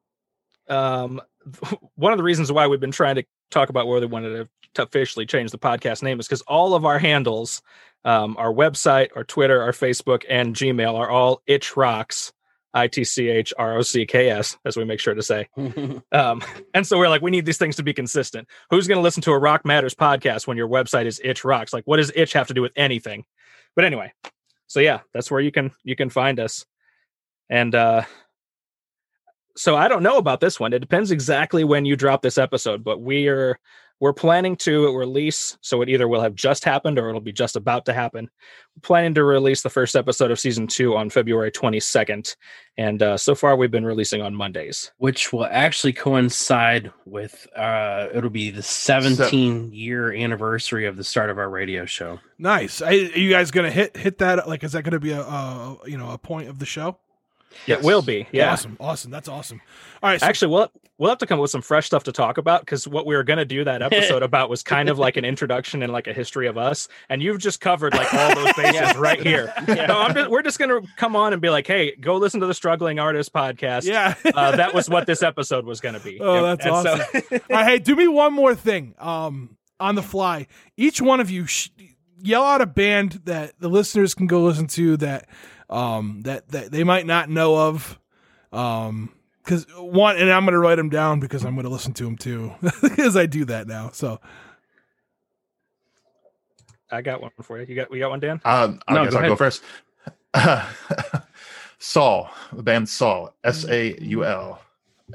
um, 0.69 1.21
one 1.95 2.11
of 2.11 2.17
the 2.17 2.23
reasons 2.23 2.51
why 2.51 2.67
we've 2.67 2.79
been 2.79 2.91
trying 2.91 3.15
to 3.15 3.25
talk 3.51 3.69
about 3.69 3.87
whether 3.87 4.07
we 4.07 4.11
wanted 4.11 4.29
to, 4.29 4.49
to 4.75 4.83
officially 4.83 5.25
change 5.25 5.51
the 5.51 5.57
podcast 5.57 6.03
name 6.03 6.19
is 6.19 6.27
because 6.27 6.41
all 6.43 6.73
of 6.73 6.85
our 6.85 6.99
handles, 6.99 7.61
um, 8.05 8.35
our 8.37 8.53
website, 8.53 9.09
our 9.15 9.23
Twitter, 9.23 9.61
our 9.61 9.71
Facebook, 9.71 10.23
and 10.29 10.55
Gmail 10.55 10.93
are 10.95 11.09
all 11.09 11.41
Itch 11.47 11.75
Rocks, 11.75 12.33
I 12.73 12.87
T 12.87 13.03
C 13.03 13.29
H 13.29 13.53
R 13.57 13.77
O 13.77 13.81
C 13.81 14.05
K 14.05 14.29
S, 14.29 14.57
as 14.65 14.77
we 14.77 14.85
make 14.85 14.99
sure 14.99 15.13
to 15.13 15.23
say. 15.23 15.47
Um, 16.11 16.41
and 16.73 16.87
so 16.87 16.97
we're 16.97 17.09
like, 17.09 17.21
we 17.21 17.31
need 17.31 17.45
these 17.45 17.57
things 17.57 17.75
to 17.77 17.83
be 17.83 17.93
consistent. 17.93 18.47
Who's 18.69 18.87
going 18.87 18.97
to 18.97 19.01
listen 19.01 19.21
to 19.23 19.31
a 19.31 19.39
Rock 19.39 19.65
Matters 19.65 19.93
podcast 19.93 20.47
when 20.47 20.57
your 20.57 20.67
website 20.67 21.05
is 21.05 21.19
Itch 21.23 21.43
Rocks? 21.43 21.73
Like, 21.73 21.83
what 21.85 21.97
does 21.97 22.11
Itch 22.15 22.33
have 22.33 22.47
to 22.47 22.53
do 22.53 22.61
with 22.61 22.71
anything? 22.75 23.25
But 23.75 23.85
anyway, 23.85 24.13
so 24.67 24.79
yeah, 24.79 24.99
that's 25.13 25.31
where 25.31 25.41
you 25.41 25.51
can 25.51 25.71
you 25.83 25.95
can 25.95 26.09
find 26.09 26.39
us. 26.39 26.65
And 27.49 27.73
uh, 27.73 28.03
so 29.55 29.75
I 29.75 29.87
don't 29.87 30.03
know 30.03 30.17
about 30.17 30.39
this 30.39 30.59
one. 30.59 30.73
It 30.73 30.79
depends 30.79 31.11
exactly 31.11 31.63
when 31.63 31.85
you 31.85 31.95
drop 31.95 32.21
this 32.21 32.37
episode, 32.37 32.83
but 32.83 33.01
we're 33.01 33.59
we're 33.99 34.13
planning 34.13 34.55
to 34.57 34.95
release. 34.95 35.57
So 35.61 35.81
it 35.81 35.89
either 35.89 36.07
will 36.07 36.21
have 36.21 36.35
just 36.35 36.63
happened 36.63 36.99
or 36.99 37.09
it'll 37.09 37.21
be 37.21 37.31
just 37.31 37.55
about 37.55 37.85
to 37.85 37.93
happen. 37.93 38.29
We're 38.75 38.81
planning 38.81 39.13
to 39.15 39.23
release 39.23 39.61
the 39.61 39.69
first 39.69 39.95
episode 39.95 40.29
of 40.29 40.39
season 40.39 40.67
two 40.67 40.95
on 40.95 41.09
February 41.09 41.51
22nd, 41.51 42.35
and 42.77 43.01
uh, 43.01 43.17
so 43.17 43.33
far 43.33 43.55
we've 43.55 43.71
been 43.71 43.85
releasing 43.85 44.21
on 44.21 44.35
Mondays. 44.35 44.91
Which 44.97 45.33
will 45.33 45.45
actually 45.45 45.93
coincide 45.93 46.91
with 47.05 47.47
uh 47.55 48.07
it'll 48.13 48.29
be 48.29 48.51
the 48.51 48.61
17 48.61 49.73
year 49.73 50.13
anniversary 50.13 50.85
of 50.85 50.97
the 50.97 51.03
start 51.03 51.29
of 51.29 51.37
our 51.37 51.49
radio 51.49 51.85
show. 51.85 52.19
Nice. 52.37 52.81
I, 52.81 52.89
are 52.89 52.93
you 52.93 53.31
guys 53.31 53.51
gonna 53.51 53.71
hit 53.71 53.97
hit 53.97 54.19
that? 54.19 54.47
Like, 54.47 54.63
is 54.63 54.73
that 54.73 54.83
gonna 54.83 54.99
be 54.99 55.11
a, 55.11 55.21
a 55.21 55.77
you 55.85 55.97
know 55.97 56.11
a 56.11 56.17
point 56.17 56.49
of 56.49 56.59
the 56.59 56.65
show? 56.65 56.97
Yes. 57.65 57.79
It 57.79 57.85
will 57.85 58.01
be, 58.01 58.27
yeah. 58.31 58.51
Awesome. 58.51 58.77
Awesome. 58.79 59.11
That's 59.11 59.27
awesome. 59.27 59.61
All 60.03 60.09
right. 60.09 60.19
So, 60.19 60.27
Actually, 60.27 60.53
well, 60.53 60.71
we'll 60.97 61.09
have 61.09 61.17
to 61.19 61.25
come 61.25 61.39
up 61.39 61.41
with 61.43 61.51
some 61.51 61.61
fresh 61.61 61.85
stuff 61.85 62.03
to 62.03 62.11
talk 62.11 62.37
about 62.37 62.61
because 62.61 62.87
what 62.87 63.05
we 63.05 63.15
were 63.15 63.23
going 63.23 63.37
to 63.37 63.45
do 63.45 63.63
that 63.63 63.81
episode 63.91 64.23
about 64.23 64.49
was 64.49 64.63
kind 64.63 64.89
of 64.89 64.97
like 64.99 65.17
an 65.17 65.25
introduction 65.25 65.83
and 65.83 65.91
like 65.93 66.07
a 66.07 66.13
history 66.13 66.47
of 66.47 66.57
us 66.57 66.87
and 67.09 67.21
you've 67.21 67.39
just 67.39 67.59
covered 67.61 67.93
like 67.93 68.11
all 68.13 68.35
those 68.35 68.53
bases 68.57 68.73
Yeah. 68.75 68.93
right 68.97 69.21
here 69.21 69.53
Yeah. 69.67 70.07
so 70.07 70.13
just, 70.13 70.29
we're 70.31 70.41
just 70.41 70.59
going 70.59 70.69
to 70.69 70.87
come 70.95 71.15
on 71.15 71.33
and 71.33 71.41
be 71.41 71.49
like 71.49 71.67
hey 71.67 71.95
go 71.95 72.17
listen 72.17 72.39
to 72.41 72.47
the 72.47 72.53
struggling 72.53 72.99
artist 72.99 73.31
podcast 73.33 73.85
Yeah. 73.85 74.15
uh, 74.35 74.55
that 74.55 74.73
was 74.73 74.89
what 74.89 75.05
this 75.07 75.21
episode 75.23 75.65
was 75.65 75.79
going 75.81 75.95
to 75.95 76.01
be 76.01 76.19
Oh, 76.19 76.43
that's 76.43 76.65
And 76.65 76.75
so- 76.75 76.93
awesome. 76.93 77.39
Right, 77.49 77.65
hey, 77.65 77.79
do 77.79 77.95
me 77.95 78.07
one 78.07 78.33
more 78.33 78.55
thing. 78.55 78.95
Um, 78.99 79.57
on 79.79 79.93
the 79.95 80.01
fly, 80.01 80.47
each 80.75 81.01
one 81.01 81.19
of 81.19 81.29
you 81.29 81.45
sh- 81.45 81.69
yell 82.23 82.43
out 82.43 82.61
a 82.61 82.65
band 82.65 83.21
that 83.25 83.53
the 83.59 83.69
listeners 83.69 84.15
can 84.15 84.25
go 84.25 84.41
listen 84.43 84.65
to 84.67 84.97
that, 84.97 85.27
um, 85.69 86.21
that 86.23 86.47
that 86.49 86.71
they 86.71 86.83
might 86.83 87.05
not 87.05 87.29
know 87.29 87.55
of. 87.57 87.99
Um, 88.51 89.11
because 89.47 89.65
one, 89.77 90.17
and 90.17 90.29
I'm 90.29 90.43
gonna 90.43 90.59
write 90.59 90.75
them 90.75 90.89
down 90.89 91.21
because 91.21 91.45
I'm 91.45 91.55
gonna 91.55 91.69
listen 91.69 91.93
to 91.93 92.03
them 92.03 92.17
too, 92.17 92.51
because 92.81 93.15
I 93.15 93.25
do 93.27 93.45
that 93.45 93.65
now. 93.67 93.91
So 93.93 94.19
i 96.91 97.01
got 97.01 97.21
one 97.21 97.31
for 97.41 97.59
you 97.59 97.65
you 97.67 97.75
got 97.75 97.89
we 97.89 97.99
got 97.99 98.09
one 98.09 98.19
dan 98.19 98.41
Um, 98.45 98.79
I 98.87 98.93
No, 98.95 99.03
guess 99.05 99.13
go 99.13 99.17
I'll 99.19 99.23
ahead. 99.25 99.31
go 99.31 99.35
first. 99.35 99.63
Saul, 101.79 102.29
the 102.53 102.63
band 102.63 102.89
Saul, 102.89 103.33
S 103.43 103.65
A 103.67 103.97
U 104.01 104.25
L. 104.25 104.61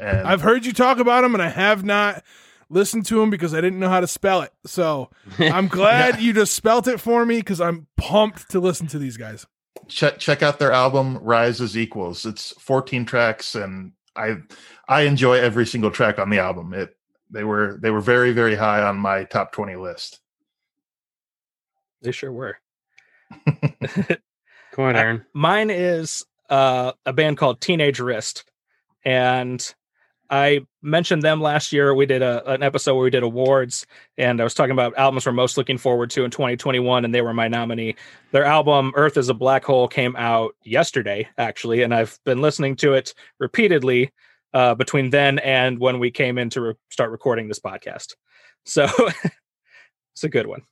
And 0.01 0.27
I've 0.27 0.41
heard 0.41 0.65
you 0.65 0.73
talk 0.73 0.99
about 0.99 1.23
them, 1.23 1.35
and 1.35 1.43
I 1.43 1.49
have 1.49 1.85
not 1.85 2.23
listened 2.71 3.05
to 3.07 3.21
them 3.21 3.29
because 3.31 3.53
I 3.53 3.61
didn't 3.61 3.79
know 3.81 3.89
how 3.91 4.01
to 4.01 4.07
spell 4.07 4.41
it. 4.43 4.53
So 4.65 5.11
I'm 5.39 5.69
glad 5.69 6.21
you 6.21 6.33
just 6.33 6.55
spelt 6.55 6.87
it 6.89 7.01
for 7.01 7.27
me 7.27 7.37
because 7.39 7.61
I'm 7.61 7.87
pumped 7.99 8.51
to 8.51 8.61
listen 8.61 8.87
to 8.89 8.99
these 8.99 9.17
guys. 9.17 9.47
check 9.89 10.19
check 10.19 10.43
out 10.43 10.59
their 10.59 10.73
album 10.73 11.19
Rise 11.19 11.61
as 11.61 11.77
Equals. 11.77 12.25
It's 12.25 12.53
14 12.61 13.05
tracks, 13.05 13.55
and 13.55 13.93
I 14.17 14.37
I 14.89 15.03
enjoy 15.03 15.35
every 15.35 15.67
single 15.67 15.91
track 15.91 16.19
on 16.19 16.31
the 16.31 16.39
album. 16.39 16.75
It 16.75 16.97
they 17.31 17.45
were 17.45 17.79
they 17.81 17.91
were 17.91 18.01
very 18.01 18.33
very 18.33 18.55
high 18.55 18.83
on 18.83 18.97
my 18.97 19.25
top 19.25 19.53
20 19.53 19.77
list. 19.77 20.21
they 22.03 22.13
sure 22.13 22.33
were 22.33 22.59
Go 24.75 24.85
ahead, 24.85 24.97
Aaron. 24.97 25.25
Mine 25.35 25.71
is 25.71 26.25
uh, 26.49 26.93
a 27.05 27.13
band 27.13 27.37
called 27.37 27.61
Teenage 27.61 28.01
Wrist, 28.01 28.45
and 29.05 29.75
I 30.33 30.67
mentioned 30.81 31.21
them 31.23 31.43
last 31.43 31.75
year. 31.75 31.95
We 31.95 32.07
did 32.07 32.23
a, 32.23 32.51
an 32.51 32.63
episode 32.63 32.95
where 32.95 33.05
we 33.05 33.11
did 33.11 33.23
awards, 33.23 33.87
and 34.17 34.41
I 34.41 34.45
was 34.45 34.55
talking 34.55 34.73
about 34.73 34.97
albums 34.97 35.27
we're 35.27 35.33
most 35.33 35.59
looking 35.59 35.77
forward 35.77 36.09
to 36.13 36.25
in 36.25 36.31
2021, 36.31 37.05
and 37.05 37.15
they 37.15 37.21
were 37.21 37.35
my 37.35 37.49
nominee. 37.49 37.97
Their 38.31 38.47
album 38.47 38.93
"Earth 38.97 39.19
Is 39.19 39.29
a 39.29 39.35
Black 39.35 39.63
Hole" 39.63 39.87
came 39.89 40.17
out 40.17 40.57
yesterday, 40.65 41.29
actually, 41.37 41.83
and 41.83 41.95
I've 41.95 42.19
been 42.25 42.41
listening 42.41 42.77
to 42.77 42.95
it 42.95 43.13
repeatedly 43.39 44.11
uh, 44.55 44.75
between 44.75 45.11
then 45.11 45.39
and 45.41 45.79
when 45.79 45.99
we 45.99 46.11
came 46.11 46.39
in 46.39 46.49
to 46.51 46.61
re- 46.63 46.75
start 46.91 47.11
recording 47.11 47.47
this 47.47 47.61
podcast. 47.61 48.15
So 48.65 48.89
it's 50.15 50.25
a 50.25 50.31
good 50.31 50.47
one. 50.47 50.63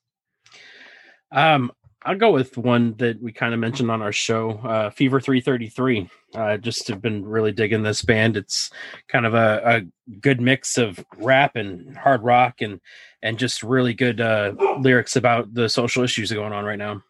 Um, 1.32 1.70
I'll 2.02 2.16
go 2.16 2.30
with 2.30 2.56
one 2.56 2.94
that 2.94 3.20
we 3.20 3.30
kind 3.30 3.52
of 3.52 3.60
mentioned 3.60 3.90
on 3.90 4.00
our 4.00 4.12
show, 4.12 4.52
uh, 4.64 4.90
Fever 4.90 5.20
333. 5.20 6.08
Uh, 6.34 6.56
just 6.56 6.88
have 6.88 7.02
been 7.02 7.26
really 7.26 7.52
digging 7.52 7.82
this 7.82 8.02
band. 8.02 8.38
It's 8.38 8.70
kind 9.08 9.26
of 9.26 9.34
a, 9.34 9.62
a 9.64 10.16
good 10.18 10.40
mix 10.40 10.78
of 10.78 11.04
rap 11.18 11.56
and 11.56 11.96
hard 11.96 12.22
rock 12.22 12.62
and 12.62 12.80
and 13.22 13.38
just 13.38 13.62
really 13.62 13.92
good 13.92 14.20
uh, 14.20 14.54
lyrics 14.78 15.14
about 15.14 15.52
the 15.52 15.68
social 15.68 16.02
issues 16.02 16.32
going 16.32 16.54
on 16.54 16.64
right 16.64 16.78
now. 16.78 17.02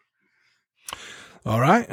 All 1.45 1.61
right. 1.61 1.89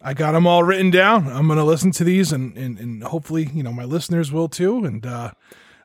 I 0.00 0.14
got 0.14 0.32
them 0.32 0.46
all 0.46 0.62
written 0.62 0.90
down. 0.90 1.26
I'm 1.26 1.48
going 1.48 1.58
to 1.58 1.64
listen 1.64 1.90
to 1.92 2.04
these 2.04 2.30
and, 2.30 2.56
and, 2.56 2.78
and 2.78 3.02
hopefully, 3.02 3.50
you 3.52 3.64
know, 3.64 3.72
my 3.72 3.84
listeners 3.84 4.30
will 4.30 4.48
too. 4.48 4.84
And, 4.84 5.04
uh, 5.04 5.32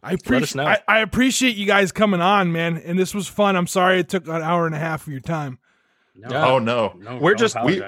I 0.03 0.13
us 0.13 0.21
appreciate 0.21 0.55
know. 0.55 0.67
I, 0.67 0.79
I 0.87 0.99
appreciate 0.99 1.55
you 1.55 1.65
guys 1.65 1.91
coming 1.91 2.21
on, 2.21 2.51
man. 2.51 2.77
And 2.77 2.99
this 2.99 3.15
was 3.15 3.27
fun. 3.27 3.55
I'm 3.55 3.67
sorry 3.67 3.99
it 3.99 4.09
took 4.09 4.27
an 4.27 4.41
hour 4.41 4.67
and 4.67 4.75
a 4.75 4.79
half 4.79 5.07
of 5.07 5.11
your 5.11 5.21
time. 5.21 5.59
No, 6.15 6.27
Oh 6.35 6.59
no. 6.59 6.93
no, 6.97 7.17
We're 7.17 7.31
don't 7.35 7.37
just- 7.39 7.63
we, 7.65 7.81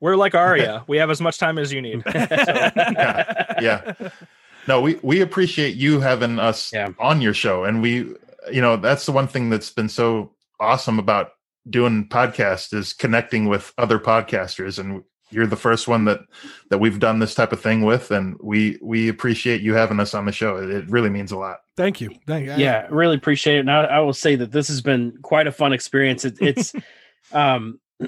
we're 0.00 0.16
like 0.16 0.34
Aria. 0.34 0.84
we 0.86 0.98
have 0.98 1.10
as 1.10 1.20
much 1.20 1.38
time 1.38 1.58
as 1.58 1.72
you 1.72 1.80
need. 1.82 2.02
yeah. 2.14 3.92
No, 4.68 4.80
we 4.80 4.98
we 5.02 5.20
appreciate 5.22 5.74
you 5.76 6.00
having 6.00 6.38
us 6.38 6.72
Yeah. 6.72 6.90
on 6.98 7.20
your 7.20 7.34
show, 7.34 7.64
and 7.64 7.80
we, 7.82 8.14
you 8.52 8.60
know, 8.60 8.76
that's 8.76 9.06
the 9.06 9.12
one 9.12 9.26
thing 9.26 9.50
that's 9.50 9.70
been 9.70 9.88
so 9.88 10.32
awesome 10.60 10.98
about 10.98 11.30
doing 11.68 12.06
podcasts 12.08 12.72
is 12.74 12.92
connecting 12.92 13.46
with 13.46 13.72
other 13.78 13.98
podcasters, 13.98 14.78
and 14.78 15.02
you're 15.30 15.46
the 15.46 15.56
first 15.56 15.88
one 15.88 16.04
that 16.04 16.20
that 16.68 16.78
we've 16.78 16.98
done 16.98 17.18
this 17.20 17.34
type 17.34 17.52
of 17.52 17.60
thing 17.60 17.82
with, 17.82 18.10
and 18.10 18.36
we 18.42 18.78
we 18.82 19.08
appreciate 19.08 19.62
you 19.62 19.72
having 19.74 19.98
us 19.98 20.12
on 20.14 20.26
the 20.26 20.32
show. 20.32 20.56
It, 20.56 20.70
it 20.70 20.90
really 20.90 21.10
means 21.10 21.32
a 21.32 21.38
lot. 21.38 21.60
Thank 21.76 22.00
you. 22.02 22.10
Thank 22.26 22.44
you. 22.46 22.52
yeah 22.56 22.86
really 22.90 23.16
appreciate 23.16 23.56
it 23.56 23.60
and 23.60 23.70
I, 23.70 23.84
I 23.84 24.00
will 24.00 24.12
say 24.12 24.36
that 24.36 24.52
this 24.52 24.68
has 24.68 24.82
been 24.82 25.16
quite 25.22 25.46
a 25.46 25.52
fun 25.52 25.72
experience 25.72 26.26
it, 26.26 26.36
it's 26.38 26.74
um 27.32 27.80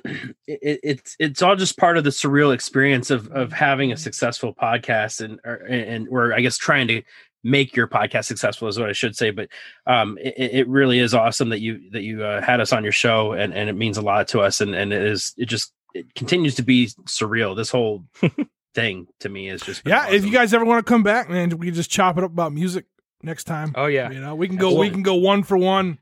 it, 0.47 0.81
it's 0.83 1.17
it's 1.19 1.43
all 1.43 1.55
just 1.57 1.77
part 1.79 1.99
of 1.99 2.05
the 2.05 2.11
surreal 2.11 2.55
experience 2.55 3.11
of 3.11 3.31
of 3.33 3.53
having 3.53 3.93
a 3.93 3.97
successful 3.97 4.55
podcast 4.55 5.21
and 5.21 5.39
or, 5.45 5.55
and 5.67 6.09
or 6.09 6.33
i 6.33 6.41
guess 6.41 6.57
trying 6.57 6.89
to 6.89 7.03
make 7.45 7.75
your 7.75 7.89
podcast 7.89 8.25
successful 8.25 8.69
is 8.69 8.79
what 8.79 8.89
i 8.89 8.93
should 8.93 9.17
say 9.17 9.31
but 9.31 9.49
um 9.87 10.17
it, 10.21 10.35
it 10.39 10.69
really 10.69 10.99
is 10.99 11.13
awesome 11.13 11.49
that 11.51 11.61
you 11.61 11.91
that 11.91 12.03
you 12.03 12.25
uh, 12.25 12.41
had 12.41 12.61
us 12.61 12.73
on 12.73 12.83
your 12.83 12.93
show 12.93 13.33
and 13.33 13.53
and 13.53 13.69
it 13.69 13.75
means 13.75 13.99
a 13.99 14.03
lot 14.03 14.29
to 14.29 14.41
us 14.41 14.61
and 14.61 14.75
and 14.75 14.93
it 14.93 15.03
is 15.03 15.35
it 15.37 15.47
just 15.47 15.73
it 15.95 16.15
continues 16.15 16.55
to 16.55 16.63
be 16.63 16.87
surreal 17.07 17.55
this 17.55 17.71
whole 17.71 18.05
thing 18.75 19.07
to 19.21 19.29
me 19.29 19.49
is 19.49 19.61
just 19.61 19.85
been 19.85 19.91
Yeah. 19.91 20.09
If 20.11 20.25
you 20.25 20.33
guys 20.33 20.55
ever 20.55 20.65
want 20.65 20.85
to 20.85 20.91
come 20.91 21.03
back, 21.03 21.29
man, 21.29 21.51
we 21.59 21.67
can 21.67 21.75
just 21.75 21.91
chop 21.91 22.17
it 22.19 22.25
up 22.25 22.33
about 22.33 22.53
music 22.53 22.87
next 23.23 23.45
time. 23.45 23.73
oh 23.75 23.87
yeah. 23.87 24.11
You 24.11 24.21
know, 24.21 24.35
we 24.35 24.49
can 24.49 24.57
go, 24.57 24.79
we 24.79 24.91
can 24.91 25.03
go 25.03 25.15
one 25.15 25.43
for 25.43 25.57
one, 25.57 25.99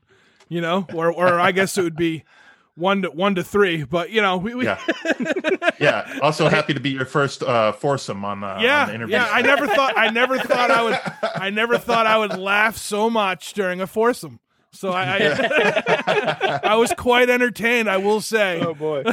you 0.49 0.61
know, 0.61 0.87
or, 0.93 1.11
or 1.11 1.39
I 1.39 1.51
guess 1.51 1.77
it 1.77 1.83
would 1.83 1.95
be 1.95 2.23
one 2.75 3.01
to 3.03 3.09
one 3.11 3.35
to 3.35 3.43
three, 3.43 3.83
but 3.83 4.09
you 4.11 4.21
know, 4.21 4.37
we, 4.37 4.55
we 4.55 4.65
Yeah. 4.65 4.79
Yeah. 5.79 6.19
Also 6.21 6.47
happy 6.47 6.73
to 6.73 6.79
be 6.79 6.91
your 6.91 7.05
first 7.05 7.43
uh, 7.43 7.71
foursome 7.71 8.23
on, 8.23 8.43
uh, 8.43 8.47
on 8.47 8.57
the 8.59 8.63
yeah, 8.63 8.91
interview. 8.91 9.15
yeah. 9.15 9.27
I 9.31 9.41
never 9.41 9.67
thought, 9.67 9.97
I 9.97 10.09
never 10.09 10.37
thought 10.37 10.69
I 10.71 10.83
would, 10.83 10.99
I 11.35 11.49
never 11.49 11.77
thought 11.77 12.05
I 12.05 12.17
would 12.17 12.37
laugh 12.37 12.77
so 12.77 13.09
much 13.09 13.53
during 13.53 13.81
a 13.81 13.87
foursome. 13.87 14.39
So 14.73 14.91
I, 14.91 15.17
I, 15.17 16.59
I 16.63 16.75
was 16.75 16.93
quite 16.97 17.29
entertained, 17.29 17.89
I 17.89 17.97
will 17.97 18.21
say. 18.21 18.61
Oh 18.61 18.73
boy. 18.73 19.03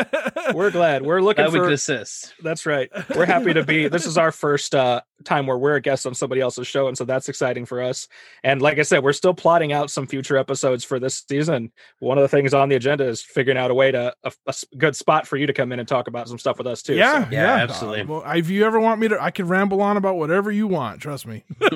We're 0.54 0.72
glad. 0.72 1.02
We're 1.02 1.20
looking 1.20 1.44
that 1.44 1.52
for 1.52 1.62
would 1.62 1.72
assist 1.72 2.34
That's 2.42 2.66
right. 2.66 2.90
We're 3.14 3.26
happy 3.26 3.54
to 3.54 3.62
be. 3.64 3.86
This 3.88 4.06
is 4.06 4.18
our 4.18 4.32
first 4.32 4.74
uh, 4.74 5.02
time 5.24 5.46
where 5.46 5.58
we're 5.58 5.76
a 5.76 5.80
guest 5.80 6.06
on 6.06 6.14
somebody 6.14 6.40
else's 6.40 6.66
show, 6.66 6.88
and 6.88 6.96
so 6.96 7.04
that's 7.04 7.28
exciting 7.28 7.66
for 7.66 7.82
us. 7.82 8.08
And 8.42 8.62
like 8.62 8.78
I 8.78 8.82
said, 8.82 9.02
we're 9.02 9.12
still 9.12 9.34
plotting 9.34 9.72
out 9.72 9.90
some 9.90 10.06
future 10.06 10.36
episodes 10.36 10.84
for 10.84 10.98
this 10.98 11.24
season. 11.28 11.72
One 11.98 12.18
of 12.18 12.22
the 12.22 12.28
things 12.28 12.54
on 12.54 12.68
the 12.68 12.76
agenda 12.76 13.06
is 13.06 13.22
figuring 13.22 13.58
out 13.58 13.70
a 13.70 13.74
way 13.74 13.90
to 13.92 14.14
a 14.24 14.54
good 14.78 14.96
spot 14.96 15.26
for 15.26 15.36
you 15.36 15.46
to 15.46 15.52
come 15.52 15.72
in 15.72 15.78
and 15.78 15.88
talk 15.88 16.08
about 16.08 16.28
some 16.28 16.38
stuff 16.38 16.58
with 16.58 16.66
us 16.66 16.82
too. 16.82 16.94
Yeah, 16.94 17.24
So- 17.24 17.30
Yeah, 17.30 17.56
yeah, 17.56 17.62
absolutely. 17.62 18.02
Uh, 18.02 18.06
well, 18.20 18.32
if 18.36 18.50
you 18.50 18.64
ever 18.64 18.80
want 18.80 19.00
me 19.00 19.08
to, 19.08 19.22
I 19.22 19.30
can 19.30 19.48
ramble 19.48 19.80
on 19.82 19.96
about 19.96 20.16
whatever 20.16 20.50
you 20.52 20.66
want. 20.66 21.00
Trust 21.00 21.26
me. 21.26 21.44
All 21.60 21.68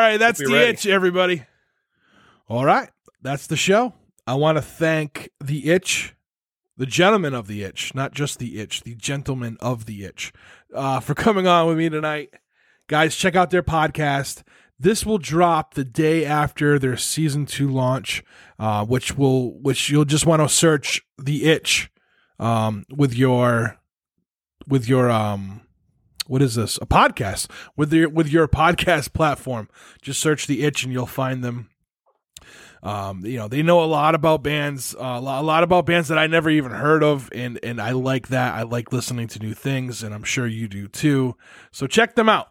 right, 0.00 0.16
that's 0.18 0.38
the 0.38 0.50
ready. 0.52 0.70
itch, 0.70 0.86
everybody. 0.86 1.42
All 2.48 2.64
right, 2.64 2.88
that's 3.22 3.46
the 3.46 3.56
show. 3.56 3.94
I 4.26 4.34
want 4.34 4.58
to 4.58 4.62
thank 4.62 5.30
the 5.42 5.70
itch, 5.70 6.14
the 6.76 6.86
gentleman 6.86 7.34
of 7.34 7.46
the 7.46 7.62
itch, 7.62 7.94
not 7.94 8.12
just 8.12 8.38
the 8.38 8.60
itch, 8.60 8.82
the 8.82 8.94
gentleman 8.94 9.56
of 9.60 9.86
the 9.86 10.04
itch, 10.04 10.32
uh, 10.74 11.00
for 11.00 11.14
coming 11.14 11.46
on 11.46 11.66
with 11.66 11.78
me 11.78 11.88
tonight. 11.88 12.30
Guys, 12.88 13.16
check 13.16 13.34
out 13.34 13.50
their 13.50 13.62
podcast. 13.62 14.42
This 14.78 15.06
will 15.06 15.18
drop 15.18 15.74
the 15.74 15.84
day 15.84 16.24
after 16.24 16.78
their 16.78 16.96
season 16.96 17.46
two 17.46 17.68
launch, 17.68 18.22
uh, 18.58 18.84
which 18.84 19.16
will 19.16 19.58
which 19.60 19.90
you'll 19.90 20.04
just 20.04 20.26
want 20.26 20.42
to 20.42 20.48
search 20.48 21.02
the 21.18 21.44
itch 21.46 21.90
um, 22.38 22.84
with 22.94 23.14
your 23.14 23.78
with 24.66 24.88
your 24.88 25.10
um 25.10 25.62
what 26.26 26.42
is 26.42 26.56
this 26.56 26.76
a 26.78 26.86
podcast 26.86 27.48
with 27.76 27.92
your 27.92 28.08
with 28.08 28.28
your 28.28 28.48
podcast 28.48 29.12
platform 29.12 29.68
just 30.02 30.20
search 30.20 30.46
the 30.46 30.64
itch 30.64 30.82
and 30.82 30.92
you'll 30.92 31.06
find 31.06 31.44
them 31.44 31.70
um 32.86 33.24
you 33.24 33.36
know 33.36 33.48
they 33.48 33.62
know 33.62 33.82
a 33.82 33.86
lot 33.86 34.14
about 34.14 34.42
bands 34.42 34.94
uh, 34.94 35.18
a 35.18 35.20
lot, 35.20 35.62
about 35.62 35.86
bands 35.86 36.08
that 36.08 36.18
i 36.18 36.26
never 36.26 36.48
even 36.48 36.70
heard 36.70 37.02
of 37.02 37.28
and 37.32 37.58
and 37.62 37.80
i 37.80 37.90
like 37.92 38.28
that. 38.28 38.54
I 38.54 38.62
like 38.62 38.92
listening 38.92 39.28
to 39.28 39.38
new 39.38 39.54
things 39.54 40.02
and 40.02 40.14
i'm 40.14 40.24
sure 40.24 40.46
you 40.46 40.68
do 40.68 40.86
too. 40.88 41.36
So 41.72 41.86
check 41.86 42.14
them 42.14 42.28
out. 42.28 42.48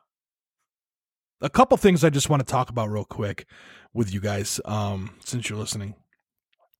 A 1.41 1.49
couple 1.49 1.77
things 1.77 2.03
i 2.03 2.09
just 2.09 2.29
want 2.29 2.45
to 2.45 2.51
talk 2.51 2.69
about 2.69 2.89
real 2.89 3.05
quick 3.05 3.45
with 3.93 4.13
you 4.13 4.19
guys 4.19 4.59
um 4.65 5.11
since 5.23 5.49
you're 5.49 5.59
listening. 5.59 5.95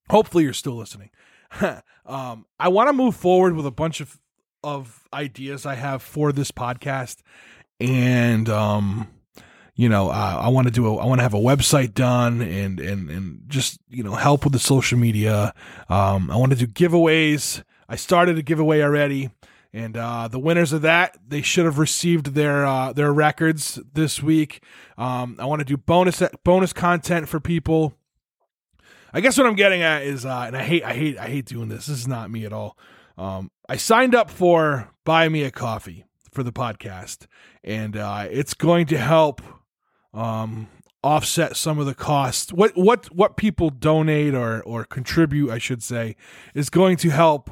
Hopefully 0.09 0.43
you're 0.43 0.53
still 0.53 0.75
listening. 0.75 1.09
Um 2.07 2.45
i 2.59 2.67
want 2.67 2.87
to 2.87 2.93
move 2.93 3.15
forward 3.15 3.55
with 3.55 3.65
a 3.65 3.71
bunch 3.71 3.99
of 3.99 4.19
of 4.65 5.03
ideas 5.13 5.65
I 5.65 5.75
have 5.75 6.01
for 6.01 6.31
this 6.31 6.51
podcast, 6.51 7.21
and 7.79 8.49
um, 8.49 9.07
you 9.75 9.89
know, 9.89 10.09
uh, 10.09 10.39
I 10.41 10.47
want 10.49 10.67
to 10.67 10.71
do 10.71 10.87
a, 10.87 10.97
I 10.97 11.05
want 11.05 11.19
to 11.19 11.23
have 11.23 11.33
a 11.33 11.39
website 11.39 11.93
done, 11.93 12.41
and 12.41 12.79
and 12.79 13.09
and 13.09 13.41
just 13.47 13.79
you 13.89 14.03
know 14.03 14.15
help 14.15 14.43
with 14.45 14.53
the 14.53 14.59
social 14.59 14.97
media. 14.97 15.53
Um, 15.89 16.31
I 16.31 16.37
want 16.37 16.51
to 16.53 16.57
do 16.57 16.67
giveaways. 16.67 17.63
I 17.87 17.97
started 17.97 18.37
a 18.37 18.41
giveaway 18.41 18.81
already, 18.81 19.29
And 19.73 19.97
uh, 19.97 20.29
the 20.29 20.39
winners 20.39 20.71
of 20.71 20.81
that, 20.83 21.17
they 21.27 21.41
should 21.41 21.65
have 21.65 21.77
received 21.77 22.27
their 22.27 22.65
uh, 22.65 22.93
their 22.93 23.11
records 23.11 23.77
this 23.93 24.23
week. 24.23 24.63
Um, 24.97 25.35
I 25.37 25.45
want 25.45 25.59
to 25.59 25.65
do 25.65 25.75
bonus 25.75 26.23
bonus 26.45 26.71
content 26.71 27.27
for 27.27 27.41
people. 27.41 27.93
I 29.13 29.19
guess 29.19 29.37
what 29.37 29.45
I'm 29.45 29.55
getting 29.55 29.81
at 29.81 30.03
is, 30.03 30.25
uh, 30.25 30.45
and 30.47 30.55
I 30.55 30.63
hate 30.63 30.83
I 30.83 30.93
hate 30.93 31.17
I 31.19 31.27
hate 31.27 31.45
doing 31.45 31.67
this. 31.67 31.87
This 31.87 31.99
is 31.99 32.07
not 32.07 32.31
me 32.31 32.45
at 32.45 32.53
all. 32.53 32.77
Um, 33.17 33.51
I 33.67 33.75
signed 33.75 34.15
up 34.15 34.29
for 34.29 34.91
Buy 35.03 35.27
Me 35.27 35.43
a 35.43 35.51
Coffee 35.51 36.05
for 36.31 36.43
the 36.43 36.53
podcast, 36.53 37.27
and 37.61 37.97
uh, 37.97 38.27
it's 38.31 38.53
going 38.53 38.85
to 38.87 38.97
help 38.97 39.41
um, 40.15 40.67
offset 41.03 41.55
some 41.55 41.77
of 41.77 41.85
the 41.85 41.93
costs. 41.93 42.51
What 42.51 42.75
what 42.75 43.13
what 43.13 43.37
people 43.37 43.69
donate 43.69 44.33
or 44.33 44.61
or 44.63 44.85
contribute, 44.85 45.51
I 45.51 45.59
should 45.59 45.83
say, 45.83 46.15
is 46.53 46.69
going 46.69 46.97
to 46.97 47.09
help 47.09 47.51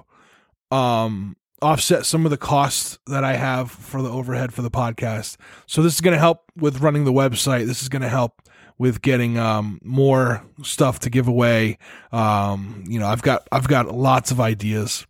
um, 0.72 1.38
offset 1.61 2.06
some 2.06 2.26
of 2.26 2.31
the 2.31 2.38
costs 2.38 2.98
that 3.07 3.23
I 3.23 3.35
have 3.35 3.69
for 3.69 4.02
the 4.02 4.10
overhead 4.10 4.53
for 4.53 4.61
the 4.61 4.72
podcast. 4.72 5.38
So 5.68 5.84
this 5.84 5.94
is 5.94 6.02
going 6.02 6.14
to 6.14 6.19
help 6.19 6.52
with 6.57 6.81
running 6.81 7.06
the 7.06 7.14
website. 7.14 7.68
This 7.68 7.81
is 7.81 7.90
going 7.90 8.02
to 8.02 8.10
help 8.10 8.41
with 8.77 9.02
getting 9.02 9.38
um, 9.38 9.80
more 9.84 10.44
stuff 10.64 10.99
to 10.99 11.10
give 11.10 11.27
away. 11.27 11.77
Um, 12.11 12.84
you 12.88 12.99
know, 12.99 13.07
I've 13.07 13.22
got 13.22 13.48
I've 13.52 13.68
got 13.68 13.94
lots 13.94 14.31
of 14.31 14.40
ideas, 14.40 15.06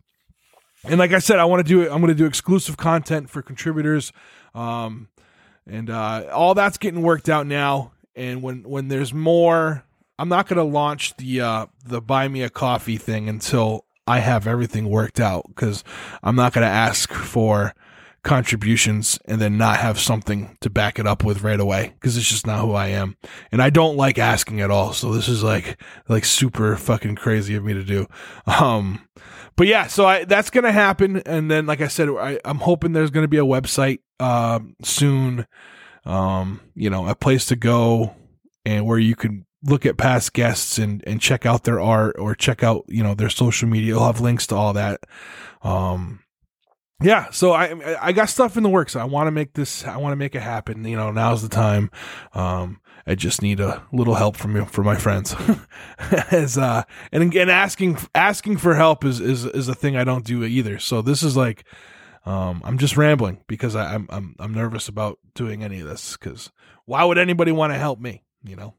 and 0.84 0.98
like 0.98 1.12
I 1.12 1.18
said, 1.18 1.38
I 1.38 1.44
want 1.46 1.66
to 1.66 1.68
do 1.68 1.82
it. 1.82 1.90
I'm 1.90 2.00
going 2.00 2.08
to 2.08 2.14
do 2.14 2.26
exclusive 2.26 2.76
content 2.76 3.30
for 3.30 3.42
contributors, 3.42 4.12
um, 4.54 5.08
and 5.66 5.90
uh, 5.90 6.26
all 6.32 6.54
that's 6.54 6.78
getting 6.78 7.02
worked 7.02 7.28
out 7.28 7.46
now. 7.46 7.92
And 8.16 8.42
when 8.42 8.62
when 8.62 8.88
there's 8.88 9.12
more, 9.12 9.84
I'm 10.18 10.28
not 10.28 10.48
going 10.48 10.58
to 10.58 10.64
launch 10.64 11.16
the 11.16 11.40
uh, 11.40 11.66
the 11.84 12.00
buy 12.00 12.28
me 12.28 12.42
a 12.42 12.50
coffee 12.50 12.96
thing 12.96 13.28
until 13.28 13.84
I 14.06 14.20
have 14.20 14.46
everything 14.46 14.88
worked 14.88 15.20
out 15.20 15.46
because 15.48 15.82
I'm 16.22 16.36
not 16.36 16.52
going 16.52 16.66
to 16.66 16.72
ask 16.72 17.12
for 17.12 17.74
contributions 18.22 19.18
and 19.26 19.40
then 19.40 19.56
not 19.56 19.76
have 19.76 19.98
something 20.00 20.56
to 20.60 20.70
back 20.70 20.98
it 20.98 21.06
up 21.06 21.22
with 21.22 21.42
right 21.42 21.60
away 21.60 21.92
because 21.94 22.16
it's 22.16 22.28
just 22.28 22.46
not 22.46 22.60
who 22.60 22.72
I 22.72 22.88
am. 22.88 23.16
And 23.52 23.62
I 23.62 23.70
don't 23.70 23.96
like 23.96 24.18
asking 24.18 24.60
at 24.60 24.70
all. 24.70 24.92
So 24.92 25.12
this 25.12 25.28
is 25.28 25.42
like, 25.42 25.80
like 26.08 26.24
super 26.24 26.76
fucking 26.76 27.16
crazy 27.16 27.54
of 27.54 27.64
me 27.64 27.74
to 27.74 27.84
do. 27.84 28.06
Um, 28.46 29.06
but 29.56 29.66
yeah, 29.66 29.86
so 29.86 30.06
I, 30.06 30.24
that's 30.24 30.50
going 30.50 30.64
to 30.64 30.72
happen. 30.72 31.18
And 31.26 31.50
then, 31.50 31.66
like 31.66 31.80
I 31.80 31.88
said, 31.88 32.08
I, 32.08 32.38
I'm 32.44 32.58
hoping 32.58 32.92
there's 32.92 33.10
going 33.10 33.24
to 33.24 33.28
be 33.28 33.38
a 33.38 33.44
website, 33.44 34.00
uh, 34.20 34.60
soon. 34.82 35.46
Um, 36.04 36.60
you 36.74 36.90
know, 36.90 37.08
a 37.08 37.14
place 37.14 37.46
to 37.46 37.56
go 37.56 38.14
and 38.66 38.84
where 38.84 38.98
you 38.98 39.16
can 39.16 39.46
look 39.62 39.86
at 39.86 39.96
past 39.96 40.34
guests 40.34 40.78
and, 40.78 41.02
and 41.06 41.20
check 41.20 41.46
out 41.46 41.64
their 41.64 41.80
art 41.80 42.16
or 42.18 42.34
check 42.34 42.62
out, 42.62 42.84
you 42.88 43.02
know, 43.02 43.14
their 43.14 43.30
social 43.30 43.68
media. 43.68 43.96
I'll 43.96 44.06
have 44.06 44.20
links 44.20 44.46
to 44.48 44.54
all 44.54 44.74
that. 44.74 45.00
Um, 45.62 46.20
yeah, 47.02 47.30
so 47.30 47.52
I 47.52 47.96
I 48.00 48.12
got 48.12 48.28
stuff 48.28 48.56
in 48.56 48.62
the 48.62 48.68
works. 48.68 48.96
I 48.96 49.04
want 49.04 49.26
to 49.26 49.32
make 49.32 49.54
this. 49.54 49.84
I 49.84 49.96
want 49.96 50.12
to 50.12 50.16
make 50.16 50.34
it 50.34 50.42
happen. 50.42 50.84
You 50.84 50.96
know, 50.96 51.10
now's 51.10 51.42
the 51.42 51.48
time. 51.48 51.90
Um, 52.34 52.80
I 53.06 53.14
just 53.14 53.42
need 53.42 53.60
a 53.60 53.82
little 53.92 54.14
help 54.14 54.36
from 54.36 54.56
you, 54.56 54.64
from 54.64 54.86
my 54.86 54.96
friends. 54.96 55.34
As 56.30 56.56
uh, 56.56 56.84
and 57.12 57.22
again, 57.22 57.50
asking 57.50 57.98
asking 58.14 58.58
for 58.58 58.74
help 58.74 59.04
is 59.04 59.20
is 59.20 59.44
is 59.44 59.68
a 59.68 59.74
thing 59.74 59.96
I 59.96 60.04
don't 60.04 60.24
do 60.24 60.44
either. 60.44 60.78
So 60.78 61.02
this 61.02 61.22
is 61.22 61.36
like, 61.36 61.64
um, 62.24 62.62
I'm 62.64 62.78
just 62.78 62.96
rambling 62.96 63.42
because 63.46 63.76
I, 63.76 63.94
I'm 63.94 64.06
I'm 64.10 64.36
I'm 64.38 64.54
nervous 64.54 64.88
about 64.88 65.18
doing 65.34 65.62
any 65.62 65.80
of 65.80 65.88
this 65.88 66.16
because 66.16 66.50
why 66.86 67.04
would 67.04 67.18
anybody 67.18 67.52
want 67.52 67.72
to 67.72 67.78
help 67.78 68.00
me? 68.00 68.22
You 68.42 68.56
know. 68.56 68.74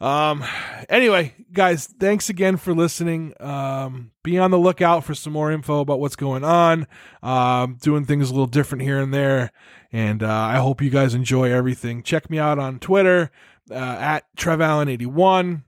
Um, 0.00 0.42
anyway, 0.88 1.34
guys, 1.52 1.86
thanks 1.86 2.30
again 2.30 2.56
for 2.56 2.72
listening. 2.74 3.34
Um, 3.38 4.12
be 4.22 4.38
on 4.38 4.50
the 4.50 4.58
lookout 4.58 5.04
for 5.04 5.14
some 5.14 5.32
more 5.34 5.52
info 5.52 5.80
about 5.80 6.00
what's 6.00 6.16
going 6.16 6.42
on. 6.42 6.86
Um, 7.22 7.76
doing 7.80 8.06
things 8.06 8.30
a 8.30 8.32
little 8.32 8.46
different 8.46 8.82
here 8.82 8.98
and 8.98 9.12
there. 9.12 9.52
And, 9.92 10.22
uh, 10.22 10.32
I 10.32 10.56
hope 10.56 10.80
you 10.80 10.88
guys 10.88 11.14
enjoy 11.14 11.52
everything. 11.52 12.02
Check 12.02 12.30
me 12.30 12.38
out 12.38 12.58
on 12.58 12.78
Twitter, 12.78 13.30
uh, 13.70 13.74
at 13.74 14.24
TrevAllen81. 14.36 15.64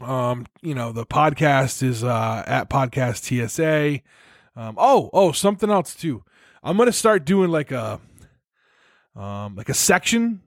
Um, 0.00 0.46
you 0.62 0.74
know, 0.74 0.92
the 0.92 1.04
podcast 1.04 1.82
is, 1.82 2.02
uh, 2.02 2.42
at 2.46 2.70
podcast 2.70 3.24
TSA. 3.24 4.00
Um, 4.56 4.76
oh, 4.78 5.10
oh, 5.12 5.32
something 5.32 5.70
else 5.70 5.94
too. 5.94 6.24
I'm 6.62 6.78
to 6.78 6.92
start 6.92 7.26
doing 7.26 7.50
like 7.50 7.72
a, 7.72 8.00
um, 9.14 9.56
like 9.56 9.68
a 9.68 9.74
section 9.74 10.40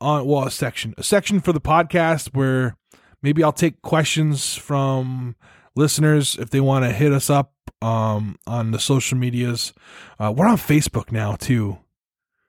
on 0.00 0.26
well 0.26 0.46
a 0.46 0.50
section 0.50 0.94
a 0.98 1.02
section 1.02 1.40
for 1.40 1.52
the 1.52 1.60
podcast 1.60 2.34
where 2.34 2.76
maybe 3.22 3.42
I'll 3.42 3.52
take 3.52 3.82
questions 3.82 4.54
from 4.54 5.36
listeners 5.74 6.36
if 6.36 6.50
they 6.50 6.60
want 6.60 6.84
to 6.84 6.92
hit 6.92 7.12
us 7.12 7.30
up 7.30 7.52
um, 7.82 8.36
on 8.46 8.70
the 8.70 8.78
social 8.78 9.18
medias. 9.18 9.72
Uh, 10.18 10.32
we're 10.36 10.46
on 10.46 10.56
Facebook 10.56 11.10
now 11.10 11.34
too. 11.36 11.78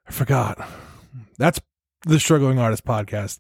I 0.07 0.11
forgot. 0.11 0.67
That's 1.38 1.59
the 2.05 2.19
Struggling 2.19 2.59
Artist 2.59 2.85
podcast. 2.85 3.39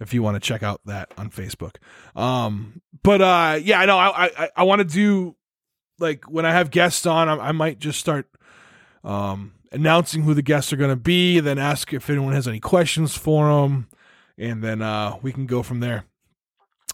If 0.00 0.14
you 0.14 0.22
want 0.22 0.36
to 0.36 0.40
check 0.40 0.62
out 0.62 0.80
that 0.86 1.12
on 1.18 1.28
Facebook. 1.30 1.76
Um, 2.16 2.80
but 3.02 3.20
uh, 3.20 3.58
yeah, 3.62 3.80
I 3.80 3.86
know 3.86 3.98
I 3.98 4.24
I, 4.24 4.48
I 4.56 4.62
want 4.64 4.80
to 4.80 4.84
do 4.84 5.36
like 5.98 6.24
when 6.30 6.46
I 6.46 6.52
have 6.52 6.70
guests 6.70 7.04
on, 7.04 7.28
I, 7.28 7.48
I 7.48 7.52
might 7.52 7.78
just 7.78 8.00
start 8.00 8.26
um 9.04 9.52
announcing 9.72 10.22
who 10.22 10.34
the 10.34 10.42
guests 10.42 10.72
are 10.72 10.76
going 10.76 10.90
to 10.90 10.96
be, 10.96 11.40
then 11.40 11.58
ask 11.58 11.92
if 11.92 12.10
anyone 12.10 12.32
has 12.32 12.48
any 12.48 12.60
questions 12.60 13.16
for 13.16 13.48
them, 13.48 13.88
and 14.38 14.62
then 14.62 14.82
uh, 14.82 15.16
we 15.22 15.32
can 15.32 15.46
go 15.46 15.62
from 15.62 15.80
there. 15.80 16.04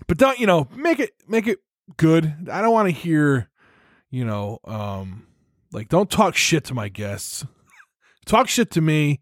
But 0.06 0.18
don't 0.18 0.38
you 0.38 0.46
know 0.46 0.68
make 0.74 0.98
it 0.98 1.12
make 1.28 1.46
it 1.46 1.58
good. 1.96 2.48
I 2.50 2.60
don't 2.60 2.72
want 2.72 2.88
to 2.88 2.94
hear, 2.94 3.48
you 4.10 4.24
know, 4.24 4.58
um, 4.64 5.26
like 5.72 5.88
don't 5.88 6.10
talk 6.10 6.36
shit 6.36 6.64
to 6.64 6.74
my 6.74 6.88
guests. 6.88 7.46
talk 8.26 8.48
shit 8.48 8.70
to 8.72 8.80
me, 8.80 9.20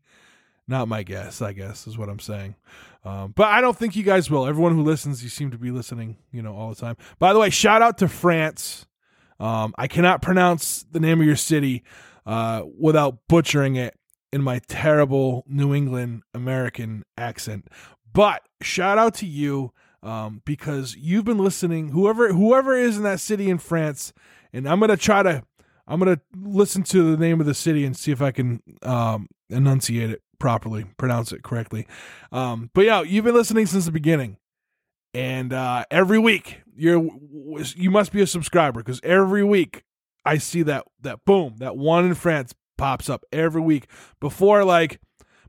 not 0.67 0.89
my 0.89 1.03
guests. 1.03 1.41
I 1.43 1.53
guess 1.53 1.87
is 1.87 1.97
what 1.97 2.09
I'm 2.09 2.19
saying. 2.19 2.57
Um, 3.05 3.33
but 3.37 3.49
I 3.49 3.61
don't 3.61 3.77
think 3.77 3.97
you 3.97 4.03
guys 4.03 4.31
will. 4.31 4.47
Everyone 4.47 4.75
who 4.75 4.83
listens, 4.83 5.23
you 5.23 5.29
seem 5.29 5.51
to 5.51 5.59
be 5.59 5.71
listening, 5.71 6.17
you 6.33 6.43
know, 6.43 6.57
all 6.57 6.71
the 6.71 6.77
time. 6.77 6.97
By 7.19 7.35
the 7.35 7.39
way, 7.39 7.51
shout 7.51 7.83
out 7.83 7.99
to 7.99 8.09
France. 8.09 8.87
Um, 9.39 9.75
I 9.77 9.89
cannot 9.89 10.23
pronounce 10.23 10.87
the 10.91 11.01
name 11.01 11.21
of 11.21 11.27
your 11.27 11.37
city, 11.37 11.83
uh, 12.27 12.63
without 12.79 13.19
butchering 13.29 13.77
it 13.77 13.95
in 14.33 14.43
my 14.43 14.61
terrible 14.69 15.45
New 15.47 15.75
England 15.75 16.23
American 16.35 17.05
accent. 17.17 17.69
But 18.13 18.43
shout 18.63 18.99
out 18.99 19.15
to 19.15 19.27
you 19.27 19.73
um, 20.03 20.43
because 20.45 20.97
you've 20.97 21.25
been 21.25 21.39
listening. 21.39 21.89
Whoever 21.89 22.33
whoever 22.33 22.77
is 22.77 22.97
in 22.97 23.03
that 23.05 23.21
city 23.21 23.51
in 23.51 23.59
France, 23.59 24.13
and 24.53 24.69
I'm 24.69 24.81
gonna 24.81 24.97
try 24.97 25.23
to 25.23 25.43
I'm 25.87 25.99
gonna 25.99 26.21
listen 26.37 26.83
to 26.85 27.17
the 27.17 27.17
name 27.17 27.41
of 27.41 27.47
the 27.47 27.55
city 27.55 27.85
and 27.85 27.97
see 27.97 28.13
if 28.13 28.23
I 28.23 28.31
can 28.31 28.63
um, 28.83 29.29
enunciate 29.51 30.11
it 30.11 30.23
properly, 30.39 30.85
pronounce 30.97 31.33
it 31.33 31.43
correctly. 31.43 31.87
Um, 32.33 32.71
but 32.75 32.85
yeah, 32.85 33.03
you've 33.03 33.25
been 33.25 33.35
listening 33.35 33.67
since 33.67 33.85
the 33.87 33.93
beginning, 33.93 34.37
and 35.13 35.53
uh, 35.53 35.85
every 35.91 36.19
week 36.19 36.61
you're 36.77 37.09
you 37.77 37.91
must 37.91 38.13
be 38.13 38.21
a 38.21 38.27
subscriber 38.27 38.81
because 38.81 39.01
every 39.03 39.45
week 39.45 39.85
I 40.25 40.39
see 40.39 40.63
that 40.63 40.85
that 41.03 41.25
boom, 41.25 41.57
that 41.59 41.77
one 41.77 42.05
in 42.05 42.15
France 42.15 42.55
pops 42.77 43.09
up 43.09 43.25
every 43.33 43.61
week 43.61 43.87
before 44.21 44.65
like 44.65 45.01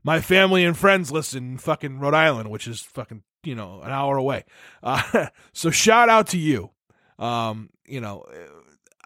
my 0.04 0.20
family 0.20 0.64
and 0.64 0.76
friends 0.76 1.10
listen 1.10 1.52
in 1.52 1.58
fucking 1.58 1.98
Rhode 1.98 2.14
Island, 2.14 2.50
which 2.50 2.68
is 2.68 2.80
fucking 2.80 3.22
you 3.42 3.54
know 3.54 3.80
an 3.82 3.90
hour 3.90 4.16
away. 4.16 4.44
Uh, 4.82 5.28
so 5.52 5.70
shout 5.70 6.08
out 6.08 6.28
to 6.28 6.38
you. 6.38 6.70
Um, 7.18 7.70
you 7.86 8.00
know, 8.00 8.24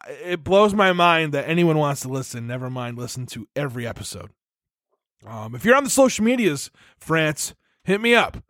it 0.09 0.43
blows 0.43 0.75
my 0.75 0.93
mind 0.93 1.33
that 1.35 1.49
anyone 1.49 1.79
wants 1.79 2.03
to 2.03 2.09
listen. 2.09 2.47
Never 2.47 2.71
mind 2.71 2.99
listen 2.99 3.27
to 3.27 3.49
every 3.55 3.87
episode. 3.87 4.31
Um, 5.27 5.55
if 5.55 5.65
you're 5.65 5.77
on 5.77 5.85
the 5.85 5.91
social 5.91 6.25
medias, 6.25 6.71
France, 6.99 7.55
hit 7.85 8.01
me 8.01 8.15
up 8.15 8.43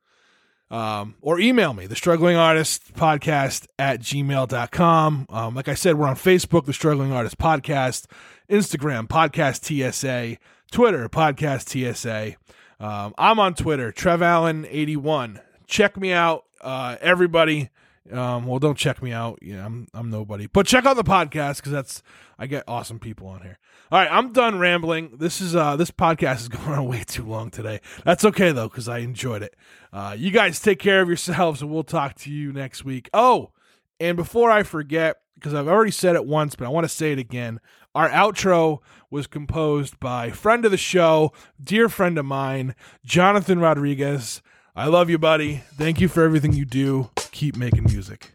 um, 0.70 1.16
or 1.20 1.40
email 1.40 1.74
me, 1.74 1.86
the 1.86 1.96
struggling 1.96 2.36
artist 2.36 2.94
podcast 2.94 3.66
at 3.78 4.00
gmail.com. 4.00 5.26
Um, 5.28 5.54
like 5.54 5.68
I 5.68 5.74
said, 5.74 5.96
we're 5.96 6.06
on 6.06 6.16
Facebook, 6.16 6.66
the 6.66 6.72
struggling 6.72 7.12
artist 7.12 7.38
podcast, 7.38 8.06
Instagram, 8.48 9.08
podcast 9.08 9.64
TSA, 9.64 10.38
Twitter, 10.70 11.08
podcast 11.08 11.68
TSA. 11.68 12.36
Um, 12.78 13.14
I'm 13.18 13.38
on 13.40 13.54
Twitter, 13.54 13.90
Trev 13.92 14.22
Allen 14.22 14.66
81. 14.70 15.40
Check 15.66 15.96
me 15.96 16.12
out, 16.12 16.44
uh, 16.60 16.96
everybody. 17.00 17.70
Um, 18.12 18.46
well, 18.46 18.58
don't 18.58 18.76
check 18.76 19.02
me 19.02 19.12
out. 19.12 19.38
Yeah, 19.42 19.64
I'm 19.64 19.86
I'm 19.94 20.10
nobody. 20.10 20.46
But 20.46 20.66
check 20.66 20.86
out 20.86 20.96
the 20.96 21.04
podcast 21.04 21.56
because 21.56 21.72
that's 21.72 22.02
I 22.38 22.46
get 22.46 22.64
awesome 22.66 22.98
people 22.98 23.28
on 23.28 23.42
here. 23.42 23.58
All 23.92 23.98
right, 23.98 24.08
I'm 24.10 24.32
done 24.32 24.58
rambling. 24.58 25.16
This 25.18 25.40
is 25.40 25.54
uh 25.54 25.76
this 25.76 25.90
podcast 25.90 26.40
is 26.40 26.48
going 26.48 26.78
on 26.78 26.86
way 26.86 27.04
too 27.06 27.24
long 27.24 27.50
today. 27.50 27.80
That's 28.04 28.24
okay 28.24 28.52
though 28.52 28.68
because 28.68 28.88
I 28.88 28.98
enjoyed 28.98 29.42
it. 29.42 29.54
Uh, 29.92 30.14
you 30.16 30.30
guys 30.30 30.60
take 30.60 30.78
care 30.78 31.00
of 31.00 31.08
yourselves, 31.08 31.62
and 31.62 31.70
we'll 31.70 31.84
talk 31.84 32.14
to 32.16 32.30
you 32.30 32.52
next 32.52 32.84
week. 32.84 33.08
Oh, 33.12 33.50
and 33.98 34.16
before 34.16 34.50
I 34.50 34.62
forget, 34.62 35.16
because 35.34 35.54
I've 35.54 35.68
already 35.68 35.90
said 35.90 36.16
it 36.16 36.26
once, 36.26 36.54
but 36.54 36.66
I 36.66 36.68
want 36.68 36.84
to 36.84 36.88
say 36.88 37.12
it 37.12 37.18
again. 37.18 37.60
Our 37.94 38.08
outro 38.08 38.78
was 39.10 39.26
composed 39.26 39.98
by 39.98 40.30
friend 40.30 40.64
of 40.64 40.70
the 40.70 40.76
show, 40.76 41.32
dear 41.62 41.88
friend 41.88 42.18
of 42.18 42.24
mine, 42.24 42.76
Jonathan 43.04 43.58
Rodriguez. 43.58 44.42
I 44.76 44.86
love 44.86 45.10
you, 45.10 45.18
buddy. 45.18 45.64
Thank 45.74 46.00
you 46.00 46.06
for 46.06 46.22
everything 46.22 46.52
you 46.52 46.64
do. 46.64 47.10
Keep 47.32 47.56
making 47.56 47.84
music. 47.84 48.32